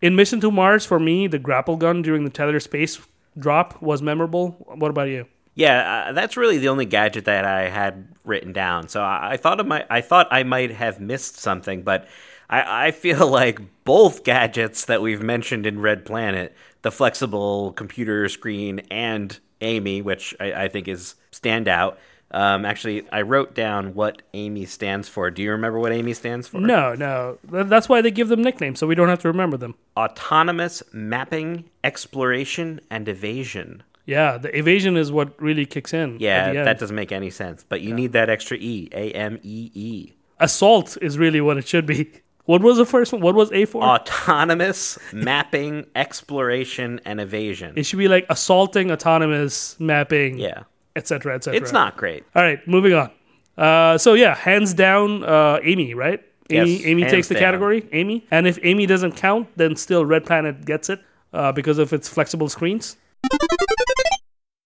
In 0.00 0.16
Mission 0.16 0.40
to 0.40 0.50
Mars, 0.50 0.84
for 0.86 0.98
me, 0.98 1.26
the 1.26 1.38
grapple 1.38 1.76
gun 1.76 2.02
during 2.02 2.24
the 2.24 2.30
tether 2.30 2.58
space 2.60 2.98
drop 3.38 3.80
was 3.82 4.00
memorable. 4.02 4.52
What 4.74 4.90
about 4.90 5.08
you? 5.08 5.26
Yeah, 5.54 6.06
uh, 6.08 6.12
that's 6.12 6.36
really 6.36 6.58
the 6.58 6.68
only 6.68 6.84
gadget 6.84 7.24
that 7.24 7.46
I 7.46 7.70
had 7.70 8.08
written 8.24 8.52
down. 8.52 8.88
So 8.88 9.02
I, 9.02 9.32
I 9.32 9.36
thought 9.38 9.58
I 9.58 9.62
might, 9.62 9.86
I 9.88 10.00
thought 10.02 10.28
I 10.30 10.42
might 10.42 10.70
have 10.70 11.00
missed 11.00 11.38
something, 11.38 11.82
but 11.82 12.08
I, 12.48 12.86
I 12.86 12.90
feel 12.90 13.26
like 13.30 13.60
both 13.84 14.24
gadgets 14.24 14.84
that 14.86 15.02
we've 15.02 15.22
mentioned 15.22 15.66
in 15.66 15.80
Red 15.80 16.04
Planet, 16.04 16.54
the 16.82 16.90
flexible 16.90 17.72
computer 17.72 18.28
screen 18.28 18.80
and 18.90 19.38
Amy, 19.60 20.02
which 20.02 20.34
I, 20.40 20.64
I 20.64 20.68
think 20.68 20.88
is 20.88 21.14
standout. 21.32 21.96
Um, 22.30 22.64
actually, 22.64 23.08
I 23.10 23.22
wrote 23.22 23.54
down 23.54 23.94
what 23.94 24.22
Amy 24.34 24.66
stands 24.66 25.08
for. 25.08 25.30
Do 25.30 25.42
you 25.42 25.52
remember 25.52 25.78
what 25.78 25.92
Amy 25.92 26.12
stands 26.12 26.48
for? 26.48 26.60
No, 26.60 26.94
no. 26.94 27.38
That's 27.44 27.88
why 27.88 28.02
they 28.02 28.10
give 28.10 28.28
them 28.28 28.42
nicknames, 28.42 28.80
so 28.80 28.86
we 28.86 28.96
don't 28.96 29.08
have 29.08 29.20
to 29.20 29.28
remember 29.28 29.56
them. 29.56 29.76
Autonomous 29.96 30.82
mapping, 30.92 31.64
exploration, 31.84 32.80
and 32.90 33.08
evasion. 33.08 33.84
Yeah, 34.06 34.38
the 34.38 34.56
evasion 34.56 34.96
is 34.96 35.10
what 35.10 35.40
really 35.40 35.66
kicks 35.66 35.92
in. 35.92 36.18
Yeah, 36.20 36.64
that 36.64 36.78
doesn't 36.78 36.94
make 36.94 37.10
any 37.12 37.30
sense, 37.30 37.64
but 37.68 37.80
you 37.80 37.92
need 37.92 38.12
that 38.12 38.28
extra 38.28 38.56
E. 38.56 38.88
A 38.92 39.10
M 39.12 39.38
E 39.42 39.70
E. 39.74 40.12
Assault 40.38 40.96
is 41.00 41.18
really 41.18 41.40
what 41.40 41.56
it 41.56 41.66
should 41.66 41.86
be. 41.86 42.10
What 42.46 42.62
was 42.62 42.76
the 42.78 42.86
first 42.86 43.12
one? 43.12 43.20
What 43.22 43.34
was 43.34 43.50
A 43.52 43.64
for? 43.64 43.82
Autonomous 43.82 44.98
mapping, 45.12 45.86
exploration, 45.96 47.00
and 47.04 47.20
evasion. 47.20 47.74
it 47.76 47.84
should 47.86 47.98
be 47.98 48.08
like 48.08 48.24
assaulting, 48.30 48.90
autonomous, 48.90 49.78
mapping, 49.80 50.38
Yeah. 50.38 50.62
etc., 50.94 51.34
etc. 51.34 51.60
It's 51.60 51.72
not 51.72 51.96
great. 51.96 52.24
All 52.34 52.42
right, 52.42 52.66
moving 52.68 52.94
on. 52.94 53.10
Uh, 53.58 53.98
so 53.98 54.14
yeah, 54.14 54.34
hands 54.34 54.74
down, 54.74 55.24
uh, 55.24 55.58
Amy, 55.62 55.94
right? 55.94 56.22
Amy, 56.50 56.76
Yes, 56.76 56.86
Amy 56.86 57.04
takes 57.06 57.26
the 57.28 57.34
down. 57.34 57.42
category. 57.42 57.84
Amy, 57.92 58.24
and 58.30 58.46
if 58.46 58.58
Amy 58.62 58.86
doesn't 58.86 59.16
count, 59.16 59.48
then 59.56 59.74
still 59.74 60.04
Red 60.06 60.24
Planet 60.24 60.64
gets 60.64 60.88
it 60.88 61.00
uh, 61.32 61.50
because 61.52 61.78
of 61.78 61.92
its 61.92 62.08
flexible 62.08 62.48
screens. 62.48 62.96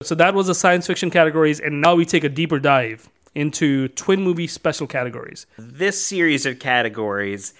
So 0.02 0.14
that 0.14 0.34
was 0.34 0.46
the 0.46 0.54
science 0.54 0.86
fiction 0.86 1.10
categories, 1.10 1.60
and 1.60 1.80
now 1.80 1.94
we 1.94 2.04
take 2.04 2.24
a 2.24 2.28
deeper 2.28 2.58
dive 2.58 3.08
into 3.34 3.88
twin 3.88 4.22
movie 4.22 4.46
special 4.46 4.86
categories. 4.86 5.46
This 5.58 6.04
series 6.04 6.44
of 6.46 6.58
categories 6.58 7.54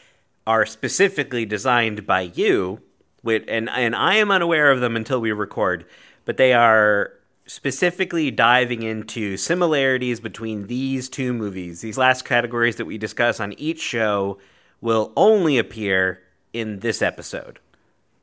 are 0.51 0.67
specifically 0.67 1.47
designed 1.47 2.05
by 2.09 2.23
you, 2.23 2.81
and, 3.25 3.71
and 3.71 3.95
I 3.95 4.17
am 4.17 4.33
unaware 4.33 4.73
of 4.73 4.81
them 4.81 4.97
until 4.97 5.21
we 5.21 5.31
record, 5.31 5.87
but 6.25 6.39
they 6.39 6.53
are 6.53 7.13
specifically 7.47 8.33
diving 8.33 8.83
into 8.83 9.37
similarities 9.37 10.19
between 10.19 10.67
these 10.67 11.09
two 11.09 11.33
movies. 11.33 11.83
These 11.83 11.97
last 11.97 12.25
categories 12.25 12.75
that 12.77 12.85
we 12.85 12.99
discuss 12.99 13.39
on 13.39 13.53
each 13.61 13.81
show 13.81 14.39
will 14.81 15.13
only 15.15 15.57
appear 15.57 16.21
in 16.53 16.81
this 16.81 17.01
episode. 17.01 17.61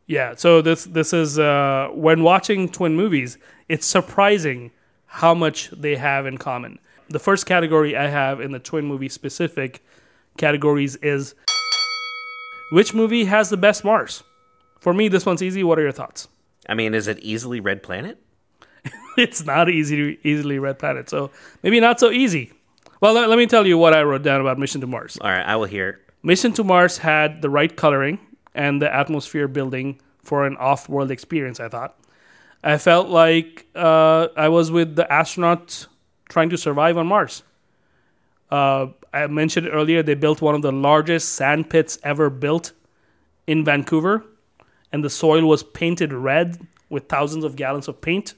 Yeah, 0.06 0.36
so 0.36 0.62
this 0.62 0.84
this 0.84 1.14
is 1.14 1.40
uh, 1.40 1.88
when 1.94 2.24
watching 2.24 2.68
twin 2.68 2.98
movies, 2.98 3.38
it's 3.70 3.86
surprising 3.86 4.72
how 5.06 5.34
much 5.34 5.70
they 5.70 5.96
have 5.96 6.26
in 6.26 6.38
common. 6.38 6.80
The 7.08 7.20
first 7.20 7.46
category 7.46 7.96
I 7.96 8.08
have 8.08 8.42
in 8.42 8.52
the 8.52 8.60
twin 8.60 8.84
movie 8.84 9.08
specific 9.08 9.82
categories 10.36 10.98
is 10.98 11.36
which 12.72 12.94
movie 12.94 13.26
has 13.26 13.50
the 13.50 13.58
best 13.58 13.84
Mars? 13.84 14.24
For 14.80 14.94
me, 14.94 15.08
this 15.08 15.26
one's 15.26 15.42
easy. 15.42 15.64
What 15.64 15.80
are 15.80 15.82
your 15.82 15.92
thoughts? 15.92 16.28
I 16.70 16.74
mean, 16.74 16.94
is 16.94 17.08
it 17.08 17.20
easily 17.20 17.60
Red 17.60 17.84
Planet? 17.84 18.22
It's 19.18 19.44
not 19.44 19.68
easy 19.68 20.20
easily 20.24 20.60
Red 20.60 20.78
Planet, 20.78 21.10
so 21.10 21.32
maybe 21.64 21.80
not 21.80 22.00
so 22.00 22.12
easy. 22.12 22.54
Well, 23.02 23.14
let, 23.14 23.30
let 23.30 23.38
me 23.38 23.48
tell 23.48 23.66
you 23.66 23.78
what 23.78 23.94
I 23.94 24.04
wrote 24.04 24.22
down 24.22 24.42
about 24.42 24.60
Mission 24.60 24.80
to 24.82 24.88
Mars. 24.88 25.18
All 25.20 25.30
right, 25.30 25.46
I 25.46 25.56
will 25.56 25.66
hear. 25.66 26.00
Mission 26.22 26.54
to 26.54 26.64
Mars 26.64 27.00
had 27.00 27.42
the 27.42 27.50
right 27.50 27.76
coloring 27.76 28.20
and 28.54 28.82
the 28.82 28.94
atmosphere 28.94 29.48
building 29.48 30.00
for 30.22 30.46
an 30.46 30.56
off 30.58 30.88
world 30.88 31.10
experience, 31.10 31.60
I 31.60 31.68
thought. 31.70 31.98
I 32.64 32.78
felt 32.78 33.08
like 33.08 33.66
uh, 33.76 34.28
I 34.36 34.50
was 34.50 34.72
with 34.72 34.96
the 34.96 35.08
astronauts 35.10 35.88
trying 36.30 36.50
to 36.50 36.58
survive 36.58 36.98
on 36.98 37.08
Mars. 37.08 37.44
Uh, 38.50 38.88
I 39.24 39.28
mentioned 39.28 39.68
earlier 39.72 40.04
they 40.04 40.14
built 40.14 40.42
one 40.42 40.56
of 40.56 40.62
the 40.62 40.72
largest 40.72 41.34
sand 41.34 41.70
pits 41.70 41.98
ever 42.04 42.30
built 42.30 42.74
in 43.48 43.66
Vancouver, 43.66 44.24
and 44.92 45.04
the 45.04 45.10
soil 45.10 45.46
was 45.46 45.64
painted 45.64 46.14
red 46.14 46.68
with 46.90 47.08
thousands 47.10 47.44
of 47.44 47.56
gallons 47.56 47.88
of 47.88 48.00
paint. 48.00 48.34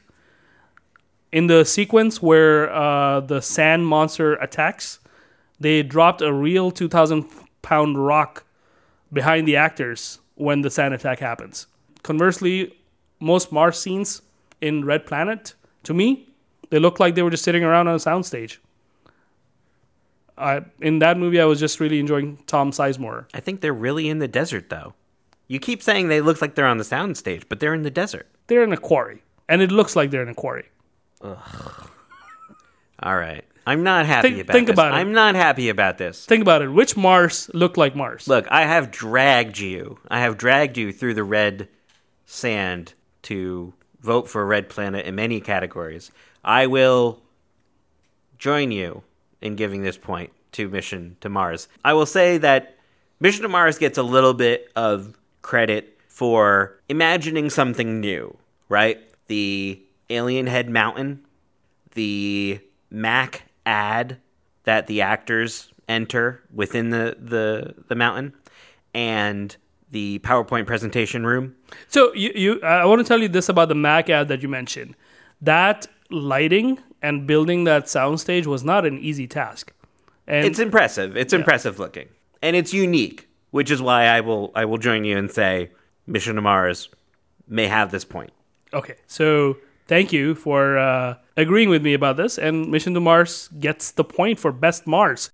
In 1.32 1.48
the 1.48 1.64
sequence 1.66 2.22
where 2.22 2.72
uh, 2.74 3.20
the 3.20 3.42
sand 3.42 3.86
monster 3.86 4.34
attacks, 4.36 5.00
they 5.60 5.84
dropped 5.84 6.22
a 6.22 6.32
real 6.34 6.72
2,000 6.72 7.26
pound 7.62 8.04
rock 8.04 8.46
behind 9.12 9.48
the 9.48 9.56
actors 9.56 10.20
when 10.36 10.62
the 10.62 10.70
sand 10.70 10.94
attack 10.94 11.20
happens. 11.20 11.68
Conversely, 12.04 12.74
most 13.20 13.52
Mars 13.52 13.78
scenes 13.78 14.22
in 14.62 14.86
Red 14.86 15.06
Planet, 15.06 15.54
to 15.84 15.94
me, 15.94 16.30
they 16.70 16.80
look 16.80 17.00
like 17.00 17.16
they 17.16 17.22
were 17.22 17.30
just 17.30 17.44
sitting 17.44 17.64
around 17.64 17.88
on 17.88 17.96
a 17.96 17.98
soundstage. 17.98 18.58
I, 20.40 20.62
in 20.80 21.00
that 21.00 21.18
movie, 21.18 21.40
I 21.42 21.46
was 21.46 21.60
just 21.60 21.80
really 21.80 22.00
enjoying 22.00 22.38
Tom 22.48 22.72
Sizemore. 22.72 23.26
I 23.34 23.40
think 23.42 23.62
they're 23.62 23.74
really 23.74 24.08
in 24.10 24.20
the 24.20 24.28
desert, 24.28 24.70
though. 24.70 24.94
You 25.48 25.60
keep 25.60 25.82
saying 25.84 26.08
they 26.08 26.22
look 26.22 26.42
like 26.42 26.56
they're 26.56 26.66
on 26.68 26.78
the 26.78 26.84
soundstage, 26.84 27.44
but 27.50 27.60
they're 27.60 27.74
in 27.74 27.82
the 27.84 27.92
desert. 27.92 28.28
They're 28.48 28.64
in 28.64 28.72
a 28.72 28.78
quarry, 28.78 29.24
and 29.50 29.62
it 29.62 29.72
looks 29.72 29.96
like 29.96 30.12
they're 30.12 30.22
in 30.24 30.30
a 30.30 30.36
quarry. 30.36 30.66
All 33.02 33.18
right. 33.18 33.46
I'm 33.68 33.84
not 33.84 34.06
happy 34.06 34.30
Think- 34.30 34.42
about 34.42 34.54
think 34.54 34.68
this. 34.68 34.74
about 34.74 34.94
it. 34.94 34.96
I'm 34.96 35.12
not 35.12 35.36
happy 35.36 35.70
about 35.70 35.98
this. 35.98 36.26
Think 36.26 36.42
about 36.42 36.62
it. 36.62 36.70
Which 36.70 36.98
Mars 36.98 37.50
looked 37.54 37.78
like 37.78 37.96
Mars? 37.96 38.28
Look, 38.28 38.48
I 38.50 38.66
have 38.66 38.90
dragged 38.92 39.60
you. 39.60 40.00
I 40.08 40.22
have 40.22 40.38
dragged 40.38 40.78
you 40.78 40.92
through 40.92 41.14
the 41.14 41.24
red 41.24 41.68
sand 42.26 42.94
to 43.24 43.74
vote 44.02 44.28
for 44.28 44.46
Red 44.46 44.70
Planet 44.70 45.06
in 45.06 45.14
many 45.16 45.40
categories. 45.40 46.12
I 46.44 46.66
will 46.68 47.22
join 48.40 48.72
you 48.72 49.04
in 49.42 49.56
giving 49.56 49.84
this 49.84 49.98
point 49.98 50.32
to 50.54 50.70
Mission 50.70 51.18
to 51.22 51.30
Mars. 51.30 51.68
I 51.84 51.94
will 51.94 52.06
say 52.06 52.38
that 52.40 52.76
Mission 53.20 53.44
to 53.44 53.50
Mars 53.50 53.78
gets 53.78 53.98
a 53.98 54.04
little 54.04 54.34
bit 54.34 54.72
of 54.76 55.18
credit 55.42 55.98
for 56.08 56.80
imagining 56.90 57.50
something 57.50 58.00
new, 58.00 58.38
right? 58.68 59.00
The 59.28 59.82
Alien 60.10 60.48
Head 60.48 60.70
Mountain, 60.70 61.26
the 61.94 62.60
Mac 62.90 63.44
ad 63.66 64.18
that 64.64 64.88
the 64.88 65.02
actors 65.02 65.72
enter 65.88 66.44
within 66.54 66.90
the, 66.90 67.18
the, 67.20 67.76
the 67.88 67.96
mountain, 67.96 68.34
and 68.94 69.56
the 69.92 70.20
PowerPoint 70.20 70.68
presentation 70.68 71.26
room. 71.26 71.56
So 71.88 72.14
you, 72.14 72.32
you 72.36 72.62
I 72.62 72.86
want 72.86 73.00
to 73.00 73.08
tell 73.08 73.20
you 73.20 73.28
this 73.28 73.50
about 73.50 73.70
the 73.70 73.76
Mac 73.76 74.10
ad 74.10 74.28
that 74.28 74.42
you 74.42 74.50
mentioned. 74.50 74.96
That 75.42 75.88
lighting 76.12 76.80
and 77.02 77.26
building 77.28 77.64
that 77.66 77.86
soundstage 77.86 78.46
was 78.46 78.64
not 78.64 78.86
an 78.86 78.98
easy 79.00 79.28
task. 79.28 79.74
And 80.28 80.46
It's 80.46 80.60
impressive. 80.60 81.18
It's 81.18 81.34
impressive 81.34 81.80
looking, 81.80 82.08
and 82.42 82.56
it's 82.56 82.74
unique, 82.74 83.28
which 83.52 83.72
is 83.72 83.82
why 83.82 84.06
I 84.06 84.22
will 84.22 84.52
I 84.56 84.66
will 84.66 84.78
join 84.78 85.04
you 85.04 85.18
and 85.18 85.32
say 85.32 85.72
Mission 86.06 86.36
to 86.36 86.42
Mars 86.42 86.90
may 87.48 87.68
have 87.68 87.90
this 87.92 88.06
point. 88.06 88.32
okay, 88.74 88.96
so 89.08 89.58
thank 89.88 90.14
you 90.14 90.36
for 90.36 90.78
uh, 90.78 91.16
agreeing 91.36 91.70
with 91.70 91.82
me 91.82 91.94
about 91.96 92.16
this. 92.18 92.38
And 92.38 92.70
Mission 92.70 92.94
to 92.94 93.00
Mars 93.00 93.50
gets 93.60 93.92
the 93.92 94.04
point 94.04 94.38
for 94.40 94.52
best 94.52 94.86
Mars. 94.86 95.32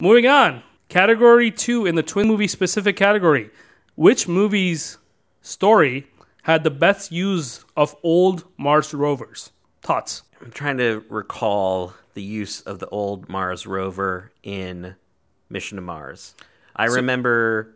Moving 0.00 0.26
on, 0.26 0.62
category 0.88 1.50
two 1.50 1.86
in 1.86 1.94
the 1.94 2.02
twin 2.02 2.28
movie 2.28 2.48
specific 2.48 2.96
category. 2.96 3.50
Which 3.94 4.26
movie's 4.28 4.98
story 5.40 6.06
had 6.44 6.64
the 6.64 6.70
best 6.70 7.12
use 7.12 7.64
of 7.76 7.94
old 8.02 8.44
Mars 8.56 8.92
rovers? 8.94 9.50
Thoughts? 9.82 10.22
I'm 10.40 10.50
trying 10.50 10.78
to 10.78 11.04
recall 11.08 11.94
the 12.14 12.22
use 12.22 12.60
of 12.62 12.78
the 12.78 12.88
old 12.88 13.28
Mars 13.28 13.66
rover 13.66 14.30
in 14.42 14.94
Mission 15.50 15.76
to 15.76 15.82
Mars. 15.82 16.34
I 16.76 16.86
remember 16.86 17.74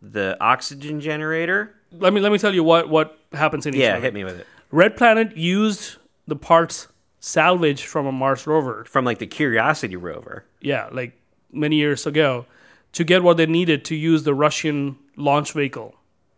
the 0.00 0.36
oxygen 0.40 1.00
generator. 1.00 1.74
Let 1.92 2.12
me 2.12 2.20
let 2.20 2.32
me 2.32 2.38
tell 2.38 2.54
you 2.54 2.62
what 2.64 2.88
what 2.88 3.18
happens 3.32 3.66
in 3.66 3.74
each 3.74 3.80
Yeah, 3.80 3.98
hit 3.98 4.14
me 4.14 4.24
with 4.24 4.40
it. 4.40 4.46
Red 4.70 4.96
Planet 4.96 5.36
used 5.36 5.96
the 6.26 6.36
parts 6.36 6.88
salvaged 7.20 7.84
from 7.84 8.06
a 8.06 8.12
Mars 8.12 8.46
rover, 8.46 8.84
From 8.84 9.04
like 9.04 9.18
the 9.18 9.26
Curiosity 9.26 9.96
rover. 9.96 10.44
yeah, 10.60 10.88
like 10.92 11.12
many 11.50 11.76
years 11.76 12.06
ago, 12.06 12.46
to 12.92 13.02
get 13.04 13.22
what 13.22 13.36
they 13.38 13.46
needed 13.46 13.84
to 13.86 13.94
use 13.96 14.22
the 14.24 14.34
Russian 14.34 14.96
launch 15.16 15.52
vehicle, 15.52 15.94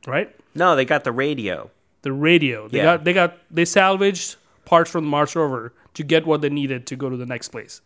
right? 0.06 0.34
No, 0.54 0.74
they 0.76 0.84
got 0.84 1.04
the 1.04 1.12
radio. 1.12 1.70
The 2.02 2.12
radio. 2.12 2.68
They 2.68 2.78
Yeah. 2.78 2.84
got 2.96 3.04
they 3.04 3.12
got 3.12 3.36
they 3.50 3.64
salvaged 3.64 4.36
parts 4.70 4.88
from 4.88 5.04
the 5.04 5.10
Mars 5.10 5.34
rover 5.34 5.74
to 5.94 6.04
get 6.04 6.24
what 6.24 6.40
they 6.40 6.48
needed 6.48 6.86
to 6.86 6.96
go 6.96 7.10
to 7.10 7.16
the 7.16 7.26
next 7.26 7.48
place. 7.48 7.82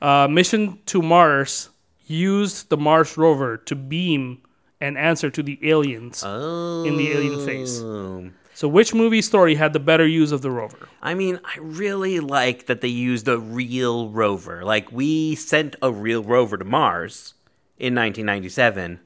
Uh, 0.00 0.28
mission 0.28 0.78
to 0.86 1.02
Mars 1.02 1.68
used 2.06 2.68
the 2.70 2.76
Mars 2.76 3.18
rover 3.18 3.56
to 3.56 3.74
beam 3.74 4.40
an 4.80 4.96
answer 4.96 5.30
to 5.30 5.42
the 5.42 5.58
aliens 5.68 6.22
in 6.22 6.96
the 6.96 7.10
alien 7.10 7.44
phase. 7.44 7.82
Oh. 7.82 8.30
So, 8.54 8.68
which 8.68 8.94
movie 8.94 9.20
story 9.20 9.56
had 9.56 9.72
the 9.72 9.80
better 9.80 10.06
use 10.06 10.32
of 10.32 10.42
the 10.42 10.50
rover? 10.50 10.88
I 11.02 11.14
mean, 11.14 11.40
I 11.44 11.58
really 11.60 12.20
like 12.20 12.66
that 12.66 12.80
they 12.80 12.88
used 12.88 13.26
a 13.26 13.38
real 13.38 14.08
rover. 14.08 14.64
Like 14.64 14.92
we 14.92 15.34
sent 15.34 15.74
a 15.82 15.90
real 15.90 16.22
rover 16.22 16.56
to 16.56 16.64
Mars 16.64 17.34
in 17.78 17.94
1997. 17.94 19.00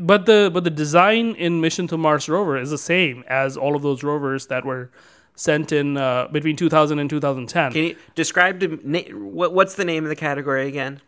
But 0.00 0.26
the 0.26 0.50
but 0.52 0.64
the 0.64 0.70
design 0.70 1.34
in 1.34 1.60
Mission 1.60 1.86
to 1.88 1.98
Mars 1.98 2.28
rover 2.28 2.56
is 2.56 2.70
the 2.70 2.78
same 2.78 3.24
as 3.28 3.56
all 3.56 3.76
of 3.76 3.82
those 3.82 4.02
rovers 4.02 4.46
that 4.46 4.64
were 4.64 4.90
sent 5.36 5.70
in 5.70 5.96
uh, 5.96 6.26
between 6.32 6.56
2000 6.56 6.98
and 6.98 7.08
2010. 7.08 7.72
Can 7.72 7.84
you 7.84 7.96
describe 8.14 8.58
to 8.60 8.80
na- 8.82 9.02
what's 9.12 9.74
the 9.74 9.84
name 9.84 10.04
of 10.04 10.08
the 10.08 10.16
category 10.16 10.66
again? 10.66 11.00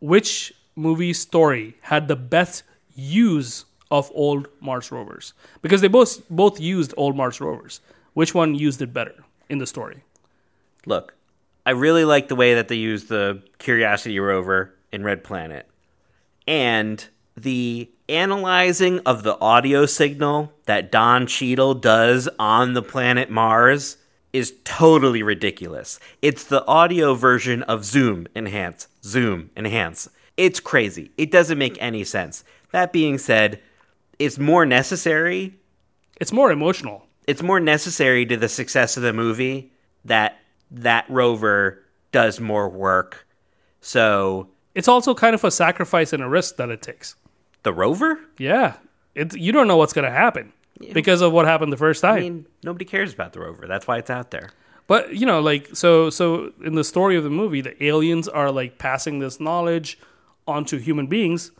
Which 0.00 0.52
movie 0.76 1.12
story 1.12 1.76
had 1.80 2.06
the 2.06 2.16
best 2.16 2.62
use 2.94 3.64
of 3.90 4.10
old 4.14 4.48
Mars 4.60 4.92
rovers? 4.92 5.32
Because 5.62 5.80
they 5.80 5.88
both 5.88 6.28
both 6.30 6.60
used 6.60 6.94
old 6.96 7.16
Mars 7.16 7.40
rovers. 7.40 7.80
Which 8.12 8.34
one 8.34 8.54
used 8.54 8.80
it 8.80 8.92
better 8.92 9.24
in 9.48 9.58
the 9.58 9.66
story? 9.66 10.04
Look, 10.86 11.14
I 11.66 11.70
really 11.70 12.04
like 12.04 12.28
the 12.28 12.36
way 12.36 12.54
that 12.54 12.68
they 12.68 12.76
use 12.76 13.04
the 13.06 13.42
Curiosity 13.58 14.20
rover 14.20 14.74
in 14.92 15.02
Red 15.02 15.24
Planet. 15.24 15.66
And 16.46 17.04
the 17.36 17.90
analyzing 18.08 19.00
of 19.00 19.22
the 19.22 19.38
audio 19.40 19.86
signal 19.86 20.52
that 20.66 20.92
Don 20.92 21.26
Cheadle 21.26 21.74
does 21.74 22.28
on 22.38 22.74
the 22.74 22.82
planet 22.82 23.30
Mars 23.30 23.96
is 24.32 24.54
totally 24.64 25.22
ridiculous. 25.22 26.00
It's 26.20 26.44
the 26.44 26.64
audio 26.66 27.14
version 27.14 27.62
of 27.64 27.84
Zoom 27.84 28.26
Enhance, 28.34 28.88
Zoom 29.02 29.50
Enhance. 29.56 30.08
It's 30.36 30.60
crazy. 30.60 31.12
It 31.16 31.30
doesn't 31.30 31.58
make 31.58 31.76
any 31.80 32.02
sense. 32.04 32.42
That 32.72 32.92
being 32.92 33.18
said, 33.18 33.60
it's 34.18 34.38
more 34.38 34.66
necessary 34.66 35.54
It's 36.20 36.32
more 36.32 36.50
emotional. 36.50 37.06
it's 37.26 37.42
more 37.42 37.60
necessary 37.60 38.26
to 38.26 38.36
the 38.36 38.48
success 38.48 38.96
of 38.96 39.02
the 39.02 39.12
movie 39.12 39.72
that 40.04 40.38
that 40.70 41.04
rover 41.08 41.82
does 42.12 42.40
more 42.40 42.68
work. 42.68 43.26
So 43.80 44.48
It's 44.74 44.88
also 44.88 45.14
kind 45.14 45.34
of 45.34 45.44
a 45.44 45.50
sacrifice 45.50 46.12
and 46.12 46.22
a 46.22 46.28
risk 46.28 46.56
that 46.56 46.68
it 46.70 46.82
takes. 46.82 47.14
The 47.64 47.72
rover? 47.72 48.20
Yeah, 48.38 48.76
it, 49.14 49.34
you 49.36 49.52
don't 49.52 49.66
know 49.66 49.76
what's 49.76 49.92
going 49.92 50.04
to 50.04 50.10
happen 50.10 50.52
because 50.92 51.20
of 51.20 51.32
what 51.32 51.46
happened 51.46 51.72
the 51.72 51.76
first 51.76 52.00
time. 52.00 52.16
I 52.16 52.20
mean, 52.20 52.46
nobody 52.62 52.84
cares 52.84 53.12
about 53.12 53.32
the 53.32 53.40
rover. 53.40 53.66
That's 53.66 53.86
why 53.86 53.98
it's 53.98 54.10
out 54.10 54.30
there. 54.30 54.50
But 54.86 55.16
you 55.16 55.26
know, 55.26 55.40
like 55.40 55.74
so 55.74 56.10
so 56.10 56.52
in 56.64 56.74
the 56.74 56.84
story 56.84 57.16
of 57.16 57.24
the 57.24 57.30
movie, 57.30 57.60
the 57.60 57.82
aliens 57.82 58.28
are 58.28 58.50
like 58.50 58.78
passing 58.78 59.18
this 59.18 59.40
knowledge 59.40 59.98
onto 60.46 60.78
human 60.78 61.06
beings, 61.06 61.50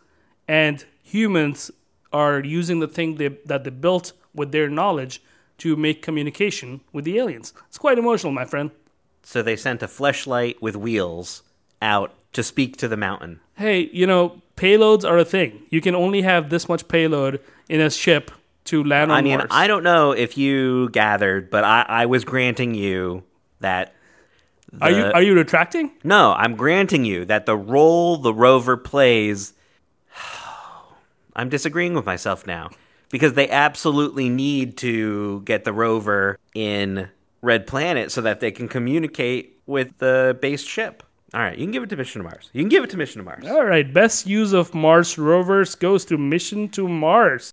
and 0.46 0.84
humans 1.02 1.70
are 2.12 2.40
using 2.40 2.80
the 2.80 2.88
thing 2.88 3.16
they, 3.16 3.28
that 3.46 3.64
they 3.64 3.70
built 3.70 4.12
with 4.34 4.52
their 4.52 4.68
knowledge 4.68 5.22
to 5.58 5.74
make 5.76 6.02
communication 6.02 6.80
with 6.92 7.04
the 7.04 7.18
aliens. 7.18 7.52
It's 7.68 7.78
quite 7.78 7.98
emotional, 7.98 8.32
my 8.32 8.44
friend. 8.44 8.70
So 9.22 9.42
they 9.42 9.56
sent 9.56 9.82
a 9.82 9.86
fleshlight 9.86 10.60
with 10.60 10.76
wheels 10.76 11.42
out 11.80 12.12
to 12.34 12.42
speak 12.42 12.76
to 12.78 12.88
the 12.88 12.96
mountain. 12.96 13.40
Hey, 13.56 13.88
you 13.92 14.06
know, 14.06 14.42
payloads 14.64 15.08
are 15.08 15.18
a 15.18 15.24
thing. 15.24 15.62
You 15.68 15.80
can 15.82 15.94
only 15.94 16.22
have 16.22 16.48
this 16.48 16.68
much 16.68 16.88
payload 16.88 17.40
in 17.68 17.80
a 17.80 17.90
ship 17.90 18.30
to 18.64 18.82
land 18.82 19.12
on 19.12 19.18
I 19.18 19.22
mean, 19.22 19.38
Mars. 19.38 19.50
I 19.50 19.66
don't 19.66 19.84
know 19.84 20.12
if 20.12 20.38
you 20.38 20.88
gathered, 20.90 21.50
but 21.50 21.64
I, 21.64 21.84
I 21.86 22.06
was 22.06 22.24
granting 22.24 22.74
you 22.74 23.24
that. 23.60 23.94
are 24.80 24.90
you 24.90 25.04
are 25.04 25.22
you 25.22 25.34
retracting? 25.34 25.92
No, 26.02 26.32
I'm 26.32 26.56
granting 26.56 27.04
you 27.04 27.26
that 27.26 27.44
the 27.44 27.56
role 27.56 28.16
the 28.16 28.32
rover 28.32 28.76
plays. 28.76 29.52
I'm 31.36 31.50
disagreeing 31.50 31.94
with 31.94 32.06
myself 32.06 32.46
now 32.46 32.70
because 33.10 33.34
they 33.34 33.50
absolutely 33.50 34.28
need 34.28 34.78
to 34.78 35.42
get 35.42 35.64
the 35.64 35.72
rover 35.72 36.38
in 36.54 37.10
Red 37.42 37.66
Planet 37.66 38.10
so 38.10 38.22
that 38.22 38.40
they 38.40 38.50
can 38.50 38.68
communicate 38.68 39.60
with 39.66 39.98
the 39.98 40.38
base 40.40 40.64
ship. 40.64 41.02
All 41.34 41.40
right, 41.40 41.58
you 41.58 41.64
can 41.64 41.72
give 41.72 41.82
it 41.82 41.90
to 41.90 41.96
Mission 41.96 42.22
to 42.22 42.28
Mars. 42.28 42.48
You 42.52 42.62
can 42.62 42.68
give 42.68 42.84
it 42.84 42.90
to 42.90 42.96
Mission 42.96 43.18
to 43.18 43.24
Mars. 43.24 43.44
All 43.44 43.64
right, 43.64 43.92
best 43.92 44.24
use 44.24 44.52
of 44.52 44.72
Mars 44.72 45.18
rovers 45.18 45.74
goes 45.74 46.04
to 46.04 46.16
Mission 46.16 46.68
to 46.68 46.86
Mars. 46.86 47.52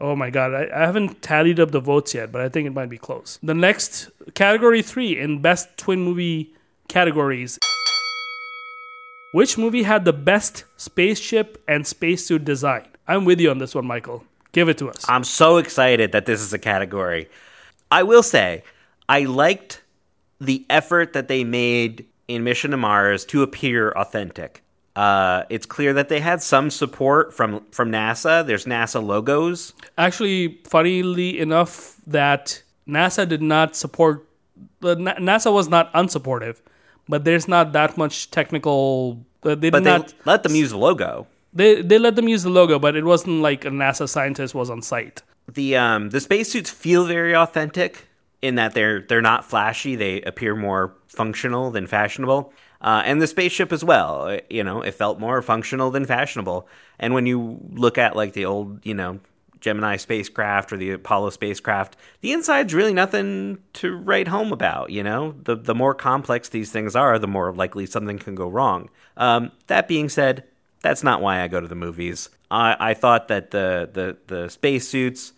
Oh 0.00 0.16
my 0.16 0.28
god, 0.28 0.52
I, 0.52 0.68
I 0.74 0.80
haven't 0.84 1.22
tallied 1.22 1.60
up 1.60 1.70
the 1.70 1.78
votes 1.78 2.14
yet, 2.14 2.32
but 2.32 2.40
I 2.40 2.48
think 2.48 2.66
it 2.66 2.74
might 2.74 2.88
be 2.88 2.98
close. 2.98 3.38
The 3.44 3.54
next 3.54 4.10
category 4.34 4.82
three 4.82 5.16
in 5.16 5.40
best 5.40 5.76
twin 5.76 6.02
movie 6.02 6.52
categories. 6.88 7.60
Which 9.30 9.56
movie 9.56 9.84
had 9.84 10.04
the 10.04 10.12
best 10.12 10.64
spaceship 10.76 11.62
and 11.68 11.86
spacesuit 11.86 12.44
design? 12.44 12.88
I'm 13.06 13.24
with 13.24 13.38
you 13.38 13.52
on 13.52 13.58
this 13.58 13.72
one, 13.72 13.86
Michael. 13.86 14.24
Give 14.50 14.68
it 14.68 14.78
to 14.78 14.90
us. 14.90 15.04
I'm 15.08 15.22
so 15.22 15.58
excited 15.58 16.10
that 16.10 16.26
this 16.26 16.40
is 16.40 16.52
a 16.52 16.58
category. 16.58 17.28
I 17.88 18.02
will 18.02 18.24
say, 18.24 18.64
I 19.08 19.26
liked 19.26 19.80
the 20.40 20.66
effort 20.68 21.12
that 21.12 21.28
they 21.28 21.44
made 21.44 22.06
in 22.34 22.44
Mission 22.44 22.70
to 22.72 22.76
Mars 22.76 23.24
to 23.26 23.42
appear 23.42 23.90
authentic. 23.92 24.62
Uh, 24.94 25.44
it's 25.48 25.64
clear 25.64 25.92
that 25.94 26.08
they 26.08 26.20
had 26.20 26.42
some 26.42 26.70
support 26.70 27.32
from 27.32 27.64
from 27.70 27.90
NASA. 27.90 28.46
There's 28.46 28.66
NASA 28.66 29.02
logos. 29.02 29.72
Actually, 29.96 30.60
funnily 30.66 31.38
enough, 31.38 31.96
that 32.06 32.62
NASA 32.86 33.26
did 33.26 33.40
not 33.42 33.74
support. 33.74 34.26
The 34.80 34.96
NASA 34.96 35.52
was 35.52 35.68
not 35.68 35.92
unsupportive, 35.94 36.58
but 37.08 37.24
there's 37.24 37.48
not 37.48 37.72
that 37.72 37.96
much 37.96 38.30
technical. 38.30 39.24
Uh, 39.42 39.54
they 39.54 39.70
did 39.70 39.72
But 39.72 39.84
they 39.84 39.90
not. 39.90 40.14
let 40.26 40.42
them 40.42 40.54
use 40.54 40.70
the 40.70 40.76
logo. 40.78 41.26
They 41.54 41.80
they 41.82 41.98
let 41.98 42.16
them 42.16 42.28
use 42.28 42.42
the 42.42 42.50
logo, 42.50 42.78
but 42.78 42.94
it 42.94 43.04
wasn't 43.04 43.40
like 43.40 43.64
a 43.64 43.70
NASA 43.70 44.06
scientist 44.08 44.54
was 44.54 44.68
on 44.68 44.82
site. 44.82 45.22
The 45.50 45.74
um 45.76 46.10
the 46.10 46.20
spacesuits 46.20 46.70
feel 46.70 47.06
very 47.06 47.34
authentic 47.34 48.06
in 48.42 48.56
that 48.56 48.74
they're 48.74 49.00
they're 49.00 49.22
not 49.22 49.44
flashy. 49.44 49.96
They 49.96 50.20
appear 50.22 50.54
more 50.54 50.94
functional 51.08 51.70
than 51.70 51.86
fashionable. 51.86 52.52
Uh, 52.80 53.00
and 53.04 53.22
the 53.22 53.28
spaceship 53.28 53.72
as 53.72 53.84
well. 53.84 54.28
uh, 54.28 54.38
You 54.50 54.64
know, 54.64 54.82
it 54.82 54.94
felt 54.94 55.20
more 55.20 55.40
functional 55.40 55.92
than 55.92 56.04
fashionable. 56.04 56.66
And 56.98 57.14
when 57.14 57.26
you 57.26 57.60
look 57.70 57.96
at 57.96 58.16
like 58.16 58.32
the 58.32 58.44
old, 58.44 58.84
you 58.84 58.94
know, 58.94 59.20
Gemini 59.60 59.96
spacecraft 59.96 60.72
or 60.72 60.76
the 60.76 60.90
Apollo 60.90 61.30
spacecraft, 61.30 61.96
the 62.20 62.32
inside's 62.32 62.74
really 62.74 62.92
nothing 62.92 63.58
to 63.74 63.96
write 63.96 64.26
home 64.26 64.52
about. 64.52 64.90
You 64.90 65.04
know, 65.04 65.36
the 65.44 65.54
the 65.54 65.74
more 65.74 65.94
complex 65.94 66.48
these 66.48 66.72
things 66.72 66.96
are, 66.96 67.18
the 67.18 67.28
more 67.28 67.54
likely 67.54 67.86
something 67.86 68.18
can 68.18 68.34
go 68.34 68.48
wrong. 68.48 68.90
Um, 69.16 69.52
that 69.68 69.86
being 69.86 70.08
said, 70.08 70.44
that's 70.80 71.04
not 71.04 71.22
why 71.22 71.40
I 71.40 71.46
go 71.46 71.60
to 71.60 71.68
the 71.68 71.76
movies. 71.76 72.28
I, 72.50 72.76
I 72.90 72.94
thought 72.94 73.28
that 73.28 73.52
the 73.52 73.88
the 73.92 74.16
the 74.26 74.48
spacesuits 74.48 75.32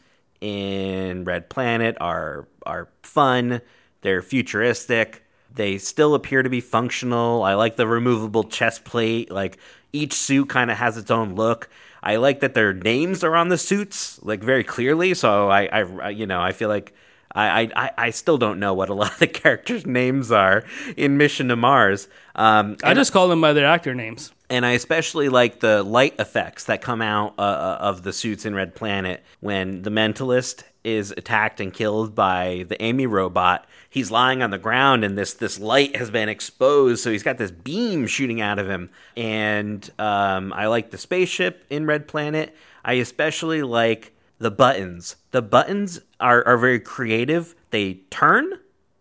in 0.44 1.24
Red 1.24 1.48
Planet 1.48 1.96
are 2.02 2.46
are 2.66 2.88
fun. 3.02 3.62
They're 4.02 4.20
futuristic. 4.20 5.24
They 5.50 5.78
still 5.78 6.14
appear 6.14 6.42
to 6.42 6.50
be 6.50 6.60
functional. 6.60 7.42
I 7.42 7.54
like 7.54 7.76
the 7.76 7.86
removable 7.86 8.44
chest 8.44 8.84
plate. 8.84 9.30
Like 9.30 9.56
each 9.94 10.12
suit 10.12 10.50
kind 10.50 10.70
of 10.70 10.76
has 10.76 10.98
its 10.98 11.10
own 11.10 11.34
look. 11.34 11.70
I 12.02 12.16
like 12.16 12.40
that 12.40 12.52
their 12.52 12.74
names 12.74 13.24
are 13.24 13.34
on 13.34 13.48
the 13.48 13.56
suits, 13.56 14.22
like 14.22 14.42
very 14.42 14.64
clearly. 14.64 15.14
So 15.14 15.48
I, 15.48 15.64
I 15.64 16.10
you 16.10 16.26
know, 16.26 16.42
I 16.42 16.52
feel 16.52 16.68
like 16.68 16.92
I, 17.34 17.70
I, 17.74 17.90
I 17.96 18.10
still 18.10 18.36
don't 18.36 18.60
know 18.60 18.74
what 18.74 18.90
a 18.90 18.94
lot 19.02 19.12
of 19.12 19.18
the 19.20 19.26
characters' 19.26 19.86
names 19.86 20.30
are 20.30 20.62
in 20.94 21.16
Mission 21.16 21.48
to 21.48 21.56
Mars. 21.56 22.06
Um, 22.34 22.76
I 22.84 22.92
just 22.92 23.14
call 23.14 23.28
them 23.28 23.40
by 23.40 23.54
their 23.54 23.66
actor 23.66 23.94
names. 23.94 24.30
And 24.50 24.66
I 24.66 24.72
especially 24.72 25.28
like 25.28 25.60
the 25.60 25.82
light 25.82 26.14
effects 26.18 26.64
that 26.64 26.82
come 26.82 27.00
out 27.00 27.34
uh, 27.38 27.42
uh, 27.42 27.78
of 27.80 28.02
the 28.02 28.12
suits 28.12 28.44
in 28.44 28.54
Red 28.54 28.74
Planet 28.74 29.22
when 29.40 29.82
the 29.82 29.90
mentalist 29.90 30.64
is 30.82 31.12
attacked 31.16 31.60
and 31.60 31.72
killed 31.72 32.14
by 32.14 32.66
the 32.68 32.80
Amy 32.82 33.06
robot. 33.06 33.66
He's 33.88 34.10
lying 34.10 34.42
on 34.42 34.50
the 34.50 34.58
ground, 34.58 35.04
and 35.04 35.16
this 35.16 35.34
this 35.34 35.58
light 35.58 35.96
has 35.96 36.10
been 36.10 36.28
exposed, 36.28 37.02
so 37.02 37.10
he's 37.10 37.22
got 37.22 37.38
this 37.38 37.50
beam 37.50 38.06
shooting 38.06 38.40
out 38.40 38.58
of 38.58 38.68
him. 38.68 38.90
And 39.16 39.88
um, 39.98 40.52
I 40.52 40.66
like 40.66 40.90
the 40.90 40.98
spaceship 40.98 41.64
in 41.70 41.86
Red 41.86 42.06
Planet. 42.06 42.54
I 42.84 42.94
especially 42.94 43.62
like 43.62 44.12
the 44.38 44.50
buttons. 44.50 45.16
The 45.30 45.42
buttons 45.42 46.00
are, 46.20 46.46
are 46.46 46.58
very 46.58 46.80
creative. 46.80 47.54
They 47.70 47.94
turn. 48.10 48.52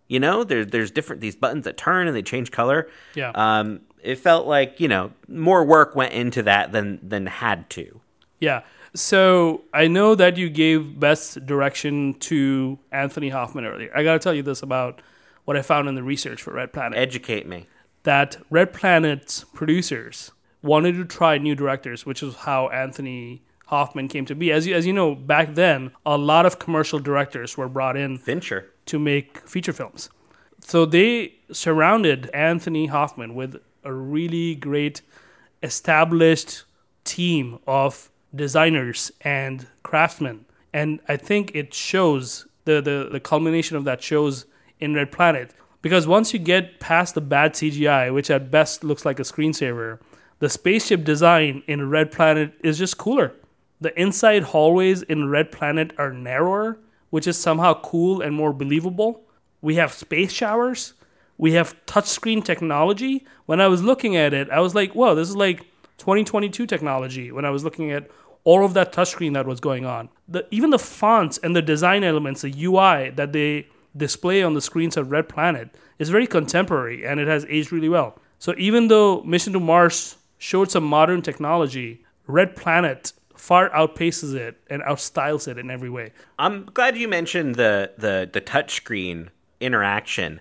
You 0.07 0.19
know, 0.19 0.43
there, 0.43 0.63
there's 0.63 0.91
different 0.91 1.21
these 1.21 1.35
buttons 1.35 1.65
that 1.65 1.75
turn 1.75 2.07
and 2.07 2.15
they 2.15 2.21
change 2.21 2.51
color. 2.51 2.87
Yeah. 3.15 3.31
Um, 3.33 3.81
it 4.03 4.17
felt 4.19 4.45
like 4.47 4.79
you 4.79 4.87
know 4.87 5.11
more 5.27 5.63
work 5.63 5.95
went 5.95 6.13
into 6.13 6.43
that 6.43 6.71
than 6.71 6.99
than 7.07 7.25
had 7.27 7.69
to. 7.71 8.01
Yeah. 8.39 8.61
So 8.95 9.63
I 9.73 9.87
know 9.87 10.13
that 10.15 10.37
you 10.37 10.49
gave 10.49 10.99
best 10.99 11.45
direction 11.45 12.13
to 12.29 12.77
Anthony 12.91 13.29
Hoffman 13.29 13.65
earlier. 13.65 13.89
I 13.95 14.03
got 14.03 14.13
to 14.13 14.19
tell 14.19 14.33
you 14.35 14.43
this 14.43 14.61
about 14.61 15.01
what 15.45 15.57
I 15.57 15.61
found 15.63 15.87
in 15.89 15.95
the 15.95 16.03
research 16.03 16.43
for 16.43 16.53
Red 16.53 16.73
Planet. 16.73 16.97
Educate 16.97 17.47
me. 17.47 17.65
that 18.03 18.37
Red 18.51 18.71
Planet's 18.73 19.45
producers 19.53 20.31
wanted 20.61 20.93
to 20.95 21.05
try 21.05 21.37
new 21.37 21.55
directors, 21.55 22.05
which 22.05 22.21
is 22.21 22.35
how 22.35 22.67
Anthony 22.69 23.41
Hoffman 23.67 24.07
came 24.09 24.25
to 24.25 24.35
be. 24.35 24.51
As 24.51 24.67
you, 24.67 24.75
as 24.75 24.85
you 24.85 24.93
know, 24.93 25.15
back 25.15 25.55
then, 25.55 25.91
a 26.05 26.17
lot 26.17 26.45
of 26.45 26.59
commercial 26.59 26.99
directors 26.99 27.57
were 27.57 27.67
brought 27.69 27.97
in 27.97 28.17
Fincher. 28.17 28.69
to 28.85 28.99
make 28.99 29.39
feature 29.47 29.73
films. 29.73 30.09
So 30.59 30.85
they 30.85 31.33
surrounded 31.51 32.29
Anthony 32.33 32.85
Hoffman 32.87 33.33
with 33.35 33.59
a 33.83 33.93
really 33.93 34.55
great 34.55 35.01
established 35.61 36.63
team 37.03 37.59
of 37.67 38.09
designers 38.33 39.11
and 39.21 39.67
craftsmen. 39.83 40.45
And 40.73 40.99
I 41.07 41.17
think 41.17 41.51
it 41.53 41.73
shows 41.73 42.47
the, 42.65 42.81
the, 42.81 43.09
the 43.11 43.19
culmination 43.19 43.77
of 43.77 43.83
that 43.83 44.01
shows 44.01 44.45
in 44.79 44.93
Red 44.93 45.11
Planet. 45.11 45.51
Because 45.81 46.07
once 46.07 46.33
you 46.33 46.39
get 46.39 46.79
past 46.79 47.13
the 47.13 47.21
bad 47.21 47.53
CGI, 47.53 48.13
which 48.13 48.31
at 48.31 48.49
best 48.49 48.83
looks 48.83 49.05
like 49.05 49.19
a 49.19 49.23
screensaver, 49.23 49.99
the 50.39 50.49
spaceship 50.49 51.03
design 51.03 51.63
in 51.67 51.89
Red 51.89 52.11
Planet 52.11 52.53
is 52.63 52.77
just 52.77 52.97
cooler. 52.97 53.33
The 53.81 53.97
inside 53.99 54.43
hallways 54.43 55.01
in 55.01 55.29
Red 55.29 55.51
Planet 55.51 55.93
are 55.97 56.13
narrower, 56.13 56.79
which 57.09 57.27
is 57.27 57.37
somehow 57.37 57.79
cool 57.81 58.21
and 58.21 58.33
more 58.33 58.53
believable. 58.53 59.23
We 59.61 59.75
have 59.75 59.93
space 59.93 60.31
showers. 60.31 60.93
We 61.43 61.51
have 61.55 61.75
touchscreen 61.85 62.41
technology. 62.41 63.25
When 63.47 63.59
I 63.59 63.67
was 63.67 63.83
looking 63.83 64.15
at 64.15 64.33
it, 64.33 64.49
I 64.49 64.61
was 64.61 64.73
like, 64.75 64.93
whoa, 64.93 65.13
this 65.13 65.27
is 65.27 65.35
like 65.35 65.65
2022 65.97 66.65
technology. 66.65 67.33
When 67.33 67.43
I 67.43 67.49
was 67.49 67.65
looking 67.65 67.91
at 67.91 68.09
all 68.45 68.63
of 68.63 68.73
that 68.75 68.93
touchscreen 68.93 69.33
that 69.33 69.45
was 69.45 69.59
going 69.59 69.85
on, 69.85 70.07
the, 70.25 70.47
even 70.51 70.69
the 70.69 70.79
fonts 70.79 71.37
and 71.39 71.53
the 71.53 71.61
design 71.61 72.05
elements, 72.05 72.43
the 72.43 72.63
UI 72.63 73.09
that 73.17 73.33
they 73.33 73.67
display 73.97 74.41
on 74.41 74.53
the 74.53 74.61
screens 74.61 74.95
of 74.95 75.11
Red 75.11 75.27
Planet 75.27 75.75
is 75.99 76.07
very 76.07 76.27
contemporary 76.27 77.05
and 77.05 77.19
it 77.19 77.27
has 77.27 77.45
aged 77.49 77.73
really 77.73 77.89
well. 77.89 78.17
So 78.39 78.55
even 78.57 78.87
though 78.87 79.21
Mission 79.23 79.51
to 79.51 79.59
Mars 79.59 80.15
showed 80.37 80.71
some 80.71 80.85
modern 80.85 81.21
technology, 81.21 82.05
Red 82.25 82.55
Planet 82.55 83.11
far 83.35 83.69
outpaces 83.71 84.33
it 84.33 84.61
and 84.69 84.81
outstyles 84.83 85.49
it 85.49 85.57
in 85.57 85.69
every 85.69 85.89
way. 85.89 86.13
I'm 86.39 86.67
glad 86.67 86.95
you 86.95 87.09
mentioned 87.09 87.55
the 87.55 87.91
the 87.97 88.29
the 88.31 88.39
touchscreen 88.39 89.27
interaction. 89.59 90.39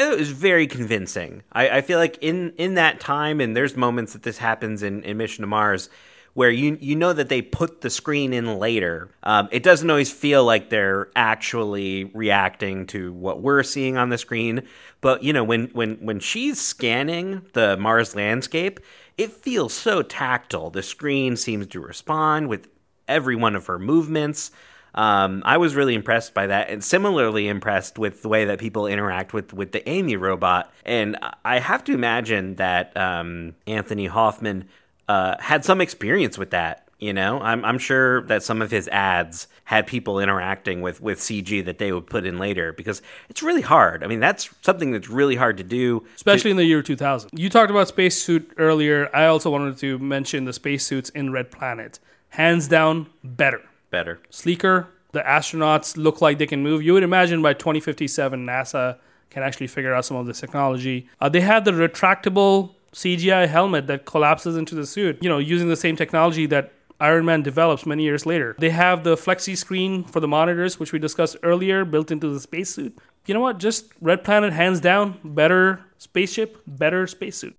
I 0.00 0.04
thought 0.04 0.14
it 0.14 0.18
was 0.18 0.30
very 0.30 0.66
convincing. 0.66 1.42
I, 1.52 1.68
I 1.68 1.80
feel 1.82 1.98
like 1.98 2.16
in 2.22 2.54
in 2.56 2.74
that 2.74 3.00
time, 3.00 3.38
and 3.38 3.54
there's 3.54 3.76
moments 3.76 4.14
that 4.14 4.22
this 4.22 4.38
happens 4.38 4.82
in, 4.82 5.02
in 5.02 5.18
Mission 5.18 5.42
to 5.42 5.46
Mars, 5.46 5.90
where 6.32 6.48
you 6.48 6.78
you 6.80 6.96
know 6.96 7.12
that 7.12 7.28
they 7.28 7.42
put 7.42 7.82
the 7.82 7.90
screen 7.90 8.32
in 8.32 8.58
later. 8.58 9.10
Um, 9.22 9.50
it 9.52 9.62
doesn't 9.62 9.90
always 9.90 10.10
feel 10.10 10.42
like 10.42 10.70
they're 10.70 11.10
actually 11.14 12.04
reacting 12.04 12.86
to 12.86 13.12
what 13.12 13.42
we're 13.42 13.62
seeing 13.62 13.98
on 13.98 14.08
the 14.08 14.16
screen, 14.16 14.62
but 15.02 15.22
you 15.22 15.34
know 15.34 15.44
when 15.44 15.66
when 15.74 15.96
when 15.96 16.18
she's 16.18 16.58
scanning 16.58 17.42
the 17.52 17.76
Mars 17.76 18.16
landscape, 18.16 18.80
it 19.18 19.30
feels 19.30 19.74
so 19.74 20.00
tactile. 20.00 20.70
The 20.70 20.82
screen 20.82 21.36
seems 21.36 21.66
to 21.66 21.80
respond 21.80 22.48
with 22.48 22.68
every 23.06 23.36
one 23.36 23.54
of 23.54 23.66
her 23.66 23.78
movements. 23.78 24.50
Um, 24.94 25.42
I 25.44 25.56
was 25.56 25.74
really 25.74 25.94
impressed 25.94 26.34
by 26.34 26.46
that, 26.48 26.70
and 26.70 26.82
similarly 26.82 27.48
impressed 27.48 27.98
with 27.98 28.22
the 28.22 28.28
way 28.28 28.44
that 28.44 28.58
people 28.58 28.86
interact 28.86 29.32
with 29.32 29.52
with 29.52 29.72
the 29.72 29.88
Amy 29.88 30.16
robot. 30.16 30.72
And 30.84 31.16
I 31.44 31.58
have 31.58 31.84
to 31.84 31.92
imagine 31.92 32.56
that 32.56 32.96
um, 32.96 33.54
Anthony 33.66 34.06
Hoffman 34.06 34.68
uh, 35.08 35.36
had 35.40 35.64
some 35.64 35.80
experience 35.80 36.38
with 36.38 36.50
that. 36.50 36.86
You 37.00 37.14
know, 37.14 37.40
I'm, 37.40 37.64
I'm 37.64 37.78
sure 37.78 38.20
that 38.26 38.42
some 38.42 38.60
of 38.60 38.70
his 38.70 38.86
ads 38.88 39.48
had 39.64 39.86
people 39.86 40.20
interacting 40.20 40.82
with, 40.82 41.00
with 41.00 41.18
CG 41.18 41.64
that 41.64 41.78
they 41.78 41.92
would 41.92 42.06
put 42.06 42.26
in 42.26 42.38
later 42.38 42.74
because 42.74 43.00
it's 43.30 43.42
really 43.42 43.62
hard. 43.62 44.04
I 44.04 44.06
mean, 44.06 44.20
that's 44.20 44.50
something 44.60 44.92
that's 44.92 45.08
really 45.08 45.36
hard 45.36 45.56
to 45.56 45.64
do. 45.64 46.04
especially 46.14 46.50
in 46.50 46.58
the 46.58 46.64
year 46.64 46.82
2000. 46.82 47.30
You 47.32 47.48
talked 47.48 47.70
about 47.70 47.88
spacesuit 47.88 48.52
earlier. 48.58 49.08
I 49.16 49.24
also 49.24 49.50
wanted 49.50 49.78
to 49.78 49.98
mention 49.98 50.44
the 50.44 50.52
spacesuits 50.52 51.08
in 51.08 51.32
Red 51.32 51.50
Planet. 51.50 51.98
Hands 52.28 52.68
down, 52.68 53.06
better. 53.24 53.62
Better. 53.90 54.20
Sleeker. 54.30 54.88
The 55.12 55.20
astronauts 55.20 55.96
look 55.96 56.20
like 56.20 56.38
they 56.38 56.46
can 56.46 56.62
move. 56.62 56.82
You 56.82 56.92
would 56.92 57.02
imagine 57.02 57.42
by 57.42 57.52
2057, 57.54 58.46
NASA 58.46 58.98
can 59.30 59.42
actually 59.42 59.66
figure 59.66 59.94
out 59.94 60.04
some 60.04 60.16
of 60.16 60.26
this 60.26 60.40
technology. 60.40 61.08
Uh, 61.20 61.28
they 61.28 61.40
have 61.40 61.64
the 61.64 61.72
retractable 61.72 62.74
CGI 62.92 63.48
helmet 63.48 63.86
that 63.88 64.04
collapses 64.04 64.56
into 64.56 64.74
the 64.74 64.86
suit, 64.86 65.18
you 65.22 65.28
know, 65.28 65.38
using 65.38 65.68
the 65.68 65.76
same 65.76 65.96
technology 65.96 66.46
that 66.46 66.72
Iron 67.00 67.24
Man 67.24 67.42
develops 67.42 67.86
many 67.86 68.02
years 68.02 68.26
later. 68.26 68.54
They 68.58 68.70
have 68.70 69.04
the 69.04 69.16
flexi 69.16 69.56
screen 69.56 70.04
for 70.04 70.20
the 70.20 70.28
monitors, 70.28 70.78
which 70.78 70.92
we 70.92 70.98
discussed 70.98 71.36
earlier, 71.42 71.84
built 71.84 72.10
into 72.10 72.28
the 72.32 72.40
spacesuit. 72.40 72.98
You 73.26 73.34
know 73.34 73.40
what? 73.40 73.58
Just 73.58 73.92
Red 74.00 74.22
Planet, 74.22 74.52
hands 74.52 74.80
down, 74.80 75.18
better 75.24 75.84
spaceship, 75.98 76.60
better 76.66 77.06
spacesuit. 77.06 77.56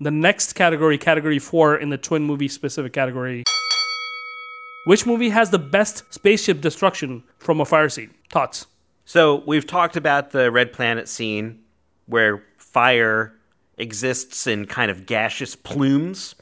The 0.00 0.10
next 0.10 0.54
category, 0.54 0.98
category 0.98 1.38
four 1.38 1.76
in 1.76 1.90
the 1.90 1.98
twin 1.98 2.24
movie 2.24 2.48
specific 2.48 2.92
category. 2.92 3.44
Which 4.84 5.06
movie 5.06 5.30
has 5.30 5.50
the 5.50 5.58
best 5.58 6.12
spaceship 6.12 6.60
destruction 6.60 7.24
from 7.38 7.60
a 7.60 7.64
fire 7.64 7.88
scene? 7.88 8.10
Thoughts? 8.30 8.66
So 9.06 9.42
we've 9.46 9.66
talked 9.66 9.96
about 9.96 10.30
the 10.30 10.50
red 10.50 10.72
planet 10.72 11.08
scene 11.08 11.60
where 12.06 12.42
fire 12.58 13.34
exists 13.78 14.46
in 14.46 14.66
kind 14.66 14.90
of 14.90 15.06
gaseous 15.06 15.56
plumes, 15.56 16.34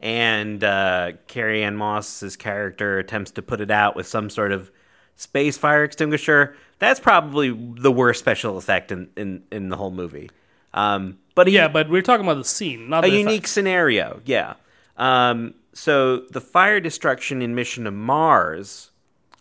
and 0.00 0.62
uh, 0.64 1.12
Carrie 1.26 1.62
Ann 1.64 1.76
Moss's 1.76 2.36
character 2.36 2.98
attempts 2.98 3.30
to 3.32 3.42
put 3.42 3.60
it 3.60 3.70
out 3.70 3.94
with 3.96 4.06
some 4.06 4.30
sort 4.30 4.52
of 4.52 4.70
space 5.16 5.58
fire 5.58 5.84
extinguisher. 5.84 6.56
That's 6.78 6.98
probably 7.00 7.50
the 7.50 7.92
worst 7.92 8.20
special 8.20 8.56
effect 8.58 8.90
in, 8.90 9.10
in, 9.16 9.42
in 9.52 9.68
the 9.68 9.76
whole 9.76 9.92
movie. 9.92 10.30
Um, 10.74 11.18
but 11.34 11.46
a, 11.48 11.50
Yeah, 11.50 11.68
but 11.68 11.88
we're 11.88 12.02
talking 12.02 12.24
about 12.26 12.38
the 12.38 12.44
scene, 12.44 12.88
not 12.88 13.04
a 13.04 13.10
the 13.10 13.16
unique 13.16 13.40
effects. 13.40 13.52
scenario, 13.52 14.20
yeah. 14.24 14.54
Um, 14.96 15.54
so 15.72 16.18
the 16.30 16.40
fire 16.40 16.80
destruction 16.80 17.42
in 17.42 17.54
Mission 17.54 17.84
to 17.84 17.90
Mars 17.90 18.90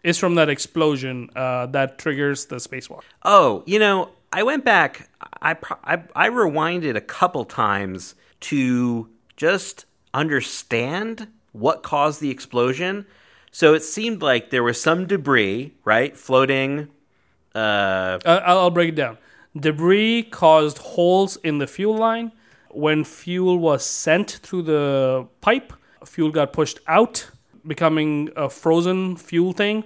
Is 0.03 0.17
from 0.17 0.35
that 0.35 0.49
explosion 0.49 1.29
uh, 1.35 1.67
that 1.67 1.97
triggers 1.97 2.45
the 2.45 2.55
spacewalk. 2.55 3.01
Oh, 3.23 3.63
you 3.65 3.77
know, 3.77 4.09
I 4.33 4.43
went 4.43 4.65
back. 4.65 5.09
I, 5.41 5.55
I 5.83 6.03
I 6.15 6.29
rewinded 6.29 6.95
a 6.95 7.01
couple 7.01 7.45
times 7.45 8.15
to 8.49 9.09
just 9.35 9.85
understand 10.13 11.27
what 11.51 11.83
caused 11.83 12.21
the 12.21 12.31
explosion. 12.31 13.05
So 13.51 13.73
it 13.73 13.83
seemed 13.83 14.21
like 14.21 14.49
there 14.49 14.63
was 14.63 14.79
some 14.81 15.05
debris, 15.05 15.73
right, 15.83 16.15
floating. 16.17 16.89
Uh, 17.53 18.17
Uh, 18.25 18.41
I'll, 18.45 18.59
I'll 18.59 18.71
break 18.71 18.89
it 18.89 18.95
down. 18.95 19.17
Debris 19.59 20.23
caused 20.31 20.77
holes 20.77 21.37
in 21.43 21.57
the 21.59 21.67
fuel 21.67 21.97
line. 21.97 22.31
When 22.69 23.03
fuel 23.03 23.59
was 23.59 23.85
sent 23.85 24.39
through 24.41 24.63
the 24.63 25.27
pipe, 25.41 25.73
fuel 26.05 26.31
got 26.31 26.53
pushed 26.53 26.79
out, 26.87 27.29
becoming 27.65 28.29
a 28.35 28.49
frozen 28.49 29.15
fuel 29.15 29.53
thing, 29.53 29.83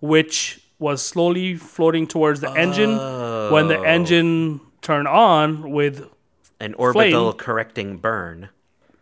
which 0.00 0.60
was 0.78 1.04
slowly 1.04 1.56
floating 1.56 2.06
towards 2.06 2.40
the 2.40 2.50
engine. 2.52 2.96
When 3.50 3.68
the 3.68 3.78
oh. 3.78 3.82
engine 3.82 4.60
turned 4.82 5.08
on 5.08 5.70
with 5.70 6.08
an 6.60 6.74
orbital 6.74 7.32
correcting 7.32 7.98
burn. 7.98 8.48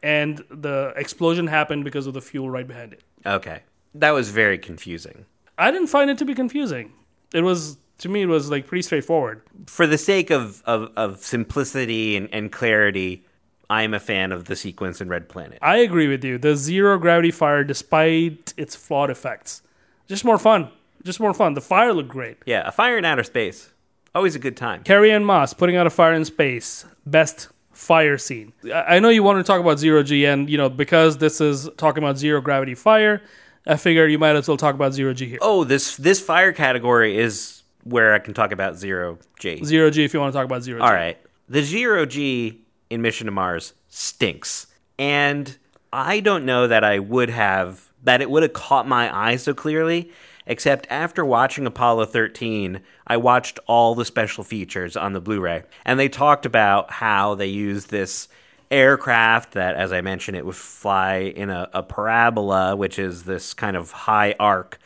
and 0.02 0.44
the 0.50 0.92
explosion 0.96 1.46
happened 1.48 1.84
because 1.84 2.06
of 2.06 2.14
the 2.14 2.20
fuel 2.20 2.48
right 2.48 2.66
behind 2.66 2.92
it. 2.92 3.02
Okay, 3.24 3.62
that 3.94 4.10
was 4.10 4.30
very 4.30 4.58
confusing. 4.58 5.26
I 5.58 5.70
didn't 5.70 5.88
find 5.88 6.10
it 6.10 6.18
to 6.18 6.24
be 6.24 6.34
confusing. 6.34 6.92
It 7.34 7.42
was 7.42 7.78
to 7.98 8.08
me 8.08 8.22
it 8.22 8.26
was 8.26 8.50
like 8.50 8.66
pretty 8.66 8.82
straightforward. 8.82 9.42
For 9.66 9.86
the 9.86 9.98
sake 9.98 10.30
of 10.30 10.62
of, 10.64 10.92
of 10.96 11.18
simplicity 11.18 12.16
and, 12.16 12.28
and 12.32 12.52
clarity, 12.52 13.25
I 13.68 13.82
am 13.82 13.94
a 13.94 14.00
fan 14.00 14.32
of 14.32 14.44
the 14.44 14.56
sequence 14.56 15.00
in 15.00 15.08
Red 15.08 15.28
Planet. 15.28 15.58
I 15.60 15.78
agree 15.78 16.08
with 16.08 16.24
you. 16.24 16.38
The 16.38 16.56
zero 16.56 16.98
gravity 16.98 17.30
fire, 17.30 17.64
despite 17.64 18.54
its 18.56 18.76
flawed 18.76 19.10
effects, 19.10 19.62
just 20.06 20.24
more 20.24 20.38
fun. 20.38 20.70
Just 21.02 21.20
more 21.20 21.34
fun. 21.34 21.54
The 21.54 21.60
fire 21.60 21.92
looked 21.92 22.08
great. 22.08 22.38
Yeah, 22.46 22.66
a 22.66 22.72
fire 22.72 22.98
in 22.98 23.04
outer 23.04 23.24
space, 23.24 23.72
always 24.14 24.34
a 24.34 24.38
good 24.38 24.56
time. 24.56 24.82
Carrie 24.82 25.12
Ann 25.12 25.24
Moss 25.24 25.52
putting 25.52 25.76
out 25.76 25.86
a 25.86 25.90
fire 25.90 26.14
in 26.14 26.24
space. 26.24 26.84
Best 27.04 27.48
fire 27.72 28.18
scene. 28.18 28.52
I 28.72 28.98
know 28.98 29.08
you 29.08 29.22
want 29.22 29.38
to 29.38 29.44
talk 29.44 29.60
about 29.60 29.78
zero 29.78 30.02
G, 30.02 30.24
and 30.26 30.48
you 30.48 30.56
know 30.56 30.68
because 30.68 31.18
this 31.18 31.40
is 31.40 31.68
talking 31.76 32.02
about 32.02 32.18
zero 32.18 32.40
gravity 32.40 32.74
fire. 32.74 33.22
I 33.66 33.76
figure 33.76 34.06
you 34.06 34.18
might 34.18 34.36
as 34.36 34.46
well 34.46 34.56
talk 34.56 34.74
about 34.74 34.92
zero 34.92 35.12
G 35.12 35.26
here. 35.26 35.38
Oh, 35.42 35.64
this 35.64 35.96
this 35.96 36.20
fire 36.20 36.52
category 36.52 37.18
is 37.18 37.62
where 37.84 38.14
I 38.14 38.18
can 38.18 38.34
talk 38.34 38.52
about 38.52 38.76
zero 38.76 39.18
G. 39.38 39.62
Zero 39.64 39.90
G 39.90 40.04
if 40.04 40.14
you 40.14 40.20
want 40.20 40.32
to 40.32 40.38
talk 40.38 40.44
about 40.44 40.62
zero 40.62 40.80
G. 40.80 40.84
All 40.84 40.92
right, 40.92 41.18
the 41.48 41.62
zero 41.62 42.06
G 42.06 42.65
in 42.90 43.02
Mission 43.02 43.26
to 43.26 43.32
Mars 43.32 43.72
stinks, 43.88 44.66
and 44.98 45.56
I 45.92 46.20
don't 46.20 46.44
know 46.44 46.66
that 46.66 46.84
I 46.84 46.98
would 46.98 47.30
have 47.30 47.90
that 48.02 48.22
it 48.22 48.30
would 48.30 48.42
have 48.42 48.52
caught 48.52 48.86
my 48.86 49.14
eye 49.14 49.36
so 49.36 49.52
clearly. 49.52 50.10
Except 50.48 50.86
after 50.90 51.24
watching 51.24 51.66
Apollo 51.66 52.06
13, 52.06 52.80
I 53.04 53.16
watched 53.16 53.58
all 53.66 53.96
the 53.96 54.04
special 54.04 54.44
features 54.44 54.96
on 54.96 55.12
the 55.12 55.20
Blu 55.20 55.40
ray. 55.40 55.64
And 55.84 55.98
they 55.98 56.08
talked 56.08 56.46
about 56.46 56.92
how 56.92 57.34
they 57.34 57.48
used 57.48 57.90
this 57.90 58.28
aircraft 58.70 59.52
that, 59.54 59.74
as 59.74 59.92
I 59.92 60.02
mentioned, 60.02 60.36
it 60.36 60.46
would 60.46 60.54
fly 60.54 61.32
in 61.34 61.50
a, 61.50 61.68
a 61.72 61.82
parabola, 61.82 62.76
which 62.76 62.96
is 62.96 63.24
this 63.24 63.54
kind 63.54 63.76
of 63.76 63.90
high 63.90 64.36
arc, 64.38 64.78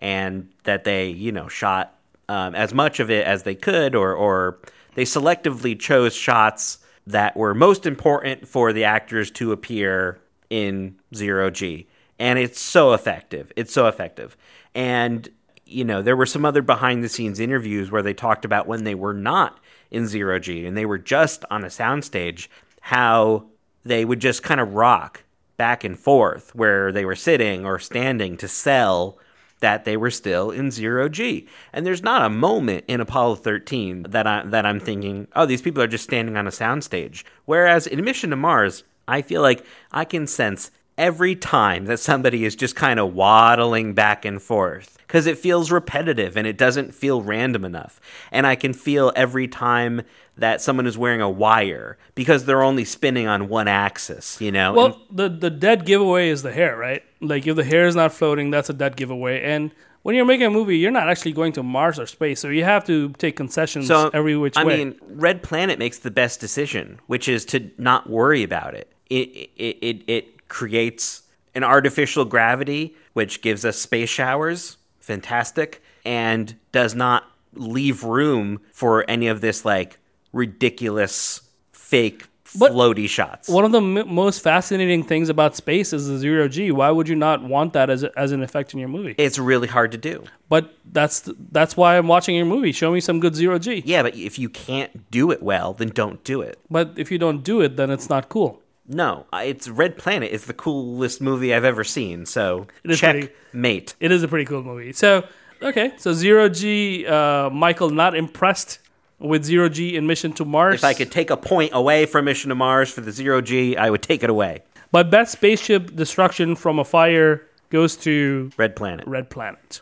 and 0.00 0.48
that 0.64 0.82
they, 0.82 1.10
you 1.10 1.30
know, 1.30 1.46
shot 1.46 1.96
um, 2.28 2.56
as 2.56 2.74
much 2.74 2.98
of 2.98 3.08
it 3.08 3.24
as 3.24 3.44
they 3.44 3.54
could, 3.54 3.94
or, 3.94 4.14
or 4.14 4.58
they 4.96 5.04
selectively 5.04 5.78
chose 5.78 6.14
shots 6.14 6.78
that 7.06 7.36
were 7.36 7.54
most 7.54 7.86
important 7.86 8.48
for 8.48 8.72
the 8.72 8.84
actors 8.84 9.30
to 9.32 9.52
appear 9.52 10.20
in 10.50 10.96
zero 11.14 11.50
G. 11.50 11.86
And 12.18 12.38
it's 12.38 12.60
so 12.60 12.92
effective. 12.92 13.52
It's 13.56 13.72
so 13.72 13.86
effective. 13.86 14.36
And, 14.74 15.28
you 15.66 15.84
know, 15.84 16.00
there 16.00 16.16
were 16.16 16.26
some 16.26 16.44
other 16.44 16.62
behind 16.62 17.02
the 17.02 17.08
scenes 17.08 17.40
interviews 17.40 17.90
where 17.90 18.02
they 18.02 18.14
talked 18.14 18.44
about 18.44 18.66
when 18.66 18.84
they 18.84 18.94
were 18.94 19.14
not 19.14 19.60
in 19.90 20.06
zero 20.06 20.38
G 20.38 20.64
and 20.64 20.76
they 20.76 20.86
were 20.86 20.98
just 20.98 21.44
on 21.50 21.64
a 21.64 21.68
soundstage, 21.68 22.48
how 22.80 23.46
they 23.84 24.04
would 24.04 24.20
just 24.20 24.42
kind 24.42 24.60
of 24.60 24.74
rock 24.74 25.24
back 25.56 25.84
and 25.84 25.98
forth 25.98 26.54
where 26.54 26.90
they 26.90 27.04
were 27.04 27.14
sitting 27.14 27.64
or 27.64 27.78
standing 27.78 28.36
to 28.36 28.48
sell 28.48 29.18
that 29.60 29.84
they 29.84 29.96
were 29.96 30.10
still 30.10 30.50
in 30.50 30.70
zero 30.70 31.08
G. 31.08 31.46
And 31.72 31.86
there's 31.86 32.02
not 32.02 32.22
a 32.22 32.30
moment 32.30 32.84
in 32.88 33.00
Apollo 33.00 33.36
13 33.36 34.06
that 34.10 34.26
I 34.26 34.44
that 34.46 34.66
I'm 34.66 34.80
thinking, 34.80 35.28
oh, 35.34 35.46
these 35.46 35.62
people 35.62 35.82
are 35.82 35.86
just 35.88 36.04
standing 36.04 36.36
on 36.36 36.46
a 36.46 36.50
soundstage. 36.50 37.24
Whereas 37.44 37.86
in 37.86 38.04
Mission 38.04 38.30
to 38.30 38.36
Mars, 38.36 38.84
I 39.06 39.22
feel 39.22 39.42
like 39.42 39.64
I 39.92 40.04
can 40.04 40.26
sense 40.26 40.70
every 40.96 41.34
time 41.34 41.86
that 41.86 41.98
somebody 41.98 42.44
is 42.44 42.54
just 42.54 42.76
kind 42.76 43.00
of 43.00 43.14
waddling 43.14 43.94
back 43.94 44.24
and 44.24 44.40
forth 44.40 44.96
because 45.06 45.26
it 45.26 45.36
feels 45.38 45.70
repetitive 45.70 46.36
and 46.36 46.46
it 46.46 46.56
doesn't 46.56 46.94
feel 46.94 47.20
random 47.22 47.64
enough. 47.64 48.00
And 48.30 48.46
I 48.46 48.54
can 48.54 48.72
feel 48.72 49.12
every 49.16 49.48
time 49.48 50.02
that 50.36 50.60
someone 50.60 50.86
is 50.86 50.96
wearing 50.98 51.20
a 51.20 51.30
wire 51.30 51.96
because 52.14 52.44
they're 52.44 52.62
only 52.62 52.84
spinning 52.84 53.26
on 53.26 53.48
one 53.48 53.68
axis, 53.68 54.40
you 54.40 54.50
know? 54.52 54.72
Well, 54.72 54.86
And- 54.86 54.94
the 55.18 55.28
the 55.28 55.50
dead 55.50 55.84
giveaway 55.84 56.28
is 56.28 56.42
the 56.42 56.52
hair, 56.52 56.76
right? 56.76 57.02
Like 57.20 57.46
if 57.46 57.56
the 57.56 57.64
hair 57.64 57.86
is 57.86 57.96
not 57.96 58.12
floating, 58.12 58.50
that's 58.50 58.70
a 58.70 58.74
dead 58.74 58.96
giveaway. 58.96 59.40
And 59.42 59.70
when 60.02 60.14
you're 60.16 60.24
making 60.26 60.46
a 60.46 60.50
movie, 60.50 60.76
you're 60.78 60.90
not 60.90 61.08
actually 61.08 61.32
going 61.32 61.52
to 61.54 61.62
Mars 61.62 61.98
or 61.98 62.06
space, 62.06 62.38
so 62.40 62.48
you 62.50 62.62
have 62.64 62.84
to 62.86 63.08
take 63.18 63.36
concessions 63.36 63.86
so 63.86 64.10
every 64.12 64.36
which 64.36 64.56
I 64.56 64.64
way. 64.64 64.76
mean, 64.76 64.98
Red 65.08 65.42
Planet 65.42 65.78
makes 65.78 65.98
the 65.98 66.10
best 66.10 66.40
decision, 66.40 67.00
which 67.06 67.26
is 67.28 67.44
to 67.46 67.70
not 67.78 68.10
worry 68.10 68.42
about 68.42 68.74
it. 68.74 68.92
It 69.08 69.50
it 69.56 69.78
it, 69.80 70.02
it 70.08 70.33
creates 70.48 71.22
an 71.54 71.64
artificial 71.64 72.24
gravity, 72.24 72.94
which 73.12 73.42
gives 73.42 73.64
us 73.64 73.78
space 73.78 74.08
showers, 74.10 74.76
fantastic, 75.00 75.82
and 76.04 76.56
does 76.72 76.94
not 76.94 77.24
leave 77.54 78.02
room 78.02 78.60
for 78.72 79.04
any 79.08 79.28
of 79.28 79.40
this 79.40 79.64
like 79.64 79.98
ridiculous 80.32 81.40
fake 81.72 82.24
But- 82.58 82.72
floaty 82.72 83.08
shots. 83.08 83.48
One 83.48 83.64
of 83.64 83.72
the 83.72 83.80
m- 83.80 84.12
most 84.14 84.40
fascinating 84.42 85.02
things 85.02 85.28
about 85.28 85.56
space 85.56 85.92
is 85.92 86.06
the 86.08 86.18
zero 86.18 86.46
g. 86.48 86.70
Why 86.70 86.90
would 86.90 87.08
you 87.08 87.16
not 87.16 87.42
want 87.42 87.72
that 87.72 87.90
as 87.90 88.02
a, 88.04 88.16
as 88.18 88.32
an 88.32 88.42
effect 88.42 88.72
in 88.74 88.78
your 88.80 88.88
movie? 88.88 89.14
it's 89.18 89.38
really 89.38 89.68
hard 89.68 89.92
to 89.92 89.98
do. 89.98 90.24
but 90.48 90.74
that's 90.92 91.22
th- 91.22 91.36
that's 91.50 91.76
why 91.76 91.96
I'm 91.98 92.06
watching 92.08 92.36
your 92.36 92.46
movie. 92.46 92.72
Show 92.72 92.92
me 92.92 93.00
some 93.00 93.18
good 93.20 93.34
zero 93.34 93.58
g. 93.58 93.82
Yeah, 93.84 94.02
but 94.02 94.14
if 94.16 94.38
you 94.38 94.48
can't 94.48 95.10
do 95.10 95.30
it 95.30 95.42
well, 95.42 95.72
then 95.72 95.88
don't 95.88 96.22
do 96.24 96.42
it. 96.42 96.58
But 96.70 96.92
if 96.96 97.10
you 97.10 97.18
don't 97.18 97.42
do 97.42 97.60
it, 97.60 97.76
then 97.76 97.90
it's 97.90 98.08
not 98.08 98.28
cool. 98.28 98.60
No, 98.86 99.26
it's 99.32 99.68
Red 99.68 99.96
Planet. 99.96 100.30
It's 100.32 100.44
the 100.46 100.52
coolest 100.54 101.20
movie 101.20 101.54
I've 101.54 101.64
ever 101.64 101.84
seen. 101.84 102.26
So 102.26 102.66
It 102.84 102.90
is 102.90 103.00
check 103.00 103.14
pretty- 103.14 103.32
mate. 103.52 103.94
It 104.00 104.12
is 104.12 104.22
a 104.22 104.28
pretty 104.28 104.44
cool 104.44 104.62
movie. 104.62 104.92
So 104.92 105.24
okay, 105.62 105.92
so 105.96 106.12
zero 106.12 106.48
g. 106.48 107.06
Uh, 107.06 107.48
Michael 107.50 107.90
not 107.90 108.14
impressed 108.14 108.80
with 109.18 109.44
zero 109.44 109.68
g 109.70 109.96
in 109.96 110.06
Mission 110.06 110.32
to 110.34 110.44
Mars. 110.44 110.80
If 110.80 110.84
I 110.84 110.92
could 110.92 111.10
take 111.10 111.30
a 111.30 111.36
point 111.36 111.70
away 111.72 112.04
from 112.04 112.26
Mission 112.26 112.50
to 112.50 112.54
Mars 112.54 112.90
for 112.90 113.00
the 113.00 113.12
zero 113.12 113.40
G, 113.40 113.76
I 113.76 113.88
would 113.88 114.02
take 114.02 114.22
it 114.22 114.28
away. 114.28 114.62
But 114.92 115.10
best 115.10 115.32
spaceship 115.32 115.96
destruction 115.96 116.54
from 116.54 116.78
a 116.78 116.84
fire 116.84 117.46
goes 117.70 117.96
to 117.98 118.50
Red 118.58 118.76
Planet. 118.76 119.06
Red 119.08 119.30
Planet. 119.30 119.80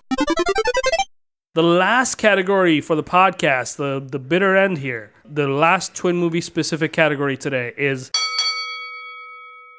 The 1.55 1.63
last 1.63 2.15
category 2.15 2.81
for 2.81 2.95
the 2.97 3.03
podcast, 3.03 3.77
the, 3.77 4.01
the 4.07 4.19
bitter 4.19 4.57
end 4.57 4.79
here, 4.79 5.13
the 5.29 5.49
last 5.49 5.95
twin 5.95 6.17
movie 6.17 6.41
specific 6.41 6.95
category 6.95 7.37
today 7.37 7.75
is 7.77 8.11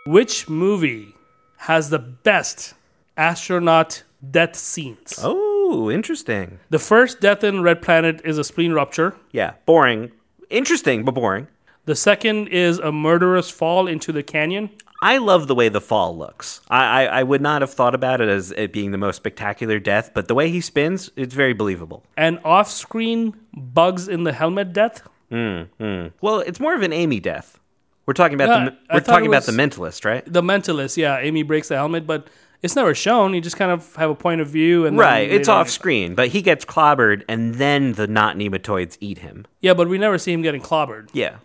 which 0.05 0.49
movie 0.49 1.15
has 1.57 1.89
the 1.89 1.99
best 1.99 2.73
astronaut 3.17 4.03
death 4.31 4.55
scenes? 4.55 5.19
Oh, 5.21 5.89
interesting. 5.89 6.59
The 6.69 6.79
first 6.79 7.21
death 7.21 7.43
in 7.43 7.61
Red 7.61 7.81
Planet 7.81 8.21
is 8.25 8.37
a 8.37 8.43
spleen 8.43 8.73
rupture. 8.73 9.15
Yeah, 9.31 9.53
boring. 9.65 10.11
Interesting, 10.49 11.03
but 11.05 11.15
boring. 11.15 11.47
The 11.85 11.95
second 11.95 12.47
is 12.47 12.79
a 12.79 12.91
murderous 12.91 13.49
fall 13.49 13.87
into 13.87 14.11
the 14.11 14.23
canyon. 14.23 14.69
I 15.01 15.17
love 15.17 15.47
the 15.47 15.55
way 15.55 15.67
the 15.67 15.81
fall 15.81 16.17
looks. 16.17 16.61
I, 16.69 17.03
I, 17.03 17.19
I 17.19 17.23
would 17.23 17.41
not 17.41 17.61
have 17.61 17.73
thought 17.73 17.93
about 17.93 18.21
it 18.21 18.29
as 18.29 18.51
it 18.51 18.71
being 18.71 18.91
the 18.91 18.97
most 18.97 19.17
spectacular 19.17 19.79
death, 19.79 20.11
but 20.13 20.29
the 20.29 20.35
way 20.35 20.49
he 20.49 20.61
spins, 20.61 21.09
it's 21.17 21.33
very 21.33 21.51
believable. 21.53 22.05
And 22.15 22.39
off 22.45 22.71
screen 22.71 23.35
bugs 23.53 24.07
in 24.07 24.23
the 24.23 24.31
helmet 24.31 24.71
death. 24.71 25.01
Hmm, 25.29 25.63
hmm. 25.77 26.07
Well, 26.21 26.39
it's 26.39 26.59
more 26.61 26.73
of 26.73 26.83
an 26.83 26.93
Amy 26.93 27.19
death. 27.19 27.59
We're 28.05 28.13
talking 28.13 28.35
about 28.39 28.65
the 28.65 28.93
we're 28.93 28.99
talking 28.99 29.27
about 29.27 29.43
the 29.43 29.51
mentalist, 29.53 30.03
right? 30.05 30.23
The 30.25 30.41
mentalist, 30.41 30.97
yeah. 30.97 31.19
Amy 31.19 31.43
breaks 31.43 31.69
the 31.69 31.75
helmet, 31.75 32.05
but 32.05 32.27
it's 32.61 32.75
never 32.75 32.93
shown. 32.93 33.33
You 33.33 33.41
just 33.41 33.55
kind 33.57 33.71
of 33.71 33.95
have 33.95 34.09
a 34.09 34.15
point 34.15 34.41
of 34.41 34.47
view, 34.47 34.85
and 34.85 34.97
then 34.97 35.05
Right, 35.05 35.29
it's 35.31 35.47
off 35.47 35.69
screen, 35.69 36.13
but 36.15 36.29
he 36.29 36.41
gets 36.41 36.65
clobbered, 36.65 37.23
and 37.29 37.55
then 37.55 37.93
the 37.93 38.07
not 38.07 38.35
nematoids 38.37 38.97
eat 38.99 39.19
him. 39.19 39.45
Yeah, 39.61 39.73
but 39.73 39.87
we 39.87 39.97
never 39.97 40.17
see 40.17 40.33
him 40.33 40.41
getting 40.41 40.61
clobbered. 40.61 41.09
Yeah, 41.13 41.37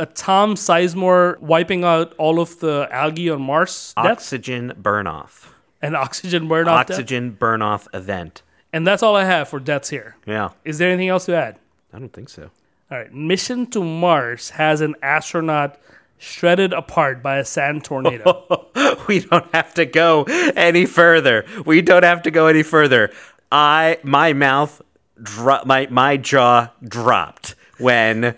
A 0.00 0.06
Tom 0.06 0.54
Sizemore 0.54 1.38
wiping 1.40 1.84
out 1.84 2.14
all 2.18 2.40
of 2.40 2.60
the 2.60 2.88
algae 2.90 3.28
on 3.30 3.42
Mars, 3.42 3.92
death, 3.96 4.06
oxygen 4.06 4.72
burn 4.76 5.06
off, 5.06 5.54
and 5.82 5.94
oxygen 5.96 6.48
burn 6.48 6.66
off, 6.68 6.86
death. 6.86 6.96
oxygen 6.96 7.30
burn 7.32 7.60
off 7.62 7.88
event. 7.94 8.42
and 8.72 8.86
that's 8.86 9.02
all 9.02 9.16
I 9.16 9.24
have 9.24 9.48
for 9.48 9.58
deaths 9.60 9.90
here. 9.90 10.16
Yeah, 10.26 10.50
Is 10.64 10.78
there 10.78 10.88
anything 10.90 11.08
else 11.08 11.26
to 11.26 11.34
add? 11.34 11.58
I 11.92 11.98
don't 11.98 12.12
think 12.12 12.28
so. 12.30 12.50
All 12.90 12.98
right, 12.98 13.12
Mission 13.12 13.66
to 13.68 13.82
Mars 13.82 14.50
has 14.50 14.80
an 14.82 14.94
astronaut 15.02 15.78
shredded 16.18 16.72
apart 16.72 17.22
by 17.22 17.38
a 17.38 17.44
sand 17.44 17.84
tornado. 17.84 18.66
we 19.08 19.20
don't 19.20 19.52
have 19.54 19.74
to 19.74 19.86
go 19.86 20.24
any 20.24 20.86
further. 20.86 21.44
We 21.64 21.82
don't 21.82 22.04
have 22.04 22.22
to 22.22 22.30
go 22.30 22.46
any 22.46 22.62
further. 22.62 23.12
I 23.50 23.98
my 24.02 24.32
mouth 24.32 24.82
dro- 25.22 25.62
my 25.64 25.86
my 25.90 26.16
jaw 26.16 26.70
dropped 26.86 27.54
when 27.78 28.36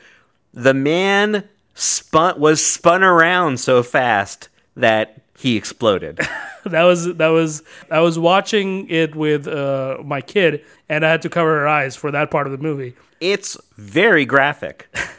the 0.53 0.75
man 0.75 1.49
spun 1.75 2.39
was 2.39 2.65
spun 2.65 3.03
around 3.03 3.61
so 3.61 3.83
fast 3.83 4.49
that 4.77 5.21
he 5.39 5.57
exploded. 5.57 6.17
that 6.67 6.83
was 6.83 7.15
that 7.17 7.29
was 7.29 7.63
I 7.91 8.01
was 8.01 8.19
watching 8.19 8.89
it 8.89 9.15
with 9.15 9.47
uh, 9.47 9.99
my 10.05 10.21
kid, 10.21 10.65
and 10.89 11.07
I 11.07 11.11
had 11.11 11.23
to 11.23 11.31
cover 11.31 11.61
her 11.61 11.69
eyes 11.69 11.97
for 11.97 12.11
that 12.11 12.31
part 12.31 12.47
of 12.47 12.53
the 12.53 12.59
movie. 12.59 12.95
it's 13.21 13.57
very 13.77 14.25
graphic. 14.25 14.89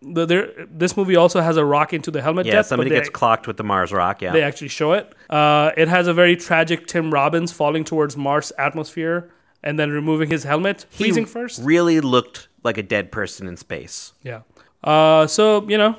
The, 0.00 0.26
there, 0.26 0.52
this 0.70 0.96
movie 0.96 1.16
also 1.16 1.40
has 1.40 1.56
a 1.56 1.64
rock 1.64 1.92
into 1.92 2.10
the 2.12 2.22
helmet 2.22 2.46
Yeah, 2.46 2.52
death. 2.52 2.66
somebody 2.66 2.90
they, 2.90 2.96
gets 2.96 3.08
clocked 3.08 3.46
with 3.48 3.56
the 3.56 3.64
Mars 3.64 3.92
rock. 3.92 4.22
Yeah, 4.22 4.32
they 4.32 4.42
actually 4.42 4.68
show 4.68 4.92
it. 4.92 5.12
Uh, 5.28 5.72
it 5.76 5.88
has 5.88 6.06
a 6.06 6.14
very 6.14 6.36
tragic 6.36 6.86
Tim 6.86 7.12
Robbins 7.12 7.50
falling 7.52 7.84
towards 7.84 8.16
Mars 8.16 8.52
atmosphere 8.58 9.30
and 9.64 9.76
then 9.78 9.90
removing 9.90 10.30
his 10.30 10.44
helmet, 10.44 10.86
He 10.90 11.04
freezing 11.04 11.26
first. 11.26 11.60
really 11.64 12.00
looked 12.00 12.46
like 12.62 12.78
a 12.78 12.82
dead 12.82 13.10
person 13.10 13.48
in 13.48 13.56
space. 13.56 14.12
yeah. 14.22 14.42
Uh, 14.84 15.26
so 15.26 15.66
you 15.68 15.76
know, 15.76 15.96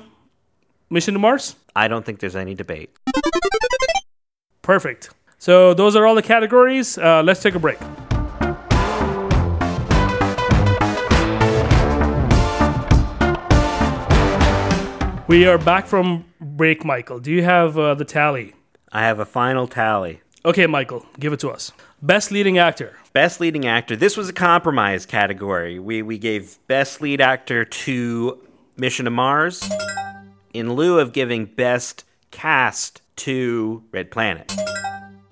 mission 0.88 1.12
to 1.12 1.20
Mars. 1.20 1.56
I 1.76 1.86
don't 1.86 2.04
think 2.06 2.20
there's 2.20 2.36
any 2.36 2.54
debate. 2.54 2.96
Perfect. 4.62 5.10
So 5.38 5.74
those 5.74 5.94
are 5.96 6.06
all 6.06 6.14
the 6.14 6.22
categories. 6.22 6.96
Uh, 6.96 7.22
let's 7.22 7.42
take 7.42 7.54
a 7.54 7.58
break. 7.58 7.78
We 15.30 15.46
are 15.46 15.58
back 15.58 15.86
from 15.86 16.24
break, 16.40 16.84
Michael. 16.84 17.20
Do 17.20 17.30
you 17.30 17.44
have 17.44 17.78
uh, 17.78 17.94
the 17.94 18.04
tally? 18.04 18.52
I 18.90 19.02
have 19.02 19.20
a 19.20 19.24
final 19.24 19.68
tally. 19.68 20.22
Okay, 20.44 20.66
Michael, 20.66 21.06
give 21.20 21.32
it 21.32 21.38
to 21.38 21.50
us. 21.50 21.70
Best 22.02 22.32
leading 22.32 22.58
actor. 22.58 22.96
Best 23.12 23.38
leading 23.38 23.64
actor. 23.64 23.94
This 23.94 24.16
was 24.16 24.28
a 24.28 24.32
compromise 24.32 25.06
category. 25.06 25.78
We 25.78 26.02
we 26.02 26.18
gave 26.18 26.58
best 26.66 27.00
lead 27.00 27.20
actor 27.20 27.64
to 27.64 28.40
Mission 28.76 29.04
to 29.04 29.12
Mars 29.12 29.62
in 30.52 30.72
lieu 30.72 30.98
of 30.98 31.12
giving 31.12 31.44
best 31.44 32.04
cast 32.32 33.00
to 33.18 33.84
Red 33.92 34.10
Planet. 34.10 34.52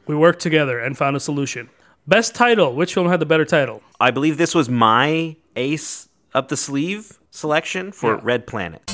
We 0.07 0.15
worked 0.15 0.39
together 0.39 0.79
and 0.79 0.97
found 0.97 1.17
a 1.17 1.21
solution. 1.21 1.71
Best 2.07 2.37
title. 2.37 2.73
Which 2.73 2.95
film 2.95 3.09
had 3.09 3.19
the 3.19 3.27
better 3.27 3.45
title? 3.45 3.83
I 3.99 4.13
believe 4.13 4.37
this 4.39 4.55
was 4.55 4.69
my 4.69 5.35
ace 5.57 6.09
up 6.37 6.51
the 6.51 6.57
sleeve 6.57 7.19
selection 7.33 7.91
for 7.91 8.15
Yeah. 8.15 8.21
Red 8.23 8.47
Planet. 8.47 8.89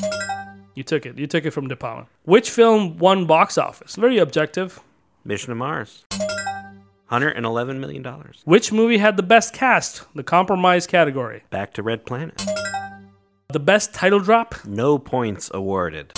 You 0.74 0.82
took 0.82 1.06
it. 1.06 1.16
You 1.16 1.26
took 1.26 1.44
it 1.44 1.52
from 1.52 1.68
De 1.68 1.76
Palma. 1.76 2.06
Which 2.24 2.50
film 2.50 2.98
won 2.98 3.26
box 3.26 3.56
office? 3.56 3.94
Very 3.94 4.18
objective. 4.18 4.80
Mission 5.24 5.50
to 5.50 5.54
Mars. 5.54 6.04
$111 7.10 7.78
million. 7.78 8.04
Which 8.44 8.72
movie 8.72 8.98
had 8.98 9.16
the 9.16 9.22
best 9.22 9.54
cast? 9.54 10.04
The 10.14 10.24
compromise 10.24 10.86
category. 10.86 11.44
Back 11.50 11.74
to 11.74 11.82
Red 11.82 12.04
Planet. 12.04 12.42
The 13.52 13.60
best 13.60 13.94
title 13.94 14.18
drop? 14.18 14.56
No 14.64 14.98
points 14.98 15.48
awarded. 15.54 16.12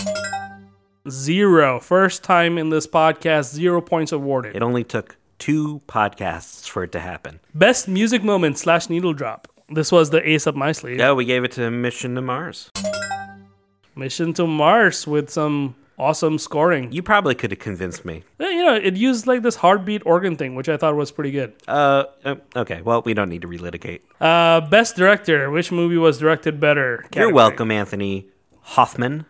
Zero. 1.11 1.79
First 1.79 2.25
time 2.25 2.57
in 2.57 2.71
this 2.71 2.87
podcast, 2.87 3.53
zero 3.53 3.83
points 3.83 4.11
awarded. 4.11 4.57
It 4.57 4.63
only 4.63 4.85
took 4.85 5.17
two 5.39 5.83
podcasts 5.87 6.67
for 6.67 6.83
it 6.83 6.93
to 6.93 7.01
happen. 7.01 7.41
Best 7.55 7.89
music 7.89 8.25
moment 8.25 8.57
slash 8.59 8.89
needle 8.89 9.13
drop. 9.13 9.49
This 9.69 9.93
was 9.93 10.11
the 10.11 10.27
ace 10.27 10.47
up 10.47 10.55
my 10.55 10.73
sleeve. 10.73 10.99
Yeah, 10.99 11.13
we 11.13 11.27
gave 11.27 11.45
it 11.45 11.53
to 11.53 11.71
Mission 11.71 12.15
to 12.15 12.23
Mars. 12.23 12.71
Mission 13.97 14.33
to 14.35 14.47
Mars 14.47 15.07
with 15.07 15.31
some 15.31 15.75
awesome 15.99 16.39
scoring. 16.39 16.93
You 16.93 17.03
probably 17.03 17.35
could 17.35 17.51
have 17.51 17.59
convinced 17.61 18.05
me. 18.05 18.23
Yeah, 18.39 18.51
You 18.51 18.65
know, 18.65 18.75
it 18.77 18.95
used 18.97 19.27
like 19.27 19.43
this 19.43 19.57
heartbeat 19.57 20.03
organ 20.05 20.37
thing, 20.37 20.55
which 20.55 20.69
I 20.69 20.77
thought 20.77 20.95
was 20.95 21.11
pretty 21.11 21.31
good. 21.31 21.55
Uh, 21.67 22.05
uh, 22.25 22.35
okay. 22.55 22.83
Well, 22.83 23.01
we 23.03 23.15
don't 23.15 23.31
need 23.31 23.41
to 23.43 23.49
relitigate. 23.49 24.01
Uh, 24.21 24.61
best 24.69 24.97
director. 24.97 25.51
Which 25.51 25.73
movie 25.73 25.97
was 25.97 26.19
directed 26.19 26.61
better? 26.61 27.07
You're 27.15 27.33
welcome, 27.33 27.71
Anthony 27.71 28.29
Hoffman. 28.61 29.25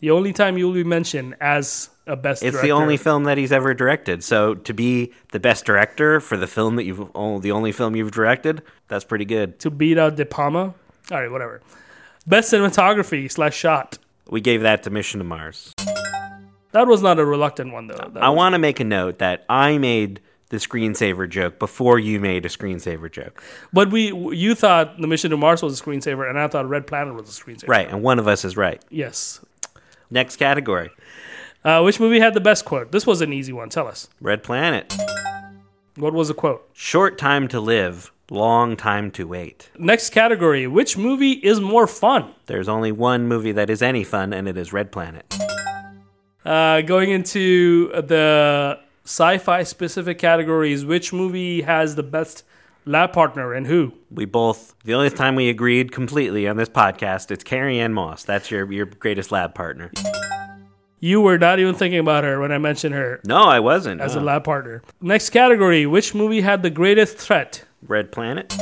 The 0.00 0.10
only 0.10 0.32
time 0.32 0.58
you 0.58 0.66
will 0.66 0.74
be 0.74 0.84
mentioned 0.84 1.36
as 1.40 1.88
a 2.06 2.16
best 2.16 2.42
It's 2.42 2.52
director. 2.52 2.66
the 2.66 2.72
only 2.72 2.96
film 2.98 3.24
that 3.24 3.38
he's 3.38 3.52
ever 3.52 3.72
directed. 3.72 4.22
So 4.24 4.56
to 4.56 4.74
be 4.74 5.12
the 5.30 5.38
best 5.40 5.64
director 5.64 6.20
for 6.20 6.36
the 6.36 6.48
film 6.48 6.76
that 6.76 6.84
you've 6.84 7.08
oh, 7.14 7.38
the 7.38 7.52
only 7.52 7.72
film 7.72 7.94
you've 7.96 8.10
directed, 8.10 8.62
that's 8.88 9.04
pretty 9.04 9.24
good. 9.24 9.58
to 9.60 9.70
beat 9.70 9.96
out 9.98 10.16
De 10.16 10.26
Palma. 10.26 10.74
All 11.10 11.20
right, 11.20 11.30
whatever. 11.30 11.62
Best 12.26 12.52
cinematography 12.52 13.30
slash 13.30 13.56
shot. 13.56 13.98
We 14.28 14.40
gave 14.40 14.62
that 14.62 14.82
to 14.84 14.90
Mission 14.90 15.18
to 15.18 15.24
Mars. 15.24 15.74
That 16.72 16.86
was 16.86 17.02
not 17.02 17.18
a 17.18 17.24
reluctant 17.24 17.72
one 17.72 17.88
though. 17.88 18.10
That 18.12 18.22
I 18.22 18.28
was- 18.30 18.36
want 18.36 18.54
to 18.54 18.58
make 18.58 18.80
a 18.80 18.84
note 18.84 19.18
that 19.18 19.44
I 19.48 19.78
made 19.78 20.20
the 20.48 20.58
screensaver 20.58 21.28
joke 21.28 21.58
before 21.58 21.98
you 21.98 22.20
made 22.20 22.44
a 22.44 22.48
screensaver 22.48 23.10
joke. 23.10 23.42
But 23.72 23.90
we, 23.90 24.12
you 24.36 24.54
thought 24.54 25.00
the 25.00 25.06
Mission 25.06 25.30
to 25.30 25.36
Mars 25.36 25.62
was 25.62 25.78
a 25.80 25.82
screensaver, 25.82 26.28
and 26.28 26.38
I 26.38 26.46
thought 26.48 26.68
Red 26.68 26.86
Planet 26.86 27.14
was 27.14 27.28
a 27.28 27.42
screensaver. 27.42 27.68
Right, 27.68 27.88
and 27.88 28.02
one 28.02 28.18
of 28.18 28.28
us 28.28 28.44
is 28.44 28.54
right. 28.56 28.82
Yes. 28.90 29.40
Next 30.10 30.36
category 30.36 30.90
Uh, 31.64 31.80
which 31.82 31.98
movie 32.00 32.20
had 32.20 32.34
the 32.34 32.40
best 32.40 32.64
quote? 32.66 32.92
This 32.92 33.06
was 33.06 33.20
an 33.22 33.32
easy 33.32 33.52
one. 33.52 33.68
Tell 33.70 33.86
us. 33.88 34.08
Red 34.20 34.42
Planet. 34.42 34.92
What 35.96 36.12
was 36.12 36.28
the 36.28 36.34
quote? 36.34 36.68
Short 36.74 37.16
time 37.18 37.48
to 37.48 37.60
live, 37.60 38.10
long 38.32 38.76
time 38.76 39.10
to 39.12 39.26
wait. 39.28 39.70
Next 39.78 40.10
category. 40.10 40.66
Which 40.66 40.96
movie 40.96 41.32
is 41.32 41.60
more 41.60 41.86
fun? 41.86 42.32
There's 42.46 42.68
only 42.68 42.90
one 42.92 43.28
movie 43.28 43.52
that 43.52 43.70
is 43.70 43.82
any 43.82 44.04
fun, 44.04 44.32
and 44.32 44.48
it 44.48 44.56
is 44.56 44.72
Red 44.72 44.90
Planet. 44.90 45.24
Uh, 46.44 46.80
going 46.80 47.10
into 47.10 47.88
the 47.92 48.78
sci-fi 49.04 49.62
specific 49.62 50.18
categories, 50.18 50.84
which 50.84 51.12
movie 51.12 51.62
has 51.62 51.94
the 51.94 52.02
best 52.02 52.44
lab 52.84 53.12
partner 53.12 53.52
and 53.52 53.66
who? 53.66 53.92
We 54.10 54.24
both, 54.24 54.74
the 54.84 54.94
only 54.94 55.10
time 55.10 55.36
we 55.36 55.48
agreed 55.48 55.92
completely 55.92 56.48
on 56.48 56.56
this 56.56 56.68
podcast, 56.68 57.30
it's 57.30 57.44
Carrie 57.44 57.78
Ann 57.78 57.92
Moss. 57.92 58.24
That's 58.24 58.50
your, 58.50 58.70
your 58.72 58.86
greatest 58.86 59.30
lab 59.30 59.54
partner. 59.54 59.92
You 60.98 61.20
were 61.20 61.38
not 61.38 61.58
even 61.58 61.74
thinking 61.74 61.98
about 62.00 62.24
her 62.24 62.40
when 62.40 62.52
I 62.52 62.58
mentioned 62.58 62.94
her 62.94 63.20
No, 63.24 63.42
I 63.42 63.58
wasn't. 63.60 64.00
as 64.00 64.14
a 64.14 64.20
lab 64.20 64.44
partner. 64.44 64.82
Next 65.00 65.30
category. 65.30 65.84
Which 65.86 66.14
movie 66.14 66.40
had 66.40 66.62
the 66.62 66.70
greatest 66.70 67.18
threat? 67.18 67.64
Red 67.86 68.12
Planet. 68.12 68.54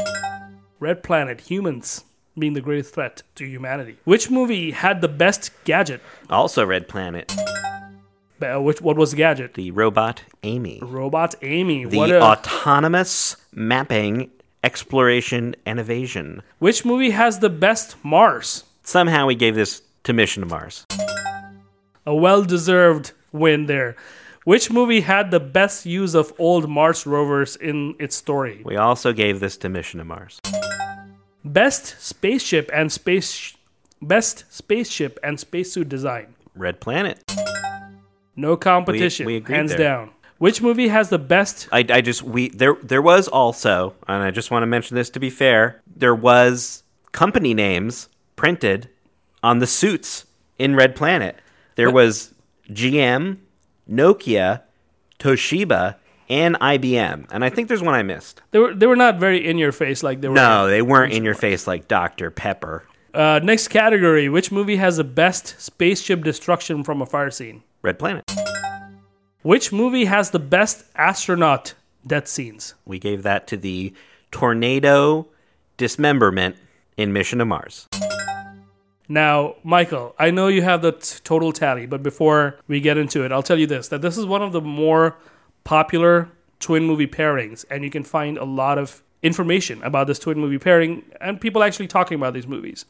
Red 0.79 1.03
Planet. 1.03 1.43
Humans 1.43 2.05
being 2.39 2.55
the 2.55 2.61
greatest 2.61 2.95
threat 2.95 3.23
to 3.35 3.45
humanity. 3.45 3.99
Which 4.05 4.31
movie 4.31 4.71
had 4.71 5.01
the 5.01 5.09
best 5.09 5.51
gadget? 5.65 6.01
Also 6.31 6.65
Red 6.65 6.89
Planet. 6.89 7.31
Uh, 8.41 8.59
which 8.61 8.81
what 8.81 8.97
was 8.97 9.11
the 9.11 9.19
gadget? 9.19 9.55
The 9.55 9.71
robot 9.73 10.23
Amy. 10.43 10.79
Robot 10.81 11.35
Amy. 11.43 11.85
The 11.85 11.99
what 11.99 12.11
a, 12.11 12.23
autonomous 12.23 13.37
mapping, 13.53 14.31
exploration, 14.65 15.55
and 15.67 15.79
evasion. 15.79 16.43
which 16.59 16.87
movie 16.87 17.11
has 17.11 17.41
the 17.41 17.51
best 17.51 18.03
Mars? 18.03 18.65
Somehow 18.83 19.27
we 19.27 19.35
gave 19.35 19.55
this 19.55 19.83
to 20.05 20.15
Mission 20.15 20.43
to 20.43 20.49
Mars. 20.49 20.87
A 22.07 22.15
well-deserved 22.15 23.13
win 23.33 23.67
there. 23.67 23.95
Which 24.51 24.69
movie 24.69 25.03
had 25.03 25.31
the 25.31 25.39
best 25.39 25.87
use 25.87 26.17
of 26.17 26.33
old 26.37 26.69
Mars 26.69 27.07
rovers 27.07 27.55
in 27.55 27.95
its 28.01 28.17
story? 28.17 28.63
We 28.65 28.75
also 28.75 29.13
gave 29.13 29.39
this 29.39 29.57
to 29.59 29.69
Mission 29.69 29.99
to 29.99 30.05
Mars. 30.05 30.41
Best 31.45 31.95
spaceship 32.01 32.69
and 32.75 32.91
space 32.91 33.57
best 34.03 34.53
spaceship 34.53 35.21
and 35.23 35.39
spacesuit 35.39 35.89
design. 35.89 36.35
Red 36.57 36.81
Planet. 36.81 37.23
No 38.35 38.57
competition. 38.57 39.25
we 39.25 39.37
agreed 39.37 39.55
hands 39.55 39.71
there. 39.71 39.79
down. 39.79 40.11
Which 40.39 40.61
movie 40.61 40.89
has 40.89 41.11
the 41.11 41.19
best 41.21 41.69
I, 41.71 41.87
I 41.89 42.01
just 42.01 42.25
we 42.25 42.49
there 42.49 42.75
there 42.83 43.03
was 43.03 43.29
also, 43.29 43.95
and 44.09 44.21
I 44.21 44.33
just 44.33 44.51
want 44.51 44.65
to 44.65 44.67
mention 44.67 44.97
this 44.97 45.11
to 45.11 45.21
be 45.21 45.31
fair, 45.31 45.81
there 45.87 46.13
was 46.13 46.83
company 47.13 47.55
names 47.55 48.09
printed 48.35 48.89
on 49.45 49.61
the 49.61 49.69
suits 49.69 50.25
in 50.59 50.75
Red 50.75 50.97
Planet. 50.97 51.37
There 51.77 51.93
was 51.93 52.35
GM, 52.69 53.39
Nokia, 53.91 54.63
Toshiba, 55.19 55.97
and 56.29 56.55
IBM, 56.61 57.27
and 57.33 57.45
I 57.45 57.51
think 57.51 57.67
there's 57.67 57.83
one 57.83 57.95
I 57.95 58.05
missed. 58.05 58.41
They 58.53 58.61
were 58.61 58.73
they 58.73 58.87
were 58.87 58.97
not 58.97 59.19
very 59.19 59.45
in 59.45 59.59
your 59.59 59.73
face 59.73 60.03
like 60.03 60.21
they 60.21 60.29
were. 60.29 60.35
No, 60.35 60.69
they 60.69 60.81
weren't 60.81 61.13
in 61.13 61.25
your 61.25 61.35
face 61.35 61.67
like 61.67 61.89
Dr. 61.89 62.31
Pepper. 62.31 62.87
Uh, 63.13 63.41
next 63.43 63.69
category: 63.69 64.29
Which 64.29 64.53
movie 64.53 64.77
has 64.77 64.97
the 64.97 65.05
best 65.05 65.61
spaceship 65.61 66.23
destruction 66.23 66.85
from 66.85 67.03
a 67.03 67.07
fire 67.07 67.33
scene? 67.33 67.65
Red 67.83 67.99
Planet. 67.99 68.31
Which 69.43 69.73
movie 69.73 70.05
has 70.05 70.31
the 70.31 70.39
best 70.39 70.85
astronaut 70.95 71.75
death 72.07 72.29
scenes? 72.29 72.75
We 72.85 72.99
gave 72.99 73.25
that 73.25 73.47
to 73.49 73.57
the 73.57 73.93
tornado 74.31 75.29
dismemberment 75.79 76.57
in 76.97 77.13
Mission 77.13 77.39
to 77.41 77.45
Mars. 77.45 77.89
Now, 79.11 79.57
Michael, 79.65 80.15
I 80.21 80.31
know 80.31 80.47
you 80.47 80.63
have 80.63 80.83
the 80.83 80.93
t- 80.93 81.19
total 81.25 81.53
tally, 81.53 81.85
but 81.85 82.01
before 82.01 82.55
we 82.69 82.81
get 82.81 82.97
into 82.97 83.25
it, 83.25 83.33
I'll 83.33 83.43
tell 83.43 83.59
you 83.59 83.67
this: 83.67 83.89
that 83.89 84.03
this 84.03 84.17
is 84.17 84.25
one 84.25 84.41
of 84.41 84.53
the 84.53 84.61
more 84.61 85.17
popular 85.65 86.29
twin 86.61 86.85
movie 86.85 87.09
pairings, 87.09 87.65
and 87.69 87.83
you 87.83 87.91
can 87.91 88.05
find 88.05 88.39
a 88.39 88.45
lot 88.45 88.79
of 88.79 89.03
information 89.21 89.83
about 89.83 90.07
this 90.07 90.21
twin 90.21 90.39
movie 90.39 90.59
pairing 90.59 91.03
and 91.21 91.41
people 91.41 91.65
actually 91.65 91.89
talking 91.89 92.15
about 92.15 92.35
these 92.35 92.47
movies. 92.47 92.85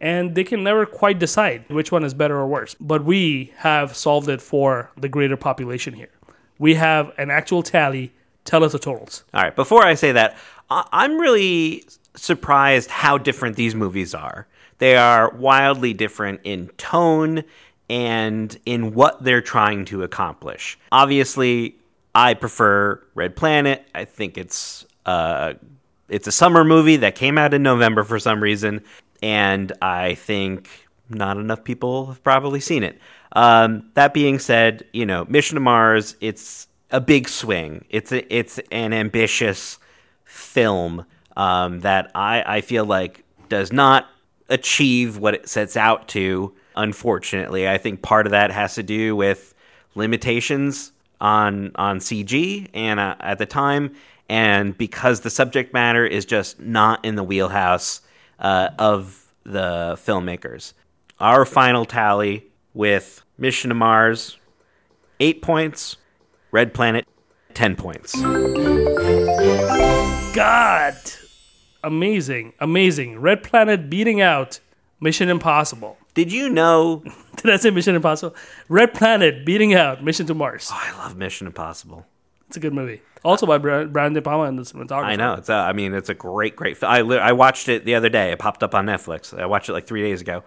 And 0.00 0.34
they 0.34 0.42
can 0.44 0.64
never 0.64 0.86
quite 0.86 1.18
decide 1.18 1.68
which 1.68 1.92
one 1.92 2.02
is 2.02 2.14
better 2.14 2.36
or 2.38 2.46
worse. 2.46 2.74
But 2.80 3.04
we 3.04 3.52
have 3.58 3.94
solved 3.94 4.28
it 4.30 4.40
for 4.40 4.90
the 4.96 5.08
greater 5.08 5.36
population 5.36 5.92
here. 5.92 6.10
We 6.58 6.76
have 6.76 7.12
an 7.18 7.30
actual 7.30 7.62
tally. 7.62 8.12
Tell 8.46 8.64
us 8.64 8.72
the 8.72 8.78
totals. 8.78 9.24
All 9.34 9.42
right, 9.42 9.54
before 9.54 9.84
I 9.84 9.92
say 9.94 10.12
that, 10.12 10.38
I- 10.70 10.88
I'm 10.92 11.18
really 11.18 11.84
surprised 12.14 12.88
how 12.90 13.18
different 13.18 13.56
these 13.56 13.74
movies 13.74 14.14
are. 14.14 14.46
They 14.78 14.96
are 14.96 15.30
wildly 15.30 15.92
different 15.92 16.40
in 16.44 16.68
tone 16.78 17.44
and 17.90 18.56
in 18.66 18.94
what 18.94 19.22
they're 19.22 19.40
trying 19.40 19.84
to 19.86 20.02
accomplish. 20.02 20.78
Obviously, 20.92 21.76
I 22.14 22.34
prefer 22.34 23.02
Red 23.14 23.36
Planet. 23.36 23.86
I 23.94 24.04
think 24.04 24.38
it's 24.38 24.86
uh, 25.06 25.54
it's 26.08 26.26
a 26.26 26.32
summer 26.32 26.64
movie 26.64 26.96
that 26.96 27.14
came 27.14 27.38
out 27.38 27.54
in 27.54 27.62
November 27.62 28.04
for 28.04 28.18
some 28.18 28.42
reason, 28.42 28.82
and 29.22 29.72
I 29.80 30.14
think 30.14 30.68
not 31.08 31.36
enough 31.36 31.64
people 31.64 32.06
have 32.06 32.22
probably 32.22 32.60
seen 32.60 32.82
it. 32.82 32.98
Um, 33.32 33.90
that 33.94 34.14
being 34.14 34.38
said, 34.38 34.84
you 34.92 35.06
know, 35.06 35.26
Mission 35.28 35.54
to 35.56 35.60
Mars, 35.60 36.16
it's 36.20 36.66
a 36.90 37.00
big 37.00 37.28
swing. 37.28 37.84
It's 37.90 38.12
a, 38.12 38.34
it's 38.34 38.58
an 38.70 38.92
ambitious 38.92 39.78
film 40.24 41.04
um, 41.36 41.80
that 41.80 42.10
I, 42.14 42.42
I 42.46 42.60
feel 42.60 42.84
like 42.84 43.24
does 43.48 43.72
not 43.72 44.06
achieve 44.48 45.18
what 45.18 45.34
it 45.34 45.48
sets 45.48 45.76
out 45.76 46.08
to. 46.08 46.54
Unfortunately, 46.76 47.68
I 47.68 47.78
think 47.78 48.02
part 48.02 48.26
of 48.26 48.30
that 48.30 48.50
has 48.50 48.74
to 48.76 48.82
do 48.82 49.16
with 49.16 49.54
limitations 49.94 50.92
on 51.20 51.72
on 51.74 51.98
CG 51.98 52.68
and 52.72 53.00
uh, 53.00 53.16
at 53.20 53.38
the 53.38 53.46
time, 53.46 53.94
and 54.28 54.76
because 54.78 55.20
the 55.20 55.30
subject 55.30 55.74
matter 55.74 56.06
is 56.06 56.24
just 56.24 56.60
not 56.60 57.04
in 57.04 57.16
the 57.16 57.24
wheelhouse 57.24 58.00
uh, 58.38 58.70
of 58.78 59.32
the 59.44 59.96
filmmakers. 59.98 60.72
Our 61.18 61.44
final 61.44 61.84
tally 61.84 62.46
with 62.74 63.22
Mission 63.36 63.70
to 63.70 63.74
Mars, 63.74 64.36
eight 65.18 65.42
points. 65.42 65.96
Red 66.50 66.72
Planet, 66.72 67.06
ten 67.52 67.76
points. 67.76 68.14
God, 70.34 70.96
amazing, 71.88 72.52
amazing. 72.60 73.18
Red 73.18 73.42
Planet 73.42 73.90
beating 73.90 74.20
out 74.20 74.60
Mission 75.00 75.28
Impossible. 75.28 75.96
Did 76.14 76.32
you 76.32 76.48
know? 76.48 77.02
Did 77.36 77.50
I 77.50 77.56
say 77.56 77.70
Mission 77.70 77.94
Impossible? 77.94 78.36
Red 78.68 78.94
Planet 78.94 79.44
beating 79.44 79.74
out 79.74 80.04
Mission 80.04 80.26
to 80.26 80.34
Mars. 80.34 80.70
I 80.72 80.96
love 80.98 81.16
Mission 81.16 81.46
Impossible. 81.46 82.06
It's 82.46 82.56
a 82.56 82.60
good 82.60 82.74
movie. 82.74 83.00
Also 83.24 83.46
by 83.46 83.58
Brian 83.58 84.12
De 84.12 84.22
Palma 84.22 84.44
and 84.44 84.58
the 84.58 84.62
cinematographer. 84.62 85.04
I 85.04 85.16
know. 85.16 85.34
It's. 85.34 85.48
A, 85.48 85.54
I 85.54 85.72
mean, 85.72 85.94
it's 85.94 86.08
a 86.08 86.14
great, 86.14 86.54
great. 86.56 86.76
Film. 86.76 86.92
I 86.92 86.98
I 86.98 87.32
watched 87.32 87.68
it 87.68 87.84
the 87.84 87.94
other 87.94 88.08
day. 88.08 88.32
It 88.32 88.38
popped 88.38 88.62
up 88.62 88.74
on 88.74 88.86
Netflix. 88.86 89.36
I 89.36 89.46
watched 89.46 89.68
it 89.68 89.72
like 89.72 89.86
three 89.86 90.02
days 90.02 90.20
ago. 90.20 90.44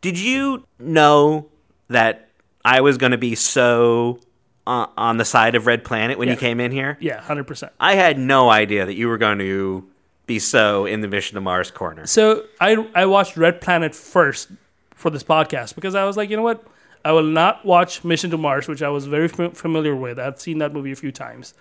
Did 0.00 0.18
you 0.18 0.64
know 0.78 1.48
that 1.88 2.30
I 2.64 2.80
was 2.80 2.96
going 2.96 3.12
to 3.12 3.18
be 3.18 3.34
so 3.34 4.20
uh, 4.66 4.86
on 4.96 5.18
the 5.18 5.24
side 5.24 5.54
of 5.54 5.66
Red 5.66 5.84
Planet 5.84 6.18
when 6.18 6.28
you 6.28 6.36
came 6.36 6.60
in 6.60 6.72
here? 6.72 6.96
Yeah, 7.00 7.20
hundred 7.20 7.46
percent. 7.46 7.72
I 7.78 7.94
had 7.94 8.18
no 8.18 8.50
idea 8.50 8.86
that 8.86 8.94
you 8.94 9.08
were 9.08 9.18
going 9.18 9.38
to 9.38 9.88
be 10.30 10.38
so 10.38 10.86
in 10.86 11.00
the 11.00 11.08
Mission 11.08 11.34
to 11.34 11.40
Mars 11.40 11.72
corner. 11.72 12.06
So 12.06 12.44
I 12.60 12.76
I 12.94 13.06
watched 13.06 13.36
Red 13.36 13.60
Planet 13.60 13.96
first 13.96 14.48
for 14.94 15.10
this 15.10 15.24
podcast 15.24 15.74
because 15.74 15.96
I 15.96 16.04
was 16.04 16.16
like, 16.16 16.30
you 16.30 16.36
know 16.36 16.44
what? 16.44 16.64
I 17.04 17.10
will 17.10 17.24
not 17.24 17.64
watch 17.64 18.04
Mission 18.04 18.30
to 18.30 18.38
Mars, 18.38 18.68
which 18.68 18.80
I 18.80 18.90
was 18.90 19.06
very 19.06 19.26
fam- 19.26 19.52
familiar 19.52 19.96
with. 19.96 20.20
I've 20.20 20.40
seen 20.40 20.58
that 20.58 20.72
movie 20.72 20.92
a 20.92 20.96
few 20.96 21.10
times, 21.10 21.54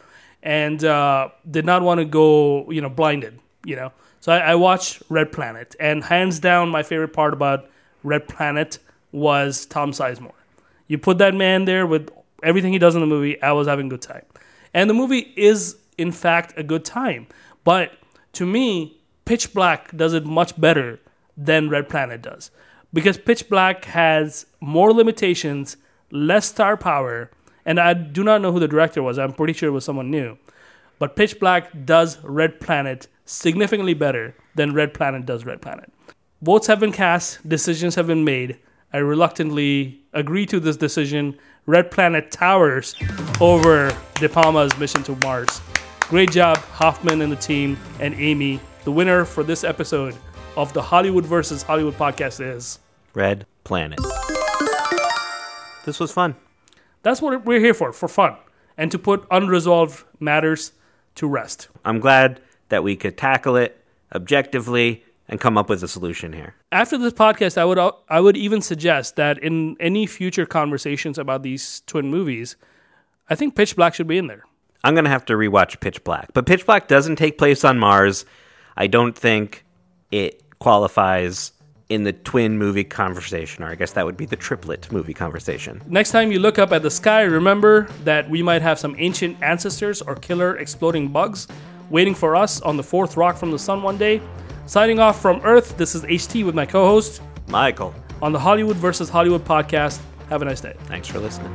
and 0.44 0.84
uh, 0.84 1.30
did 1.50 1.66
not 1.66 1.82
want 1.82 2.00
to 2.00 2.06
go, 2.06 2.70
you 2.70 2.82
know, 2.82 2.90
blinded. 2.90 3.40
You 3.66 3.76
know, 3.76 3.92
so 4.20 4.32
I, 4.32 4.52
I 4.52 4.56
watched 4.56 5.02
Red 5.10 5.32
Planet, 5.32 5.76
and 5.80 6.04
hands 6.04 6.38
down, 6.40 6.70
my 6.70 6.84
favorite 6.84 7.14
part 7.14 7.34
about 7.34 7.70
Red 8.04 8.28
Planet 8.28 8.78
was 9.12 9.66
Tom 9.66 9.94
Sizemore. 9.94 10.40
You 10.88 11.00
put 11.00 11.18
that 11.18 11.34
man 11.34 11.66
there 11.66 11.88
with 11.88 12.12
everything 12.44 12.72
he 12.72 12.80
does 12.80 12.94
in 12.94 13.02
the 13.02 13.08
movie, 13.08 13.42
I 13.42 13.52
was 13.54 13.68
having 13.68 13.88
a 13.88 13.90
good 13.90 14.04
time. 14.04 14.26
And 14.76 14.88
the 14.88 14.94
movie 14.94 15.34
is, 15.36 15.76
in 15.98 16.12
fact, 16.12 16.54
a 16.56 16.64
good 16.64 16.86
time. 16.86 17.26
But 17.64 17.92
to 18.40 18.46
me, 18.46 18.98
Pitch 19.26 19.54
Black 19.54 19.94
does 19.98 20.14
it 20.14 20.26
much 20.26 20.60
better 20.60 21.02
than 21.36 21.70
Red 21.70 21.90
Planet 21.90 22.22
does. 22.22 22.52
Because 22.94 23.18
Pitch 23.18 23.50
Black 23.50 23.84
has 23.84 24.46
more 24.62 24.94
limitations, 24.94 25.76
less 26.10 26.46
star 26.46 26.78
power, 26.78 27.32
and 27.66 27.82
I 27.82 27.94
do 27.94 28.24
not 28.24 28.42
know 28.42 28.54
who 28.54 28.62
the 28.62 28.68
director 28.70 29.04
was. 29.04 29.20
I'm 29.20 29.34
pretty 29.34 29.52
sure 29.52 29.68
it 29.68 29.74
was 29.74 29.84
someone 29.84 30.10
new. 30.10 30.38
But 31.00 31.18
Pitch 31.18 31.38
Black 31.38 31.70
does 31.84 32.24
Red 32.24 32.62
Planet 32.62 33.08
significantly 33.26 33.94
better 33.94 34.38
than 34.56 34.74
Red 34.74 34.94
Planet 34.94 35.26
does 35.26 35.46
Red 35.46 35.62
Planet. 35.62 35.92
Votes 36.42 36.68
have 36.68 36.80
been 36.80 36.94
cast, 36.94 37.48
decisions 37.48 37.96
have 37.96 38.08
been 38.08 38.24
made. 38.24 38.58
I 38.94 39.00
reluctantly 39.00 40.00
agree 40.14 40.46
to 40.46 40.62
this 40.62 40.78
decision. 40.78 41.38
Red 41.66 41.92
Planet 41.92 42.32
towers 42.32 42.96
over 43.42 43.94
De 44.16 44.30
Palma's 44.30 44.78
mission 44.80 45.04
to 45.04 45.16
Mars. 45.18 45.60
Great 46.10 46.32
job, 46.32 46.58
Hoffman 46.58 47.22
and 47.22 47.32
the 47.32 47.36
team, 47.36 47.78
and 48.00 48.16
Amy. 48.16 48.60
The 48.84 48.92
winner 48.92 49.26
for 49.26 49.44
this 49.44 49.64
episode 49.64 50.16
of 50.58 50.74
the 50.74 50.82
Hollywood 50.82 51.24
versus 51.24 51.62
Hollywood 51.62 51.94
podcast 51.94 52.44
is. 52.44 52.80
Red 53.14 53.46
Planet. 53.64 54.00
This 55.86 56.00
was 56.00 56.12
fun. 56.12 56.36
That's 57.04 57.22
what 57.22 57.46
we're 57.46 57.60
here 57.60 57.76
for, 57.76 57.94
for 57.94 58.08
fun, 58.08 58.36
and 58.76 58.90
to 58.92 58.98
put 58.98 59.24
unresolved 59.30 60.04
matters 60.20 60.72
to 61.14 61.28
rest. 61.28 61.68
I'm 61.86 62.00
glad 62.00 62.42
that 62.70 62.84
we 62.84 62.96
could 62.96 63.16
tackle 63.16 63.56
it 63.56 63.86
objectively 64.16 65.04
and 65.28 65.40
come 65.40 65.60
up 65.60 65.70
with 65.70 65.84
a 65.84 65.88
solution 65.88 66.34
here. 66.34 66.56
After 66.72 66.98
this 66.98 67.14
podcast, 67.14 67.56
I 67.56 67.66
would 67.66 67.78
I 68.10 68.20
would 68.20 68.36
even 68.36 68.62
suggest 68.62 69.16
that 69.18 69.38
in 69.38 69.78
any 69.80 70.08
future 70.08 70.48
conversations 70.48 71.20
about 71.20 71.44
these 71.44 71.84
twin 71.86 72.10
movies, 72.10 72.56
I 73.30 73.36
think 73.36 73.56
Pitch 73.56 73.76
Black 73.76 73.94
should 73.94 74.08
be 74.08 74.18
in 74.18 74.26
there. 74.26 74.44
I'm 74.84 74.94
going 74.94 75.04
to 75.06 75.10
have 75.10 75.26
to 75.26 75.34
rewatch 75.34 75.80
Pitch 75.80 76.04
Black. 76.04 76.30
But 76.34 76.46
Pitch 76.46 76.66
Black 76.66 76.88
doesn't 76.88 77.18
take 77.18 77.38
place 77.38 77.64
on 77.64 77.80
Mars. 77.80 78.26
I 78.78 78.88
don't 78.88 79.18
think 79.18 79.66
it 80.12 80.42
qualifies 80.60 81.52
in 81.90 82.04
the 82.04 82.14
twin 82.14 82.58
movie 82.58 82.84
conversation, 82.84 83.64
or 83.64 83.68
I 83.70 83.76
guess 83.76 83.94
that 83.94 84.06
would 84.06 84.16
be 84.16 84.26
the 84.26 84.36
triplet 84.36 84.92
movie 84.92 85.14
conversation. 85.14 85.82
Next 85.88 86.12
time 86.12 86.32
you 86.32 86.40
look 86.40 86.60
up 86.60 86.72
at 86.72 86.84
the 86.84 86.92
sky, 86.92 87.22
remember 87.24 87.90
that 88.04 88.30
we 88.30 88.44
might 88.44 88.62
have 88.62 88.78
some 88.78 88.96
ancient 89.00 89.42
ancestors 89.42 90.02
or 90.02 90.16
killer 90.16 90.58
exploding 90.58 91.08
bugs 91.08 91.48
waiting 91.90 92.14
for 92.14 92.36
us 92.36 92.62
on 92.62 92.78
the 92.78 92.84
fourth 92.84 93.18
rock 93.18 93.36
from 93.38 93.52
the 93.52 93.60
sun 93.60 93.82
one 93.82 93.98
day. 93.98 94.22
Signing 94.68 95.00
off 95.00 95.20
from 95.20 95.42
Earth, 95.44 95.76
this 95.78 95.96
is 95.96 96.04
HT 96.04 96.46
with 96.46 96.54
my 96.54 96.66
co 96.66 96.86
host 96.86 97.24
Michael. 97.48 97.94
on 98.22 98.32
the 98.32 98.40
Hollywood 98.40 98.78
versus 98.78 99.10
Hollywood 99.10 99.44
podcast. 99.44 100.00
Have 100.30 100.44
a 100.44 100.46
nice 100.46 100.62
day. 100.62 100.76
Thanks 100.86 101.08
for 101.08 101.18
listening. 101.20 101.52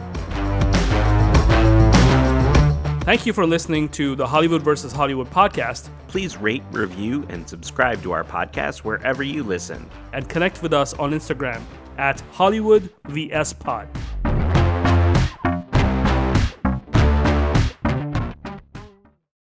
Thank 3.05 3.27
you 3.27 3.33
for 3.35 3.47
listening 3.47 3.91
to 3.91 4.17
the 4.17 4.27
Hollywood 4.27 4.63
versus 4.63 4.93
Hollywood 4.93 5.31
podcast 5.31 5.91
Please 6.15 6.37
rate, 6.37 6.63
review, 6.71 7.27
and 7.29 7.49
subscribe 7.49 8.01
to 8.05 8.13
our 8.13 8.23
podcast 8.23 8.85
wherever 8.85 9.25
you 9.25 9.43
listen. 9.43 9.91
and 10.13 10.29
connect 10.29 10.63
with 10.63 10.73
us 10.73 10.95
on 10.95 11.11
Instagram 11.11 11.61
at 11.99 12.21
Hollywood 12.31 12.89
VS 13.09 13.53
Pod. 13.53 13.89